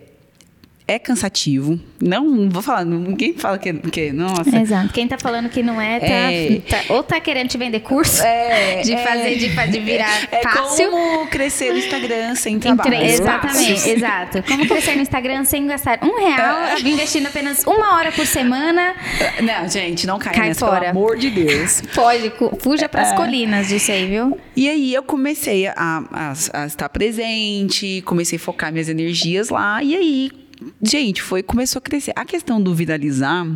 é 0.91 0.99
cansativo. 0.99 1.79
Não, 2.01 2.25
não 2.25 2.49
vou 2.49 2.61
falar, 2.61 2.83
ninguém 2.83 3.33
fala 3.33 3.57
que, 3.57 3.71
que 3.73 4.11
nossa. 4.11 4.57
Exato. 4.57 4.91
Quem 4.91 5.07
tá 5.07 5.17
falando 5.17 5.47
que 5.47 5.63
não 5.63 5.79
é, 5.79 5.99
tá, 5.99 6.05
é, 6.05 6.61
tá 6.67 6.93
ou 6.93 7.01
tá 7.01 7.19
querendo 7.19 7.47
te 7.47 7.57
vender 7.57 7.79
curso 7.79 8.21
é, 8.21 8.81
de 8.83 8.97
fazer, 8.97 9.35
de, 9.37 9.71
de 9.71 9.79
virar 9.79 10.27
é 10.31 10.41
fácil. 10.41 10.89
como 10.89 11.27
crescer 11.27 11.71
no 11.71 11.77
Instagram 11.77 12.35
sem 12.35 12.59
trabalho. 12.59 12.95
Exatamente, 12.95 13.89
exato. 13.89 14.43
Como 14.43 14.67
crescer 14.67 14.95
no 14.95 15.01
Instagram 15.01 15.45
sem 15.45 15.65
gastar 15.65 15.99
um 16.03 16.19
real, 16.19 16.57
é. 16.63 16.79
investindo 16.81 17.27
apenas 17.27 17.63
uma 17.65 17.95
hora 17.95 18.11
por 18.11 18.25
semana. 18.25 18.93
Não, 19.41 19.69
gente, 19.69 20.05
não 20.05 20.19
caia 20.19 20.35
Cai 20.35 20.47
nessa, 20.49 20.65
fora. 20.65 20.79
pelo 20.79 20.91
amor 20.91 21.17
de 21.17 21.29
Deus. 21.29 21.81
Pode, 21.95 22.33
fuja 22.59 22.89
pras 22.89 23.13
é. 23.13 23.15
colinas 23.15 23.69
disso 23.69 23.91
aí, 23.91 24.07
viu? 24.07 24.37
E 24.55 24.67
aí 24.67 24.93
eu 24.93 25.03
comecei 25.03 25.67
a, 25.67 25.73
a, 25.77 26.33
a 26.53 26.65
estar 26.65 26.89
presente, 26.89 28.01
comecei 28.05 28.37
a 28.37 28.39
focar 28.39 28.73
minhas 28.73 28.89
energias 28.89 29.49
lá, 29.49 29.81
e 29.81 29.95
aí 29.95 30.40
gente, 30.81 31.21
foi 31.21 31.43
começou 31.43 31.79
a 31.79 31.81
crescer. 31.81 32.13
A 32.15 32.25
questão 32.25 32.61
do 32.61 32.73
viralizar 32.73 33.47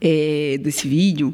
é, 0.00 0.58
desse 0.60 0.88
vídeo 0.88 1.32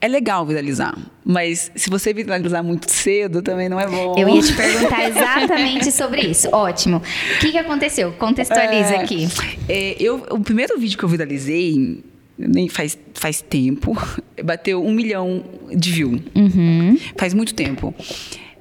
é 0.00 0.08
legal 0.08 0.44
viralizar, 0.44 0.94
mas 1.24 1.72
se 1.74 1.88
você 1.88 2.12
viralizar 2.12 2.62
muito 2.62 2.90
cedo 2.90 3.40
também 3.40 3.70
não 3.70 3.80
é 3.80 3.86
bom. 3.86 4.14
Eu 4.18 4.28
ia 4.28 4.42
te 4.42 4.52
perguntar 4.52 5.08
exatamente 5.08 5.90
sobre 5.90 6.20
isso. 6.20 6.48
Ótimo. 6.52 6.98
O 6.98 7.40
que, 7.40 7.52
que 7.52 7.58
aconteceu? 7.58 8.12
Contextualiza 8.12 8.94
é, 8.94 9.00
aqui. 9.00 9.26
É, 9.66 9.96
eu, 9.98 10.26
o 10.30 10.40
primeiro 10.40 10.78
vídeo 10.78 10.98
que 10.98 11.04
eu 11.04 11.08
viralizei 11.08 12.04
nem 12.36 12.68
faz, 12.68 12.98
faz 13.14 13.40
tempo, 13.40 13.96
bateu 14.44 14.84
um 14.84 14.92
milhão 14.92 15.44
de 15.74 15.90
views. 15.92 16.20
Uhum. 16.34 16.98
Faz 17.16 17.32
muito 17.32 17.54
tempo. 17.54 17.94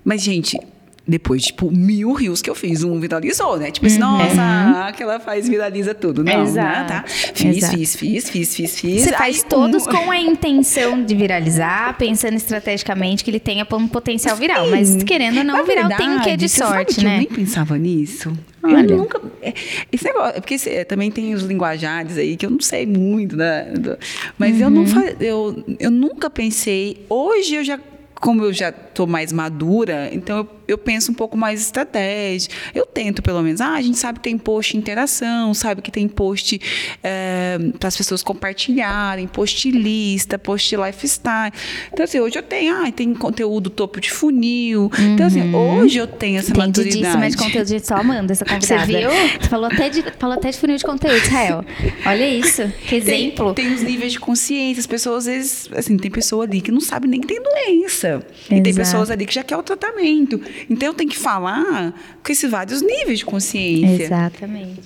Mas, 0.03 0.21
gente, 0.21 0.57
depois, 1.05 1.43
tipo, 1.43 1.69
mil 1.69 2.13
rios 2.13 2.41
que 2.41 2.49
eu 2.49 2.55
fiz, 2.55 2.81
um 2.81 2.97
viralizou, 2.97 3.57
né? 3.57 3.71
Tipo 3.71 3.87
assim, 3.87 4.01
uhum. 4.01 4.17
nossa, 4.17 4.93
que 4.93 5.03
ela 5.03 5.19
faz 5.19 5.49
viraliza 5.49 5.93
tudo. 5.93 6.23
Não, 6.23 6.33
né? 6.33 6.43
Exato. 6.43 6.79
né? 6.79 6.85
Tá? 6.87 7.03
Fiz, 7.07 7.57
Exato. 7.57 7.77
fiz, 7.77 7.95
fiz, 7.95 8.29
fiz, 8.29 8.55
fiz, 8.55 8.79
fiz. 8.79 9.03
Você 9.03 9.11
faz 9.11 9.43
todos 9.43 9.85
um... 9.85 9.91
com 9.91 10.09
a 10.09 10.17
intenção 10.17 11.03
de 11.03 11.13
viralizar, 11.13 11.97
pensando 11.97 12.35
estrategicamente 12.35 13.21
que 13.21 13.31
ele 13.31 13.39
tenha 13.39 13.67
um 13.73 13.87
potencial 13.87 14.37
viral. 14.37 14.65
Sim. 14.65 14.71
Mas 14.71 15.03
querendo 15.03 15.39
ou 15.39 15.43
não, 15.43 15.57
Na 15.57 15.63
viral 15.63 15.89
verdade, 15.89 16.03
tem 16.03 16.09
um 16.09 16.21
quê 16.21 16.37
de 16.37 16.47
sorte, 16.47 17.03
né? 17.03 17.15
Eu 17.15 17.17
nem 17.17 17.27
pensava 17.27 17.77
nisso. 17.77 18.31
Olha. 18.63 18.93
Eu 18.93 18.97
nunca. 18.97 19.21
É, 19.41 19.53
esse 19.91 20.05
negócio. 20.05 20.41
Porque 20.41 20.85
também 20.85 21.11
tem 21.11 21.33
os 21.33 21.43
linguajares 21.43 22.17
aí 22.17 22.37
que 22.37 22.45
eu 22.45 22.49
não 22.49 22.61
sei 22.61 22.85
muito, 22.85 23.35
né? 23.35 23.73
Mas 24.37 24.53
uhum. 24.53 24.61
eu 24.61 24.69
não 24.69 24.83
uhum. 24.83 25.15
eu, 25.19 25.63
eu 25.79 25.91
nunca 25.91 26.29
pensei. 26.29 27.05
Hoje 27.09 27.55
eu 27.55 27.63
já 27.65 27.77
como 28.23 28.41
eu 28.41 28.53
já 28.53 28.69
estou 28.69 29.05
mais 29.05 29.33
madura, 29.33 30.09
então 30.13 30.37
eu, 30.37 30.49
eu, 30.67 30.77
penso 30.77 31.11
um 31.11 31.15
pouco 31.15 31.37
mais 31.37 31.61
estratégia. 31.61 32.49
Eu 32.73 32.85
tento, 32.85 33.21
pelo 33.21 33.41
menos. 33.41 33.61
Ah, 33.61 33.73
a 33.73 33.81
gente 33.81 33.97
sabe 33.97 34.19
que 34.19 34.23
tem 34.23 34.37
post 34.37 34.77
interação, 34.77 35.53
sabe 35.53 35.81
que 35.81 35.91
tem 35.91 36.07
post 36.07 36.59
é, 37.03 37.57
para 37.79 37.87
as 37.87 37.97
pessoas 37.97 38.23
compartilharem, 38.23 39.27
post 39.27 39.69
lista, 39.71 40.37
post 40.37 40.75
lifestyle. 40.75 41.51
Então, 41.91 42.03
assim, 42.03 42.19
hoje 42.19 42.37
eu 42.37 42.43
tenho, 42.43 42.75
ah, 42.75 42.91
tem 42.91 43.13
conteúdo 43.13 43.69
topo 43.69 43.99
de 43.99 44.11
funil. 44.11 44.91
Uhum. 44.97 45.13
Então, 45.13 45.27
assim, 45.27 45.41
uhum. 45.41 45.81
hoje 45.81 45.97
eu 45.97 46.07
tenho 46.07 46.39
essa 46.39 46.53
maturidade. 46.53 47.29
de 47.29 47.37
conteúdo 47.37 47.67
de 47.67 47.85
só 47.85 47.95
Amanda, 47.95 48.33
essa 48.33 48.45
convidada. 48.45 48.85
Você 48.85 48.97
viu? 48.97 49.09
Você 49.09 49.49
falou 49.49 49.65
até 49.67 49.89
de, 49.89 50.03
falou 50.17 50.35
até 50.35 50.51
de 50.51 50.57
funil 50.57 50.77
de 50.77 50.83
conteúdo, 50.83 51.17
Israel. 51.17 51.65
Olha 52.05 52.27
isso, 52.27 52.67
que 52.87 52.95
exemplo. 52.95 53.53
Tem, 53.53 53.65
tem 53.65 53.73
os 53.73 53.81
níveis 53.81 54.11
de 54.11 54.19
consciência. 54.19 54.79
As 54.79 54.87
pessoas, 54.87 55.27
às 55.27 55.33
vezes, 55.33 55.69
assim, 55.75 55.97
tem 55.97 56.11
pessoa 56.11 56.43
ali 56.43 56.61
que 56.61 56.71
não 56.71 56.81
sabe 56.81 57.07
nem 57.07 57.21
que 57.21 57.27
tem 57.27 57.41
doença. 57.41 58.13
Exato. 58.13 58.53
E 58.53 58.61
tem 58.61 58.73
pessoas 58.73 59.09
ali 59.09 59.25
que 59.25 59.33
já 59.33 59.43
quer 59.43 59.57
o 59.57 59.63
tratamento. 59.63 60.39
Então 60.69 60.89
eu 60.89 60.93
tenho 60.93 61.09
que 61.09 61.17
falar 61.17 61.93
com 62.23 62.31
esses 62.31 62.49
vários 62.49 62.81
níveis 62.81 63.19
de 63.19 63.25
consciência. 63.25 64.03
Exatamente. 64.03 64.81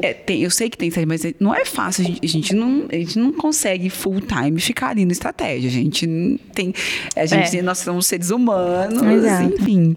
É, 0.00 0.12
tem, 0.12 0.42
eu 0.42 0.50
sei 0.50 0.70
que 0.70 0.76
tem, 0.78 0.90
mas 1.06 1.22
não 1.38 1.54
é 1.54 1.64
fácil. 1.64 2.04
A 2.04 2.06
gente, 2.06 2.20
a 2.24 2.28
gente, 2.28 2.54
não, 2.54 2.86
a 2.90 2.96
gente 2.96 3.18
não 3.18 3.32
consegue 3.32 3.90
full 3.90 4.20
time 4.20 4.60
ficar 4.60 4.88
ali 4.90 5.04
no 5.04 5.12
estratégia. 5.12 5.68
A 5.68 5.72
gente 5.72 6.40
tem. 6.54 6.72
A 7.14 7.26
gente, 7.26 7.58
é. 7.58 7.62
Nós 7.62 7.78
somos 7.78 8.06
seres 8.06 8.30
humanos, 8.30 9.02
Exato. 9.02 9.54
enfim. 9.54 9.96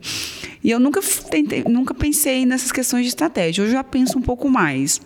E 0.63 0.72
eu 0.72 0.80
nunca, 0.80 1.01
tentei, 1.30 1.63
nunca 1.63 1.93
pensei 1.93 2.45
nessas 2.45 2.72
questões 2.72 3.03
de 3.03 3.09
estratégia. 3.09 3.63
Hoje 3.63 3.72
eu 3.72 3.78
já 3.78 3.84
penso 3.84 4.17
um 4.17 4.22
pouco 4.22 4.49
mais. 4.49 5.01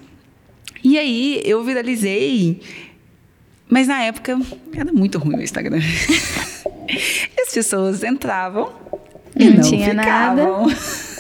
E 0.84 0.98
aí 0.98 1.42
eu 1.46 1.64
viralizei. 1.64 2.60
Mas 3.70 3.88
na 3.88 4.04
época 4.04 4.40
era 4.76 4.92
muito 4.92 5.18
ruim 5.18 5.38
o 5.38 5.42
Instagram. 5.42 5.80
As 7.42 7.54
pessoas 7.54 8.04
entravam 8.04 8.72
e 9.36 9.46
não, 9.46 9.54
não 9.56 9.62
tinha 9.64 9.90
ficavam. 9.90 10.68
nada. 10.68 10.78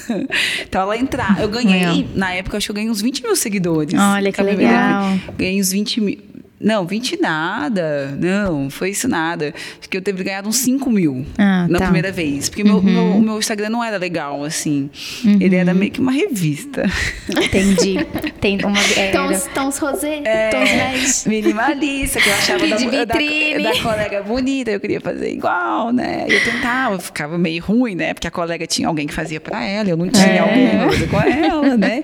então 0.68 0.82
ela 0.82 0.98
entrar. 0.98 1.40
Eu 1.40 1.50
ganhei, 1.50 2.08
na 2.16 2.34
época, 2.34 2.58
acho 2.58 2.68
que 2.68 2.72
eu 2.72 2.76
ganhei 2.76 2.90
uns 2.90 3.02
20 3.02 3.24
mil 3.24 3.36
seguidores. 3.36 3.94
Olha 4.00 4.32
que 4.32 4.42
legal. 4.42 5.20
Ganhei 5.38 5.60
uns 5.60 5.72
20 5.72 6.02
mil. 6.02 6.33
Não, 6.64 6.86
20 6.88 7.20
nada. 7.20 8.18
Não, 8.18 8.70
foi 8.70 8.92
isso 8.92 9.06
nada. 9.06 9.54
Acho 9.80 9.90
que 9.90 9.98
eu 9.98 10.02
teve 10.02 10.24
ganhado 10.24 10.48
uns 10.48 10.56
5 10.60 10.90
mil 10.90 11.26
ah, 11.38 11.68
na 11.70 11.78
tá. 11.78 11.86
primeira 11.86 12.10
vez. 12.10 12.48
Porque 12.48 12.64
uhum. 12.64 12.82
meu, 12.82 13.04
meu, 13.04 13.22
meu, 13.22 13.40
Instagram 13.40 13.70
não 13.70 13.84
era 13.84 13.98
legal, 13.98 14.46
assim. 14.46 14.90
Uhum. 15.26 15.38
Ele 15.42 15.58
era 15.58 15.74
meio 15.74 15.92
que 15.92 16.00
uma 16.00 16.14
revista. 16.14 16.84
Entendi. 17.30 17.98
Tem 18.40 18.58
uma, 18.64 18.80
é, 18.96 19.12
tons, 19.12 19.50
tons 19.54 19.78
rosé, 19.78 20.22
é, 20.24 20.50
tons 20.50 20.70
beige. 20.70 21.30
Minimalista, 21.30 22.22
que 22.22 22.30
eu 22.30 22.34
achava 22.34 22.68
da, 22.68 22.78
da, 22.78 23.06
da, 23.06 23.82
colega 23.82 24.24
bonita. 24.24 24.72
Eu 24.72 24.80
queria 24.80 25.02
fazer 25.02 25.34
igual, 25.34 25.92
né? 25.92 26.26
Eu 26.30 26.44
tentava, 26.46 26.98
ficava 26.98 27.38
meio 27.38 27.62
ruim, 27.62 27.96
né? 27.96 28.14
Porque 28.14 28.28
a 28.28 28.32
colega 28.32 28.66
tinha 28.66 28.88
alguém 28.88 29.06
que 29.06 29.14
fazia 29.14 29.42
pra 29.42 29.66
ela. 29.66 29.90
Eu 29.90 29.98
não 29.98 30.08
tinha 30.08 30.28
é. 30.28 30.40
alguém 30.40 30.70
que 30.70 30.78
fazia 30.78 31.08
com 31.08 31.22
ela, 31.22 31.78
né? 31.78 32.04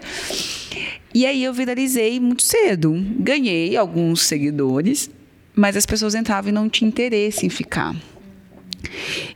E 1.13 1.25
aí 1.25 1.43
eu 1.43 1.53
viralizei 1.53 2.19
muito 2.19 2.43
cedo. 2.43 2.93
Ganhei 3.19 3.75
alguns 3.75 4.21
seguidores, 4.23 5.09
mas 5.55 5.75
as 5.75 5.85
pessoas 5.85 6.15
entravam 6.15 6.49
e 6.49 6.51
não 6.51 6.69
tinham 6.69 6.89
interesse 6.89 7.45
em 7.45 7.49
ficar. 7.49 7.95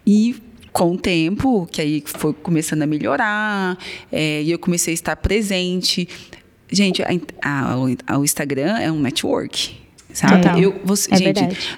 E 0.06 0.36
com 0.72 0.94
o 0.94 0.98
tempo, 0.98 1.68
que 1.72 1.82
aí 1.82 2.04
foi 2.06 2.34
começando 2.34 2.82
a 2.82 2.88
melhorar, 2.88 3.78
é, 4.12 4.42
e 4.42 4.52
eu 4.52 4.58
comecei 4.58 4.92
a 4.92 4.96
estar 4.96 5.16
presente. 5.16 6.08
Gente, 6.72 7.04
a, 7.04 7.08
a, 7.42 7.74
a, 8.08 8.18
o 8.18 8.24
Instagram 8.24 8.80
é 8.80 8.92
um 8.92 9.00
network, 9.00 9.76
sabe? 10.12 10.48
É, 10.48 10.66
eu, 10.66 10.82
você, 10.84 11.14
é 11.14 11.18
gente, 11.18 11.40
verdade. 11.40 11.78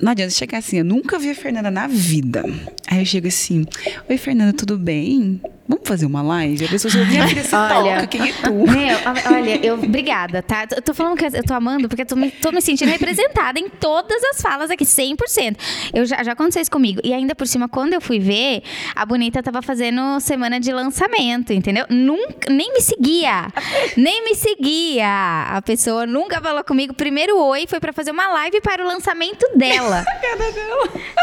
Não, 0.00 0.12
adianta 0.12 0.32
chegar 0.32 0.58
assim, 0.58 0.78
eu 0.78 0.84
nunca 0.84 1.18
vi 1.18 1.30
a 1.30 1.34
Fernanda 1.34 1.70
na 1.70 1.86
vida. 1.86 2.44
Aí 2.86 3.00
eu 3.00 3.06
chego 3.06 3.28
assim, 3.28 3.66
oi 4.08 4.18
Fernanda, 4.18 4.52
tudo 4.52 4.78
bem? 4.78 5.40
vamos 5.68 5.86
fazer 5.86 6.06
uma 6.06 6.22
live? 6.22 6.64
A 6.64 6.68
pessoa 6.68 6.90
falou, 6.90 7.06
minha 7.06 7.26
filha, 7.26 7.42
você 7.42 7.56
Olha, 7.56 7.94
toca, 7.96 8.06
quem 8.06 8.28
é 8.28 8.32
tu? 8.32 8.52
Meu, 8.52 8.98
olha, 9.32 9.66
eu, 9.66 9.74
obrigada, 9.74 10.42
tá? 10.42 10.66
Eu 10.74 10.82
tô 10.82 10.94
falando 10.94 11.16
que 11.16 11.24
eu 11.24 11.44
tô 11.44 11.54
amando 11.54 11.88
porque 11.88 12.02
eu 12.02 12.06
tô 12.06 12.16
me, 12.16 12.30
tô 12.30 12.52
me 12.52 12.60
sentindo 12.60 12.88
representada 12.90 13.58
em 13.58 13.68
todas 13.68 14.22
as 14.24 14.40
falas 14.40 14.70
aqui, 14.70 14.84
100%. 14.84 15.56
Eu 15.92 16.06
já, 16.06 16.22
já 16.22 16.32
aconteceu 16.32 16.62
isso 16.62 16.70
comigo. 16.70 17.00
E 17.02 17.12
ainda 17.12 17.34
por 17.34 17.46
cima, 17.46 17.68
quando 17.68 17.92
eu 17.92 18.00
fui 18.00 18.18
ver, 18.18 18.62
a 18.94 19.04
Bonita 19.04 19.42
tava 19.42 19.60
fazendo 19.62 20.20
semana 20.20 20.60
de 20.60 20.72
lançamento, 20.72 21.52
entendeu? 21.52 21.84
Nunca, 21.88 22.50
nem 22.50 22.72
me 22.72 22.80
seguia. 22.80 23.48
nem 23.96 24.24
me 24.24 24.34
seguia. 24.34 25.46
A 25.50 25.62
pessoa 25.62 26.06
nunca 26.06 26.40
falou 26.40 26.62
comigo. 26.64 26.94
Primeiro 26.94 27.38
oi 27.38 27.66
foi 27.66 27.80
pra 27.80 27.92
fazer 27.92 28.10
uma 28.10 28.28
live 28.28 28.60
para 28.60 28.84
o 28.84 28.86
lançamento 28.86 29.46
dela. 29.56 29.85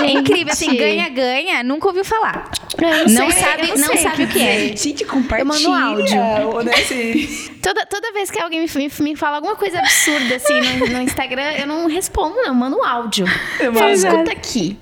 É 0.02 0.12
incrível, 0.12 0.54
assim, 0.54 0.76
ganha-ganha, 0.76 1.64
nunca 1.64 1.88
ouviu 1.88 2.04
falar. 2.06 2.50
Eu 2.82 3.10
Não 3.10 3.30
sei, 3.30 3.40
sabe, 3.44 3.68
não 3.68 3.78
sei 3.88 3.98
sabe 3.98 4.24
o 4.24 4.28
que 4.28 4.42
é. 4.42 4.76
Gente, 4.76 5.06
compartilha. 5.06 5.42
Eu 5.42 5.46
mando 5.46 5.74
áudio. 5.74 6.48
ou, 6.54 6.64
né, 6.64 6.72
assim. 6.74 7.28
Toda, 7.64 7.86
toda 7.86 8.12
vez 8.12 8.30
que 8.30 8.38
alguém 8.42 8.60
me, 8.60 8.68
me, 8.76 8.92
me 9.00 9.16
fala 9.16 9.38
alguma 9.38 9.56
coisa 9.56 9.80
absurda 9.80 10.36
assim 10.36 10.60
no, 10.60 10.86
no 10.86 11.02
Instagram, 11.02 11.54
eu 11.54 11.66
não 11.66 11.88
respondo, 11.88 12.36
não. 12.36 12.48
Eu 12.48 12.54
mando 12.54 12.76
um 12.78 12.84
áudio. 12.84 13.26
Eu 13.58 13.74
falo, 13.74 13.90
Exato. 13.90 14.16
escuta 14.16 14.32
aqui. 14.34 14.78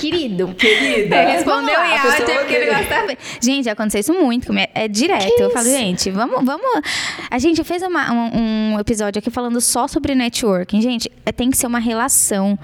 Querido. 0.00 0.48
Querida. 0.58 1.14
É, 1.14 1.32
respondeu 1.36 1.72
lá, 1.74 1.88
em 1.88 1.92
áudio 1.98 2.10
pessoa 2.16 2.38
porque 2.40 2.54
ele 2.54 2.70
odeia. 2.70 2.78
gosta 2.88 3.06
bem. 3.06 3.18
Gente, 3.40 3.70
aconteceu 3.70 4.00
isso 4.00 4.12
muito 4.14 4.48
comigo. 4.48 4.66
É 4.74 4.88
direto. 4.88 5.32
Que 5.36 5.42
eu 5.44 5.50
falo, 5.50 5.66
gente, 5.66 6.10
vamos, 6.10 6.44
vamos. 6.44 6.66
A 7.30 7.38
gente 7.38 7.62
fez 7.62 7.82
uma- 7.84 8.12
um, 8.12 8.72
um 8.74 8.80
episódio 8.80 9.20
aqui 9.20 9.30
falando 9.30 9.60
só 9.60 9.86
sobre 9.86 10.12
networking. 10.16 10.80
Gente, 10.82 11.08
é- 11.24 11.30
tem 11.30 11.50
que 11.52 11.56
ser 11.56 11.68
uma 11.68 11.78
relação. 11.78 12.58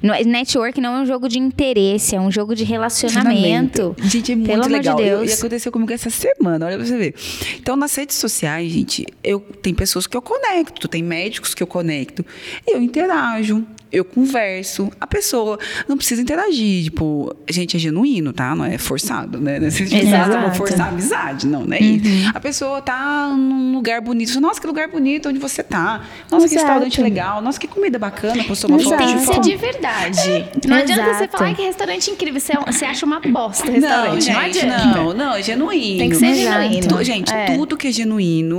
Não 0.00 0.14
é- 0.14 0.22
Network 0.22 0.80
não 0.80 0.98
é 0.98 1.00
um 1.00 1.06
jogo 1.06 1.28
de 1.28 1.40
interesse, 1.40 2.14
é 2.14 2.20
um 2.20 2.30
jogo 2.30 2.54
de 2.54 2.62
relacionamento. 2.62 3.96
Gente, 4.10 4.32
é 4.32 4.36
muito 4.36 4.50
Pelo 4.50 4.62
de 4.62 4.68
legal. 4.68 5.00
Eu- 5.00 5.18
Deus. 5.20 5.30
e 5.30 5.34
aconteceu 5.34 5.70
comigo 5.72 5.92
essa 5.92 6.10
semana, 6.10 6.66
olha 6.66 6.76
pra 6.76 6.84
você 6.86 6.96
ver. 6.98 7.14
Então, 7.58 7.76
nas 7.76 7.94
redes 7.94 8.16
sociais, 8.16 8.70
gente, 8.70 9.06
eu 9.22 9.40
tem 9.40 9.72
pessoas 9.72 10.06
que 10.06 10.16
eu 10.16 10.22
conecto, 10.22 10.88
tem 10.88 11.02
médicos 11.02 11.54
que 11.54 11.62
eu 11.62 11.66
conecto. 11.66 12.24
Eu 12.66 12.80
interajo, 12.82 13.64
eu 13.92 14.04
converso. 14.04 14.90
A 15.00 15.06
pessoa 15.06 15.58
não 15.88 15.96
precisa 15.96 16.20
interagir. 16.22 16.84
Tipo, 16.84 17.34
gente, 17.48 17.76
é 17.76 17.80
genuíno, 17.80 18.32
tá? 18.32 18.54
Não 18.54 18.64
é 18.64 18.78
forçado, 18.78 19.40
né? 19.40 19.58
Não 19.58 19.66
é 19.66 19.68
assim, 19.68 19.84
tipo, 19.84 19.96
Exato. 19.96 20.54
forçar 20.56 20.86
a 20.86 20.88
amizade. 20.90 21.46
Não, 21.46 21.64
não 21.64 21.74
é 21.76 21.80
isso. 21.80 22.30
A 22.34 22.40
pessoa 22.40 22.80
tá 22.80 23.28
num 23.28 23.72
lugar 23.74 24.00
bonito. 24.00 24.40
Nossa, 24.40 24.60
que 24.60 24.66
lugar 24.66 24.88
bonito 24.88 25.28
onde 25.28 25.38
você 25.38 25.62
tá. 25.62 26.02
Nossa, 26.30 26.46
que 26.48 26.54
Exato. 26.54 26.66
restaurante 26.66 27.00
legal. 27.02 27.40
Nossa, 27.42 27.58
que 27.58 27.66
comida 27.66 27.98
bacana. 27.98 28.42
Postou 28.44 28.70
uma 28.70 28.80
E 28.80 28.84
foto 28.84 28.96
tem 28.96 29.14
que 29.18 29.26
ser 29.26 29.40
de 29.40 29.56
verdade. 29.56 30.44
Não 30.66 30.76
adianta 30.76 31.02
você 31.04 31.10
Exato. 31.24 31.32
falar 31.36 31.46
"Ai, 31.50 31.54
que 31.54 31.62
restaurante 31.62 32.10
incrível. 32.10 32.40
Você, 32.40 32.52
você 32.66 32.84
acha 32.84 33.04
uma 33.06 33.20
bosta 33.20 33.66
Não, 33.66 33.72
restaurante. 33.72 34.12
Não, 34.12 34.20
gente, 34.42 34.58
adianta. 34.60 34.86
não, 34.96 35.12
não, 35.14 35.34
é 35.34 35.42
genuíno. 35.42 35.98
Tem 35.98 36.10
que 36.10 36.16
ser 36.16 36.26
Exato. 36.26 36.62
genuíno. 36.62 36.88
Tu- 36.88 37.04
gente, 37.04 37.32
É. 37.32 37.56
tudo 37.56 37.76
que 37.76 37.88
é 37.88 37.92
genuíno 37.92 38.58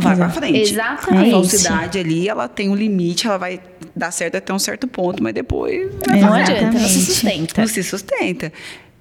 vai 0.00 0.16
pra 0.16 0.30
frente. 0.30 0.58
Exatamente. 0.72 1.28
A 1.28 1.30
falsidade 1.32 1.98
ali, 1.98 2.28
ela 2.28 2.48
tem 2.48 2.68
um 2.68 2.74
limite, 2.74 3.26
ela 3.26 3.38
vai 3.38 3.60
dar 3.94 4.10
certo 4.10 4.36
até 4.36 4.52
um 4.52 4.58
certo 4.58 4.86
ponto, 4.86 5.22
mas 5.22 5.34
depois 5.34 5.90
Não 6.08 6.32
adianta, 6.34 6.78
não 6.78 6.88
se 6.88 7.04
sustenta. 7.04 7.60
não 7.60 7.68
se 7.68 7.82
sustenta. 7.82 8.52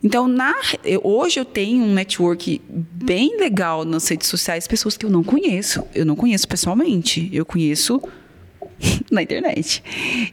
Então, 0.04 0.28
na, 0.28 0.54
eu- 0.86 1.02
hoje 1.04 1.40
eu 1.40 1.46
tenho 1.46 1.84
um 1.84 1.94
network 1.94 2.62
bem 2.70 3.38
legal 3.40 3.84
nas 3.84 4.08
redes 4.08 4.28
sociais, 4.28 4.68
pessoas 4.68 4.96
que 4.96 5.06
eu 5.06 5.10
não 5.10 5.24
conheço. 5.24 5.84
Eu 5.94 6.06
não 6.06 6.16
conheço 6.16 6.48
pessoalmente. 6.48 7.30
Eu 7.34 7.44
conheço 7.46 8.00
na 9.12 9.24
internet. 9.24 9.84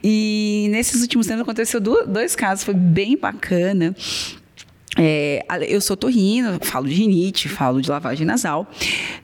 E 0.03 0.69
nesses 0.71 1.01
últimos 1.01 1.27
tempos 1.27 1.43
aconteceu 1.43 1.81
dois 1.81 2.37
casos, 2.37 2.63
foi 2.65 2.75
bem 2.75 3.17
bacana. 3.17 3.97
É, 4.97 5.45
eu 5.69 5.81
sou 5.81 5.97
torrino, 5.97 6.59
falo 6.63 6.87
de 6.89 6.95
rinite, 6.95 7.49
falo 7.49 7.81
de 7.81 7.91
lavagem 7.91 8.27
nasal. 8.27 8.71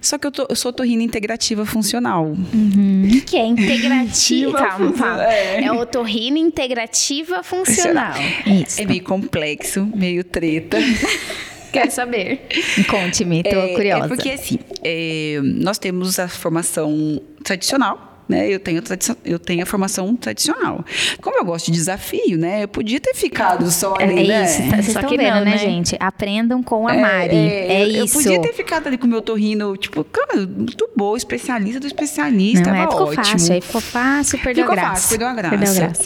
Só 0.01 0.19
que 0.19 0.27
eu, 0.27 0.33
tô- 0.33 0.47
eu 0.49 0.57
sou 0.57 0.73
torrino 0.73 1.03
integrativa 1.03 1.65
funcional. 1.65 2.33
O 2.33 3.21
que 3.25 3.37
é 3.37 3.47
integrativa? 3.47 4.53
Calma, 4.59 4.93
fala. 4.93 5.33
É. 5.33 5.63
É 5.65 5.73
otorrina 5.73 6.39
integrativa 6.39 7.43
funcional. 7.43 8.15
Isso. 8.47 8.81
É 8.81 8.85
meio 8.85 9.03
complexo, 9.05 9.89
meio 9.95 10.25
treta. 10.25 10.79
Quero 11.73 11.91
saber. 11.93 12.49
Conte-me, 12.89 13.45
tô 13.45 13.51
é, 13.51 13.75
curiosa. 13.75 14.07
É 14.07 14.09
porque 14.09 14.31
assim, 14.31 14.59
é, 14.83 15.39
nós 15.43 15.79
temos 15.79 16.19
a 16.19 16.27
formação 16.27 17.23
tradicional. 17.45 18.10
Né? 18.31 18.49
Eu, 18.49 18.61
tenho 18.61 18.81
eu 19.25 19.39
tenho 19.41 19.63
a 19.63 19.67
formação 19.67 20.15
tradicional. 20.15 20.85
Como 21.21 21.37
eu 21.37 21.45
gosto 21.45 21.67
de 21.67 21.73
desafio, 21.73 22.39
né? 22.39 22.63
Eu 22.63 22.69
podia 22.69 23.01
ter 23.01 23.13
ficado 23.13 23.69
só 23.71 23.97
É, 23.99 24.05
ali, 24.05 24.21
é 24.21 24.27
né? 24.29 24.45
isso, 24.45 24.59
tá- 24.71 24.77
vocês 24.77 24.87
Só 24.93 25.01
estão 25.01 25.11
que 25.11 25.17
vendo, 25.17 25.35
não, 25.35 25.45
né, 25.45 25.51
né? 25.51 25.59
gente? 25.59 25.97
Aprendam 25.99 26.63
com 26.63 26.87
a 26.87 26.95
Mari. 26.95 27.35
É, 27.35 27.83
eu, 27.83 28.05
isso. 28.05 28.19
Eu 28.21 28.23
podia 28.23 28.41
ter 28.43 28.53
ficado 28.55 28.87
ali 28.87 28.97
com 28.97 29.07
o 29.07 29.11
meu 29.11 29.21
torrino, 29.21 29.77
tipo, 29.77 30.05
cara, 30.05 30.47
muito 30.47 30.89
boa, 30.97 31.17
especialista 31.19 31.81
do 31.81 31.87
especialista, 31.89 32.71
Não, 32.71 32.77
é, 32.77 32.79
tava 32.83 32.91
ficou 32.93 33.07
ótimo. 33.09 33.25
fácil, 33.25 33.53
aí 33.55 33.61
ficou 33.61 33.81
fácil, 33.81 34.39
perdeu 34.39 34.63
Ficou 34.65 34.73
a 34.73 34.77
graça. 34.81 34.95
fácil, 34.95 35.09
perdeu 35.11 35.27
a 35.29 35.33
graça. 35.35 35.57
Perdeu 35.59 35.73
a 35.73 35.75
graça. 35.89 36.05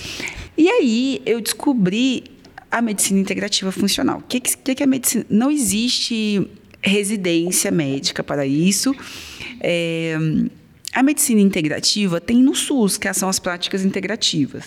E 0.56 0.68
aí 0.70 1.22
eu 1.26 1.40
descobri 1.42 2.24
a 2.70 2.80
medicina 2.80 3.20
integrativa 3.20 3.70
funcional. 3.70 4.18
O 4.18 4.22
que, 4.22 4.40
que, 4.40 4.56
que 4.56 4.74
que 4.76 4.82
é 4.82 4.86
medicina? 4.86 5.26
Não 5.28 5.50
existe 5.50 6.48
residência 6.80 7.70
médica 7.70 8.22
para 8.24 8.46
isso. 8.46 8.94
É, 9.60 10.16
a 10.94 11.02
medicina 11.02 11.40
integrativa 11.40 12.20
tem 12.20 12.38
no 12.42 12.54
SUS, 12.54 12.96
que 12.96 13.12
são 13.12 13.28
as 13.28 13.38
práticas 13.38 13.84
integrativas. 13.84 14.64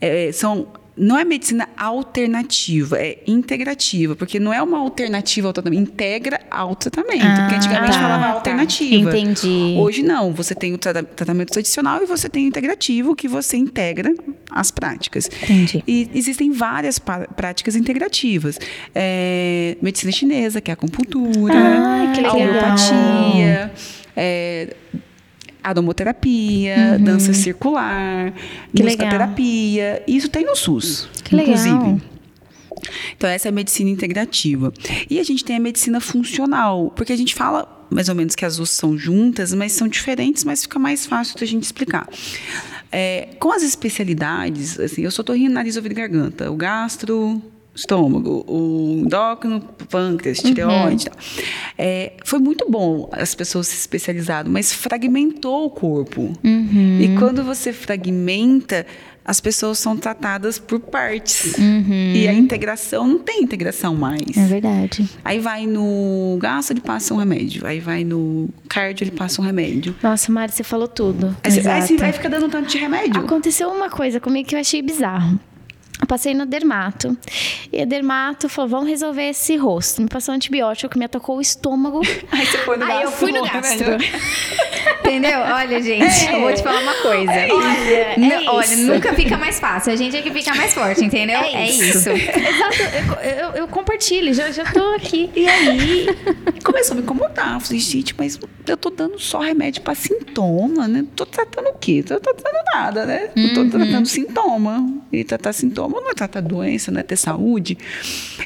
É, 0.00 0.30
são 0.32 0.66
não 0.94 1.16
é 1.18 1.24
medicina 1.24 1.66
alternativa, 1.74 2.98
é 2.98 3.20
integrativa, 3.26 4.14
porque 4.14 4.38
não 4.38 4.52
é 4.52 4.62
uma 4.62 4.78
alternativa 4.78 5.46
ao 5.48 5.52
tratamento, 5.54 5.90
integra 5.90 6.38
ao 6.50 6.76
tratamento. 6.76 7.20
porque 7.22 7.54
Ah, 7.54 7.56
antigamente 7.56 7.92
tá, 7.94 7.98
falava 8.02 8.24
tá. 8.24 8.30
alternativa. 8.32 9.16
Entendi. 9.18 9.74
Hoje 9.78 10.02
não, 10.02 10.34
você 10.34 10.54
tem 10.54 10.74
o 10.74 10.78
trata- 10.78 11.02
tratamento 11.02 11.50
tradicional 11.50 12.02
e 12.02 12.06
você 12.06 12.28
tem 12.28 12.44
o 12.44 12.48
integrativo, 12.48 13.16
que 13.16 13.26
você 13.26 13.56
integra 13.56 14.14
as 14.50 14.70
práticas. 14.70 15.30
Entendi. 15.42 15.82
E 15.88 16.10
existem 16.14 16.52
várias 16.52 16.98
práticas 16.98 17.74
integrativas. 17.74 18.58
É, 18.94 19.78
medicina 19.80 20.12
chinesa, 20.12 20.60
que 20.60 20.70
é 20.70 20.72
a 20.72 20.74
acupuntura, 20.74 21.54
Ah, 21.54 22.12
a 22.28 22.32
homeopatia, 22.34 23.72
é, 24.14 24.76
aromoterapia, 25.62 26.98
dança 26.98 27.32
circular, 27.32 28.26
Uhum. 28.26 28.32
Que 28.74 28.82
legal. 28.82 29.06
musicoterapia. 29.06 30.02
Isso 30.06 30.28
tem 30.28 30.44
no 30.44 30.56
SUS, 30.56 31.08
Que 31.24 31.34
legal. 31.36 31.54
inclusive. 31.54 32.02
Então, 33.16 33.30
essa 33.30 33.48
é 33.48 33.50
a 33.50 33.52
medicina 33.52 33.90
integrativa. 33.90 34.72
E 35.08 35.20
a 35.20 35.22
gente 35.22 35.44
tem 35.44 35.56
a 35.56 35.60
medicina 35.60 36.00
funcional, 36.00 36.92
porque 36.96 37.12
a 37.12 37.16
gente 37.16 37.34
fala 37.34 37.86
mais 37.90 38.08
ou 38.08 38.14
menos 38.14 38.34
que 38.34 38.44
as 38.44 38.56
duas 38.56 38.70
são 38.70 38.96
juntas, 38.96 39.52
mas 39.52 39.72
são 39.72 39.86
diferentes, 39.86 40.44
mas 40.44 40.62
fica 40.62 40.78
mais 40.78 41.04
fácil 41.06 41.38
da 41.38 41.44
gente 41.46 41.62
explicar. 41.64 42.08
É, 42.90 43.28
com 43.38 43.52
as 43.52 43.62
especialidades, 43.62 44.80
assim, 44.80 45.02
eu 45.02 45.10
sou 45.10 45.24
torrino, 45.24 45.54
nariz, 45.54 45.76
ouvido 45.76 45.92
e 45.92 45.94
garganta. 45.94 46.50
O 46.50 46.56
gastro, 46.56 47.40
estômago, 47.74 48.44
o 48.46 48.98
endócrino, 49.04 49.60
pâncreas, 49.88 50.38
tireoide 50.40 51.06
e 51.06 51.10
tal. 51.10 51.18
É, 51.78 52.12
foi 52.24 52.38
muito 52.38 52.66
bom 52.70 53.08
as 53.12 53.34
pessoas 53.34 53.68
se 53.68 53.76
especializarem, 53.76 54.50
mas 54.50 54.72
fragmentou 54.72 55.66
o 55.66 55.70
corpo. 55.70 56.32
E 56.44 57.16
quando 57.18 57.42
você 57.42 57.72
fragmenta, 57.72 58.86
as 59.24 59.40
pessoas 59.40 59.78
são 59.78 59.96
tratadas 59.96 60.58
por 60.58 60.80
partes. 60.80 61.54
E 62.14 62.26
a 62.28 62.34
integração, 62.34 63.06
não 63.06 63.18
tem 63.18 63.42
integração 63.42 63.94
mais. 63.94 64.36
É 64.36 64.46
verdade. 64.46 65.08
Aí 65.24 65.38
vai 65.38 65.64
no 65.66 66.36
gastro, 66.40 66.74
ele 66.74 66.80
passa 66.82 67.14
um 67.14 67.16
remédio. 67.16 67.66
Aí 67.66 67.78
vai 67.80 68.02
no 68.04 68.48
cardio, 68.68 69.04
ele 69.04 69.12
passa 69.12 69.40
um 69.40 69.44
remédio. 69.44 69.94
Nossa, 70.02 70.30
Mari, 70.32 70.52
você 70.52 70.64
falou 70.64 70.88
tudo. 70.88 71.34
Aí, 71.42 71.50
você- 71.52 71.60
aí 71.68 71.82
você 71.82 71.96
vai 71.96 72.12
ficar 72.12 72.28
dando 72.28 72.46
um 72.46 72.50
tanto 72.50 72.68
de 72.68 72.78
remédio. 72.78 73.20
Aconteceu 73.22 73.68
uma 73.70 73.88
coisa 73.88 74.18
comigo 74.20 74.48
que 74.48 74.54
eu 74.56 74.60
achei 74.60 74.82
bizarro. 74.82 75.38
Eu 76.02 76.06
passei 76.08 76.34
no 76.34 76.44
dermato. 76.44 77.16
E 77.72 77.80
a 77.80 77.84
dermato 77.84 78.48
falou: 78.48 78.68
vamos 78.68 78.88
resolver 78.88 79.28
esse 79.28 79.56
rosto. 79.56 80.02
Me 80.02 80.08
passou 80.08 80.32
um 80.32 80.36
antibiótico 80.36 80.92
que 80.92 80.98
me 80.98 81.04
atacou 81.04 81.36
o 81.36 81.40
estômago. 81.40 82.00
Aí 82.32 82.44
você 82.44 82.58
foi 82.58 82.76
no 82.76 82.84
Aí 82.84 83.02
eu 83.02 83.10
fui 83.12 83.30
no 83.32 83.42
gastro. 83.44 83.96
Entendeu? 85.00 85.38
Olha, 85.40 85.80
gente, 85.82 86.32
eu 86.32 86.40
vou 86.40 86.52
te 86.54 86.62
falar 86.62 86.80
uma 86.80 86.94
coisa. 86.94 87.32
Olha, 87.32 88.14
N- 88.18 88.32
é 88.32 88.50
Olha, 88.50 88.64
isso. 88.64 88.76
nunca 88.92 89.12
fica 89.14 89.36
mais 89.36 89.58
fácil. 89.60 89.92
A 89.92 89.96
gente 89.96 90.16
é 90.16 90.22
que 90.22 90.30
fica 90.30 90.54
mais 90.54 90.72
forte, 90.74 91.04
entendeu? 91.04 91.38
É 91.38 91.68
isso. 91.70 92.08
Exato, 92.10 92.82
eu, 93.22 93.30
eu, 93.30 93.48
eu 93.56 93.68
compartilho, 93.68 94.32
já, 94.32 94.50
já 94.50 94.64
tô 94.64 94.80
aqui. 94.94 95.30
E 95.36 95.46
aí, 95.48 96.06
começou 96.64 96.94
a 96.94 96.96
me 96.96 97.02
incomodar. 97.02 97.54
Eu 97.54 97.60
falei, 97.60 97.78
gente, 97.80 98.14
mas 98.16 98.38
eu 98.66 98.76
tô 98.76 98.90
dando 98.90 99.18
só 99.18 99.40
remédio 99.40 99.82
pra 99.82 99.94
sintoma, 99.94 100.86
né? 100.88 101.04
Tô 101.14 101.26
tratando 101.26 101.68
o 101.68 101.74
quê? 101.74 102.02
Tô 102.06 102.18
tratando 102.18 102.64
nada, 102.74 103.04
né? 103.04 103.30
Eu 103.36 103.54
tô 103.54 103.68
tratando 103.68 104.06
sintoma. 104.06 104.88
E 105.12 105.24
tratar 105.24 105.52
sintoma 105.52 105.91
não 106.00 106.10
é 106.10 106.14
tratar 106.14 106.40
doença, 106.40 106.90
não 106.90 107.00
é 107.00 107.02
ter 107.02 107.16
saúde. 107.16 107.76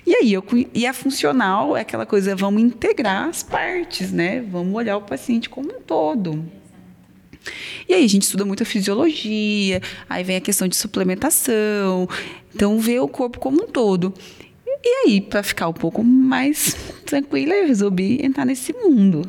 E 0.07 0.15
aí, 0.15 0.33
eu, 0.33 0.45
e 0.75 0.87
a 0.87 0.93
funcional 0.93 1.77
é 1.77 1.81
aquela 1.81 2.07
coisa, 2.07 2.35
vamos 2.35 2.63
integrar 2.63 3.29
as 3.29 3.43
partes, 3.43 4.13
né? 4.13 4.41
Vamos 4.41 4.75
olhar 4.75 4.97
o 4.97 5.03
paciente 5.03 5.49
como 5.49 5.69
um 5.69 5.81
todo. 5.81 6.45
E 7.89 7.95
aí 7.95 8.05
a 8.05 8.09
gente 8.09 8.23
estuda 8.23 8.45
muito 8.45 8.63
a 8.63 8.67
fisiologia, 8.67 9.81
aí 10.09 10.25
vem 10.25 10.37
a 10.37 10.41
questão 10.41 10.67
de 10.67 10.75
suplementação, 10.75 12.09
então 12.55 12.79
vê 12.79 12.99
o 12.99 13.07
corpo 13.07 13.39
como 13.39 13.63
um 13.63 13.67
todo. 13.67 14.13
E 14.83 14.89
aí, 15.05 15.21
para 15.21 15.43
ficar 15.43 15.69
um 15.69 15.73
pouco 15.73 16.03
mais 16.05 16.77
tranquila, 17.05 17.55
eu 17.55 17.67
resolvi 17.67 18.25
entrar 18.25 18.45
nesse 18.45 18.73
mundo. 18.73 19.29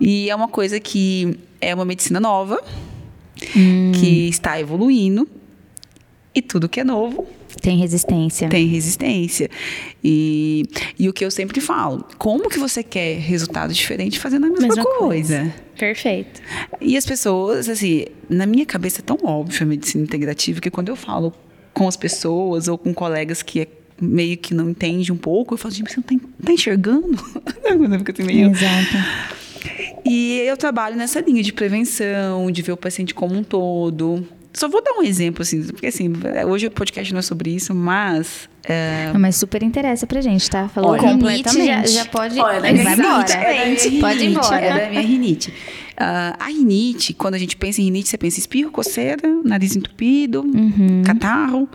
E 0.00 0.30
é 0.30 0.34
uma 0.34 0.48
coisa 0.48 0.78
que 0.78 1.38
é 1.60 1.74
uma 1.74 1.84
medicina 1.84 2.20
nova, 2.20 2.62
hum. 3.56 3.92
que 3.92 4.28
está 4.28 4.58
evoluindo. 4.60 5.28
E 6.36 6.42
tudo 6.42 6.68
que 6.68 6.80
é 6.80 6.84
novo 6.84 7.26
tem 7.62 7.78
resistência. 7.78 8.48
Tem 8.50 8.66
resistência. 8.66 9.50
E, 10.04 10.64
e 10.98 11.08
o 11.08 11.12
que 11.12 11.24
eu 11.24 11.30
sempre 11.30 11.60
falo, 11.62 12.06
como 12.18 12.50
que 12.50 12.58
você 12.58 12.82
quer 12.82 13.18
resultado 13.18 13.72
diferente 13.72 14.18
fazendo 14.18 14.44
a 14.44 14.50
mesma, 14.50 14.68
mesma 14.68 14.84
coisa? 14.84 15.38
coisa? 15.38 15.54
Perfeito. 15.78 16.42
E 16.78 16.94
as 16.96 17.06
pessoas, 17.06 17.70
assim, 17.70 18.04
na 18.28 18.44
minha 18.44 18.66
cabeça 18.66 19.00
é 19.00 19.02
tão 19.02 19.18
óbvio 19.24 19.62
a 19.62 19.66
medicina 19.66 20.04
integrativa 20.04 20.60
que 20.60 20.70
quando 20.70 20.90
eu 20.90 20.96
falo 20.96 21.32
com 21.72 21.88
as 21.88 21.96
pessoas 21.96 22.68
ou 22.68 22.76
com 22.76 22.92
colegas 22.92 23.42
que 23.42 23.62
é 23.62 23.66
meio 23.98 24.36
que 24.36 24.52
não 24.52 24.70
entende 24.70 25.10
um 25.10 25.16
pouco, 25.16 25.54
eu 25.54 25.58
falo, 25.58 25.72
gente, 25.72 25.90
você 25.90 25.96
não 25.96 26.18
está 26.18 26.28
tá 26.44 26.52
enxergando? 26.52 27.16
assim, 28.12 28.22
meio... 28.22 28.50
Exato. 28.50 28.96
E 30.04 30.40
eu 30.40 30.56
trabalho 30.56 30.96
nessa 30.96 31.20
linha 31.20 31.42
de 31.42 31.52
prevenção, 31.52 32.50
de 32.50 32.62
ver 32.62 32.72
o 32.72 32.76
paciente 32.76 33.14
como 33.14 33.34
um 33.34 33.42
todo. 33.42 34.26
Só 34.56 34.68
vou 34.68 34.82
dar 34.82 34.92
um 34.92 35.02
exemplo, 35.02 35.42
assim, 35.42 35.64
porque 35.64 35.88
assim, 35.88 36.10
hoje 36.48 36.66
o 36.66 36.70
podcast 36.70 37.12
não 37.12 37.18
é 37.18 37.22
sobre 37.22 37.50
isso, 37.50 37.74
mas. 37.74 38.48
É... 38.64 39.10
Não, 39.12 39.20
mas 39.20 39.36
super 39.36 39.62
interessa 39.62 40.06
pra 40.06 40.22
gente, 40.22 40.48
tá? 40.48 40.66
Falou 40.66 40.92
Olha, 40.92 41.02
completamente. 41.02 41.66
Já, 41.66 42.04
já 42.04 42.04
pode. 42.06 42.40
Olha, 42.40 42.60
vai 42.60 42.94
embora. 42.94 43.32
É 43.34 43.76
pode 44.00 44.24
ir 44.24 44.30
embora. 44.30 44.58
É 44.58 44.80
da 44.80 44.88
minha 44.88 45.02
rinite. 45.02 45.50
Uh, 45.50 46.40
a 46.40 46.46
rinite, 46.46 47.12
quando 47.12 47.34
a 47.34 47.38
gente 47.38 47.54
pensa 47.54 47.82
em 47.82 47.84
rinite, 47.84 48.08
você 48.08 48.16
pensa 48.16 48.38
em 48.38 48.40
espirro, 48.40 48.70
coceira, 48.70 49.28
nariz 49.44 49.76
entupido, 49.76 50.40
uhum. 50.40 51.02
catarro. 51.04 51.68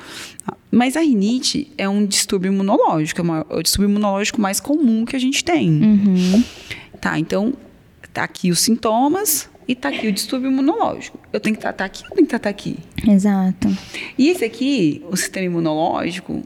Mas 0.72 0.98
a 0.98 1.02
rinite 1.02 1.72
é 1.78 1.88
um 1.88 2.04
distúrbio 2.04 2.52
imunológico, 2.52 3.22
é, 3.22 3.24
uma, 3.24 3.46
é 3.48 3.56
o 3.58 3.62
distúrbio 3.62 3.92
imunológico 3.92 4.42
mais 4.42 4.60
comum 4.60 5.06
que 5.06 5.16
a 5.16 5.20
gente 5.20 5.44
tem. 5.44 5.70
Uhum. 5.70 6.44
Tá, 7.00 7.20
então, 7.20 7.54
tá 8.12 8.24
aqui 8.24 8.50
os 8.50 8.60
sintomas 8.60 9.51
e 9.72 9.76
tá 9.76 9.88
aqui 9.88 10.06
o 10.06 10.12
distúrbio 10.12 10.52
imunológico. 10.52 11.18
Eu 11.32 11.40
tenho 11.40 11.56
que 11.56 11.62
tratar 11.62 11.86
aqui 11.86 12.04
ou 12.04 12.10
tenho 12.14 12.28
que 12.28 12.30
tratar 12.30 12.50
aqui? 12.50 12.78
Exato. 13.08 13.70
E 14.18 14.28
esse 14.28 14.44
aqui, 14.44 15.02
o 15.10 15.16
sistema 15.16 15.46
imunológico, 15.46 16.44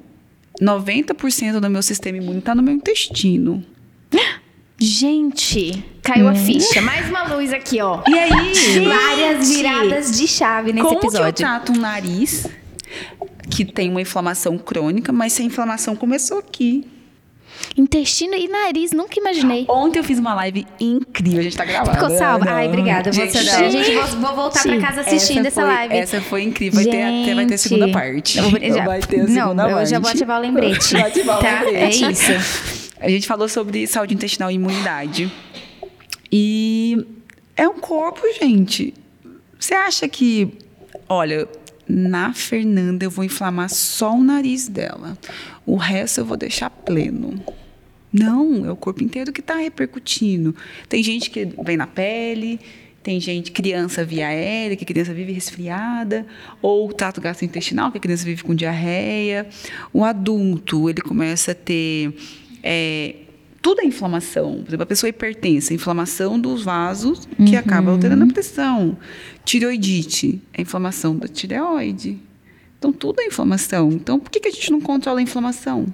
90% 0.61 1.59
do 1.59 1.67
meu 1.67 1.81
sistema 1.81 2.19
imune 2.19 2.37
está 2.37 2.53
no 2.53 2.61
meu 2.61 2.75
intestino. 2.75 3.65
Gente, 4.77 5.83
caiu 6.03 6.27
hum. 6.27 6.29
a 6.29 6.35
ficha. 6.35 6.83
Mais 6.83 7.09
uma 7.09 7.23
luz 7.35 7.51
aqui, 7.51 7.81
ó. 7.81 8.03
E 8.07 8.13
aí? 8.13 8.53
Gente, 8.53 8.87
várias 8.87 9.49
viradas 9.49 10.11
de 10.11 10.27
chave 10.27 10.71
nesse 10.71 10.85
como 10.85 10.99
episódio. 10.99 11.17
Como 11.17 11.33
que 11.33 11.41
eu 11.41 11.47
trato 11.47 11.71
um 11.71 11.77
nariz 11.77 12.47
que 13.49 13.65
tem 13.65 13.89
uma 13.89 14.01
inflamação 14.01 14.55
crônica, 14.59 15.11
mas 15.11 15.33
se 15.33 15.41
a 15.41 15.45
inflamação 15.45 15.95
começou 15.95 16.37
aqui, 16.37 16.85
Intestino 17.77 18.35
e 18.35 18.47
nariz, 18.47 18.91
nunca 18.91 19.19
imaginei. 19.19 19.65
Ontem 19.67 19.99
eu 19.99 20.03
fiz 20.03 20.17
uma 20.17 20.33
live 20.33 20.65
incrível, 20.79 21.39
a 21.39 21.43
gente 21.43 21.57
tá 21.57 21.65
gravando. 21.65 21.97
Ficou 21.97 22.17
salva? 22.17 22.45
Ai, 22.49 22.67
obrigada. 22.67 23.11
Gente, 23.11 23.33
vou, 23.33 23.43
gente, 23.43 23.71
gente 23.71 23.95
vou, 23.95 24.07
vou 24.21 24.35
voltar 24.35 24.63
pra 24.63 24.79
casa 24.79 25.01
assistindo 25.01 25.45
essa, 25.45 25.61
foi, 25.61 25.73
live. 25.73 25.93
Essa 25.93 26.21
foi 26.21 26.43
incrível. 26.43 26.81
Vai 26.81 26.91
ter, 26.91 27.01
até, 27.01 27.35
vai 27.35 27.45
ter 27.45 27.53
a 27.53 27.57
segunda 27.57 27.91
parte. 27.91 28.37
Eu 28.37 28.49
vou, 28.49 28.59
já, 28.59 28.85
vai 28.85 28.99
ter 29.01 29.21
a 29.21 29.27
segunda 29.27 29.53
não, 29.53 29.55
parte. 29.55 29.79
eu 29.79 29.85
já 29.85 29.99
vou 29.99 30.09
ativar 30.09 30.39
o 30.39 30.41
lembrete. 30.41 30.95
Vou 30.95 31.05
ativar 31.05 31.39
tá? 31.39 31.61
o 31.61 31.65
lembrete. 31.65 32.05
É 32.05 32.11
isso. 32.11 32.93
A 32.99 33.09
gente 33.09 33.27
falou 33.27 33.49
sobre 33.49 33.85
saúde 33.87 34.13
intestinal 34.13 34.49
e 34.49 34.55
imunidade. 34.55 35.31
E 36.31 37.05
é 37.55 37.67
um 37.67 37.79
corpo, 37.79 38.21
gente. 38.39 38.93
Você 39.59 39.73
acha 39.73 40.07
que, 40.07 40.57
olha, 41.07 41.47
na 41.87 42.33
Fernanda 42.33 43.05
eu 43.05 43.11
vou 43.11 43.23
inflamar 43.23 43.69
só 43.69 44.15
o 44.15 44.23
nariz 44.23 44.67
dela. 44.67 45.17
O 45.65 45.75
resto 45.75 46.21
eu 46.21 46.25
vou 46.25 46.37
deixar 46.37 46.69
pleno. 46.69 47.43
Não, 48.11 48.65
é 48.65 48.71
o 48.71 48.75
corpo 48.75 49.03
inteiro 49.03 49.33
que 49.33 49.41
está 49.41 49.55
repercutindo. 49.55 50.55
Tem 50.87 51.03
gente 51.03 51.29
que 51.29 51.49
vem 51.63 51.75
na 51.75 51.85
pele, 51.85 52.59
tem 53.03 53.19
gente, 53.19 53.51
criança 53.51 54.03
via 54.03 54.27
aérea, 54.27 54.75
que 54.75 54.83
a 54.83 54.87
criança 54.87 55.13
vive 55.13 55.31
resfriada, 55.31 56.25
ou 56.61 56.91
trato 56.91 57.21
gastrointestinal, 57.21 57.91
que 57.91 57.97
a 57.97 58.01
criança 58.01 58.25
vive 58.25 58.41
com 58.43 58.55
diarreia. 58.55 59.47
O 59.93 60.03
adulto, 60.03 60.89
ele 60.89 61.01
começa 61.01 61.51
a 61.51 61.55
ter 61.55 62.15
é, 62.63 63.15
tudo 63.65 63.81
é 63.81 63.83
inflamação. 63.83 64.61
Por 64.61 64.69
exemplo, 64.69 64.83
a 64.83 64.85
pessoa 64.85 65.09
hipertensa, 65.09 65.73
inflamação 65.73 66.39
dos 66.39 66.61
vasos, 66.61 67.27
que 67.35 67.53
uhum. 67.53 67.57
acaba 67.57 67.89
alterando 67.89 68.23
a 68.23 68.27
pressão. 68.27 68.95
Tireoidite, 69.43 70.39
é 70.53 70.61
inflamação 70.61 71.15
da 71.15 71.27
tireoide. 71.27 72.19
Então, 72.77 72.93
tudo 72.93 73.21
é 73.21 73.25
inflamação. 73.25 73.89
Então, 73.91 74.19
por 74.19 74.29
que, 74.29 74.39
que 74.39 74.49
a 74.49 74.51
gente 74.51 74.71
não 74.71 74.79
controla 74.79 75.17
a 75.19 75.23
inflamação? 75.23 75.87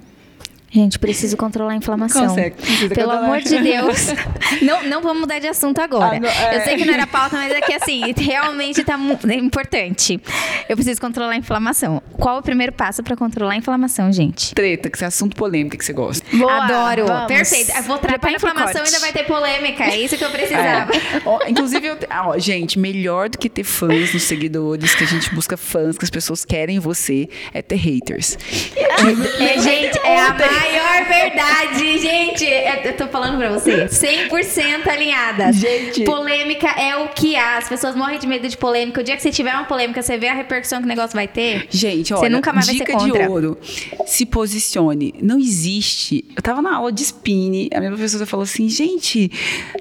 Gente, 0.72 0.98
preciso 0.98 1.36
controlar 1.36 1.72
a 1.72 1.76
inflamação. 1.76 2.28
Consegue. 2.28 2.56
Pelo 2.56 2.88
controlar. 2.88 3.18
amor 3.18 3.40
de 3.40 3.58
Deus. 3.58 4.06
não, 4.62 4.82
não 4.84 5.02
vamos 5.02 5.20
mudar 5.20 5.38
de 5.38 5.46
assunto 5.46 5.78
agora. 5.80 6.18
Ah, 6.24 6.54
é... 6.54 6.56
Eu 6.56 6.60
sei 6.62 6.76
que 6.76 6.86
não 6.86 6.94
era 6.94 7.06
pauta, 7.06 7.36
mas 7.36 7.52
é 7.52 7.60
que 7.60 7.74
assim, 7.74 8.00
realmente 8.16 8.80
está 8.80 8.98
é 9.28 9.34
importante. 9.34 10.18
Eu 10.66 10.74
preciso 10.74 10.98
controlar 10.98 11.32
a 11.32 11.36
inflamação. 11.36 12.02
Qual 12.14 12.38
o 12.38 12.42
primeiro 12.42 12.72
passo 12.72 13.02
para 13.02 13.14
controlar 13.14 13.52
a 13.52 13.56
inflamação, 13.56 14.10
gente? 14.10 14.54
Treta, 14.54 14.88
que 14.88 15.04
é 15.04 15.06
assunto 15.06 15.36
polêmico 15.36 15.76
que 15.76 15.84
você 15.84 15.92
gosta. 15.92 16.24
Boa, 16.34 16.64
Adoro. 16.64 17.06
Vamos. 17.06 17.26
Perfeito. 17.26 17.70
Eu 17.76 17.82
vou 17.82 17.98
tratar 17.98 18.28
a 18.28 18.32
inflamação 18.32 18.82
e 18.82 18.86
ainda 18.86 18.98
vai 19.00 19.12
ter 19.12 19.24
polêmica. 19.24 19.84
É 19.84 19.98
isso 19.98 20.16
que 20.16 20.24
eu 20.24 20.30
precisava. 20.30 20.90
É. 20.90 21.50
inclusive, 21.50 21.86
eu, 21.86 21.98
ó, 22.10 22.38
gente, 22.38 22.78
melhor 22.78 23.28
do 23.28 23.36
que 23.36 23.50
ter 23.50 23.64
fãs 23.64 24.14
nos 24.14 24.22
seguidores, 24.22 24.94
que 24.94 25.04
a 25.04 25.06
gente 25.06 25.34
busca 25.34 25.56
fãs, 25.58 25.98
que 25.98 26.04
as 26.04 26.10
pessoas 26.10 26.46
querem 26.46 26.78
você, 26.78 27.28
é 27.52 27.60
ter 27.60 27.76
haters. 27.76 28.38
É, 28.74 29.60
gente, 29.60 29.98
é 29.98 30.20
a 30.20 30.32
maior 30.62 31.04
verdade, 31.08 31.98
gente. 31.98 32.44
Eu 32.84 32.96
tô 32.96 33.08
falando 33.08 33.38
pra 33.38 33.50
você. 33.50 33.86
100% 33.86 34.86
alinhada. 34.86 35.52
Gente. 35.52 36.04
Polêmica 36.04 36.68
é 36.68 36.96
o 36.96 37.08
que 37.08 37.36
há. 37.36 37.58
As 37.58 37.68
pessoas 37.68 37.94
morrem 37.94 38.18
de 38.18 38.26
medo 38.26 38.48
de 38.48 38.56
polêmica. 38.56 39.00
O 39.00 39.04
dia 39.04 39.16
que 39.16 39.22
você 39.22 39.30
tiver 39.30 39.52
uma 39.52 39.64
polêmica, 39.64 40.00
você 40.02 40.16
vê 40.16 40.28
a 40.28 40.34
repercussão 40.34 40.78
que 40.78 40.84
o 40.84 40.88
negócio 40.88 41.14
vai 41.14 41.26
ter. 41.28 41.66
Gente, 41.70 42.12
olha, 42.14 42.20
você 42.20 42.28
nunca 42.28 42.52
mais 42.52 42.66
dica 42.66 42.84
vai 42.84 43.00
ser 43.00 43.08
contra. 43.08 43.24
de 43.24 43.28
ouro. 43.28 43.58
Se 44.06 44.24
posicione. 44.26 45.14
Não 45.20 45.38
existe. 45.38 46.24
Eu 46.36 46.42
tava 46.42 46.62
na 46.62 46.76
aula 46.76 46.92
de 46.92 47.02
spin, 47.02 47.68
a 47.74 47.78
minha 47.78 47.90
professora 47.90 48.26
falou 48.26 48.44
assim: 48.44 48.68
gente, 48.68 49.30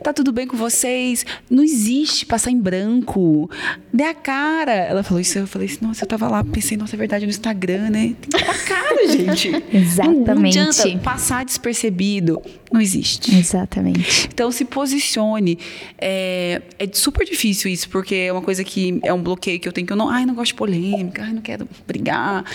tá 0.03 0.11
tudo 0.13 0.31
bem 0.31 0.47
com 0.47 0.57
vocês? 0.57 1.25
Não 1.49 1.63
existe 1.63 2.25
passar 2.25 2.51
em 2.51 2.59
branco. 2.59 3.49
Dê 3.93 4.03
a 4.03 4.13
cara. 4.13 4.71
Ela 4.71 5.03
falou 5.03 5.19
isso, 5.19 5.37
eu 5.37 5.47
falei 5.47 5.67
assim, 5.67 5.79
nossa, 5.81 6.03
eu 6.03 6.07
tava 6.07 6.27
lá, 6.27 6.43
pensei, 6.43 6.77
nossa, 6.77 6.95
é 6.95 6.97
verdade, 6.97 7.25
no 7.25 7.29
Instagram, 7.29 7.89
né? 7.89 8.01
Tem 8.01 8.15
que 8.21 8.29
dar 8.29 8.49
a 8.49 8.57
cara, 8.57 9.07
gente. 9.11 9.63
Exatamente. 9.73 10.57
Não 10.57 10.70
adianta 10.72 11.03
passar 11.03 11.45
despercebido. 11.45 12.41
Não 12.72 12.80
existe. 12.80 13.35
Exatamente. 13.35 14.30
Então 14.34 14.52
se 14.52 14.65
posicione. 14.65 15.60
É, 15.98 16.61
é 16.80 16.89
super 16.91 17.26
difícil 17.26 17.72
isso, 17.72 17.89
porque 17.89 18.15
é 18.15 18.31
uma 18.31 18.41
coisa 18.41 18.64
que 18.64 18.99
é 19.03 19.14
um 19.14 19.22
bloqueio 19.22 19.60
que 19.60 19.68
eu 19.68 19.73
tenho 19.73 19.85
que 19.85 19.93
eu 19.93 19.98
não, 19.98 20.10
ai, 20.10 20.26
não 20.26 20.34
gosto 20.34 20.52
de 20.52 20.56
polêmica, 20.56 21.23
ai, 21.23 21.34
não 21.34 21.41
quero 21.41 21.68
brigar. 21.85 22.45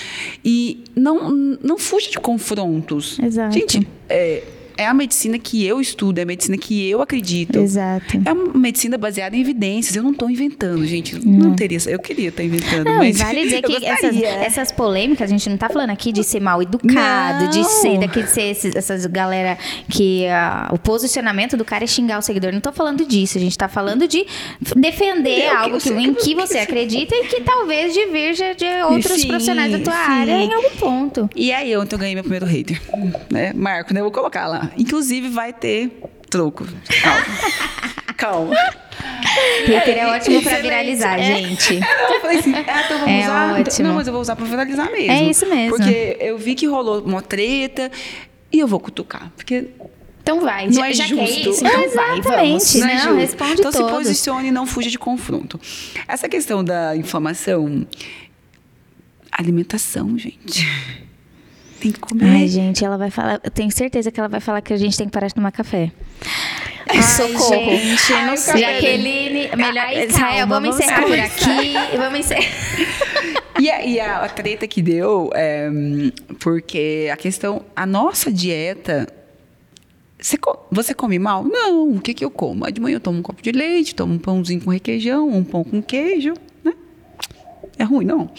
E 0.45 0.85
não, 0.95 1.31
não 1.63 1.79
fuja 1.79 2.11
de 2.11 2.19
confrontos. 2.19 3.19
Exato. 3.19 3.53
Gente, 3.53 3.87
é, 4.09 4.43
é 4.77 4.87
a 4.87 4.95
medicina 4.95 5.39
que 5.39 5.65
eu 5.65 5.81
estudo, 5.81 6.19
é 6.19 6.23
a 6.23 6.27
medicina 6.27 6.57
que 6.57 6.89
eu 6.89 7.01
acredito. 7.01 7.59
Exato. 7.59 8.21
É 8.25 8.33
uma 8.33 8.53
medicina 8.55 8.99
baseada 8.99 9.37
em 9.37 9.41
evidências. 9.41 9.97
Eu 9.97 10.03
não 10.03 10.13
estou 10.13 10.31
inventando, 10.31 10.85
gente. 10.87 11.15
Não, 11.25 11.49
não 11.49 11.57
teria. 11.57 11.79
Eu 11.87 11.99
queria 11.99 12.29
estar 12.29 12.43
inventando, 12.43 12.85
não, 12.85 12.99
mas. 12.99 13.19
Vale 13.19 13.43
dizer 13.43 13.63
que 13.65 13.85
essas, 13.85 14.17
essas, 14.23 14.73
polêmicas, 14.73 15.31
a 15.31 15.33
gente 15.33 15.49
não 15.49 15.55
está 15.55 15.69
falando 15.69 15.91
aqui 15.91 16.13
de 16.13 16.23
ser 16.23 16.41
mal 16.41 16.61
educado, 16.63 17.45
não. 17.45 17.51
de 17.51 17.65
ser 17.65 17.99
daqui 17.99 18.23
de 18.23 18.31
ser 18.31 18.43
esses, 18.43 18.75
essas 18.75 19.07
galera 19.07 19.57
que 19.89 20.27
uh, 20.27 20.75
o 20.75 20.79
posicionamento 20.79 21.57
do 21.57 21.65
cara 21.65 21.85
é 21.85 21.87
xingar 21.87 22.19
o 22.19 22.23
seguidor. 22.23 22.51
Não 22.51 22.59
estou 22.59 22.73
falando 22.73 23.05
disso. 23.07 23.39
A 23.39 23.41
gente 23.41 23.53
está 23.53 23.69
falando 23.69 24.07
de 24.07 24.27
defender 24.77 25.47
eu 25.47 25.57
algo 25.57 25.79
que, 25.79 25.91
em 25.91 26.15
que 26.15 26.35
você 26.37 26.59
acredita 26.59 27.15
e 27.15 27.25
que 27.27 27.41
talvez 27.43 27.95
divirja 27.95 28.55
de 28.55 28.67
outros 28.91 29.21
sim, 29.21 29.29
profissionais 29.29 29.73
da 29.73 29.79
tua 29.79 29.93
sim. 29.93 30.13
área 30.13 30.33
em 30.33 30.53
algum 30.53 30.77
ponto. 30.77 31.31
E 31.35 31.53
aí, 31.53 31.77
ontem 31.77 31.95
eu 31.95 31.99
ganhei 31.99 32.15
meu 32.15 32.25
primeiro 32.25 32.47
hater. 32.47 32.81
Né? 33.31 33.53
Marco, 33.55 33.95
né? 33.95 34.01
Eu 34.01 34.05
vou 34.05 34.13
colocar 34.13 34.47
lá. 34.47 34.66
Inclusive, 34.77 35.29
vai 35.29 35.53
ter 35.53 36.01
troco. 36.29 36.67
Calma. 37.03 37.27
Calma. 38.17 38.57
Twitter 39.67 39.99
é 39.99 40.07
ótimo 40.07 40.43
pra 40.43 40.59
viralizar, 40.61 41.19
é. 41.19 41.23
gente. 41.23 41.75
eu 41.75 42.21
falei 42.21 42.39
assim, 42.39 42.55
ah, 42.55 42.83
então 42.85 42.99
vamos 42.99 43.15
é 43.15 43.21
usar. 43.21 43.61
Ótimo. 43.61 43.89
Não, 43.89 43.95
mas 43.95 44.07
eu 44.07 44.13
vou 44.13 44.23
usar 44.23 44.37
pra 44.37 44.47
viralizar 44.47 44.91
mesmo. 44.91 45.13
É 45.13 45.23
isso 45.25 45.47
mesmo. 45.47 45.77
Porque 45.77 46.17
eu 46.21 46.39
vi 46.39 46.55
que 46.55 46.67
rolou 46.67 47.03
uma 47.03 47.23
treta 47.23 47.91
e 48.53 48.59
eu 48.59 48.67
vou 48.67 48.81
cutucar. 48.81 49.31
Porque 49.37 49.69
então 50.23 50.41
vai, 50.41 50.67
não 50.67 50.73
já, 50.73 50.89
é 50.89 50.93
justo. 50.93 51.21
É 51.21 51.31
isso, 51.31 51.65
então 51.65 51.85
Exatamente, 51.85 52.25
vai, 52.25 52.49
vamos. 52.49 52.75
Não, 52.75 52.89
é 52.89 53.21
responde 53.21 53.61
Então 53.61 53.71
todos. 53.71 53.87
se 53.87 53.95
posicione 53.95 54.49
e 54.49 54.51
não 54.51 54.67
fuja 54.67 54.91
de 54.91 54.99
confronto. 54.99 55.61
Essa 56.09 56.29
questão 56.29 56.65
da 56.65 56.97
inflamação, 56.97 57.87
alimentação, 59.31 60.19
gente. 60.19 60.67
Tem 61.81 61.93
que 61.93 62.01
comer. 62.01 62.29
Ai, 62.29 62.49
gente, 62.49 62.85
ela 62.85 62.97
vai 62.97 63.11
falar. 63.11 63.41
Eu 63.43 63.51
tenho 63.51 63.71
certeza 63.71 64.11
que 64.11 64.19
ela 64.19 64.29
vai 64.29 64.41
falar 64.41 64.61
que 64.61 64.73
a 64.73 64.77
gente 64.77 64.97
tem 64.97 65.07
que 65.07 65.13
parar 65.13 65.29
de 65.29 65.35
tomar 65.35 65.53
café. 65.53 65.93
Ai, 66.89 67.03
Socorro. 67.03 67.77
Gente, 67.77 68.13
eu 68.13 68.23
não 68.23 68.37
sei. 68.37 68.61
Jaqueline, 68.61 69.57
melhor. 69.57 69.85
Ai, 69.87 70.07
Israel, 70.07 70.47
vamos, 70.47 70.71
vamos 70.71 70.81
encerrar 70.81 71.03
por 71.03 71.19
aqui. 71.19 71.97
vamos 71.97 72.21
encerrar. 72.21 72.47
E 73.59 73.71
a, 73.71 73.87
e 73.87 73.99
a, 73.99 74.29
treta 74.29 74.67
que 74.67 74.83
deu, 74.83 75.31
é, 75.35 75.71
porque 76.41 77.09
a 77.11 77.17
questão, 77.17 77.65
a 77.75 77.87
nossa 77.87 78.31
dieta 78.31 79.09
você, 80.19 80.39
você, 80.71 80.95
come 80.95 81.19
mal? 81.19 81.45
Não. 81.45 81.91
O 81.93 82.01
que, 82.01 82.15
que 82.15 82.25
eu 82.25 82.31
como? 82.31 82.71
De 82.71 82.81
manhã 82.81 82.97
eu 82.97 83.01
tomo 83.01 83.19
um 83.19 83.23
copo 83.23 83.43
de 83.43 83.53
leite, 83.53 83.95
tomo 83.95 84.15
um 84.15 84.19
pãozinho 84.19 84.61
com 84.63 84.71
requeijão, 84.71 85.29
um 85.29 85.45
pão 85.45 85.63
com 85.63 85.83
queijo? 85.83 86.35
É 87.79 87.85
ruim, 87.85 88.07
não. 88.07 88.31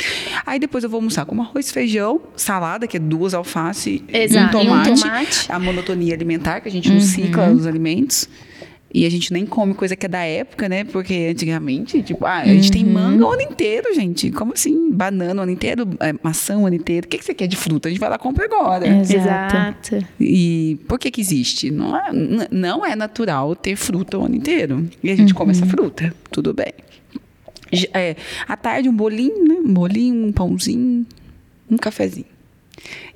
Aí 0.45 0.59
depois 0.59 0.83
eu 0.83 0.89
vou 0.89 0.97
almoçar 0.97 1.25
com 1.25 1.39
arroz, 1.39 1.71
feijão, 1.71 2.19
salada, 2.35 2.87
que 2.87 2.97
é 2.97 2.99
duas 2.99 3.33
alface 3.33 4.03
Exato. 4.11 4.57
um 4.57 4.61
tomate. 4.61 4.89
E 4.89 4.93
um 4.93 4.95
tomate. 4.95 5.51
A 5.51 5.59
monotonia 5.59 6.13
alimentar, 6.13 6.61
que 6.61 6.67
a 6.67 6.71
gente 6.71 6.91
não 6.91 6.99
cicla 6.99 7.49
os 7.51 7.67
alimentos. 7.67 8.27
E 8.93 9.05
a 9.05 9.11
gente 9.11 9.33
nem 9.33 9.45
come 9.45 9.73
coisa 9.73 9.95
que 9.95 10.05
é 10.05 10.09
da 10.09 10.23
época, 10.23 10.69
né? 10.69 10.83
Porque 10.85 11.27
antigamente, 11.29 12.01
tipo, 12.01 12.25
ah, 12.25 12.37
a 12.37 12.45
gente 12.47 12.71
tem 12.71 12.85
manga 12.85 13.25
o 13.25 13.31
ano 13.31 13.41
inteiro, 13.41 13.93
gente. 13.93 14.31
Como 14.31 14.53
assim? 14.53 14.91
Banana 14.91 15.41
o 15.41 15.43
ano 15.43 15.51
inteiro, 15.51 15.87
é, 15.99 16.13
maçã 16.23 16.57
o 16.57 16.65
ano 16.65 16.75
inteiro. 16.75 17.05
O 17.05 17.09
que, 17.09 17.17
que 17.17 17.25
você 17.25 17.33
quer 17.33 17.47
de 17.47 17.57
fruta? 17.57 17.89
A 17.89 17.91
gente 17.91 17.99
vai 17.99 18.09
lá 18.09 18.15
e 18.15 18.19
compra 18.19 18.45
agora. 18.45 18.87
Exato. 18.87 20.03
E 20.19 20.79
por 20.87 20.97
que 20.97 21.11
que 21.11 21.19
existe? 21.19 21.69
Não 21.69 21.95
é, 21.97 22.11
não 22.49 22.85
é 22.85 22.95
natural 22.95 23.55
ter 23.55 23.75
fruta 23.75 24.17
o 24.17 24.25
ano 24.25 24.35
inteiro. 24.35 24.87
E 25.03 25.11
a 25.11 25.15
gente 25.15 25.33
come 25.33 25.51
essa 25.51 25.65
fruta. 25.65 26.13
Tudo 26.31 26.53
bem. 26.53 26.73
É, 27.93 28.15
à 28.47 28.55
tarde, 28.57 28.87
um 28.89 28.93
bolinho, 28.93 29.43
né? 29.47 29.55
Um 29.65 29.73
bolinho, 29.73 30.25
um 30.27 30.31
pãozinho, 30.31 31.05
um 31.69 31.77
cafezinho. 31.77 32.25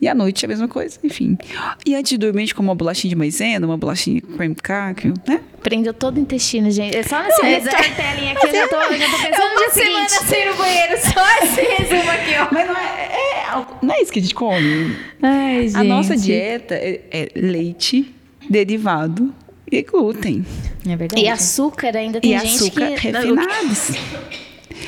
E 0.01 0.07
à 0.07 0.15
noite 0.15 0.43
a 0.43 0.47
mesma 0.47 0.67
coisa, 0.67 0.97
enfim. 1.03 1.37
E 1.85 1.93
antes 1.95 2.09
de 2.09 2.17
dormir, 2.17 2.39
a 2.39 2.41
gente 2.41 2.55
come 2.55 2.67
uma 2.67 2.75
bolachinha 2.75 3.09
de 3.09 3.15
maisena, 3.15 3.65
uma 3.65 3.77
bolachinha 3.77 4.19
com 4.21 4.55
cacau, 4.55 5.13
né? 5.27 5.39
Prendeu 5.61 5.93
todo 5.93 6.17
o 6.17 6.19
intestino, 6.19 6.69
gente. 6.71 6.97
É 6.97 7.03
só 7.03 7.21
nesse 7.21 7.41
nesse 7.43 7.67
exato. 7.67 7.83
storytelling 7.83 8.31
aqui, 8.31 8.47
eu 8.47 8.51
já 8.53 8.67
tô, 8.67 8.75
eu 8.81 8.97
já 8.97 9.05
tô 9.11 9.17
pensando 9.21 9.29
no 9.31 9.43
É 9.43 9.45
uma 9.45 9.59
dia 9.59 9.69
semana 9.83 10.09
seguinte. 10.09 10.29
sem 10.29 10.41
ir 10.41 10.49
no 10.49 10.57
banheiro, 10.57 10.97
só 10.97 11.43
esse 11.43 11.61
resumo 11.83 12.09
aqui, 12.11 12.31
ó. 12.41 12.47
Mas 12.51 12.67
não 12.67 12.75
é, 12.75 13.11
é 13.45 13.49
algo- 13.51 13.75
não 13.83 13.93
é 13.93 14.01
isso 14.01 14.11
que 14.11 14.19
a 14.19 14.21
gente 14.23 14.33
come. 14.35 14.95
Ai, 15.21 15.67
gente. 15.67 15.77
A 15.77 15.83
nossa 15.83 16.17
dieta 16.17 16.73
é, 16.73 17.01
é 17.11 17.29
leite, 17.35 18.11
derivado 18.49 19.33
e 19.71 19.81
glúten. 19.83 20.45
É 20.87 20.95
verdade. 20.95 21.21
E 21.23 21.27
açúcar 21.29 21.95
ainda 21.95 22.19
tem 22.19 22.35
e 22.35 22.39
gente 22.39 22.55
açúcar 22.55 22.87
que... 22.87 23.07
refinados. 23.07 23.91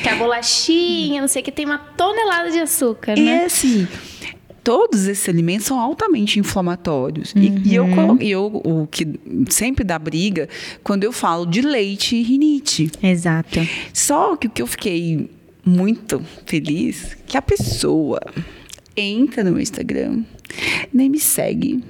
Que 0.01 0.09
a 0.09 0.15
bolachinha, 0.15 1.21
não 1.21 1.27
sei 1.27 1.41
o 1.41 1.45
que, 1.45 1.51
tem 1.51 1.65
uma 1.65 1.77
tonelada 1.77 2.51
de 2.51 2.59
açúcar, 2.59 3.17
E 3.17 3.21
né? 3.23 3.45
assim, 3.45 3.87
todos 4.63 5.07
esses 5.07 5.29
alimentos 5.29 5.65
são 5.67 5.79
altamente 5.79 6.39
inflamatórios. 6.39 7.33
E- 7.35 7.69
E, 7.69 7.75
eu, 7.75 7.85
e 8.19 8.29
eu, 8.31 8.45
o 8.65 8.87
que 8.87 9.07
sempre 9.49 9.83
dá 9.85 9.97
briga, 9.97 10.49
quando 10.83 11.03
eu 11.05 11.11
falo 11.13 11.45
de 11.45 11.61
leite 11.61 12.15
e 12.15 12.23
rinite. 12.23 12.91
Exato. 13.01 13.59
Só 13.93 14.35
que 14.35 14.47
o 14.47 14.49
que 14.49 14.61
eu 14.61 14.67
fiquei 14.67 15.29
muito 15.65 16.21
feliz, 16.45 17.15
que 17.25 17.37
a 17.37 17.41
pessoa 17.41 18.19
entra 18.97 19.43
no 19.43 19.51
meu 19.51 19.61
Instagram, 19.61 20.23
nem 20.93 21.09
me 21.09 21.19
segue, 21.19 21.81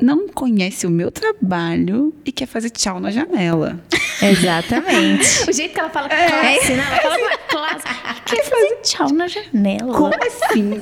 não 0.00 0.28
conhece 0.28 0.86
o 0.86 0.90
meu 0.90 1.10
trabalho 1.10 2.14
e 2.24 2.30
quer 2.32 2.46
fazer 2.46 2.70
tchau 2.70 3.00
na 3.00 3.10
janela. 3.10 3.80
Exatamente. 4.22 5.26
O 5.48 5.52
jeito 5.52 5.72
que 5.74 5.80
ela 5.80 5.90
fala 5.90 6.08
classe, 6.08 6.72
né? 6.72 6.84
Ela 6.90 7.00
fala 7.00 7.18
com 7.18 7.24
uma 7.24 7.38
classe. 7.38 7.84
Quer 8.26 8.44
fazer 8.44 8.76
tchau 8.82 9.08
na 9.12 9.28
janela. 9.28 9.94
Como 9.94 10.14
assim? 10.24 10.80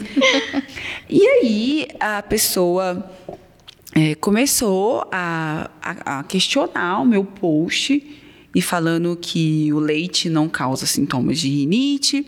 e 1.08 1.26
aí 1.26 1.88
a 2.00 2.22
pessoa 2.22 3.10
é, 3.94 4.14
começou 4.16 5.06
a, 5.12 5.70
a- 5.82 6.18
a 6.20 6.22
questionar 6.24 7.00
o 7.00 7.04
meu 7.06 7.24
post 7.24 8.02
e 8.54 8.62
falando 8.62 9.16
que 9.20 9.72
o 9.72 9.78
leite 9.78 10.28
não 10.30 10.48
causa 10.48 10.86
sintomas 10.86 11.38
de 11.40 11.48
rinite, 11.48 12.24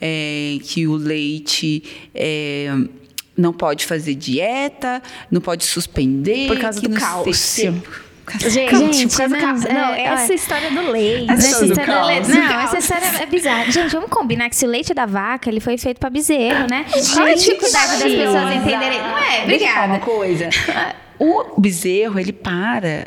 é, 0.00 0.58
que 0.62 0.86
o 0.86 0.94
leite 0.96 1.82
é, 2.14 2.74
não 3.36 3.52
pode 3.52 3.86
fazer 3.86 4.14
dieta, 4.14 5.02
não 5.30 5.40
pode 5.40 5.64
suspender. 5.64 6.48
Por 6.48 6.58
causa 6.58 6.80
do 6.80 6.88
não 6.88 6.98
cálcio. 6.98 7.82
Gente, 8.40 8.76
Gente, 8.76 9.06
por 9.08 9.38
causa 9.38 9.68
do 9.68 9.72
não, 9.72 9.80
não, 9.80 9.94
é, 9.94 10.02
essa 10.02 10.32
é. 10.32 10.34
história 10.34 10.70
do 10.70 10.90
leite. 10.90 11.30
Essa 11.30 11.64
do 11.64 11.72
história 11.72 12.20
Do 12.20 12.28
Não, 12.28 12.48
caos. 12.48 12.64
essa 12.64 12.78
história 12.78 13.22
é 13.22 13.26
bizarra. 13.26 13.70
Gente, 13.70 13.92
vamos 13.92 14.10
combinar 14.10 14.48
que 14.48 14.56
se 14.56 14.66
o 14.66 14.68
leite 14.68 14.92
da 14.92 15.06
vaca 15.06 15.48
ele 15.48 15.60
foi 15.60 15.78
feito 15.78 16.00
pra 16.00 16.10
bezerro, 16.10 16.66
né? 16.68 16.84
Qual 16.90 17.24
a 17.24 17.28
Gente, 17.28 17.38
dificuldade 17.44 17.92
das 18.02 18.12
pessoas 18.12 18.54
entenderem? 18.56 18.98
Não 18.98 19.18
é? 19.18 19.46
Deixa 19.46 19.64
eu 19.64 19.70
falar 19.72 19.86
uma 19.86 19.96
Obrigada. 19.96 19.98
coisa. 20.00 20.48
O 21.20 21.60
bezerro, 21.60 22.18
ele 22.18 22.32
para. 22.32 23.06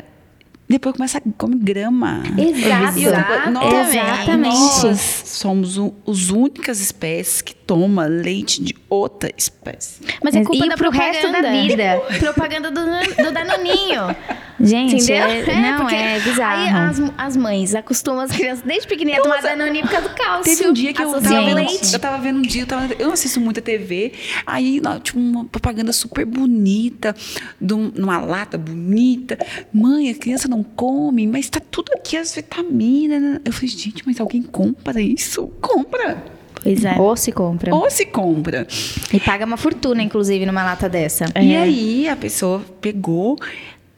Depois 0.70 0.94
começa 0.94 1.18
a 1.18 1.20
comer 1.36 1.56
grama. 1.56 2.22
Exato. 2.38 2.92
Coisa, 2.94 3.50
nós, 3.50 3.88
Exatamente. 3.88 4.54
nós 4.84 5.22
somos 5.26 5.76
o, 5.76 5.92
os 6.06 6.30
únicas 6.30 6.78
espécies 6.80 7.42
que 7.42 7.52
toma 7.56 8.06
leite 8.06 8.62
de 8.62 8.76
outra 8.88 9.32
espécie. 9.36 10.00
Mas 10.22 10.36
é 10.36 10.44
culpa 10.44 10.64
E 10.64 10.68
da 10.68 10.76
pro 10.76 10.88
resto 10.90 11.26
da 11.32 11.40
propaganda. 11.40 11.62
vida. 11.66 12.02
Propaganda 12.20 12.70
do, 12.70 12.80
do 12.84 13.32
Danoninho. 13.32 14.14
Gente, 14.60 14.96
Entendeu? 14.96 15.16
é- 15.16 15.60
não, 15.72 15.78
porque 15.80 15.94
é 15.94 16.20
bizarro. 16.20 16.60
Aí 16.60 16.68
as, 16.68 17.00
as 17.16 17.36
mães 17.36 17.74
acostumam 17.74 18.20
as 18.20 18.30
crianças 18.30 18.62
desde 18.64 18.86
pequenininha 18.86 19.18
a 19.18 19.22
tomar 19.22 19.40
Danoninho 19.40 19.84
por 19.86 19.92
causa 19.92 20.08
do 20.08 20.14
cálcio. 20.14 20.44
Teve 20.56 20.68
um 20.68 20.72
dia 20.72 20.92
que 20.92 21.02
eu 21.02 21.10
tava, 21.12 21.20
vendo, 21.20 21.92
eu 21.92 21.98
tava 21.98 22.18
vendo 22.18 22.38
um 22.38 22.42
dia, 22.42 22.62
eu, 22.62 22.66
tava- 22.66 22.94
eu 22.98 23.06
não 23.06 23.14
assisto 23.14 23.40
muita 23.40 23.62
TV, 23.62 24.12
aí 24.46 24.80
tinha 25.02 25.22
uma 25.22 25.44
propaganda 25.46 25.92
super 25.92 26.24
bonita, 26.26 27.14
um- 27.60 27.90
numa 27.96 28.18
lata 28.20 28.58
bonita. 28.58 29.38
Mãe, 29.72 30.10
a 30.10 30.14
criança 30.14 30.46
não 30.46 30.62
come, 30.62 31.26
mas 31.26 31.48
tá 31.48 31.60
tudo 31.70 31.92
aqui, 31.94 32.16
as 32.16 32.34
vitaminas. 32.34 33.40
Eu 33.44 33.52
falei, 33.52 33.68
gente, 33.68 34.02
mas 34.06 34.20
alguém 34.20 34.42
compra 34.42 35.00
isso? 35.00 35.48
Compra! 35.60 36.22
Pois 36.62 36.84
é. 36.84 36.94
Ou 36.98 37.16
se 37.16 37.32
compra. 37.32 37.74
Ou 37.74 37.90
se 37.90 38.04
compra. 38.04 38.66
E 39.10 39.18
paga 39.18 39.46
uma 39.46 39.56
fortuna, 39.56 40.02
inclusive, 40.02 40.44
numa 40.44 40.62
lata 40.62 40.90
dessa. 40.90 41.24
E 41.40 41.56
aí 41.56 42.06
a 42.08 42.14
pessoa 42.16 42.62
pegou. 42.82 43.38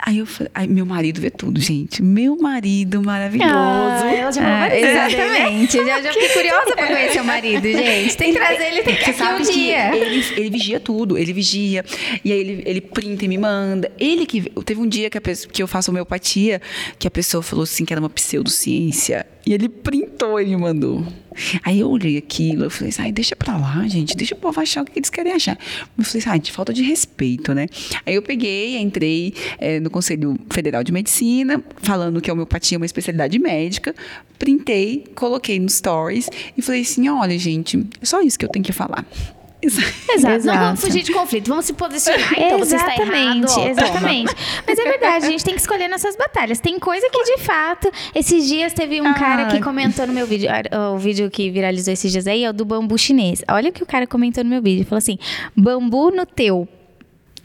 Aí 0.05 0.19
eu 0.19 0.27
falei, 0.27 0.51
aí 0.53 0.66
meu 0.66 0.85
marido 0.85 1.20
vê 1.20 1.31
tudo, 1.31 1.61
gente. 1.61 2.03
Meu 2.03 2.37
marido 2.37 3.01
maravilhoso. 3.01 3.53
Ah, 3.55 4.12
ela 4.12 4.33
já 4.33 4.65
Ah, 4.65 4.77
exatamente. 4.77 5.77
Eu 5.77 5.87
já, 5.87 6.03
já 6.03 6.12
fiquei 6.12 6.29
curiosa 6.31 6.74
pra 6.74 6.87
conhecer 6.89 7.20
o 7.20 7.24
marido, 7.24 7.62
gente. 7.70 8.16
Tem 8.16 8.33
que 8.33 8.39
trazer 8.41 8.65
ele 8.65 8.83
tem 8.83 8.97
que 8.97 9.03
aqui 9.03 9.12
sabe 9.12 9.43
um 9.43 9.53
dia. 9.53 9.95
ele, 9.95 10.24
ele 10.37 10.51
vigia 10.51 10.81
tudo, 10.81 11.16
ele 11.16 11.33
vigia. 11.33 11.85
E 12.24 12.33
aí 12.33 12.41
ele, 12.41 12.62
ele 12.66 12.81
printa 12.81 13.24
e 13.24 13.29
me 13.29 13.39
manda. 13.39 13.93
Ele 13.97 14.27
que. 14.27 14.43
Teve 14.65 14.81
um 14.81 14.89
dia 14.89 15.09
que, 15.09 15.19
a 15.19 15.20
pessoa, 15.20 15.53
que 15.53 15.62
eu 15.62 15.69
faço 15.69 15.93
homeopatia, 15.93 16.61
que 16.99 17.07
a 17.07 17.11
pessoa 17.11 17.41
falou 17.41 17.62
assim 17.62 17.85
que 17.85 17.95
era 17.95 18.01
uma 18.01 18.11
pseudociência. 18.11 19.24
E 19.44 19.52
ele 19.52 19.69
printou 19.69 20.40
e 20.40 20.47
me 20.47 20.56
mandou. 20.56 21.05
Aí 21.64 21.81
eu 21.81 21.90
olhei 21.90 22.16
aquilo, 22.16 22.64
eu 22.64 22.70
falei 22.70 22.90
assim, 22.90 23.02
ai, 23.02 23.12
deixa 23.12 23.35
pra 23.35 23.56
lá, 23.56 23.86
gente, 23.89 24.16
deixa 24.16 24.35
o 24.35 24.39
povo 24.39 24.60
achar 24.60 24.82
o 24.82 24.85
que 24.85 24.98
eles 24.98 25.10
querem 25.10 25.32
achar. 25.32 25.59
Eu 25.98 26.05
falei 26.05 26.20
assim, 26.20 26.31
ai, 26.31 26.39
de 26.39 26.52
falta 26.52 26.73
de 26.73 26.82
respeito, 26.82 27.52
né? 27.55 27.66
Aí 28.06 28.14
eu 28.14 28.23
peguei, 28.23 28.78
entrei 28.78 29.35
eh, 29.59 29.81
no 29.81 29.90
Conselho 29.90 30.39
Federal 30.51 30.85
de 30.85 30.93
Medicina, 30.93 31.62
falando 31.78 32.20
que 32.20 32.31
a 32.31 32.35
homeopatia 32.35 32.77
é 32.77 32.78
uma 32.78 32.86
especialidade 32.86 33.39
médica, 33.39 33.94
printei, 34.39 35.05
coloquei 35.14 35.59
no 35.59 35.69
stories 35.69 36.28
e 36.56 36.62
falei 36.62 36.82
assim, 36.82 37.09
olha, 37.09 37.39
gente, 37.39 37.85
é 38.01 38.05
só 38.05 38.20
isso 38.20 38.39
que 38.39 38.44
eu 38.44 38.51
tenho 38.51 38.64
que 38.64 38.73
falar. 38.73 39.06
Exato. 39.62 39.93
Não 40.09 40.34
Exato. 40.34 40.59
vamos 40.59 40.80
fugir 40.80 41.02
de 41.02 41.12
conflito, 41.12 41.48
vamos 41.48 41.64
se 41.64 41.72
posicionar. 41.72 42.32
Então 42.36 42.59
você 42.59 42.76
está 42.76 42.97
errado. 42.97 43.10
exatamente, 43.10 43.55
toma. 43.55 43.70
exatamente. 43.70 44.34
Mas 44.66 44.78
é 44.78 44.84
verdade, 44.84 45.26
a 45.26 45.30
gente 45.30 45.44
tem 45.44 45.55
que 45.55 45.60
escolher 45.60 45.89
nossas 45.89 46.16
batalhas. 46.16 46.59
Tem 46.59 46.78
coisa 46.78 47.09
que, 47.10 47.24
de 47.24 47.39
fato, 47.39 47.90
esses 48.14 48.48
dias 48.48 48.72
teve 48.72 49.01
um 49.01 49.14
cara 49.14 49.47
que 49.47 49.60
comentou 49.60 50.06
no 50.06 50.12
meu 50.12 50.26
vídeo, 50.26 50.51
ah, 50.51 50.90
o 50.90 50.98
vídeo 50.98 51.30
que 51.30 51.51
viralizou 51.51 51.93
esses 51.93 52.10
dias 52.10 52.26
aí 52.26 52.44
é 52.44 52.51
o 52.51 52.52
do 52.52 52.64
bambu 52.64 52.98
chinês. 52.98 53.43
Olha 53.48 53.70
o 53.70 53.72
que 53.72 53.82
o 53.82 53.86
cara 53.86 54.06
comentou 54.06 54.43
no 54.43 54.51
meu 54.51 54.60
vídeo. 54.60 54.84
Falou 54.84 54.98
assim: 54.98 55.18
bambu 55.56 56.10
no 56.10 56.26
teu. 56.26 56.68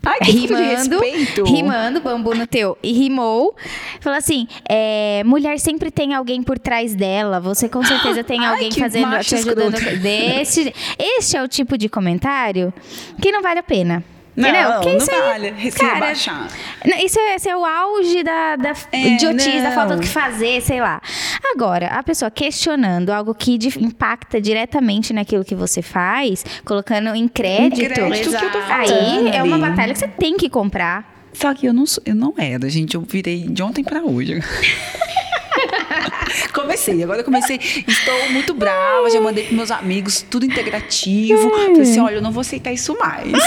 Ai, 0.07 0.19
que 0.19 0.31
rimando, 0.31 0.99
rimando, 1.45 2.01
bambu 2.01 2.33
no 2.33 2.47
teu. 2.47 2.77
E 2.81 2.93
rimou. 2.93 3.55
Falou 3.99 4.17
assim: 4.17 4.47
é, 4.67 5.21
mulher 5.25 5.59
sempre 5.59 5.91
tem 5.91 6.13
alguém 6.13 6.41
por 6.41 6.57
trás 6.57 6.95
dela. 6.95 7.39
Você 7.39 7.67
com 7.67 7.83
certeza 7.83 8.23
tem 8.23 8.39
Ai, 8.45 8.53
alguém 8.53 8.71
fazendo, 8.71 9.19
te 9.19 9.35
ajudando. 9.35 9.77
Desse, 10.01 10.73
este 10.97 11.35
é 11.35 11.43
o 11.43 11.47
tipo 11.47 11.77
de 11.77 11.89
comentário 11.89 12.73
que 13.21 13.31
não 13.31 13.41
vale 13.41 13.59
a 13.59 13.63
pena. 13.63 14.03
Não, 14.37 14.47
Entendeu? 14.49 14.71
Porque 14.73 14.89
não 14.89 14.97
isso 14.97 15.11
aí, 15.11 15.21
vale. 15.21 15.71
Se 15.71 15.79
cara, 15.79 15.93
rebaixar. 15.95 16.47
Isso 17.03 17.19
é, 17.19 17.35
esse 17.35 17.49
é 17.49 17.57
o 17.57 17.65
auge 17.65 18.21
da, 18.23 18.55
da 18.55 18.73
É, 18.91 19.07
idiotice, 19.15 19.57
da 19.61 19.69
não. 19.69 19.75
falta 19.75 19.95
do 19.95 20.01
que 20.03 20.07
fazer, 20.07 20.61
sei 20.61 20.79
lá. 20.79 21.01
Agora, 21.55 21.87
a 21.87 22.03
pessoa 22.03 22.29
questionando 22.29 23.09
algo 23.09 23.33
que 23.33 23.57
impacta 23.79 24.39
diretamente 24.39 25.11
naquilo 25.11 25.43
que 25.43 25.55
você 25.55 25.81
faz, 25.81 26.45
colocando 26.63 27.15
em 27.15 27.27
crédito, 27.27 27.81
Em 27.81 27.89
crédito, 27.89 28.29
o 28.29 28.37
que 28.37 28.45
eu 28.45 28.51
tô 28.51 28.59
aí 28.69 29.29
é 29.35 29.41
uma 29.41 29.57
batalha 29.57 29.91
que 29.91 29.97
você 29.99 30.07
tem 30.07 30.37
que 30.37 30.49
comprar. 30.49 31.15
Só 31.33 31.51
que 31.55 31.65
eu 31.65 31.73
não, 31.73 31.87
sou- 31.87 32.03
eu 32.05 32.13
não 32.13 32.35
era, 32.37 32.69
gente. 32.69 32.93
Eu 32.93 33.01
virei 33.01 33.39
de 33.47 33.63
ontem 33.63 33.83
pra 33.83 34.03
hoje. 34.03 34.39
comecei, 36.53 37.01
agora 37.03 37.21
eu 37.21 37.25
comecei. 37.25 37.59
Estou 37.87 38.29
muito 38.31 38.53
brava, 38.53 39.09
já 39.09 39.19
mandei 39.19 39.45
pros 39.45 39.55
meus 39.55 39.71
amigos, 39.71 40.21
tudo 40.21 40.45
integrativo. 40.45 41.49
Falei 41.49 41.81
assim: 41.81 41.99
olha, 41.99 42.15
eu 42.15 42.21
não 42.21 42.31
vou 42.31 42.41
aceitar 42.41 42.71
isso 42.71 42.95
mais. 42.99 43.31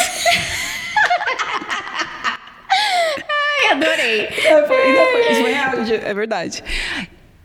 Ai, 2.70 3.69
adorei. 3.82 4.20
É, 4.26 4.66
foi- 4.66 4.92
não, 4.92 5.06
foi- 5.06 5.32
isso 5.32 5.40
foi 5.42 5.52
real, 5.52 5.72
é 6.08 6.14
verdade. 6.14 6.64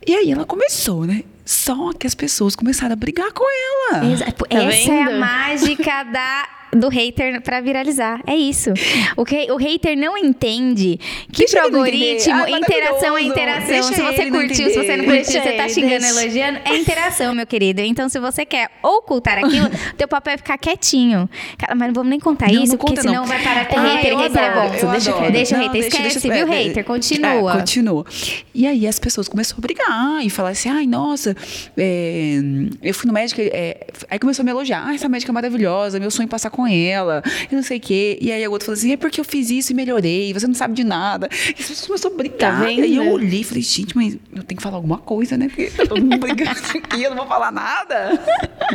E 0.08 0.16
aí 0.16 0.32
ela 0.32 0.46
começou, 0.46 1.06
né? 1.06 1.24
Só 1.46 1.94
que 1.94 2.08
as 2.08 2.16
pessoas 2.16 2.56
começaram 2.56 2.94
a 2.94 2.96
brigar 2.96 3.32
com 3.32 3.44
ela. 3.92 4.06
Exa 4.12 4.26
tá 4.26 4.46
Essa 4.50 4.66
vendo? 4.68 4.92
é 5.12 5.14
a 5.14 5.20
mágica 5.20 6.04
da 6.04 6.48
do 6.76 6.90
hater 6.90 7.42
para 7.42 7.62
viralizar. 7.62 8.22
É 8.28 8.36
isso. 8.36 8.72
O, 9.16 9.24
que, 9.24 9.52
o 9.52 9.58
hater 9.58 9.98
não 9.98 10.18
entende 10.18 11.00
que 11.32 11.46
Deixa 11.46 11.58
pro 11.58 11.66
algoritmo, 11.66 12.44
ah, 12.44 12.50
interação 12.50 13.18
é 13.18 13.22
interação. 13.22 13.68
Deixa 13.68 13.94
se 13.94 14.02
você 14.02 14.30
curtiu, 14.30 14.70
se 14.70 14.76
você 14.76 14.98
não 14.98 15.06
curtiu, 15.06 15.24
Deixa 15.24 15.42
você 15.42 15.52
tá 15.54 15.70
xingando, 15.70 16.02
Deixa. 16.02 16.22
elogiando, 16.22 16.60
é 16.66 16.78
interação, 16.78 17.34
meu 17.34 17.48
querido. 17.48 17.82
Então, 17.82 18.10
se 18.10 18.20
você 18.20 18.46
quer 18.46 18.70
ocultar 18.84 19.38
aquilo, 19.38 19.70
teu 19.98 20.08
papel 20.08 20.34
é 20.34 20.38
ficar 20.38 20.58
quietinho. 20.58 21.30
Cara, 21.58 21.76
mas 21.76 21.88
não 21.88 21.94
vamos 21.94 22.10
nem 22.10 22.20
contar 22.20 22.52
não, 22.52 22.64
isso, 22.64 22.74
não 22.74 22.80
porque 22.80 23.02
senão 23.02 23.22
não. 23.22 23.26
vai 23.26 23.42
parar 23.42 23.68
com 23.68 23.80
ah, 23.80 23.84
hater. 23.84 24.18
Hater 24.18 24.44
é 24.44 24.54
bom. 24.54 24.92
Deixa, 24.92 25.32
deixa 25.32 25.56
o 25.56 25.60
hater, 25.60 25.82
esquece, 25.82 26.20
deixa, 26.28 26.46
viu, 26.46 26.54
é, 26.54 26.64
hater? 26.64 26.84
Continua. 26.84 27.54
É, 27.54 27.58
continua. 27.58 28.06
E 28.54 28.68
aí 28.68 28.88
as 28.88 29.00
pessoas 29.00 29.28
começaram 29.28 29.60
a 29.60 29.62
brigar 29.62 30.26
e 30.26 30.30
falar 30.30 30.50
assim, 30.50 30.70
ai, 30.70 30.86
nossa, 30.86 31.36
é, 31.78 32.40
eu 32.82 32.94
fui 32.94 33.08
no 33.08 33.14
médico, 33.14 33.42
é, 33.42 33.88
aí 34.10 34.20
começou 34.20 34.44
a 34.44 34.46
me 34.46 34.52
elogiar, 34.52 34.86
ah, 34.86 34.94
essa 34.94 35.08
médica 35.08 35.32
é 35.32 35.34
maravilhosa, 35.34 36.00
meu 36.00 36.12
sonho 36.12 36.26
é 36.26 36.30
passar 36.30 36.50
com 36.50 36.65
ela, 36.68 37.22
e 37.52 37.56
não 37.56 37.64
sei 37.64 37.78
o 37.78 37.82
quê. 37.82 38.18
E 38.22 38.32
aí 38.32 38.44
a 38.44 38.50
outra 38.50 38.66
falou 38.66 38.78
assim: 38.78 38.92
é 38.92 38.98
porque 38.98 39.20
eu 39.20 39.26
fiz 39.26 39.50
isso 39.50 39.72
e 39.72 39.76
melhorei, 39.76 40.34
você 40.34 40.48
não 40.48 40.54
sabe 40.54 40.74
de 40.74 40.84
nada. 40.84 41.30
E 41.32 41.62
as 41.62 41.68
pessoas 41.68 41.86
começaram 41.86 42.16
a 42.16 42.18
brigar. 42.18 42.62
Tá 42.62 42.72
e 42.72 42.96
eu 42.96 43.12
olhei 43.12 43.42
e 43.42 43.44
falei, 43.44 43.64
gente, 43.64 43.96
mas 43.96 44.18
eu 44.34 44.44
tenho 44.44 44.58
que 44.58 44.64
falar 44.64 44.78
alguma 44.78 44.98
coisa, 44.98 45.38
né? 45.38 45.48
Porque 45.48 45.66
tá 45.70 45.86
todo 45.86 46.02
mundo 46.02 46.18
brigando 46.18 46.52
aqui, 46.76 47.04
eu 47.04 47.10
não 47.10 47.18
vou 47.18 47.28
falar 47.28 47.52
nada. 47.52 48.20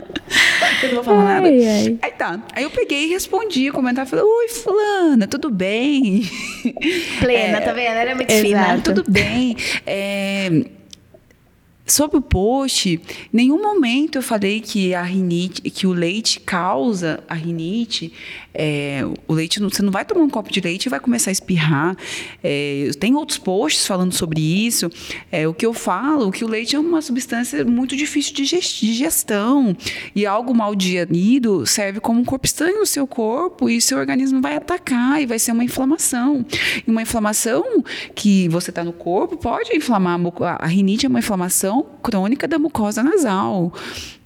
eu 0.82 0.88
não 0.88 0.94
vou 0.96 1.04
falar 1.04 1.24
ai, 1.24 1.34
nada. 1.34 1.48
Ai. 1.48 1.98
Aí 2.02 2.12
tá. 2.12 2.40
Aí 2.54 2.62
eu 2.62 2.70
peguei 2.70 3.06
e 3.06 3.08
respondi, 3.08 3.70
comentar, 3.70 4.06
falei, 4.06 4.24
oi, 4.24 4.48
fulana, 4.48 5.26
tudo 5.26 5.50
bem? 5.50 6.22
Plena, 7.20 7.58
é, 7.58 7.60
tá 7.60 7.72
vendo? 7.72 7.96
Ela 7.96 8.10
é 8.10 8.14
muito 8.14 8.30
exato. 8.30 8.46
fina. 8.46 8.80
Tudo 8.80 9.04
bem. 9.08 9.56
É, 9.86 10.48
Sobre 11.90 12.18
o 12.18 12.22
post, 12.22 13.00
nenhum 13.32 13.60
momento 13.60 14.14
eu 14.16 14.22
falei 14.22 14.60
que 14.60 14.94
a 14.94 15.02
rinite, 15.02 15.60
que 15.62 15.88
o 15.88 15.92
leite 15.92 16.38
causa 16.38 17.18
a 17.28 17.34
rinite. 17.34 18.12
É, 18.54 19.00
o 19.26 19.34
leite, 19.34 19.58
você 19.58 19.82
não 19.82 19.90
vai 19.90 20.04
tomar 20.04 20.22
um 20.22 20.30
copo 20.30 20.52
de 20.52 20.60
leite 20.60 20.86
e 20.86 20.88
vai 20.88 21.00
começar 21.00 21.30
a 21.30 21.32
espirrar. 21.32 21.96
É, 22.44 22.90
tem 23.00 23.16
outros 23.16 23.38
posts 23.38 23.88
falando 23.88 24.12
sobre 24.12 24.40
isso. 24.40 24.88
É, 25.32 25.48
o 25.48 25.52
que 25.52 25.66
eu 25.66 25.74
falo, 25.74 26.30
que 26.30 26.44
o 26.44 26.48
leite 26.48 26.76
é 26.76 26.78
uma 26.78 27.02
substância 27.02 27.64
muito 27.64 27.96
difícil 27.96 28.34
de 28.34 28.44
digestão 28.44 29.76
e 30.14 30.24
algo 30.24 30.54
mal 30.54 30.76
digerido 30.76 31.66
serve 31.66 31.98
como 31.98 32.20
um 32.20 32.24
corpo 32.24 32.46
estranho 32.46 32.78
no 32.78 32.86
seu 32.86 33.04
corpo 33.04 33.68
e 33.68 33.80
seu 33.80 33.98
organismo 33.98 34.40
vai 34.40 34.54
atacar 34.54 35.20
e 35.20 35.26
vai 35.26 35.40
ser 35.40 35.50
uma 35.50 35.64
inflamação. 35.64 36.46
E 36.86 36.88
uma 36.88 37.02
inflamação 37.02 37.82
que 38.14 38.48
você 38.48 38.70
está 38.70 38.84
no 38.84 38.92
corpo 38.92 39.36
pode 39.36 39.76
inflamar 39.76 40.20
a 40.60 40.66
rinite 40.66 41.04
é 41.04 41.08
uma 41.08 41.18
inflamação 41.18 41.79
crônica 41.82 42.46
da 42.46 42.58
mucosa 42.58 43.02
nasal. 43.02 43.72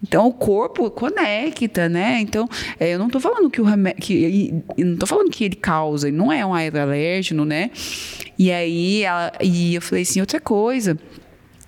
Então 0.03 0.27
o 0.27 0.33
corpo 0.33 0.91
conecta, 0.91 1.89
né? 1.89 2.21
Então 2.21 2.49
é, 2.79 2.95
eu 2.95 2.99
não 2.99 3.07
estou 3.07 3.21
falando 3.21 3.51
que 3.51 3.61
o 3.61 3.65
remédio, 3.65 4.03
que 4.03 4.63
não 4.79 4.97
tô 4.97 5.07
falando 5.07 5.31
que 5.31 5.45
ele 5.45 5.57
causa, 5.57 6.11
não 6.11 6.33
é 6.33 6.45
um 6.45 6.55
aeroalérgeno, 6.55 7.45
né? 7.45 7.71
E 8.39 8.51
aí 8.51 9.03
ela, 9.03 9.33
e 9.41 9.75
eu 9.75 9.83
falei 9.83 10.03
assim 10.03 10.21
outra 10.21 10.41
coisa. 10.41 10.99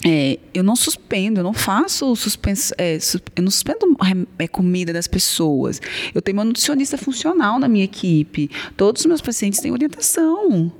É, 0.08 0.38
eu 0.54 0.62
não 0.62 0.76
suspendo, 0.76 1.40
eu 1.40 1.44
não 1.44 1.52
faço 1.52 2.14
suspenso, 2.14 2.72
é, 2.78 2.96
eu 3.34 3.42
não 3.42 3.50
suspendo 3.50 3.96
é, 4.38 4.46
comida 4.46 4.92
das 4.92 5.08
pessoas. 5.08 5.80
Eu 6.14 6.22
tenho 6.22 6.38
uma 6.38 6.44
nutricionista 6.44 6.96
funcional 6.96 7.58
na 7.58 7.66
minha 7.66 7.84
equipe. 7.84 8.48
Todos 8.76 9.00
os 9.00 9.06
meus 9.06 9.20
pacientes 9.20 9.58
têm 9.58 9.72
orientação. 9.72 10.70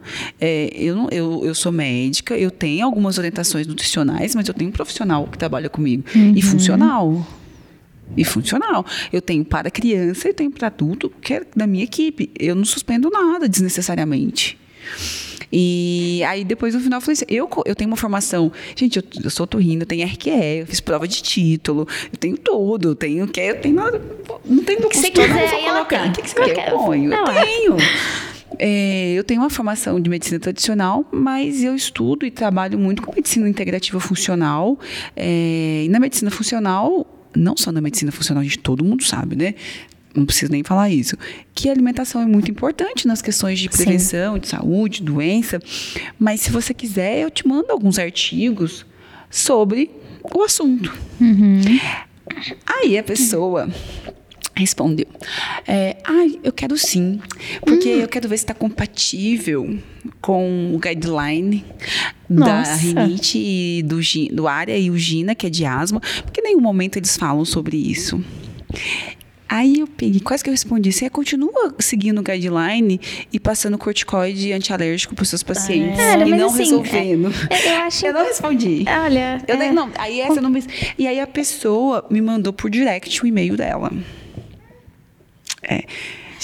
É, 0.40 0.70
eu, 0.72 1.08
eu, 1.10 1.44
eu 1.44 1.54
sou 1.56 1.72
médica, 1.72 2.38
eu 2.38 2.52
tenho 2.52 2.86
algumas 2.86 3.18
orientações 3.18 3.66
nutricionais, 3.66 4.32
mas 4.36 4.46
eu 4.46 4.54
tenho 4.54 4.70
um 4.70 4.72
profissional 4.72 5.26
que 5.26 5.36
trabalha 5.36 5.68
comigo 5.68 6.04
uhum. 6.14 6.32
e 6.36 6.40
funcional. 6.40 7.26
E 8.16 8.24
funcional. 8.24 8.86
Eu 9.12 9.20
tenho 9.20 9.44
para 9.44 9.72
criança 9.72 10.28
e 10.28 10.32
tenho 10.32 10.52
para 10.52 10.68
adulto, 10.68 11.10
que 11.20 11.34
é 11.34 11.42
da 11.56 11.66
minha 11.66 11.82
equipe. 11.82 12.30
Eu 12.38 12.54
não 12.54 12.64
suspendo 12.64 13.10
nada 13.10 13.48
desnecessariamente. 13.48 14.56
E 15.52 16.22
aí 16.26 16.44
depois 16.44 16.74
no 16.74 16.80
final 16.80 16.98
eu 16.98 17.00
falei 17.00 17.14
assim, 17.14 17.24
eu, 17.28 17.48
eu 17.64 17.74
tenho 17.74 17.90
uma 17.90 17.96
formação, 17.96 18.50
gente, 18.74 18.96
eu, 18.98 19.04
eu 19.24 19.30
sou 19.30 19.46
torrino, 19.46 19.82
eu 19.82 19.86
tenho 19.86 20.06
RQE, 20.06 20.60
eu 20.60 20.66
fiz 20.66 20.80
prova 20.80 21.06
de 21.06 21.22
título, 21.22 21.86
eu 22.12 22.18
tenho 22.18 22.36
tudo, 22.36 22.90
eu 22.90 22.94
tenho 22.94 23.26
que 23.28 23.40
eu 23.40 23.60
tenho 23.60 23.74
nada, 23.74 24.00
não 24.44 24.64
tenho 24.64 24.80
do 24.80 24.88
que 24.88 25.10
quiser, 25.10 25.28
não 25.28 25.48
vou 25.48 25.72
colocar. 25.72 26.08
O 26.08 26.12
que, 26.12 26.22
que 26.22 26.30
você 26.30 26.54
quer? 26.54 26.72
Eu 26.72 26.78
ponho, 26.78 27.12
eu 27.12 27.24
tenho. 27.24 27.76
É, 28.58 29.12
eu 29.12 29.24
tenho 29.24 29.40
uma 29.40 29.50
formação 29.50 30.00
de 30.00 30.08
medicina 30.08 30.38
tradicional, 30.38 31.04
mas 31.12 31.62
eu 31.62 31.74
estudo 31.74 32.24
e 32.24 32.30
trabalho 32.30 32.78
muito 32.78 33.02
com 33.02 33.14
medicina 33.14 33.48
integrativa 33.48 34.00
funcional. 34.00 34.78
É, 35.14 35.82
e 35.84 35.88
na 35.88 35.98
medicina 35.98 36.30
funcional, 36.30 37.06
não 37.34 37.56
só 37.56 37.70
na 37.70 37.80
medicina 37.80 38.10
funcional, 38.10 38.40
a 38.40 38.44
gente 38.44 38.58
todo 38.58 38.84
mundo 38.84 39.04
sabe, 39.04 39.36
né? 39.36 39.54
Não 40.16 40.24
preciso 40.24 40.50
nem 40.50 40.64
falar 40.64 40.90
isso. 40.90 41.16
Que 41.54 41.68
a 41.68 41.72
alimentação 41.72 42.22
é 42.22 42.26
muito 42.26 42.50
importante 42.50 43.06
nas 43.06 43.20
questões 43.20 43.58
de 43.58 43.68
prevenção, 43.68 44.34
Sim. 44.34 44.40
de 44.40 44.48
saúde, 44.48 45.02
doença. 45.02 45.60
Mas 46.18 46.40
se 46.40 46.50
você 46.50 46.72
quiser, 46.72 47.20
eu 47.20 47.30
te 47.30 47.46
mando 47.46 47.70
alguns 47.70 47.98
artigos 47.98 48.86
sobre 49.30 49.90
o 50.34 50.42
assunto. 50.42 50.96
Uhum. 51.20 51.60
Aí 52.66 52.98
a 52.98 53.02
pessoa 53.02 53.68
respondeu: 54.54 55.06
é, 55.66 55.96
ai, 56.04 56.38
eu 56.42 56.52
quero 56.52 56.76
sim, 56.78 57.20
porque 57.64 57.96
hum. 57.96 58.00
eu 58.00 58.08
quero 58.08 58.28
ver 58.28 58.38
se 58.38 58.44
está 58.44 58.54
compatível 58.54 59.78
com 60.20 60.74
o 60.74 60.78
guideline 60.78 61.64
Nossa. 62.28 62.70
da 62.70 62.74
rinite 62.76 63.38
e 63.38 63.82
do, 63.82 64.00
do 64.32 64.48
área 64.48 64.76
e 64.76 64.90
o 64.90 64.96
GINA, 64.96 65.34
que 65.34 65.46
é 65.46 65.50
de 65.50 65.64
asma, 65.64 66.00
porque 66.22 66.40
em 66.40 66.44
nenhum 66.44 66.60
momento 66.60 66.96
eles 66.96 67.16
falam 67.16 67.44
sobre 67.44 67.76
isso. 67.76 68.22
Aí 69.48 69.78
eu 69.78 69.86
peguei, 69.86 70.20
quase 70.20 70.42
que 70.42 70.50
eu 70.50 70.52
respondi, 70.52 70.92
você 70.92 71.08
continua 71.08 71.74
seguindo 71.78 72.18
o 72.18 72.22
guideline 72.22 73.00
e 73.32 73.38
passando 73.38 73.78
corticoide 73.78 74.52
antialérgico 74.52 75.14
para 75.14 75.22
os 75.22 75.28
seus 75.28 75.42
pacientes 75.42 76.00
ah, 76.00 76.18
e 76.18 76.30
não 76.30 76.48
assim, 76.48 76.58
resolvendo. 76.58 77.32
É, 77.48 77.72
eu 77.72 77.76
acho. 77.82 78.06
Eu 78.06 78.12
não 78.12 78.24
respondi. 78.24 78.84
Olha. 78.88 79.42
Eu 79.46 79.56
é. 79.56 79.72
não, 79.72 79.90
aí 79.98 80.20
essa 80.20 80.40
não 80.40 80.50
me, 80.50 80.64
E 80.98 81.06
aí 81.06 81.20
a 81.20 81.26
pessoa 81.26 82.04
me 82.10 82.20
mandou 82.20 82.52
por 82.52 82.68
direct 82.68 83.22
o 83.22 83.26
e-mail 83.26 83.56
dela. 83.56 83.92
É. 85.62 85.84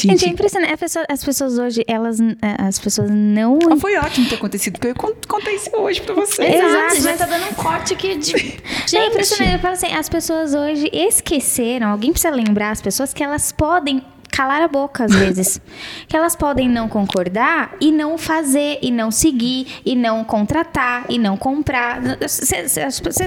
Gente, 0.03 0.21
Gente 0.21 0.31
é 0.31 0.33
impressionante. 0.33 0.77
Pessoa, 0.77 1.05
as 1.09 1.25
pessoas 1.25 1.59
hoje, 1.59 1.85
elas. 1.87 2.21
É, 2.21 2.35
as 2.59 2.79
pessoas 2.79 3.11
não. 3.11 3.59
Ah, 3.71 3.77
foi 3.77 3.97
ótimo 3.97 4.29
ter 4.29 4.35
acontecido, 4.35 4.79
porque 4.79 4.89
eu 4.89 5.15
contei 5.29 5.55
isso 5.55 5.71
hoje 5.77 6.01
pra 6.01 6.15
vocês. 6.15 6.55
Exato, 6.55 7.01
já 7.01 7.17
tá 7.17 7.27
dando 7.27 7.51
um 7.51 7.55
corte 7.55 7.95
aqui 7.95 8.17
de. 8.17 8.33
Gente, 8.87 8.97
é 8.97 9.07
impressionante. 9.07 9.55
Eu 9.55 9.61
falo 9.61 9.75
assim, 9.75 9.93
as 9.93 10.09
pessoas 10.09 10.55
hoje 10.55 10.91
esqueceram, 10.93 11.89
alguém 11.89 12.11
precisa 12.11 12.35
lembrar 12.35 12.71
as 12.71 12.83
pessoas 12.83 13.15
que 13.15 13.23
elas 13.23 13.53
podem 13.53 14.03
calar 14.33 14.63
a 14.63 14.69
boca 14.69 15.05
às 15.05 15.15
vezes. 15.15 15.61
que 16.09 16.17
elas 16.17 16.35
podem 16.35 16.69
não 16.69 16.89
concordar 16.89 17.77
e 17.81 17.93
não 17.93 18.19
fazer, 18.19 18.79
e 18.83 18.91
não 18.91 19.11
seguir, 19.11 19.67
e 19.85 19.95
não 19.95 20.25
contratar, 20.25 21.05
e 21.09 21.19
não 21.19 21.37
comprar. 21.37 22.01
Você 22.21 22.69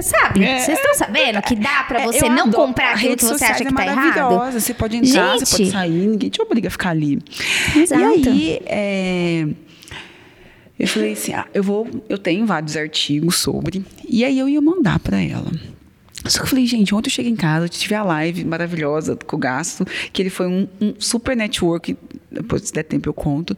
sabe? 0.02 0.40
Vocês 0.40 0.68
é, 0.68 0.72
estão 0.72 0.94
sabendo 0.94 1.40
que 1.40 1.54
dá 1.54 1.84
para 1.84 2.02
é, 2.02 2.04
você 2.04 2.28
não 2.28 2.50
comprar 2.50 2.94
aquilo 2.94 3.16
que 3.16 3.24
você 3.24 3.44
acha 3.44 3.64
que 3.64 3.72
é 3.72 3.76
tá 3.76 3.86
errado? 3.86 4.52
Você 4.52 4.74
pode 4.74 4.96
entrar, 4.96 5.32
Gente. 5.32 5.46
você 5.46 5.56
pode 5.56 5.70
sair, 5.70 6.06
ninguém 6.08 6.28
te 6.28 6.42
obriga 6.42 6.68
a 6.68 6.70
ficar 6.70 6.90
ali. 6.90 7.22
Exato. 7.74 8.02
E 8.02 8.04
aí, 8.04 8.60
é, 8.66 9.46
eu 10.78 10.88
falei 10.88 11.12
assim, 11.12 11.32
ah, 11.32 11.46
eu 11.54 11.62
vou, 11.62 11.88
eu 12.08 12.18
tenho 12.18 12.44
vários 12.44 12.76
artigos 12.76 13.36
sobre, 13.36 13.84
e 14.06 14.24
aí 14.24 14.38
eu 14.38 14.48
ia 14.48 14.60
mandar 14.60 14.98
para 14.98 15.20
ela. 15.20 15.50
Só 16.28 16.38
que 16.38 16.44
eu 16.44 16.48
falei, 16.48 16.66
gente, 16.66 16.94
ontem 16.94 17.08
eu 17.08 17.12
cheguei 17.12 17.32
em 17.32 17.36
casa, 17.36 17.68
tive 17.68 17.94
a 17.94 18.02
live 18.02 18.44
maravilhosa 18.44 19.16
com 19.26 19.36
o 19.36 19.38
Gasto, 19.38 19.84
que 20.12 20.22
ele 20.22 20.30
foi 20.30 20.46
um, 20.46 20.68
um 20.80 20.94
super 20.98 21.36
network, 21.36 21.96
depois 22.30 22.62
se 22.62 22.72
der 22.72 22.82
tempo 22.82 23.08
eu 23.08 23.14
conto. 23.14 23.56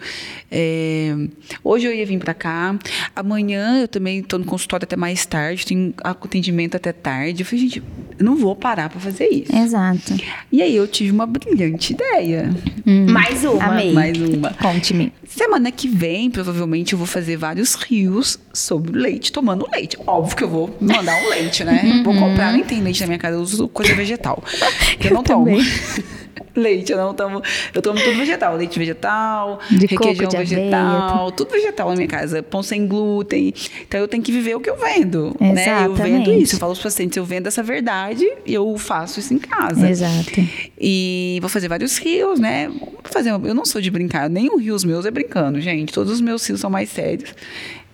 É, 0.50 1.14
hoje 1.62 1.86
eu 1.86 1.94
ia 1.94 2.04
vir 2.04 2.18
para 2.18 2.34
cá, 2.34 2.78
amanhã 3.14 3.82
eu 3.82 3.88
também 3.88 4.20
estou 4.20 4.38
no 4.38 4.44
consultório 4.44 4.84
até 4.84 4.96
mais 4.96 5.24
tarde, 5.26 5.66
tenho 5.66 5.94
atendimento 6.02 6.76
até 6.76 6.92
tarde. 6.92 7.42
Eu 7.42 7.46
falei, 7.46 7.64
gente, 7.64 7.82
eu 8.18 8.24
não 8.24 8.36
vou 8.36 8.54
parar 8.54 8.88
para 8.88 9.00
fazer 9.00 9.28
isso. 9.28 9.54
Exato. 9.54 10.14
E 10.50 10.62
aí 10.62 10.74
eu 10.74 10.86
tive 10.86 11.10
uma 11.10 11.26
brilhante 11.26 11.92
ideia. 11.92 12.50
Hum, 12.86 13.06
mais 13.10 13.44
uma. 13.44 13.64
Amei. 13.64 13.92
Mais 13.92 14.18
uma. 14.20 14.52
Conte-me. 14.54 15.12
Semana 15.26 15.70
que 15.70 15.88
vem, 15.88 16.30
provavelmente, 16.30 16.92
eu 16.92 16.98
vou 16.98 17.06
fazer 17.06 17.36
vários 17.36 17.74
rios 17.74 18.38
sobre 18.52 18.98
leite, 18.98 19.30
tomando 19.30 19.66
leite. 19.72 19.96
Óbvio 20.06 20.36
que 20.36 20.44
eu 20.44 20.48
vou 20.48 20.76
mandar 20.80 21.14
um 21.22 21.28
leite, 21.30 21.64
né? 21.64 21.82
Uhum. 21.84 22.02
Vou 22.02 22.14
comprar, 22.14 22.52
nem 22.52 22.64
tem 22.64 22.80
leite 22.80 23.00
na 23.00 23.06
minha 23.06 23.18
casa, 23.18 23.36
eu 23.36 23.40
uso 23.40 23.68
coisa 23.68 23.94
vegetal. 23.94 24.42
Que 24.98 25.08
eu 25.08 25.14
não 25.14 25.22
tomo. 25.22 25.56
leite, 26.54 26.92
eu 26.92 26.98
não 26.98 27.14
tomo. 27.14 27.42
Eu 27.74 27.82
tomo 27.82 28.00
tudo 28.00 28.16
vegetal. 28.16 28.56
Leite 28.56 28.78
vegetal, 28.78 29.60
de 29.70 29.86
requeijão 29.86 30.26
coco, 30.26 30.38
vegetal, 30.38 31.16
aveia, 31.16 31.32
tudo 31.32 31.50
vegetal 31.50 31.88
na 31.90 31.96
minha 31.96 32.08
casa. 32.08 32.42
Pão 32.42 32.62
sem 32.62 32.86
glúten. 32.86 33.54
Então 33.86 34.00
eu 34.00 34.08
tenho 34.08 34.22
que 34.22 34.32
viver 34.32 34.54
o 34.54 34.60
que 34.60 34.70
eu 34.70 34.76
vendo. 34.76 35.36
Né? 35.40 35.86
Eu 35.86 35.94
vendo 35.94 36.32
isso. 36.32 36.56
Eu 36.56 36.60
falo 36.60 36.72
aos 36.72 36.78
pacientes, 36.78 37.16
eu 37.16 37.24
vendo 37.24 37.46
essa 37.46 37.62
verdade 37.62 38.26
e 38.44 38.54
eu 38.54 38.76
faço 38.78 39.20
isso 39.20 39.32
em 39.32 39.38
casa. 39.38 39.88
Exato. 39.88 40.40
E 40.80 41.38
vou 41.40 41.48
fazer 41.48 41.68
vários 41.68 41.98
rios, 41.98 42.38
né? 42.38 42.68
Vou 42.68 43.00
fazer, 43.04 43.30
eu 43.30 43.54
não 43.54 43.64
sou 43.64 43.80
de 43.80 43.90
brincar, 43.90 44.28
nem 44.28 44.48
os 44.54 44.62
rios 44.62 44.84
meus 44.84 45.06
é 45.06 45.10
brincando, 45.10 45.60
gente. 45.60 45.92
Todos 45.92 46.12
os 46.12 46.20
meus 46.20 46.46
rios 46.46 46.60
são 46.60 46.70
mais 46.70 46.88
sérios. 46.90 47.34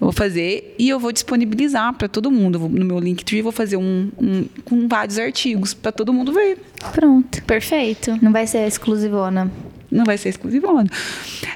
Eu 0.00 0.06
vou 0.06 0.12
fazer 0.12 0.74
e 0.78 0.88
eu 0.88 0.98
vou 0.98 1.12
disponibilizar 1.12 1.94
para 1.94 2.08
todo 2.08 2.30
mundo. 2.30 2.58
Vou, 2.58 2.68
no 2.68 2.84
meu 2.84 2.98
Linktree, 2.98 3.42
vou 3.42 3.52
fazer 3.52 3.76
um, 3.76 4.10
um 4.18 4.44
com 4.64 4.88
vários 4.88 5.18
artigos 5.18 5.72
para 5.72 5.92
todo 5.92 6.12
mundo 6.12 6.32
ver. 6.32 6.58
Pronto. 6.92 7.42
Perfeito. 7.44 8.18
Não 8.20 8.32
vai 8.32 8.46
ser 8.46 8.66
exclusivona. 8.66 9.50
Não 9.90 10.04
vai 10.04 10.18
ser 10.18 10.30
exclusivona. 10.30 10.90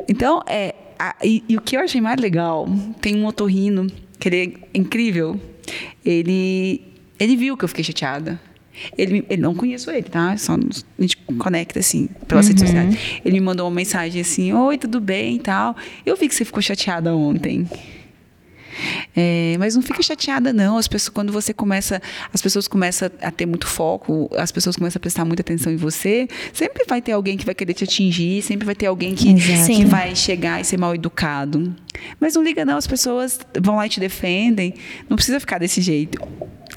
Então, 0.09 0.43
é, 0.47 0.75
a, 0.99 1.15
e, 1.23 1.43
e, 1.49 1.57
o 1.57 1.61
que 1.61 1.77
eu 1.77 1.81
achei 1.81 2.01
mais 2.01 2.21
legal, 2.21 2.69
tem 3.01 3.17
um 3.17 3.27
otorrino, 3.27 3.87
que 4.19 4.29
ele 4.29 4.37
é 4.75 4.79
incrível. 4.79 5.41
Ele, 6.05 6.83
ele 7.19 7.37
viu 7.37 7.57
que 7.57 7.65
eu 7.65 7.69
fiquei 7.69 7.85
chateada. 7.85 8.41
Ele, 8.97 9.25
ele 9.29 9.43
não 9.43 9.55
conheço 9.55 9.91
ele, 9.91 10.05
tá? 10.05 10.37
Só 10.37 10.55
a 10.55 11.03
gente 11.03 11.17
conecta 11.39 11.81
assim 11.81 12.09
pelas 12.27 12.47
uhum. 12.47 12.51
redes 12.51 12.63
sociais. 12.63 12.99
Ele 13.25 13.41
me 13.41 13.45
mandou 13.45 13.67
uma 13.67 13.75
mensagem 13.75 14.21
assim: 14.21 14.53
"Oi, 14.53 14.79
tudo 14.79 15.01
bem?" 15.01 15.37
e 15.37 15.41
tal. 15.41 15.77
Eu 16.07 16.17
vi 16.17 16.29
que 16.29 16.35
você 16.35 16.45
ficou 16.45 16.63
chateada 16.63 17.15
ontem. 17.15 17.67
É, 19.17 19.57
mas 19.59 19.75
não 19.75 19.83
fica 19.83 20.03
chateada 20.03 20.53
não. 20.53 20.77
As 20.77 20.89
pessoas, 20.89 21.09
quando 21.09 21.33
você 21.33 21.53
começa, 21.53 22.01
as 22.33 22.41
pessoas 22.41 22.69
começam 22.69 23.11
a 23.21 23.31
ter 23.31 23.47
muito 23.47 23.67
foco, 23.67 24.31
as 24.37 24.53
pessoas 24.53 24.77
começam 24.77 24.99
a 24.99 25.01
prestar 25.01 25.25
muita 25.25 25.43
atenção 25.43 25.73
em 25.73 25.77
você. 25.77 26.29
Sempre 26.53 26.85
vai 26.87 27.01
ter 27.03 27.13
alguém 27.13 27.37
que 27.37 27.45
vai 27.45 27.55
querer 27.55 27.75
te 27.75 27.85
atingir, 27.85 28.43
sempre 28.43 28.65
vai 28.65 28.75
ter 28.75 28.87
alguém 28.87 29.15
que, 29.15 29.35
que 29.35 29.85
vai 29.85 30.15
chegar 30.15 30.61
e 30.61 30.65
ser 30.65 30.79
mal 30.79 30.95
educado. 30.95 31.75
Mas 32.21 32.35
não 32.35 32.43
liga 32.43 32.65
não, 32.65 32.77
as 32.77 32.87
pessoas 32.87 33.41
vão 33.61 33.77
lá 33.77 33.87
e 33.87 33.89
te 33.89 34.01
defendem. 34.01 34.75
Não 35.09 35.17
precisa 35.17 35.41
ficar 35.41 35.59
desse 35.59 35.81
jeito. 35.81 36.21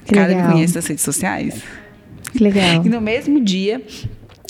Que 0.04 0.14
Cara 0.14 0.28
legal. 0.28 0.46
me 0.46 0.52
conhece 0.54 0.74
das 0.74 0.86
redes 0.86 1.04
sociais. 1.04 1.62
Que 2.32 2.42
legal. 2.42 2.84
E 2.84 2.88
no 2.88 3.00
mesmo 3.00 3.40
dia, 3.40 3.82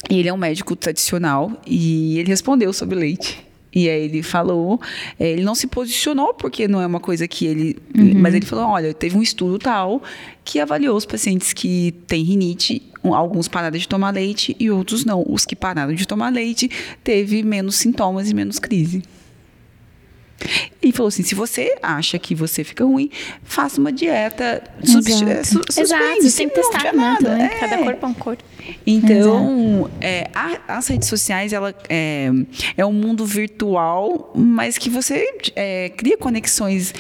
ele 0.09 0.29
é 0.29 0.33
um 0.33 0.37
médico 0.37 0.75
tradicional 0.77 1.61
e 1.67 2.19
ele 2.19 2.29
respondeu 2.29 2.73
sobre 2.73 2.97
leite. 2.97 3.52
E 3.75 3.89
aí 3.89 4.05
ele 4.05 4.23
falou, 4.23 4.81
é, 5.19 5.31
ele 5.31 5.43
não 5.43 5.55
se 5.55 5.67
posicionou 5.67 6.35
porque 6.35 6.69
não 6.69 6.81
é 6.81 6.87
uma 6.87 7.01
coisa 7.01 7.27
que 7.27 7.47
ele, 7.47 7.77
uhum. 7.97 8.13
mas 8.17 8.35
ele 8.35 8.45
falou, 8.45 8.67
olha, 8.67 8.93
teve 8.93 9.17
um 9.17 9.23
estudo 9.23 9.59
tal 9.59 10.03
que 10.45 10.61
avaliou 10.61 10.97
os 10.97 11.07
pacientes 11.07 11.53
que 11.53 11.95
têm 12.07 12.23
rinite, 12.23 12.83
alguns 13.03 13.49
pararam 13.49 13.79
de 13.79 13.89
tomar 13.89 14.11
leite 14.11 14.57
e 14.59 14.71
outros 14.71 15.05
não. 15.05 15.25
Os 15.27 15.45
que 15.45 15.57
pararam 15.57 15.95
de 15.95 16.07
tomar 16.07 16.31
leite 16.31 16.71
teve 17.03 17.43
menos 17.43 17.77
sintomas 17.77 18.31
e 18.31 18.35
menos 18.35 18.59
crise. 18.59 19.03
E 20.83 20.93
falou 20.93 21.09
assim: 21.09 21.23
se 21.23 21.35
você 21.35 21.77
acha 21.83 22.19
que 22.19 22.35
você 22.35 22.65
fica 22.65 22.85
ruim, 22.85 23.11
faça 23.43 23.81
uma 23.81 23.93
dieta. 23.93 24.63
Exato, 24.83 25.47
su, 25.47 25.81
Exato 25.81 26.23
você 26.23 26.37
tem 26.37 26.49
que 26.49 26.55
testar 26.55 26.93
nada. 26.93 27.37
Né? 27.37 27.51
É. 27.53 27.59
Cada 27.61 27.79
corpo 27.79 28.07
é 28.07 28.09
um 28.09 28.15
corpo. 28.15 28.45
Então, 28.87 29.91
é, 30.01 30.29
a, 30.35 30.77
as 30.77 30.87
redes 30.87 31.09
sociais, 31.09 31.53
ela 31.53 31.75
é, 31.89 32.31
é 32.77 32.87
um 32.87 32.93
mundo 32.93 33.27
virtual, 33.27 34.33
mas 34.35 34.79
que 34.79 34.89
você 34.89 35.27
é, 35.57 35.89
cria 35.91 36.17
conexões 36.17 36.95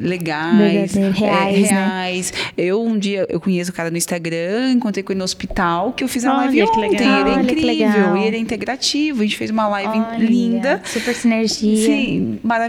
legais, 0.00 0.94
reais, 0.94 1.70
reais. 1.70 2.32
Né? 2.32 2.38
Eu 2.56 2.82
um 2.82 2.98
dia 2.98 3.26
eu 3.28 3.40
conheço 3.40 3.70
o 3.70 3.74
cara 3.74 3.90
no 3.90 3.96
Instagram, 3.96 4.72
encontrei 4.72 5.02
com 5.02 5.12
ele 5.12 5.18
no 5.18 5.24
hospital, 5.24 5.92
que 5.92 6.04
eu 6.04 6.08
fiz 6.08 6.24
a 6.24 6.32
live 6.34 6.62
ontem. 6.62 6.86
Ele 6.86 7.30
é 7.30 7.42
incrível, 7.42 8.16
e 8.16 8.24
ele 8.24 8.36
é 8.36 8.38
integrativo. 8.38 9.20
A 9.20 9.24
gente 9.24 9.36
fez 9.36 9.50
uma 9.50 9.68
live 9.68 9.98
Olha, 9.98 10.16
linda. 10.18 10.82
Super 10.84 11.14
sinergia. 11.14 11.86
Sim, 11.86 12.38
maravilhosa. 12.42 12.61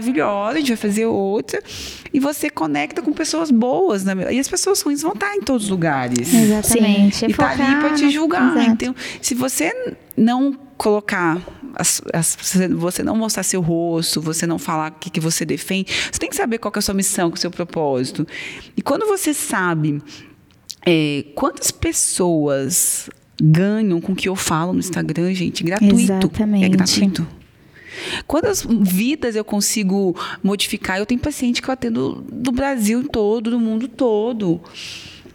A 0.56 0.58
gente 0.58 0.68
vai 0.68 0.76
fazer 0.76 1.06
outra. 1.06 1.62
E 2.12 2.20
você 2.20 2.48
conecta 2.48 3.02
com 3.02 3.12
pessoas 3.12 3.50
boas, 3.50 4.04
né? 4.04 4.14
E 4.32 4.38
as 4.38 4.48
pessoas 4.48 4.80
ruins 4.80 5.02
vão 5.02 5.12
estar 5.12 5.34
em 5.34 5.40
todos 5.40 5.64
os 5.64 5.70
lugares. 5.70 6.32
Exatamente. 6.32 7.16
Sim. 7.16 7.26
E 7.26 7.34
tá 7.34 7.50
ali 7.50 7.76
para 7.80 7.94
te 7.94 8.10
julgar. 8.10 8.56
Exato. 8.56 8.70
Então, 8.70 8.94
se 9.20 9.34
você 9.34 9.96
não 10.16 10.56
colocar 10.76 11.40
as, 11.76 12.00
as, 12.12 12.36
você 12.70 13.02
não 13.02 13.16
mostrar 13.16 13.42
seu 13.42 13.60
rosto, 13.60 14.20
você 14.20 14.46
não 14.46 14.58
falar 14.58 14.92
o 14.92 14.94
que, 14.94 15.10
que 15.10 15.20
você 15.20 15.44
defende, 15.44 15.92
você 16.10 16.18
tem 16.18 16.30
que 16.30 16.36
saber 16.36 16.58
qual 16.58 16.72
é 16.74 16.78
a 16.78 16.82
sua 16.82 16.94
missão, 16.94 17.30
qual 17.30 17.36
é 17.36 17.38
o 17.38 17.40
seu 17.40 17.50
propósito. 17.50 18.26
E 18.76 18.82
quando 18.82 19.06
você 19.06 19.34
sabe 19.34 20.00
é, 20.86 21.24
quantas 21.34 21.70
pessoas 21.70 23.08
ganham 23.40 24.00
com 24.00 24.12
o 24.12 24.16
que 24.16 24.28
eu 24.28 24.36
falo 24.36 24.72
no 24.72 24.78
Instagram, 24.78 25.32
gente, 25.34 25.64
gratuito. 25.64 25.94
Exatamente. 25.94 26.64
É 26.64 26.68
gratuito. 26.68 27.26
Quantas 28.26 28.62
vidas 28.62 29.36
eu 29.36 29.44
consigo 29.44 30.16
modificar? 30.42 30.98
Eu 30.98 31.06
tenho 31.06 31.20
paciente 31.20 31.60
que 31.60 31.68
eu 31.68 31.72
atendo 31.72 32.24
do 32.30 32.52
Brasil 32.52 33.06
todo, 33.08 33.50
do 33.50 33.60
mundo 33.60 33.88
todo. 33.88 34.60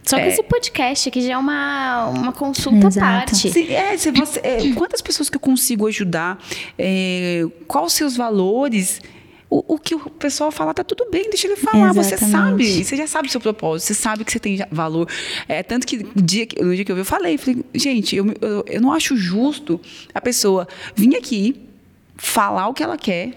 Só 0.09 0.15
que 0.15 0.23
é. 0.23 0.27
esse 0.29 0.41
podcast 0.41 1.07
aqui 1.07 1.21
já 1.21 1.33
é 1.33 1.37
uma, 1.37 2.07
uma 2.07 2.31
consulta 2.31 2.87
à 2.87 2.91
parte. 2.91 3.51
Sim, 3.51 3.71
é, 3.71 3.95
se 3.95 4.09
você, 4.09 4.39
é, 4.43 4.73
quantas 4.73 5.01
pessoas 5.01 5.29
que 5.29 5.37
eu 5.37 5.39
consigo 5.39 5.85
ajudar? 5.87 6.43
É, 6.77 7.45
quais 7.67 7.87
os 7.87 7.93
seus 7.93 8.17
valores? 8.17 9.01
O, 9.51 9.75
o, 9.75 9.79
que 9.79 9.95
o 9.95 9.99
pessoal 10.11 10.51
fala 10.51 10.75
tá 10.75 10.83
tudo 10.83 11.09
bem, 11.09 11.27
deixa 11.29 11.47
ele 11.47 11.55
falar. 11.55 11.89
Exatamente. 11.89 12.17
Você 12.17 12.31
sabe, 12.31 12.83
você 12.85 12.95
já 12.95 13.07
sabe 13.07 13.27
o 13.27 13.31
seu 13.31 13.41
propósito, 13.41 13.87
você 13.87 13.93
sabe 13.95 14.23
que 14.23 14.31
você 14.31 14.39
tem 14.39 14.59
valor. 14.71 15.07
É, 15.47 15.63
tanto 15.63 15.87
que 15.87 15.97
no 15.97 16.21
dia, 16.21 16.47
no 16.59 16.75
dia 16.75 16.85
que 16.85 16.91
eu 16.91 16.95
vi, 16.95 17.01
eu 17.01 17.05
falei, 17.05 17.37
falei 17.37 17.63
gente, 17.73 18.15
eu, 18.15 18.27
eu, 18.41 18.63
eu 18.67 18.81
não 18.81 18.91
acho 18.91 19.17
justo 19.17 19.81
a 20.13 20.21
pessoa 20.21 20.67
vir 20.95 21.15
aqui, 21.15 21.68
falar 22.19 22.67
o 22.67 22.73
que 22.73 22.83
ela 22.83 22.97
quer 22.97 23.33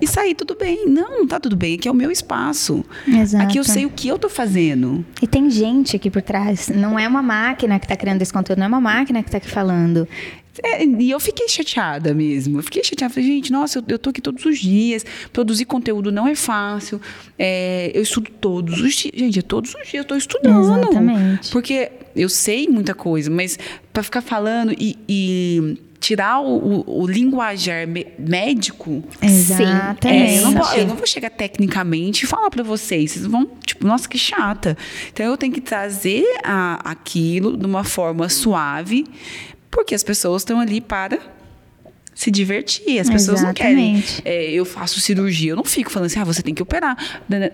e 0.00 0.06
sair 0.06 0.34
tudo 0.34 0.56
bem. 0.56 0.88
Não, 0.88 1.20
não 1.20 1.26
tá 1.26 1.38
tudo 1.38 1.54
bem. 1.54 1.76
Aqui 1.76 1.86
é 1.86 1.90
o 1.90 1.94
meu 1.94 2.10
espaço. 2.10 2.84
Exato. 3.06 3.44
Aqui 3.44 3.58
eu 3.58 3.64
sei 3.64 3.86
o 3.86 3.90
que 3.90 4.08
eu 4.08 4.18
tô 4.18 4.28
fazendo. 4.28 5.06
E 5.22 5.26
tem 5.28 5.48
gente 5.48 5.94
aqui 5.94 6.10
por 6.10 6.20
trás. 6.20 6.68
Não 6.68 6.98
é 6.98 7.06
uma 7.06 7.22
máquina 7.22 7.78
que 7.78 7.84
está 7.84 7.94
criando 7.96 8.20
esse 8.20 8.32
conteúdo, 8.32 8.58
não 8.58 8.64
é 8.64 8.68
uma 8.68 8.80
máquina 8.80 9.22
que 9.22 9.28
está 9.28 9.38
aqui 9.38 9.48
falando. 9.48 10.08
É, 10.62 10.84
e 10.84 11.10
eu 11.10 11.20
fiquei 11.20 11.48
chateada 11.48 12.12
mesmo. 12.12 12.58
Eu 12.58 12.62
fiquei 12.64 12.82
chateada. 12.82 13.14
Falei, 13.14 13.28
gente, 13.28 13.52
nossa, 13.52 13.78
eu, 13.78 13.84
eu 13.86 13.98
tô 13.98 14.10
aqui 14.10 14.20
todos 14.20 14.44
os 14.44 14.58
dias. 14.58 15.06
Produzir 15.32 15.64
conteúdo 15.66 16.10
não 16.10 16.26
é 16.26 16.34
fácil. 16.34 17.00
É, 17.38 17.92
eu 17.94 18.02
estudo 18.02 18.30
todos 18.40 18.80
os 18.80 18.94
dias. 18.94 19.14
Gente, 19.16 19.38
é 19.38 19.42
todos 19.42 19.72
os 19.72 19.82
dias 19.82 19.94
eu 19.94 20.04
tô 20.04 20.16
estudando. 20.16 20.80
Exatamente. 20.80 21.50
Porque 21.52 21.92
eu 22.16 22.28
sei 22.28 22.66
muita 22.66 22.92
coisa, 22.92 23.30
mas 23.30 23.58
para 23.92 24.02
ficar 24.02 24.20
falando 24.20 24.74
e, 24.76 24.98
e 25.08 25.78
tirar 26.02 26.40
o, 26.40 26.82
o, 26.82 27.02
o 27.02 27.06
linguajar 27.06 27.86
médico. 28.18 29.04
Exatamente. 29.22 30.06
É, 30.06 30.38
eu, 30.38 30.42
não 30.42 30.52
vou, 30.52 30.74
eu, 30.74 30.86
não 30.88 30.96
vou, 30.96 31.06
chegar 31.06 31.30
tecnicamente 31.30 32.24
e 32.24 32.26
falar 32.26 32.50
para 32.50 32.64
vocês. 32.64 33.12
Vocês 33.12 33.24
vão, 33.24 33.48
tipo, 33.64 33.86
nossa, 33.86 34.08
que 34.08 34.18
chata. 34.18 34.76
Então 35.12 35.24
eu 35.24 35.36
tenho 35.36 35.52
que 35.52 35.60
trazer 35.60 36.24
a, 36.42 36.90
aquilo 36.90 37.56
de 37.56 37.64
uma 37.64 37.84
forma 37.84 38.28
suave, 38.28 39.06
porque 39.70 39.94
as 39.94 40.02
pessoas 40.02 40.42
estão 40.42 40.58
ali 40.58 40.80
para 40.80 41.20
se 42.12 42.32
divertir. 42.32 42.98
As 42.98 43.08
pessoas 43.08 43.40
Exatamente. 43.40 44.16
não 44.16 44.22
querem. 44.24 44.48
É, 44.48 44.50
eu 44.50 44.64
faço 44.64 45.00
cirurgia, 45.00 45.52
eu 45.52 45.56
não 45.56 45.64
fico 45.64 45.88
falando 45.88 46.06
assim, 46.06 46.18
ah, 46.18 46.24
você 46.24 46.42
tem 46.42 46.52
que 46.52 46.62
operar. 46.62 46.96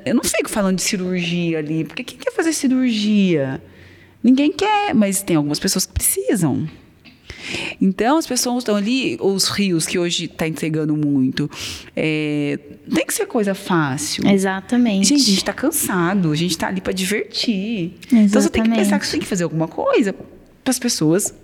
Eu 0.07 0.15
não 0.15 0.25
fico 0.25 0.49
falando 0.49 0.77
de 0.77 0.83
cirurgia 0.83 1.59
ali, 1.59 1.85
porque 1.85 2.03
quem 2.03 2.19
quer 2.19 2.33
fazer 2.33 2.55
cirurgia? 2.55 3.62
Ninguém 4.23 4.51
quer, 4.51 4.95
mas 4.95 5.23
tem 5.23 5.37
algumas 5.37 5.59
pessoas 5.59 5.85
que 5.85 5.93
precisam. 5.93 6.66
Então, 7.81 8.19
as 8.19 8.27
pessoas 8.27 8.59
estão 8.59 8.77
ali, 8.77 9.16
os 9.20 9.49
rios 9.49 9.87
que 9.87 9.99
hoje 9.99 10.27
está 10.27 10.47
entregando 10.47 10.97
muito, 10.97 11.51
é, 11.95 12.59
tem 12.93 13.07
que 13.07 13.15
ser 13.15 13.27
coisa 13.27 13.55
fácil. 13.55 14.27
Exatamente. 14.27 15.09
Gente, 15.09 15.23
a 15.23 15.25
gente 15.25 15.39
está 15.39 15.53
cansado, 15.53 16.33
a 16.33 16.37
gente 16.37 16.53
está 16.53 16.69
ali 16.69 16.81
para 16.81 16.93
divertir. 16.93 17.95
Exatamente. 18.03 18.27
Então, 18.27 18.43
você 18.43 18.51
tem 18.51 18.62
que 18.62 18.70
pensar 18.70 18.99
que 18.99 19.07
você 19.07 19.12
tem 19.12 19.20
que 19.20 19.27
fazer 19.27 19.45
alguma 19.45 19.69
coisa 19.69 20.12
para 20.12 20.70
as 20.70 20.79
pessoas 20.79 21.35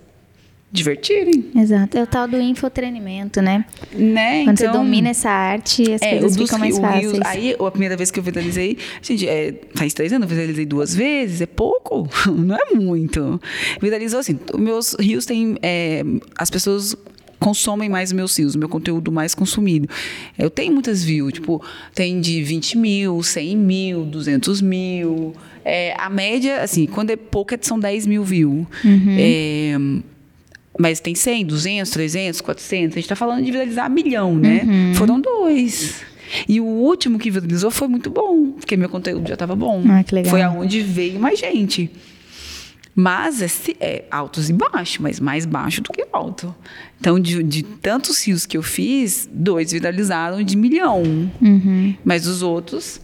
divertirem. 0.75 1.45
Exato. 1.55 1.97
É 1.97 2.03
o 2.03 2.07
tal 2.07 2.27
do 2.27 2.39
infotreinamento, 2.39 3.41
né? 3.41 3.65
Né? 3.93 4.43
Quando 4.43 4.59
então, 4.59 4.73
você 4.73 4.77
domina 4.77 5.09
essa 5.09 5.29
arte, 5.29 5.93
as 5.93 6.01
é, 6.01 6.19
coisas 6.19 6.37
ficam 6.37 6.59
mais 6.59 6.77
fáceis. 6.77 7.19
Aí, 7.25 7.55
a 7.59 7.71
primeira 7.71 7.97
vez 7.97 8.11
que 8.11 8.19
eu 8.19 8.23
viralizei, 8.23 8.77
gente, 9.01 9.27
é, 9.27 9.53
faz 9.73 9.93
três 9.93 10.11
anos, 10.13 10.29
eu 10.29 10.35
viralizei 10.35 10.65
duas 10.65 10.93
vezes, 10.93 11.41
é 11.41 11.45
pouco, 11.45 12.07
não 12.29 12.55
é 12.55 12.75
muito. 12.75 13.39
Viralizou 13.81 14.19
assim, 14.19 14.39
meus 14.57 14.95
rios 14.99 15.25
têm, 15.25 15.57
é, 15.61 16.03
as 16.37 16.49
pessoas 16.49 16.95
consomem 17.39 17.89
mais 17.89 18.11
meus 18.11 18.37
rios, 18.37 18.55
meu 18.55 18.69
conteúdo 18.69 19.11
mais 19.11 19.35
consumido. 19.35 19.87
Eu 20.37 20.49
tenho 20.49 20.73
muitas 20.73 21.03
views, 21.03 21.33
tipo, 21.33 21.63
tem 21.93 22.19
de 22.19 22.41
20 22.41 22.77
mil, 22.77 23.21
100 23.21 23.57
mil, 23.57 24.05
200 24.05 24.61
mil. 24.61 25.33
É, 25.63 25.93
a 25.97 26.09
média, 26.09 26.61
assim, 26.61 26.85
quando 26.85 27.11
é 27.11 27.15
pouca, 27.15 27.57
são 27.61 27.79
10 27.79 28.07
mil 28.07 28.23
views. 28.23 28.65
Uhum. 28.83 29.15
É, 29.17 29.77
mas 30.77 30.99
tem 30.99 31.15
100, 31.15 31.45
200, 31.45 31.91
300, 31.91 32.41
400. 32.41 32.75
A 32.75 32.95
gente 32.95 33.05
está 33.05 33.15
falando 33.15 33.43
de 33.43 33.51
viralizar 33.51 33.89
milhão, 33.89 34.35
né? 34.35 34.61
Uhum. 34.65 34.93
Foram 34.95 35.19
dois. 35.19 36.03
E 36.47 36.59
o 36.59 36.65
último 36.65 37.19
que 37.19 37.29
viralizou 37.31 37.71
foi 37.71 37.87
muito 37.87 38.09
bom, 38.09 38.51
porque 38.51 38.75
meu 38.75 38.89
conteúdo 38.89 39.27
já 39.27 39.35
estava 39.35 39.55
bom. 39.55 39.83
Ah, 39.89 40.03
que 40.03 40.13
legal. 40.15 40.31
Foi 40.31 40.41
aonde 40.41 40.81
veio 40.81 41.19
mais 41.19 41.39
gente. 41.39 41.89
Mas 42.97 43.41
é, 43.41 43.75
é, 43.81 44.05
altos 44.09 44.49
e 44.49 44.53
baixos, 44.53 44.99
mas 44.99 45.19
mais 45.19 45.45
baixo 45.45 45.81
do 45.81 45.91
que 45.91 46.07
alto. 46.13 46.55
Então, 46.99 47.19
de, 47.19 47.43
de 47.43 47.61
tantos 47.61 48.25
rios 48.25 48.45
que 48.45 48.57
eu 48.57 48.63
fiz, 48.63 49.29
dois 49.31 49.73
viralizaram 49.73 50.41
de 50.41 50.55
milhão. 50.55 51.03
Uhum. 51.41 51.93
Mas 52.05 52.25
os 52.25 52.41
outros 52.41 53.01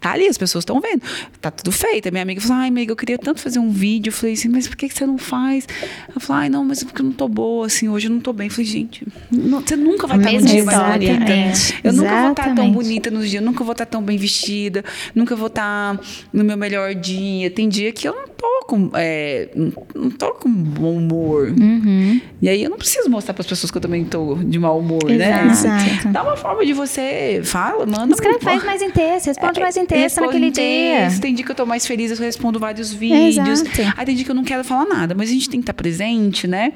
Tá 0.00 0.12
ali, 0.12 0.28
as 0.28 0.38
pessoas 0.38 0.62
estão 0.62 0.80
vendo. 0.80 1.02
Tá 1.40 1.50
tudo 1.50 1.72
feito. 1.72 2.08
A 2.08 2.10
minha 2.12 2.22
amiga 2.22 2.40
falou: 2.40 2.58
ai, 2.58 2.68
amiga, 2.68 2.92
eu 2.92 2.96
queria 2.96 3.18
tanto 3.18 3.40
fazer 3.40 3.58
um 3.58 3.70
vídeo. 3.70 4.10
Eu 4.10 4.14
falei 4.14 4.34
assim, 4.34 4.48
mas 4.48 4.68
por 4.68 4.76
que, 4.76 4.88
que 4.88 4.94
você 4.94 5.04
não 5.04 5.18
faz? 5.18 5.66
Eu 6.14 6.20
falei, 6.20 6.44
ai, 6.44 6.48
não, 6.48 6.64
mas 6.64 6.82
é 6.82 6.84
porque 6.84 7.02
eu 7.02 7.06
não 7.06 7.12
tô 7.12 7.26
boa, 7.26 7.66
assim, 7.66 7.88
hoje 7.88 8.06
eu 8.06 8.12
não 8.12 8.20
tô 8.20 8.32
bem. 8.32 8.46
Eu 8.46 8.52
falei, 8.52 8.66
gente, 8.66 9.06
não, 9.30 9.60
você 9.60 9.74
nunca 9.74 10.06
vai 10.06 10.18
estar 10.18 10.32
no 10.32 10.46
dia 10.46 10.64
mais 10.64 10.78
bonita. 10.78 11.32
Eu 11.82 11.92
nunca 11.92 12.20
vou 12.20 12.30
estar 12.30 12.54
tão 12.54 12.72
bonita 12.72 13.10
nos 13.10 13.28
dias, 13.28 13.42
eu 13.42 13.46
nunca 13.46 13.64
vou 13.64 13.72
estar 13.72 13.86
tão 13.86 14.02
bem 14.02 14.16
vestida, 14.16 14.84
nunca 15.14 15.34
vou 15.34 15.48
estar 15.48 15.98
no 16.32 16.44
meu 16.44 16.56
melhor 16.56 16.94
dia. 16.94 17.50
Tem 17.50 17.68
dia 17.68 17.92
que 17.92 18.06
eu 18.06 18.14
não 18.14 18.28
tô 18.28 18.66
com, 18.68 18.90
é, 18.94 19.48
não 19.94 20.10
tô 20.10 20.34
com 20.34 20.48
bom 20.48 20.96
humor. 20.96 21.48
Uhum. 21.48 22.20
E 22.40 22.48
aí 22.48 22.62
eu 22.62 22.70
não 22.70 22.78
preciso 22.78 23.10
mostrar 23.10 23.34
para 23.34 23.42
as 23.42 23.46
pessoas 23.48 23.70
que 23.70 23.76
eu 23.76 23.82
também 23.82 24.04
tô 24.04 24.36
de 24.36 24.58
mau 24.58 24.78
humor, 24.78 25.04
né? 25.06 25.46
Exato. 25.50 26.06
né? 26.06 26.12
Dá 26.12 26.22
uma 26.22 26.36
forma 26.36 26.64
de 26.64 26.72
você 26.72 27.40
fala, 27.42 27.84
manda. 27.84 28.14
Escreve, 28.14 28.38
faz 28.38 28.64
mais 28.64 28.80
texto, 28.92 29.26
responde 29.26 29.58
é, 29.58 29.62
mais 29.62 29.76
em 29.76 29.86
texto 29.88 30.20
naquele 30.20 30.50
dia. 30.50 31.08
Tem 31.20 31.34
dia 31.34 31.44
que 31.44 31.50
eu 31.50 31.56
tô 31.56 31.66
mais 31.66 31.86
feliz, 31.86 32.10
eu 32.10 32.16
respondo 32.18 32.58
vários 32.58 32.92
vídeos. 32.92 33.60
Exato. 33.62 33.94
Aí 33.96 34.06
tem 34.06 34.14
dia 34.14 34.24
que 34.24 34.30
eu 34.30 34.34
não 34.34 34.44
quero 34.44 34.62
falar 34.62 34.86
nada, 34.86 35.14
mas 35.14 35.30
a 35.30 35.32
gente 35.32 35.48
tem 35.48 35.60
que 35.60 35.64
estar 35.64 35.74
presente, 35.74 36.46
né? 36.46 36.72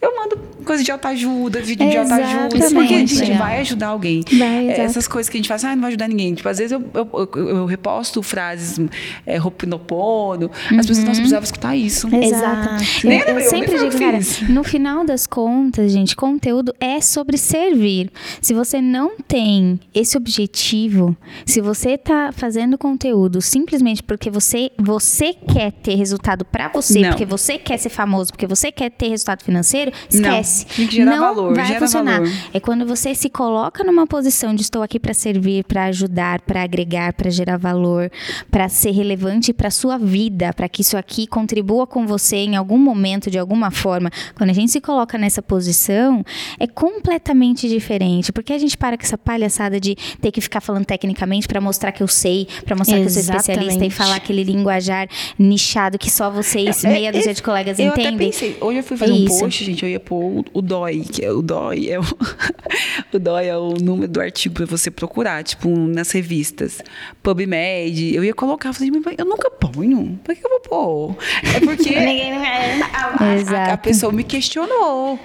Eu 0.00 0.16
mando 0.16 0.38
coisa 0.64 0.82
de 0.82 0.90
autoajuda, 0.90 1.60
vídeo 1.60 1.88
de 1.88 1.96
autoajuda. 1.96 2.70
Porque 2.72 2.94
a 2.94 2.98
gente 2.98 3.32
vai 3.32 3.60
ajudar 3.60 3.88
alguém. 3.88 4.22
Vai, 4.32 4.68
é, 4.68 4.80
Essas 4.80 5.08
coisas 5.08 5.28
que 5.28 5.36
a 5.36 5.38
gente 5.38 5.48
faz, 5.48 5.64
ah, 5.64 5.74
não 5.74 5.82
vai 5.82 5.88
ajudar 5.88 6.08
ninguém. 6.08 6.34
Tipo, 6.34 6.48
às 6.48 6.58
vezes 6.58 6.72
eu, 6.72 6.84
eu, 6.94 7.30
eu, 7.34 7.48
eu 7.48 7.66
reposto 7.66 8.22
frases 8.22 8.78
é, 9.26 9.40
Ho'oponopono. 9.40 10.50
Uhum. 10.70 10.78
As 10.78 10.86
pessoas, 10.86 11.06
não 11.06 11.14
precisavam 11.14 11.44
escutar 11.44 11.76
isso. 11.76 12.08
Exato. 12.14 12.84
Eu, 13.04 13.10
eu, 13.10 13.38
eu 13.40 13.50
sempre 13.50 13.78
digo, 13.78 13.98
cara, 13.98 14.18
no 14.48 14.62
final 14.62 15.04
das 15.04 15.26
contas, 15.26 15.92
gente, 15.92 16.14
conteúdo 16.14 16.74
é 16.80 17.00
sobre 17.00 17.36
servir. 17.36 18.10
Se 18.40 18.54
você 18.54 18.80
não 18.80 19.16
tem 19.18 19.80
esse 19.94 20.16
objetivo, 20.16 21.16
se 21.44 21.60
você 21.60 21.96
tá 21.96 22.30
fazendo 22.32 22.49
conteúdo 22.78 23.40
simplesmente 23.40 24.02
porque 24.02 24.30
você, 24.30 24.70
você 24.78 25.32
quer 25.32 25.72
ter 25.72 25.94
resultado 25.94 26.44
para 26.44 26.68
você, 26.68 27.00
não. 27.00 27.10
porque 27.10 27.24
você 27.24 27.58
quer 27.58 27.78
ser 27.78 27.90
famoso, 27.90 28.32
porque 28.32 28.46
você 28.46 28.72
quer 28.72 28.90
ter 28.90 29.08
resultado 29.08 29.42
financeiro, 29.42 29.92
esquece. 30.08 30.66
Não, 30.98 31.04
não 31.04 31.20
valor, 31.20 31.54
vai 31.54 31.66
gera 31.66 31.80
funcionar. 31.80 32.20
Valor. 32.20 32.34
É 32.52 32.60
quando 32.60 32.86
você 32.86 33.14
se 33.14 33.28
coloca 33.28 33.84
numa 33.84 34.06
posição 34.06 34.54
de 34.54 34.62
estou 34.62 34.82
aqui 34.82 34.98
para 34.98 35.14
servir, 35.14 35.64
para 35.64 35.84
ajudar, 35.86 36.40
para 36.42 36.62
agregar, 36.62 37.12
para 37.12 37.30
gerar 37.30 37.56
valor, 37.56 38.10
para 38.50 38.68
ser 38.68 38.92
relevante 38.92 39.52
para 39.52 39.70
sua 39.70 39.98
vida, 39.98 40.52
para 40.52 40.68
que 40.68 40.82
isso 40.82 40.96
aqui 40.96 41.26
contribua 41.26 41.86
com 41.86 42.06
você 42.06 42.36
em 42.36 42.56
algum 42.56 42.78
momento, 42.78 43.30
de 43.30 43.38
alguma 43.38 43.70
forma. 43.70 44.10
Quando 44.34 44.50
a 44.50 44.52
gente 44.52 44.72
se 44.72 44.80
coloca 44.80 45.18
nessa 45.18 45.42
posição, 45.42 46.24
é 46.58 46.66
completamente 46.66 47.68
diferente, 47.68 48.32
porque 48.32 48.52
a 48.52 48.58
gente 48.58 48.76
para 48.76 48.96
com 48.96 49.02
essa 49.02 49.18
palhaçada 49.18 49.80
de 49.80 49.96
ter 50.20 50.30
que 50.30 50.40
ficar 50.40 50.60
falando 50.60 50.84
tecnicamente 50.84 51.46
para 51.48 51.60
mostrar 51.60 51.92
que 51.92 52.02
eu 52.02 52.08
sei, 52.08 52.39
para 52.64 52.76
mostrar 52.76 52.98
Exatamente. 52.98 53.12
que 53.14 53.18
eu 53.18 53.24
sou 53.24 53.36
especialista 53.36 53.84
e 53.84 53.90
falar 53.90 54.16
aquele 54.16 54.44
linguajar 54.44 55.08
nichado 55.38 55.98
que 55.98 56.10
só 56.10 56.30
vocês, 56.30 56.84
é, 56.84 56.88
meia 56.88 57.12
dúzia 57.12 57.34
de 57.34 57.42
colegas 57.42 57.78
eu 57.78 57.86
entendem. 57.86 58.04
Eu 58.04 58.14
até 58.14 58.24
pensei, 58.24 58.56
hoje 58.60 58.78
eu 58.78 58.84
fui 58.84 58.96
fazer 58.96 59.12
é 59.12 59.14
um 59.14 59.24
post, 59.24 59.64
gente, 59.64 59.82
eu 59.82 59.88
ia 59.88 60.00
pôr 60.00 60.22
o, 60.22 60.44
o 60.54 60.62
DOI, 60.62 61.00
que 61.00 61.24
é 61.24 61.32
o 61.32 61.42
DOI, 61.42 61.90
é 61.90 61.98
o, 61.98 62.02
o 63.12 63.18
DOI 63.18 63.46
é 63.46 63.56
o 63.56 63.74
número 63.74 64.10
do 64.10 64.20
artigo 64.20 64.54
para 64.54 64.66
você 64.66 64.90
procurar, 64.90 65.42
tipo, 65.42 65.68
nas 65.68 66.10
revistas, 66.10 66.82
PubMed, 67.22 68.14
eu 68.14 68.24
ia 68.24 68.34
colocar, 68.34 68.70
eu 68.70 68.74
falei, 68.74 68.90
mas 68.90 69.14
eu 69.18 69.24
nunca 69.24 69.50
ponho, 69.50 70.18
por 70.24 70.34
que 70.34 70.44
eu 70.44 70.50
vou 70.50 70.60
pôr? 70.60 71.16
É 71.54 71.60
porque 71.60 71.90
é. 71.94 72.80
a, 72.82 73.70
a, 73.70 73.72
a, 73.72 73.76
pessoa 73.76 74.12
me 74.12 74.24
questionou, 74.24 75.18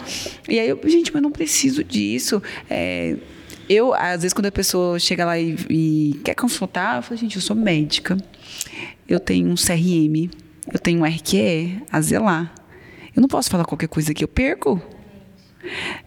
e 0.47 0.59
aí 0.59 0.69
eu, 0.69 0.79
gente, 0.85 1.13
mas 1.13 1.21
não 1.21 1.31
preciso 1.31 1.83
disso, 1.83 2.41
é, 2.69 3.15
eu, 3.69 3.93
às 3.93 4.21
vezes, 4.21 4.33
quando 4.33 4.47
a 4.47 4.51
pessoa 4.51 4.99
chega 4.99 5.25
lá 5.25 5.39
e, 5.39 5.55
e, 5.69 6.21
quer 6.23 6.35
consultar, 6.35 6.97
eu 6.97 7.03
falo, 7.03 7.19
gente, 7.19 7.35
eu 7.35 7.41
sou 7.41 7.55
médica, 7.55 8.17
eu 9.07 9.19
tenho 9.19 9.49
um 9.49 9.55
CRM, 9.55 10.29
eu 10.71 10.79
tenho 10.79 11.01
um 11.01 11.05
RQE 11.05 11.81
a 11.91 12.01
zelar. 12.01 12.53
Eu 13.15 13.21
não 13.21 13.27
posso 13.27 13.49
falar 13.49 13.65
qualquer 13.65 13.87
coisa 13.87 14.13
que 14.13 14.23
eu 14.23 14.27
perco. 14.27 14.81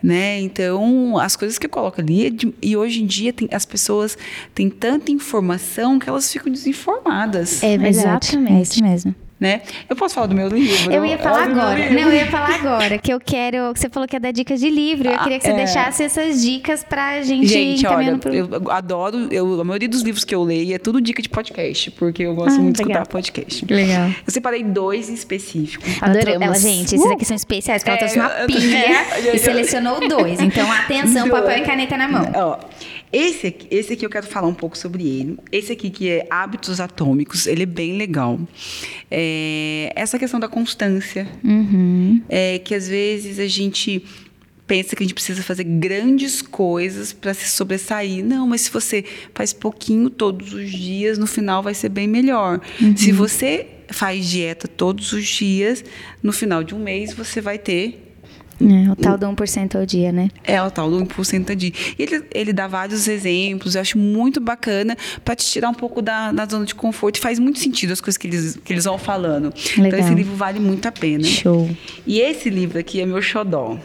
Né? 0.00 0.40
Então, 0.40 1.18
as 1.18 1.34
coisas 1.34 1.58
que 1.58 1.66
eu 1.66 1.70
coloco 1.70 2.00
ali, 2.00 2.26
é 2.26 2.30
e 2.62 2.76
hoje 2.76 3.02
em 3.02 3.06
dia 3.06 3.32
tem, 3.32 3.48
as 3.50 3.66
pessoas 3.66 4.16
têm 4.54 4.70
tanta 4.70 5.10
informação 5.10 5.98
que 5.98 6.08
elas 6.08 6.32
ficam 6.32 6.52
desinformadas. 6.52 7.62
É 7.62 7.76
verdade, 7.76 8.36
é 8.36 8.62
isso 8.62 8.82
mesmo 8.82 9.14
né? 9.40 9.62
Eu 9.88 9.94
posso 9.94 10.14
falar 10.14 10.26
do 10.26 10.34
meu 10.34 10.48
livro? 10.48 10.92
Eu 10.92 11.04
ia 11.04 11.18
falar 11.18 11.44
agora. 11.44 11.90
Não, 11.90 12.02
eu 12.02 12.12
ia 12.12 12.26
falar 12.26 12.54
agora, 12.54 12.98
que 12.98 13.12
eu 13.12 13.20
quero. 13.20 13.72
Que 13.72 13.80
você 13.80 13.88
falou 13.88 14.08
que 14.08 14.16
ia 14.16 14.20
dar 14.20 14.32
dicas 14.32 14.60
de 14.60 14.68
livro. 14.68 15.08
Eu 15.08 15.14
ah, 15.14 15.22
queria 15.22 15.38
que 15.38 15.44
você 15.44 15.52
é. 15.52 15.56
deixasse 15.56 16.02
essas 16.02 16.42
dicas 16.42 16.82
pra 16.82 17.22
gente, 17.22 17.46
gente 17.46 17.86
olha, 17.86 18.18
pro... 18.18 18.34
eu 18.34 18.48
adoro. 18.70 19.28
Eu, 19.30 19.60
a 19.60 19.64
maioria 19.64 19.88
dos 19.88 20.02
livros 20.02 20.24
que 20.24 20.34
eu 20.34 20.42
leio 20.42 20.74
é 20.74 20.78
tudo 20.78 21.00
dica 21.00 21.22
de 21.22 21.28
podcast, 21.28 21.90
porque 21.92 22.22
eu 22.22 22.34
gosto 22.34 22.58
ah, 22.58 22.62
muito 22.62 22.76
de 22.76 22.82
escutar 22.82 23.06
podcast. 23.06 23.64
Legal. 23.68 24.08
Eu 24.08 24.32
separei 24.32 24.64
dois 24.64 25.08
em 25.08 25.14
específico. 25.14 25.84
Adoramos. 26.00 26.42
Ela, 26.42 26.58
gente, 26.58 26.94
esses 26.94 27.10
aqui 27.10 27.24
são 27.24 27.36
especiais, 27.36 27.82
porque 27.82 27.90
ela 27.90 27.98
trouxe 27.98 28.18
uma 28.18 28.46
pilha 28.46 29.32
e 29.34 29.38
selecionou 29.38 30.08
dois. 30.08 30.40
Então, 30.40 30.70
atenção, 30.70 31.28
papel 31.30 31.58
e 31.58 31.62
caneta 31.62 31.96
na 31.96 32.08
mão. 32.08 32.32
Ó. 32.34 32.58
Esse 33.12 33.48
aqui, 33.48 33.66
esse 33.70 33.92
aqui 33.92 34.04
eu 34.04 34.10
quero 34.10 34.26
falar 34.26 34.48
um 34.48 34.54
pouco 34.54 34.76
sobre 34.76 35.06
ele. 35.06 35.38
Esse 35.50 35.72
aqui 35.72 35.90
que 35.90 36.08
é 36.08 36.26
Hábitos 36.30 36.80
Atômicos, 36.80 37.46
ele 37.46 37.62
é 37.62 37.66
bem 37.66 37.96
legal. 37.96 38.38
É, 39.10 39.92
essa 39.94 40.18
questão 40.18 40.38
da 40.38 40.48
constância, 40.48 41.28
uhum. 41.42 42.20
é, 42.28 42.58
que 42.58 42.74
às 42.74 42.88
vezes 42.88 43.38
a 43.38 43.46
gente 43.46 44.04
pensa 44.66 44.94
que 44.94 45.02
a 45.02 45.06
gente 45.06 45.14
precisa 45.14 45.42
fazer 45.42 45.64
grandes 45.64 46.42
coisas 46.42 47.12
para 47.12 47.32
se 47.32 47.48
sobressair. 47.48 48.22
Não, 48.22 48.46
mas 48.46 48.60
se 48.60 48.70
você 48.70 49.02
faz 49.34 49.52
pouquinho 49.52 50.10
todos 50.10 50.52
os 50.52 50.70
dias, 50.70 51.16
no 51.16 51.26
final 51.26 51.62
vai 51.62 51.72
ser 51.72 51.88
bem 51.88 52.06
melhor. 52.06 52.60
Uhum. 52.80 52.94
Se 52.94 53.10
você 53.10 53.66
faz 53.88 54.26
dieta 54.26 54.68
todos 54.68 55.12
os 55.12 55.26
dias, 55.26 55.82
no 56.22 56.32
final 56.32 56.62
de 56.62 56.74
um 56.74 56.78
mês 56.78 57.14
você 57.14 57.40
vai 57.40 57.58
ter 57.58 58.07
é, 58.60 58.90
o 58.90 58.96
tal 58.96 59.16
do 59.16 59.26
1% 59.26 59.76
ao 59.76 59.86
dia, 59.86 60.10
né? 60.10 60.30
É, 60.44 60.60
o 60.62 60.70
tal 60.70 60.90
do 60.90 61.04
1% 61.04 61.50
ao 61.50 61.56
dia. 61.56 61.72
Ele, 61.98 62.24
ele 62.34 62.52
dá 62.52 62.66
vários 62.66 63.06
exemplos, 63.06 63.74
eu 63.74 63.80
acho 63.80 63.98
muito 63.98 64.40
bacana 64.40 64.96
para 65.24 65.34
te 65.34 65.44
tirar 65.46 65.68
um 65.68 65.74
pouco 65.74 66.02
da, 66.02 66.32
da 66.32 66.46
zona 66.46 66.64
de 66.64 66.74
conforto. 66.74 67.16
E 67.16 67.20
faz 67.20 67.38
muito 67.38 67.58
sentido 67.58 67.92
as 67.92 68.00
coisas 68.00 68.16
que 68.16 68.26
eles, 68.26 68.58
que 68.64 68.72
eles 68.72 68.84
vão 68.84 68.98
falando. 68.98 69.52
Legal. 69.76 69.86
Então, 69.86 69.98
esse 70.00 70.14
livro 70.14 70.34
vale 70.34 70.58
muito 70.58 70.86
a 70.86 70.92
pena. 70.92 71.24
Show. 71.24 71.70
E 72.06 72.20
esse 72.20 72.50
livro 72.50 72.78
aqui 72.78 73.00
é 73.00 73.06
meu 73.06 73.22
xodó. 73.22 73.78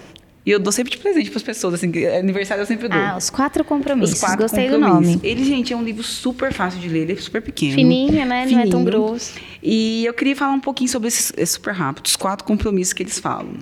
E 0.46 0.52
eu 0.52 0.60
dou 0.60 0.74
sempre 0.74 0.92
de 0.92 0.98
presente 0.98 1.30
para 1.30 1.38
as 1.38 1.44
pessoas, 1.44 1.76
assim, 1.76 1.90
aniversário 2.06 2.62
eu 2.62 2.66
sempre 2.66 2.90
dou. 2.90 3.00
Ah, 3.00 3.16
os 3.18 3.30
quatro 3.30 3.64
compromissos. 3.64 4.16
Os 4.16 4.20
quatro 4.20 4.40
Gostei 4.40 4.70
compromissos. 4.70 5.14
do 5.14 5.18
nome. 5.18 5.20
Ele, 5.24 5.46
gente, 5.46 5.72
é 5.72 5.78
um 5.78 5.84
livro 5.84 6.04
super 6.04 6.52
fácil 6.52 6.82
de 6.82 6.90
ler, 6.90 7.04
ele 7.04 7.14
é 7.14 7.16
super 7.16 7.42
pequeno. 7.42 7.76
Fininho, 7.76 8.26
né? 8.26 8.46
Fininho. 8.46 8.60
Não 8.60 8.68
é 8.68 8.70
tão 8.70 8.84
grosso. 8.84 9.36
E 9.62 10.04
eu 10.06 10.14
queria 10.14 10.36
falar 10.36 10.52
um 10.52 10.60
pouquinho 10.60 10.90
sobre 10.90 11.08
esses, 11.08 11.32
esses 11.38 11.56
super 11.56 11.74
rápidos, 11.74 12.12
os 12.12 12.18
quatro 12.18 12.46
compromissos 12.46 12.92
que 12.92 13.04
eles 13.04 13.20
falam. 13.20 13.54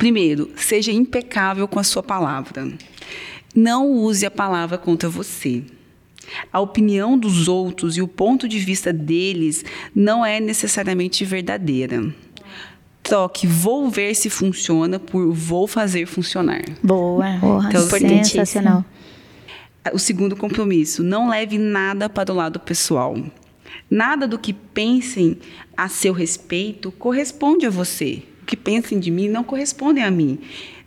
Primeiro, 0.00 0.48
seja 0.56 0.90
impecável 0.90 1.68
com 1.68 1.78
a 1.78 1.84
sua 1.84 2.02
palavra. 2.02 2.66
Não 3.54 3.92
use 3.92 4.24
a 4.24 4.30
palavra 4.30 4.78
contra 4.78 5.10
você. 5.10 5.62
A 6.50 6.58
opinião 6.58 7.18
dos 7.18 7.48
outros 7.48 7.98
e 7.98 8.00
o 8.00 8.08
ponto 8.08 8.48
de 8.48 8.58
vista 8.60 8.94
deles 8.94 9.62
não 9.94 10.24
é 10.24 10.40
necessariamente 10.40 11.22
verdadeira. 11.26 12.02
Troque 13.02 13.46
vou 13.46 13.90
ver 13.90 14.14
se 14.14 14.30
funciona 14.30 14.98
por 14.98 15.34
vou 15.34 15.66
fazer 15.66 16.06
funcionar. 16.06 16.62
Boa. 16.82 17.36
Porra, 17.38 17.68
então, 17.68 18.24
sensacional. 18.24 18.82
O 19.92 19.98
segundo 19.98 20.34
compromisso, 20.34 21.02
não 21.02 21.28
leve 21.28 21.58
nada 21.58 22.08
para 22.08 22.32
o 22.32 22.36
lado 22.36 22.58
pessoal. 22.58 23.18
Nada 23.90 24.26
do 24.26 24.38
que 24.38 24.54
pensem 24.54 25.36
a 25.76 25.90
seu 25.90 26.14
respeito 26.14 26.90
corresponde 26.90 27.66
a 27.66 27.70
você 27.70 28.22
que 28.50 28.56
pensem 28.56 28.98
de 28.98 29.12
mim 29.12 29.28
não 29.28 29.44
correspondem 29.44 30.02
a 30.02 30.10
mim, 30.10 30.36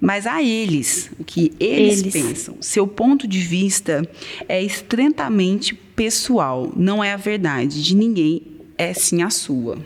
mas 0.01 0.27
a 0.27 0.43
eles, 0.43 1.09
o 1.17 1.23
que 1.23 1.53
eles, 1.57 2.01
eles, 2.01 2.13
pensam. 2.13 2.57
Seu 2.59 2.85
ponto 2.85 3.25
de 3.25 3.39
vista 3.39 4.05
é 4.49 4.61
estritamente 4.61 5.73
pessoal, 5.73 6.73
não 6.75 7.01
é 7.01 7.13
a 7.13 7.17
verdade 7.17 7.81
de 7.81 7.95
ninguém, 7.95 8.41
é 8.77 8.93
sim 8.93 9.23
a 9.23 9.29
sua. 9.29 9.77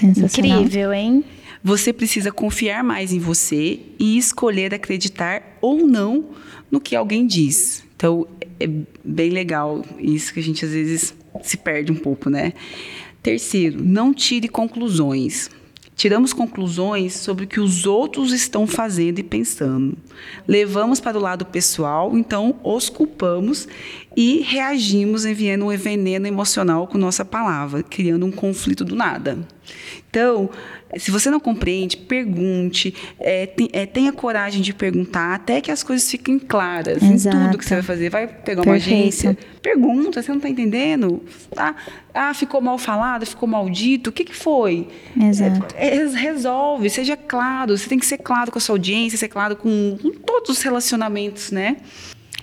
Incrível, 0.00 0.92
hein? 0.92 1.24
Você 1.62 1.92
precisa 1.92 2.30
confiar 2.30 2.84
mais 2.84 3.12
em 3.12 3.18
você 3.18 3.80
e 3.98 4.16
escolher 4.16 4.72
acreditar 4.72 5.58
ou 5.60 5.88
não 5.88 6.26
no 6.70 6.80
que 6.80 6.94
alguém 6.94 7.26
diz. 7.26 7.82
Então, 7.96 8.28
é 8.60 8.68
bem 9.04 9.30
legal 9.30 9.84
isso 9.98 10.32
que 10.32 10.38
a 10.38 10.42
gente 10.42 10.64
às 10.64 10.70
vezes 10.70 11.12
se 11.42 11.56
perde 11.56 11.90
um 11.90 11.96
pouco, 11.96 12.30
né? 12.30 12.52
Terceiro, 13.20 13.82
não 13.82 14.14
tire 14.14 14.46
conclusões 14.46 15.50
tiramos 15.96 16.32
conclusões 16.32 17.14
sobre 17.14 17.44
o 17.44 17.48
que 17.48 17.60
os 17.60 17.86
outros 17.86 18.32
estão 18.32 18.66
fazendo 18.66 19.18
e 19.18 19.22
pensando. 19.22 19.96
Levamos 20.46 21.00
para 21.00 21.18
o 21.18 21.20
lado 21.20 21.44
pessoal, 21.44 22.16
então 22.16 22.56
os 22.62 22.88
culpamos 22.88 23.68
e 24.16 24.40
reagimos 24.40 25.24
enviando 25.24 25.66
um 25.66 25.76
veneno 25.76 26.26
emocional 26.26 26.86
com 26.86 26.98
nossa 26.98 27.24
palavra, 27.24 27.82
criando 27.82 28.26
um 28.26 28.32
conflito 28.32 28.84
do 28.84 28.94
nada. 28.94 29.38
Então, 30.08 30.48
se 30.96 31.10
você 31.10 31.28
não 31.28 31.40
compreende, 31.40 31.96
pergunte, 31.96 32.94
é, 33.18 33.46
tem, 33.46 33.68
é, 33.72 33.84
tenha 33.84 34.12
coragem 34.12 34.62
de 34.62 34.72
perguntar 34.72 35.34
até 35.34 35.60
que 35.60 35.70
as 35.70 35.82
coisas 35.82 36.08
fiquem 36.08 36.38
claras 36.38 37.02
Exato. 37.02 37.36
em 37.36 37.44
tudo 37.46 37.58
que 37.58 37.64
você 37.64 37.74
vai 37.74 37.82
fazer. 37.82 38.10
Vai 38.10 38.28
pegar 38.28 38.62
uma 38.62 38.72
Perfeito. 38.74 39.00
agência, 39.00 39.38
pergunta, 39.60 40.22
você 40.22 40.30
não 40.30 40.36
está 40.36 40.48
entendendo? 40.48 41.22
Ah, 41.56 41.74
ah, 42.12 42.34
ficou 42.34 42.60
mal 42.60 42.78
falado, 42.78 43.26
ficou 43.26 43.48
maldito, 43.48 44.10
o 44.10 44.12
que, 44.12 44.24
que 44.24 44.34
foi? 44.36 44.86
Exato. 45.20 45.74
É, 45.74 45.96
é, 45.96 46.06
resolve, 46.06 46.88
seja 46.88 47.16
claro, 47.16 47.76
você 47.76 47.88
tem 47.88 47.98
que 47.98 48.06
ser 48.06 48.18
claro 48.18 48.52
com 48.52 48.58
a 48.58 48.60
sua 48.60 48.74
audiência, 48.74 49.18
ser 49.18 49.28
claro 49.28 49.56
com, 49.56 49.98
com 50.00 50.10
todos 50.12 50.50
os 50.50 50.62
relacionamentos, 50.62 51.50
né? 51.50 51.76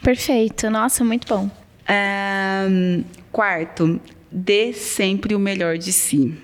Perfeito, 0.04 0.70
nossa, 0.70 1.06
muito 1.06 1.26
bom. 1.28 1.50
É, 1.88 2.68
quarto, 3.32 4.00
dê 4.30 4.74
sempre 4.74 5.36
o 5.36 5.40
melhor 5.40 5.78
de 5.78 5.94
si 5.94 6.36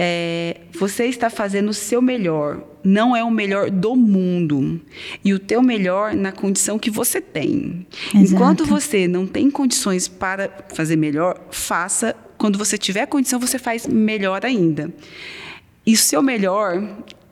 é, 0.00 0.60
você 0.78 1.06
está 1.06 1.28
fazendo 1.28 1.70
o 1.70 1.74
seu 1.74 2.00
melhor, 2.00 2.62
não 2.84 3.16
é 3.16 3.24
o 3.24 3.30
melhor 3.32 3.68
do 3.68 3.96
mundo. 3.96 4.80
E 5.24 5.34
o 5.34 5.40
teu 5.40 5.60
melhor 5.60 6.14
na 6.14 6.30
condição 6.30 6.78
que 6.78 6.88
você 6.88 7.20
tem. 7.20 7.84
Exato. 8.14 8.32
Enquanto 8.32 8.64
você 8.64 9.08
não 9.08 9.26
tem 9.26 9.50
condições 9.50 10.06
para 10.06 10.48
fazer 10.72 10.94
melhor, 10.94 11.40
faça. 11.50 12.14
Quando 12.38 12.56
você 12.56 12.78
tiver 12.78 13.06
condição, 13.06 13.40
você 13.40 13.58
faz 13.58 13.88
melhor 13.88 14.46
ainda. 14.46 14.94
E 15.84 15.94
o 15.94 15.98
seu 15.98 16.22
melhor 16.22 16.80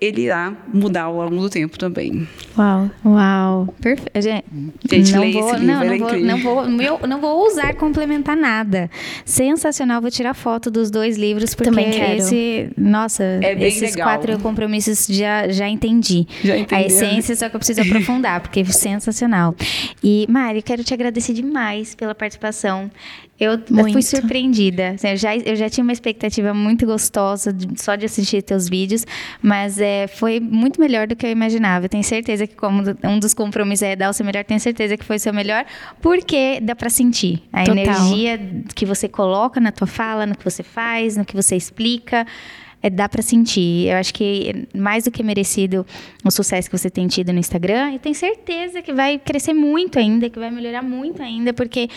ele 0.00 0.22
irá 0.22 0.54
mudar 0.72 1.04
ao 1.04 1.14
longo 1.14 1.40
do 1.40 1.48
tempo 1.48 1.78
também. 1.78 2.28
Uau, 2.56 2.90
uau. 3.04 3.74
Perfeito. 3.80 4.20
Gente, 4.20 4.44
Gente 4.90 5.12
não 5.12 5.32
vou, 5.32 5.54
livro, 5.54 5.66
não, 5.66 5.84
não, 5.84 5.98
vou, 5.98 6.18
não, 6.18 6.38
vou, 6.38 6.82
eu 6.82 7.06
não 7.06 7.20
vou 7.20 7.46
usar 7.46 7.74
complementar 7.74 8.36
nada. 8.36 8.90
Sensacional, 9.24 10.02
vou 10.02 10.10
tirar 10.10 10.34
foto 10.34 10.70
dos 10.70 10.90
dois 10.90 11.16
livros, 11.16 11.54
porque 11.54 11.70
Também 11.70 11.90
quero. 11.90 12.18
esse, 12.18 12.70
nossa, 12.76 13.24
é 13.24 13.52
esses 13.66 13.94
legal. 13.94 14.08
quatro 14.08 14.38
compromissos 14.40 15.06
já, 15.06 15.48
já 15.48 15.68
entendi. 15.68 16.26
Já 16.44 16.58
entendi. 16.58 16.74
A 16.74 16.86
essência, 16.86 17.34
só 17.34 17.48
que 17.48 17.56
eu 17.56 17.60
preciso 17.60 17.80
aprofundar, 17.80 18.40
porque 18.40 18.60
é 18.60 18.64
sensacional. 18.64 19.54
E, 20.04 20.26
Mari, 20.28 20.60
quero 20.60 20.84
te 20.84 20.92
agradecer 20.92 21.32
demais 21.32 21.94
pela 21.94 22.14
participação. 22.14 22.90
Eu, 23.38 23.52
eu, 23.52 23.92
fui 23.92 24.00
surpreendida. 24.00 24.96
Eu, 25.02 25.16
já, 25.16 25.36
eu 25.36 25.54
já 25.56 25.68
tinha 25.68 25.84
uma 25.84 25.92
expectativa 25.92 26.54
muito 26.54 26.86
gostosa 26.86 27.52
de, 27.52 27.80
só 27.80 27.94
de 27.94 28.06
assistir 28.06 28.40
teus 28.42 28.66
vídeos, 28.66 29.06
mas 29.42 29.78
é, 29.86 30.06
foi 30.08 30.40
muito 30.40 30.80
melhor 30.80 31.06
do 31.06 31.14
que 31.14 31.24
eu 31.24 31.30
imaginava. 31.30 31.86
Eu 31.86 31.88
tenho 31.88 32.04
certeza 32.04 32.46
que, 32.46 32.54
como 32.54 32.82
um 33.04 33.18
dos 33.18 33.32
compromissos 33.32 33.82
é 33.82 33.96
dar 33.96 34.10
o 34.10 34.12
seu 34.12 34.26
melhor, 34.26 34.44
tenho 34.44 34.60
certeza 34.60 34.96
que 34.96 35.04
foi 35.04 35.16
o 35.16 35.20
seu 35.20 35.32
melhor, 35.32 35.64
porque 36.02 36.58
dá 36.60 36.74
para 36.74 36.90
sentir 36.90 37.42
a 37.52 37.64
Total. 37.64 37.78
energia 37.78 38.40
que 38.74 38.84
você 38.84 39.08
coloca 39.08 39.60
na 39.60 39.70
tua 39.70 39.86
fala, 39.86 40.26
no 40.26 40.36
que 40.36 40.44
você 40.44 40.62
faz, 40.62 41.16
no 41.16 41.24
que 41.24 41.34
você 41.34 41.56
explica. 41.56 42.26
É, 42.82 42.90
dá 42.90 43.08
para 43.08 43.22
sentir. 43.22 43.88
Eu 43.88 43.96
acho 43.96 44.12
que 44.12 44.68
mais 44.74 45.04
do 45.04 45.10
que 45.10 45.22
merecido 45.22 45.86
o 46.24 46.30
sucesso 46.30 46.68
que 46.68 46.76
você 46.76 46.90
tem 46.90 47.06
tido 47.08 47.32
no 47.32 47.38
Instagram 47.38 47.92
e 47.94 47.98
tenho 47.98 48.14
certeza 48.14 48.82
que 48.82 48.92
vai 48.92 49.18
crescer 49.18 49.54
muito 49.54 49.98
ainda, 49.98 50.28
que 50.28 50.38
vai 50.38 50.50
melhorar 50.50 50.82
muito 50.82 51.22
ainda, 51.22 51.52
porque 51.52 51.88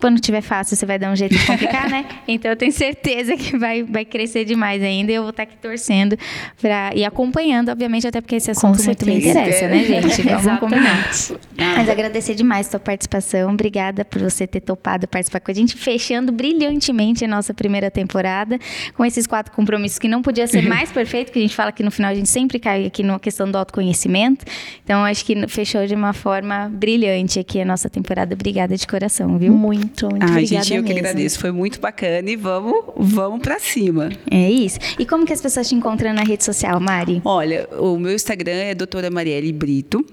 quando 0.00 0.18
tiver 0.18 0.40
fácil, 0.40 0.76
você 0.76 0.86
vai 0.86 0.98
dar 0.98 1.12
um 1.12 1.16
jeito 1.16 1.36
de 1.36 1.46
complicar, 1.46 1.88
né? 1.90 2.06
Então 2.26 2.50
eu 2.50 2.56
tenho 2.56 2.72
certeza 2.72 3.36
que 3.36 3.56
vai, 3.58 3.82
vai 3.82 4.04
crescer 4.04 4.44
demais 4.44 4.82
ainda. 4.82 5.10
E 5.10 5.14
eu 5.14 5.22
vou 5.22 5.30
estar 5.30 5.42
aqui 5.42 5.56
torcendo 5.56 6.16
pra, 6.60 6.90
e 6.94 7.04
acompanhando, 7.04 7.70
obviamente, 7.70 8.06
até 8.06 8.20
porque 8.20 8.36
esse 8.36 8.50
assunto 8.50 8.82
muito 8.82 9.06
me 9.06 9.18
interessa, 9.18 9.68
né, 9.68 9.84
gente? 9.84 10.22
Vamos 10.40 10.60
combinar. 10.60 11.10
Mas 11.56 11.88
agradecer 11.88 12.34
demais 12.34 12.68
a 12.68 12.70
sua 12.70 12.80
participação. 12.80 13.52
Obrigada 13.52 14.04
por 14.04 14.22
você 14.22 14.46
ter 14.46 14.60
topado 14.60 15.08
participar 15.08 15.40
com 15.40 15.50
a 15.50 15.54
gente, 15.54 15.76
fechando 15.76 16.32
brilhantemente 16.32 17.24
a 17.24 17.28
nossa 17.28 17.52
primeira 17.52 17.90
temporada, 17.90 18.58
com 18.94 19.04
esses 19.04 19.26
quatro 19.26 19.52
compromissos 19.52 19.98
que 19.98 20.08
não 20.08 20.22
podia 20.22 20.46
ser 20.46 20.62
mais 20.68 20.90
perfeito, 20.90 21.32
que 21.32 21.38
a 21.38 21.42
gente 21.42 21.54
fala 21.54 21.72
que 21.72 21.82
no 21.82 21.90
final 21.90 22.12
a 22.12 22.14
gente 22.14 22.28
sempre 22.28 22.58
cai 22.58 22.86
aqui 22.86 23.02
numa 23.02 23.20
questão 23.20 23.50
do 23.50 23.58
autoconhecimento. 23.58 24.44
Então, 24.84 25.04
acho 25.04 25.24
que 25.24 25.46
fechou 25.48 25.86
de 25.86 25.94
uma 25.94 26.12
forma 26.12 26.70
brilhante 26.72 27.38
aqui 27.38 27.60
a 27.60 27.64
nossa 27.64 27.90
temporada. 27.90 28.34
Obrigada 28.34 28.76
de 28.76 28.86
coração, 28.86 29.36
viu? 29.36 29.52
Muito 29.52 29.89
muito, 29.90 30.08
muito 30.08 30.22
Ai, 30.24 30.30
obrigada 30.30 30.64
gente, 30.64 30.74
eu 30.76 30.82
mesmo. 30.82 30.94
que 30.94 31.00
agradeço. 31.00 31.38
Foi 31.38 31.50
muito 31.50 31.80
bacana 31.80 32.30
e 32.30 32.36
vamos, 32.36 32.84
vamos 32.96 33.40
para 33.40 33.58
cima. 33.58 34.10
É 34.30 34.50
isso. 34.50 34.78
E 34.98 35.04
como 35.04 35.26
que 35.26 35.32
as 35.32 35.40
pessoas 35.40 35.68
te 35.68 35.74
encontram 35.74 36.12
na 36.12 36.22
rede 36.22 36.44
social, 36.44 36.78
Mari? 36.80 37.20
Olha, 37.24 37.68
o 37.78 37.98
meu 37.98 38.14
Instagram 38.14 38.52
é 38.52 38.74
doutora 38.74 39.10
Marielle 39.10 39.52
Brito. 39.52 40.04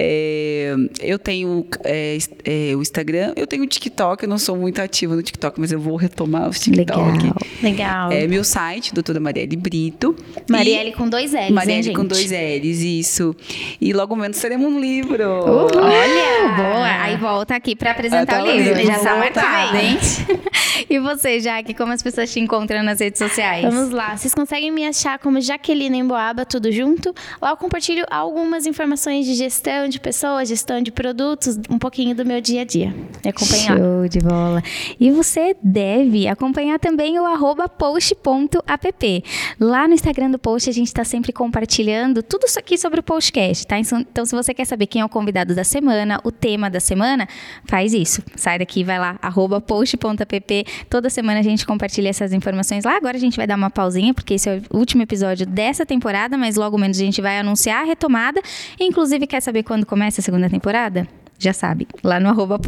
É, 0.00 0.76
eu 1.00 1.18
tenho 1.18 1.66
é, 1.82 2.16
é, 2.44 2.76
o 2.76 2.80
Instagram, 2.80 3.32
eu 3.34 3.48
tenho 3.48 3.64
o 3.64 3.66
TikTok, 3.66 4.22
eu 4.22 4.28
não 4.28 4.38
sou 4.38 4.56
muito 4.56 4.80
ativa 4.80 5.16
no 5.16 5.22
TikTok, 5.24 5.60
mas 5.60 5.72
eu 5.72 5.80
vou 5.80 5.96
retomar 5.96 6.48
o 6.48 6.52
TikTok. 6.52 7.10
Legal. 7.10 7.34
Legal. 7.60 8.12
É 8.12 8.28
meu 8.28 8.44
site, 8.44 8.94
doutora 8.94 9.18
Marielle 9.18 9.56
Brito. 9.56 10.14
Marielle 10.48 10.92
com 10.92 11.08
dois 11.08 11.32
L's, 11.32 11.50
Marielle 11.50 11.88
hein, 11.88 11.94
com 11.96 12.04
dois 12.04 12.30
L's, 12.30 12.80
isso. 12.80 13.34
E 13.80 13.92
logo 13.92 14.14
menos 14.14 14.38
teremos 14.38 14.72
um 14.72 14.78
livro. 14.78 15.24
Uh, 15.24 15.78
olha! 15.78 16.54
Boa! 16.56 17.02
Aí 17.02 17.16
volta 17.16 17.56
aqui 17.56 17.74
para 17.74 17.90
apresentar 17.90 18.26
tá 18.26 18.44
o 18.44 18.46
livro. 18.46 18.86
Já 18.86 19.00
tá 19.00 19.16
marcado, 19.16 19.76
hein? 19.82 19.98
e 20.88 21.00
você, 21.00 21.40
Jaque, 21.40 21.74
como 21.74 21.92
as 21.92 22.04
pessoas 22.04 22.32
te 22.32 22.38
encontram 22.38 22.84
nas 22.84 23.00
redes 23.00 23.18
sociais? 23.18 23.64
Vamos 23.64 23.90
lá. 23.90 24.16
Vocês 24.16 24.32
conseguem 24.32 24.70
me 24.70 24.86
achar 24.86 25.18
como 25.18 25.40
Jaqueline 25.40 25.98
Emboaba, 25.98 26.44
tudo 26.44 26.70
junto? 26.70 27.12
Lá 27.42 27.50
eu 27.50 27.56
compartilho 27.56 28.06
algumas 28.08 28.64
informações 28.64 29.26
de 29.26 29.34
gestão, 29.34 29.87
gestão 29.88 29.90
de 29.90 30.00
pessoas, 30.00 30.48
gestão 30.48 30.82
de 30.82 30.92
produtos, 30.92 31.58
um 31.70 31.78
pouquinho 31.78 32.14
do 32.14 32.24
meu 32.24 32.40
dia 32.40 32.62
a 32.62 32.64
dia. 32.64 32.94
Me 33.24 33.30
acompanhar. 33.30 33.78
Show 33.78 34.08
de 34.08 34.18
bola. 34.20 34.62
E 35.00 35.10
você 35.10 35.56
deve 35.62 36.28
acompanhar 36.28 36.78
também 36.78 37.18
o 37.18 37.24
arroba 37.24 37.68
post.app. 37.68 39.24
Lá 39.58 39.88
no 39.88 39.94
Instagram 39.94 40.30
do 40.30 40.38
Post 40.38 40.68
a 40.68 40.72
gente 40.72 40.88
está 40.88 41.04
sempre 41.04 41.32
compartilhando 41.32 42.22
tudo 42.22 42.46
isso 42.46 42.58
aqui 42.58 42.76
sobre 42.76 43.00
o 43.00 43.02
podcast, 43.02 43.66
tá? 43.66 43.78
Então, 43.78 44.24
se 44.24 44.34
você 44.34 44.52
quer 44.52 44.64
saber 44.64 44.86
quem 44.86 45.00
é 45.00 45.04
o 45.04 45.08
convidado 45.08 45.54
da 45.54 45.64
semana, 45.64 46.20
o 46.22 46.30
tema 46.30 46.68
da 46.68 46.80
semana, 46.80 47.26
faz 47.64 47.92
isso. 47.92 48.22
Sai 48.36 48.58
daqui, 48.58 48.84
vai 48.84 48.98
lá, 48.98 49.18
arroba 49.22 49.60
post.app. 49.60 50.66
Toda 50.90 51.08
semana 51.08 51.40
a 51.40 51.42
gente 51.42 51.66
compartilha 51.66 52.08
essas 52.08 52.32
informações 52.32 52.84
lá. 52.84 52.96
Agora 52.96 53.16
a 53.16 53.20
gente 53.20 53.36
vai 53.36 53.46
dar 53.46 53.56
uma 53.56 53.70
pausinha, 53.70 54.12
porque 54.12 54.34
esse 54.34 54.48
é 54.48 54.60
o 54.70 54.78
último 54.78 55.02
episódio 55.02 55.46
dessa 55.46 55.86
temporada, 55.86 56.36
mas 56.36 56.56
logo 56.56 56.76
menos 56.76 56.98
a 56.98 57.04
gente 57.04 57.20
vai 57.20 57.38
anunciar 57.38 57.82
a 57.82 57.84
retomada. 57.84 58.40
Inclusive, 58.78 59.26
quer 59.26 59.40
saber 59.40 59.62
quando 59.68 59.84
começa 59.84 60.22
a 60.22 60.24
segunda 60.24 60.48
temporada? 60.48 61.06
Já 61.38 61.52
sabe, 61.52 61.86
lá 62.02 62.18
no 62.18 62.28
arroba 62.28 62.58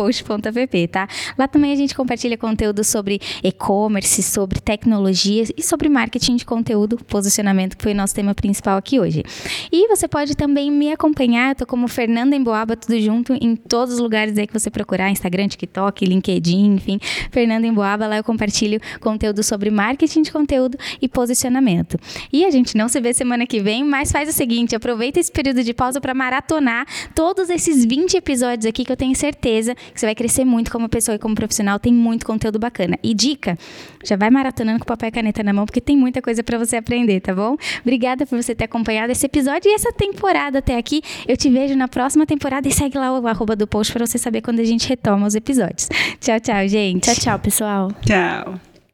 tá? 0.90 1.09
Lá 1.36 1.48
também 1.48 1.72
a 1.72 1.76
gente 1.76 1.94
compartilha 1.94 2.38
conteúdo 2.38 2.84
sobre 2.84 3.20
e-commerce, 3.42 4.22
sobre 4.22 4.60
tecnologias 4.60 5.51
e 5.56 5.62
sobre 5.62 5.88
marketing 5.88 6.36
de 6.36 6.44
conteúdo, 6.44 6.97
posicionamento, 7.05 7.76
que 7.76 7.82
foi 7.82 7.92
o 7.92 7.97
nosso 7.97 8.14
tema 8.14 8.32
principal 8.34 8.78
aqui 8.78 9.01
hoje. 9.01 9.24
E 9.72 9.88
você 9.88 10.06
pode 10.06 10.36
também 10.36 10.70
me 10.70 10.92
acompanhar, 10.92 11.51
eu 11.51 11.55
tô 11.56 11.66
como 11.66 11.88
Fernanda 11.88 12.36
Emboaba, 12.36 12.76
tudo 12.76 12.98
junto, 13.01 13.32
em 13.34 13.56
todos 13.56 13.94
os 13.94 14.01
lugares 14.01 14.38
aí 14.38 14.47
que 14.47 14.52
você 14.52 14.70
procurar, 14.70 15.10
Instagram, 15.10 15.48
TikTok, 15.48 16.05
LinkedIn, 16.05 16.74
enfim, 16.74 17.01
Fernanda 17.32 17.66
Emboaba, 17.66 18.06
lá 18.06 18.18
eu 18.18 18.24
compartilho 18.24 18.80
conteúdo 19.01 19.42
sobre 19.42 19.70
marketing 19.70 20.22
de 20.22 20.30
conteúdo 20.30 20.78
e 21.02 21.09
posicionamento. 21.09 21.98
E 22.32 22.44
a 22.44 22.51
gente 22.51 22.76
não 22.76 22.88
se 22.88 23.01
vê 23.01 23.12
semana 23.12 23.47
que 23.47 23.60
vem, 23.60 23.82
mas 23.82 24.12
faz 24.12 24.28
o 24.28 24.32
seguinte, 24.32 24.76
aproveita 24.76 25.18
esse 25.18 25.32
período 25.32 25.64
de 25.64 25.74
pausa 25.74 26.01
para 26.01 26.14
maratonar 26.14 26.86
todos 27.14 27.51
esses 27.51 27.84
20 27.84 28.16
episódios 28.16 28.59
episódios 28.60 28.66
aqui 28.66 28.84
que 28.84 28.92
eu 28.92 28.96
tenho 28.96 29.14
certeza 29.16 29.74
que 29.74 29.98
você 29.98 30.06
vai 30.06 30.14
crescer 30.14 30.44
muito 30.44 30.70
como 30.70 30.88
pessoa 30.88 31.16
e 31.16 31.18
como 31.18 31.34
profissional. 31.34 31.78
Tem 31.78 31.92
muito 31.92 32.26
conteúdo 32.26 32.58
bacana. 32.58 32.98
E 33.02 33.14
dica, 33.14 33.58
já 34.04 34.16
vai 34.16 34.30
maratonando 34.30 34.78
com 34.78 34.84
papel 34.84 35.08
e 35.08 35.12
caneta 35.12 35.42
na 35.42 35.52
mão, 35.52 35.64
porque 35.66 35.80
tem 35.80 35.96
muita 35.96 36.20
coisa 36.20 36.42
para 36.42 36.58
você 36.58 36.76
aprender, 36.76 37.20
tá 37.20 37.34
bom? 37.34 37.56
Obrigada 37.80 38.26
por 38.26 38.40
você 38.40 38.54
ter 38.54 38.64
acompanhado 38.64 39.10
esse 39.12 39.26
episódio 39.26 39.70
e 39.70 39.74
essa 39.74 39.92
temporada 39.92 40.58
até 40.58 40.76
aqui. 40.76 41.02
Eu 41.26 41.36
te 41.36 41.48
vejo 41.48 41.74
na 41.74 41.88
próxima 41.88 42.26
temporada 42.26 42.68
e 42.68 42.72
segue 42.72 42.98
lá 42.98 43.18
o 43.18 43.26
arroba 43.26 43.56
do 43.56 43.66
post 43.66 43.92
para 43.92 44.06
você 44.06 44.18
saber 44.18 44.42
quando 44.42 44.60
a 44.60 44.64
gente 44.64 44.88
retoma 44.88 45.26
os 45.26 45.34
episódios. 45.34 45.88
Tchau, 46.20 46.38
tchau, 46.40 46.68
gente. 46.68 47.04
Tchau, 47.04 47.14
tchau, 47.14 47.38
pessoal. 47.38 47.92
Tchau. 48.04 48.69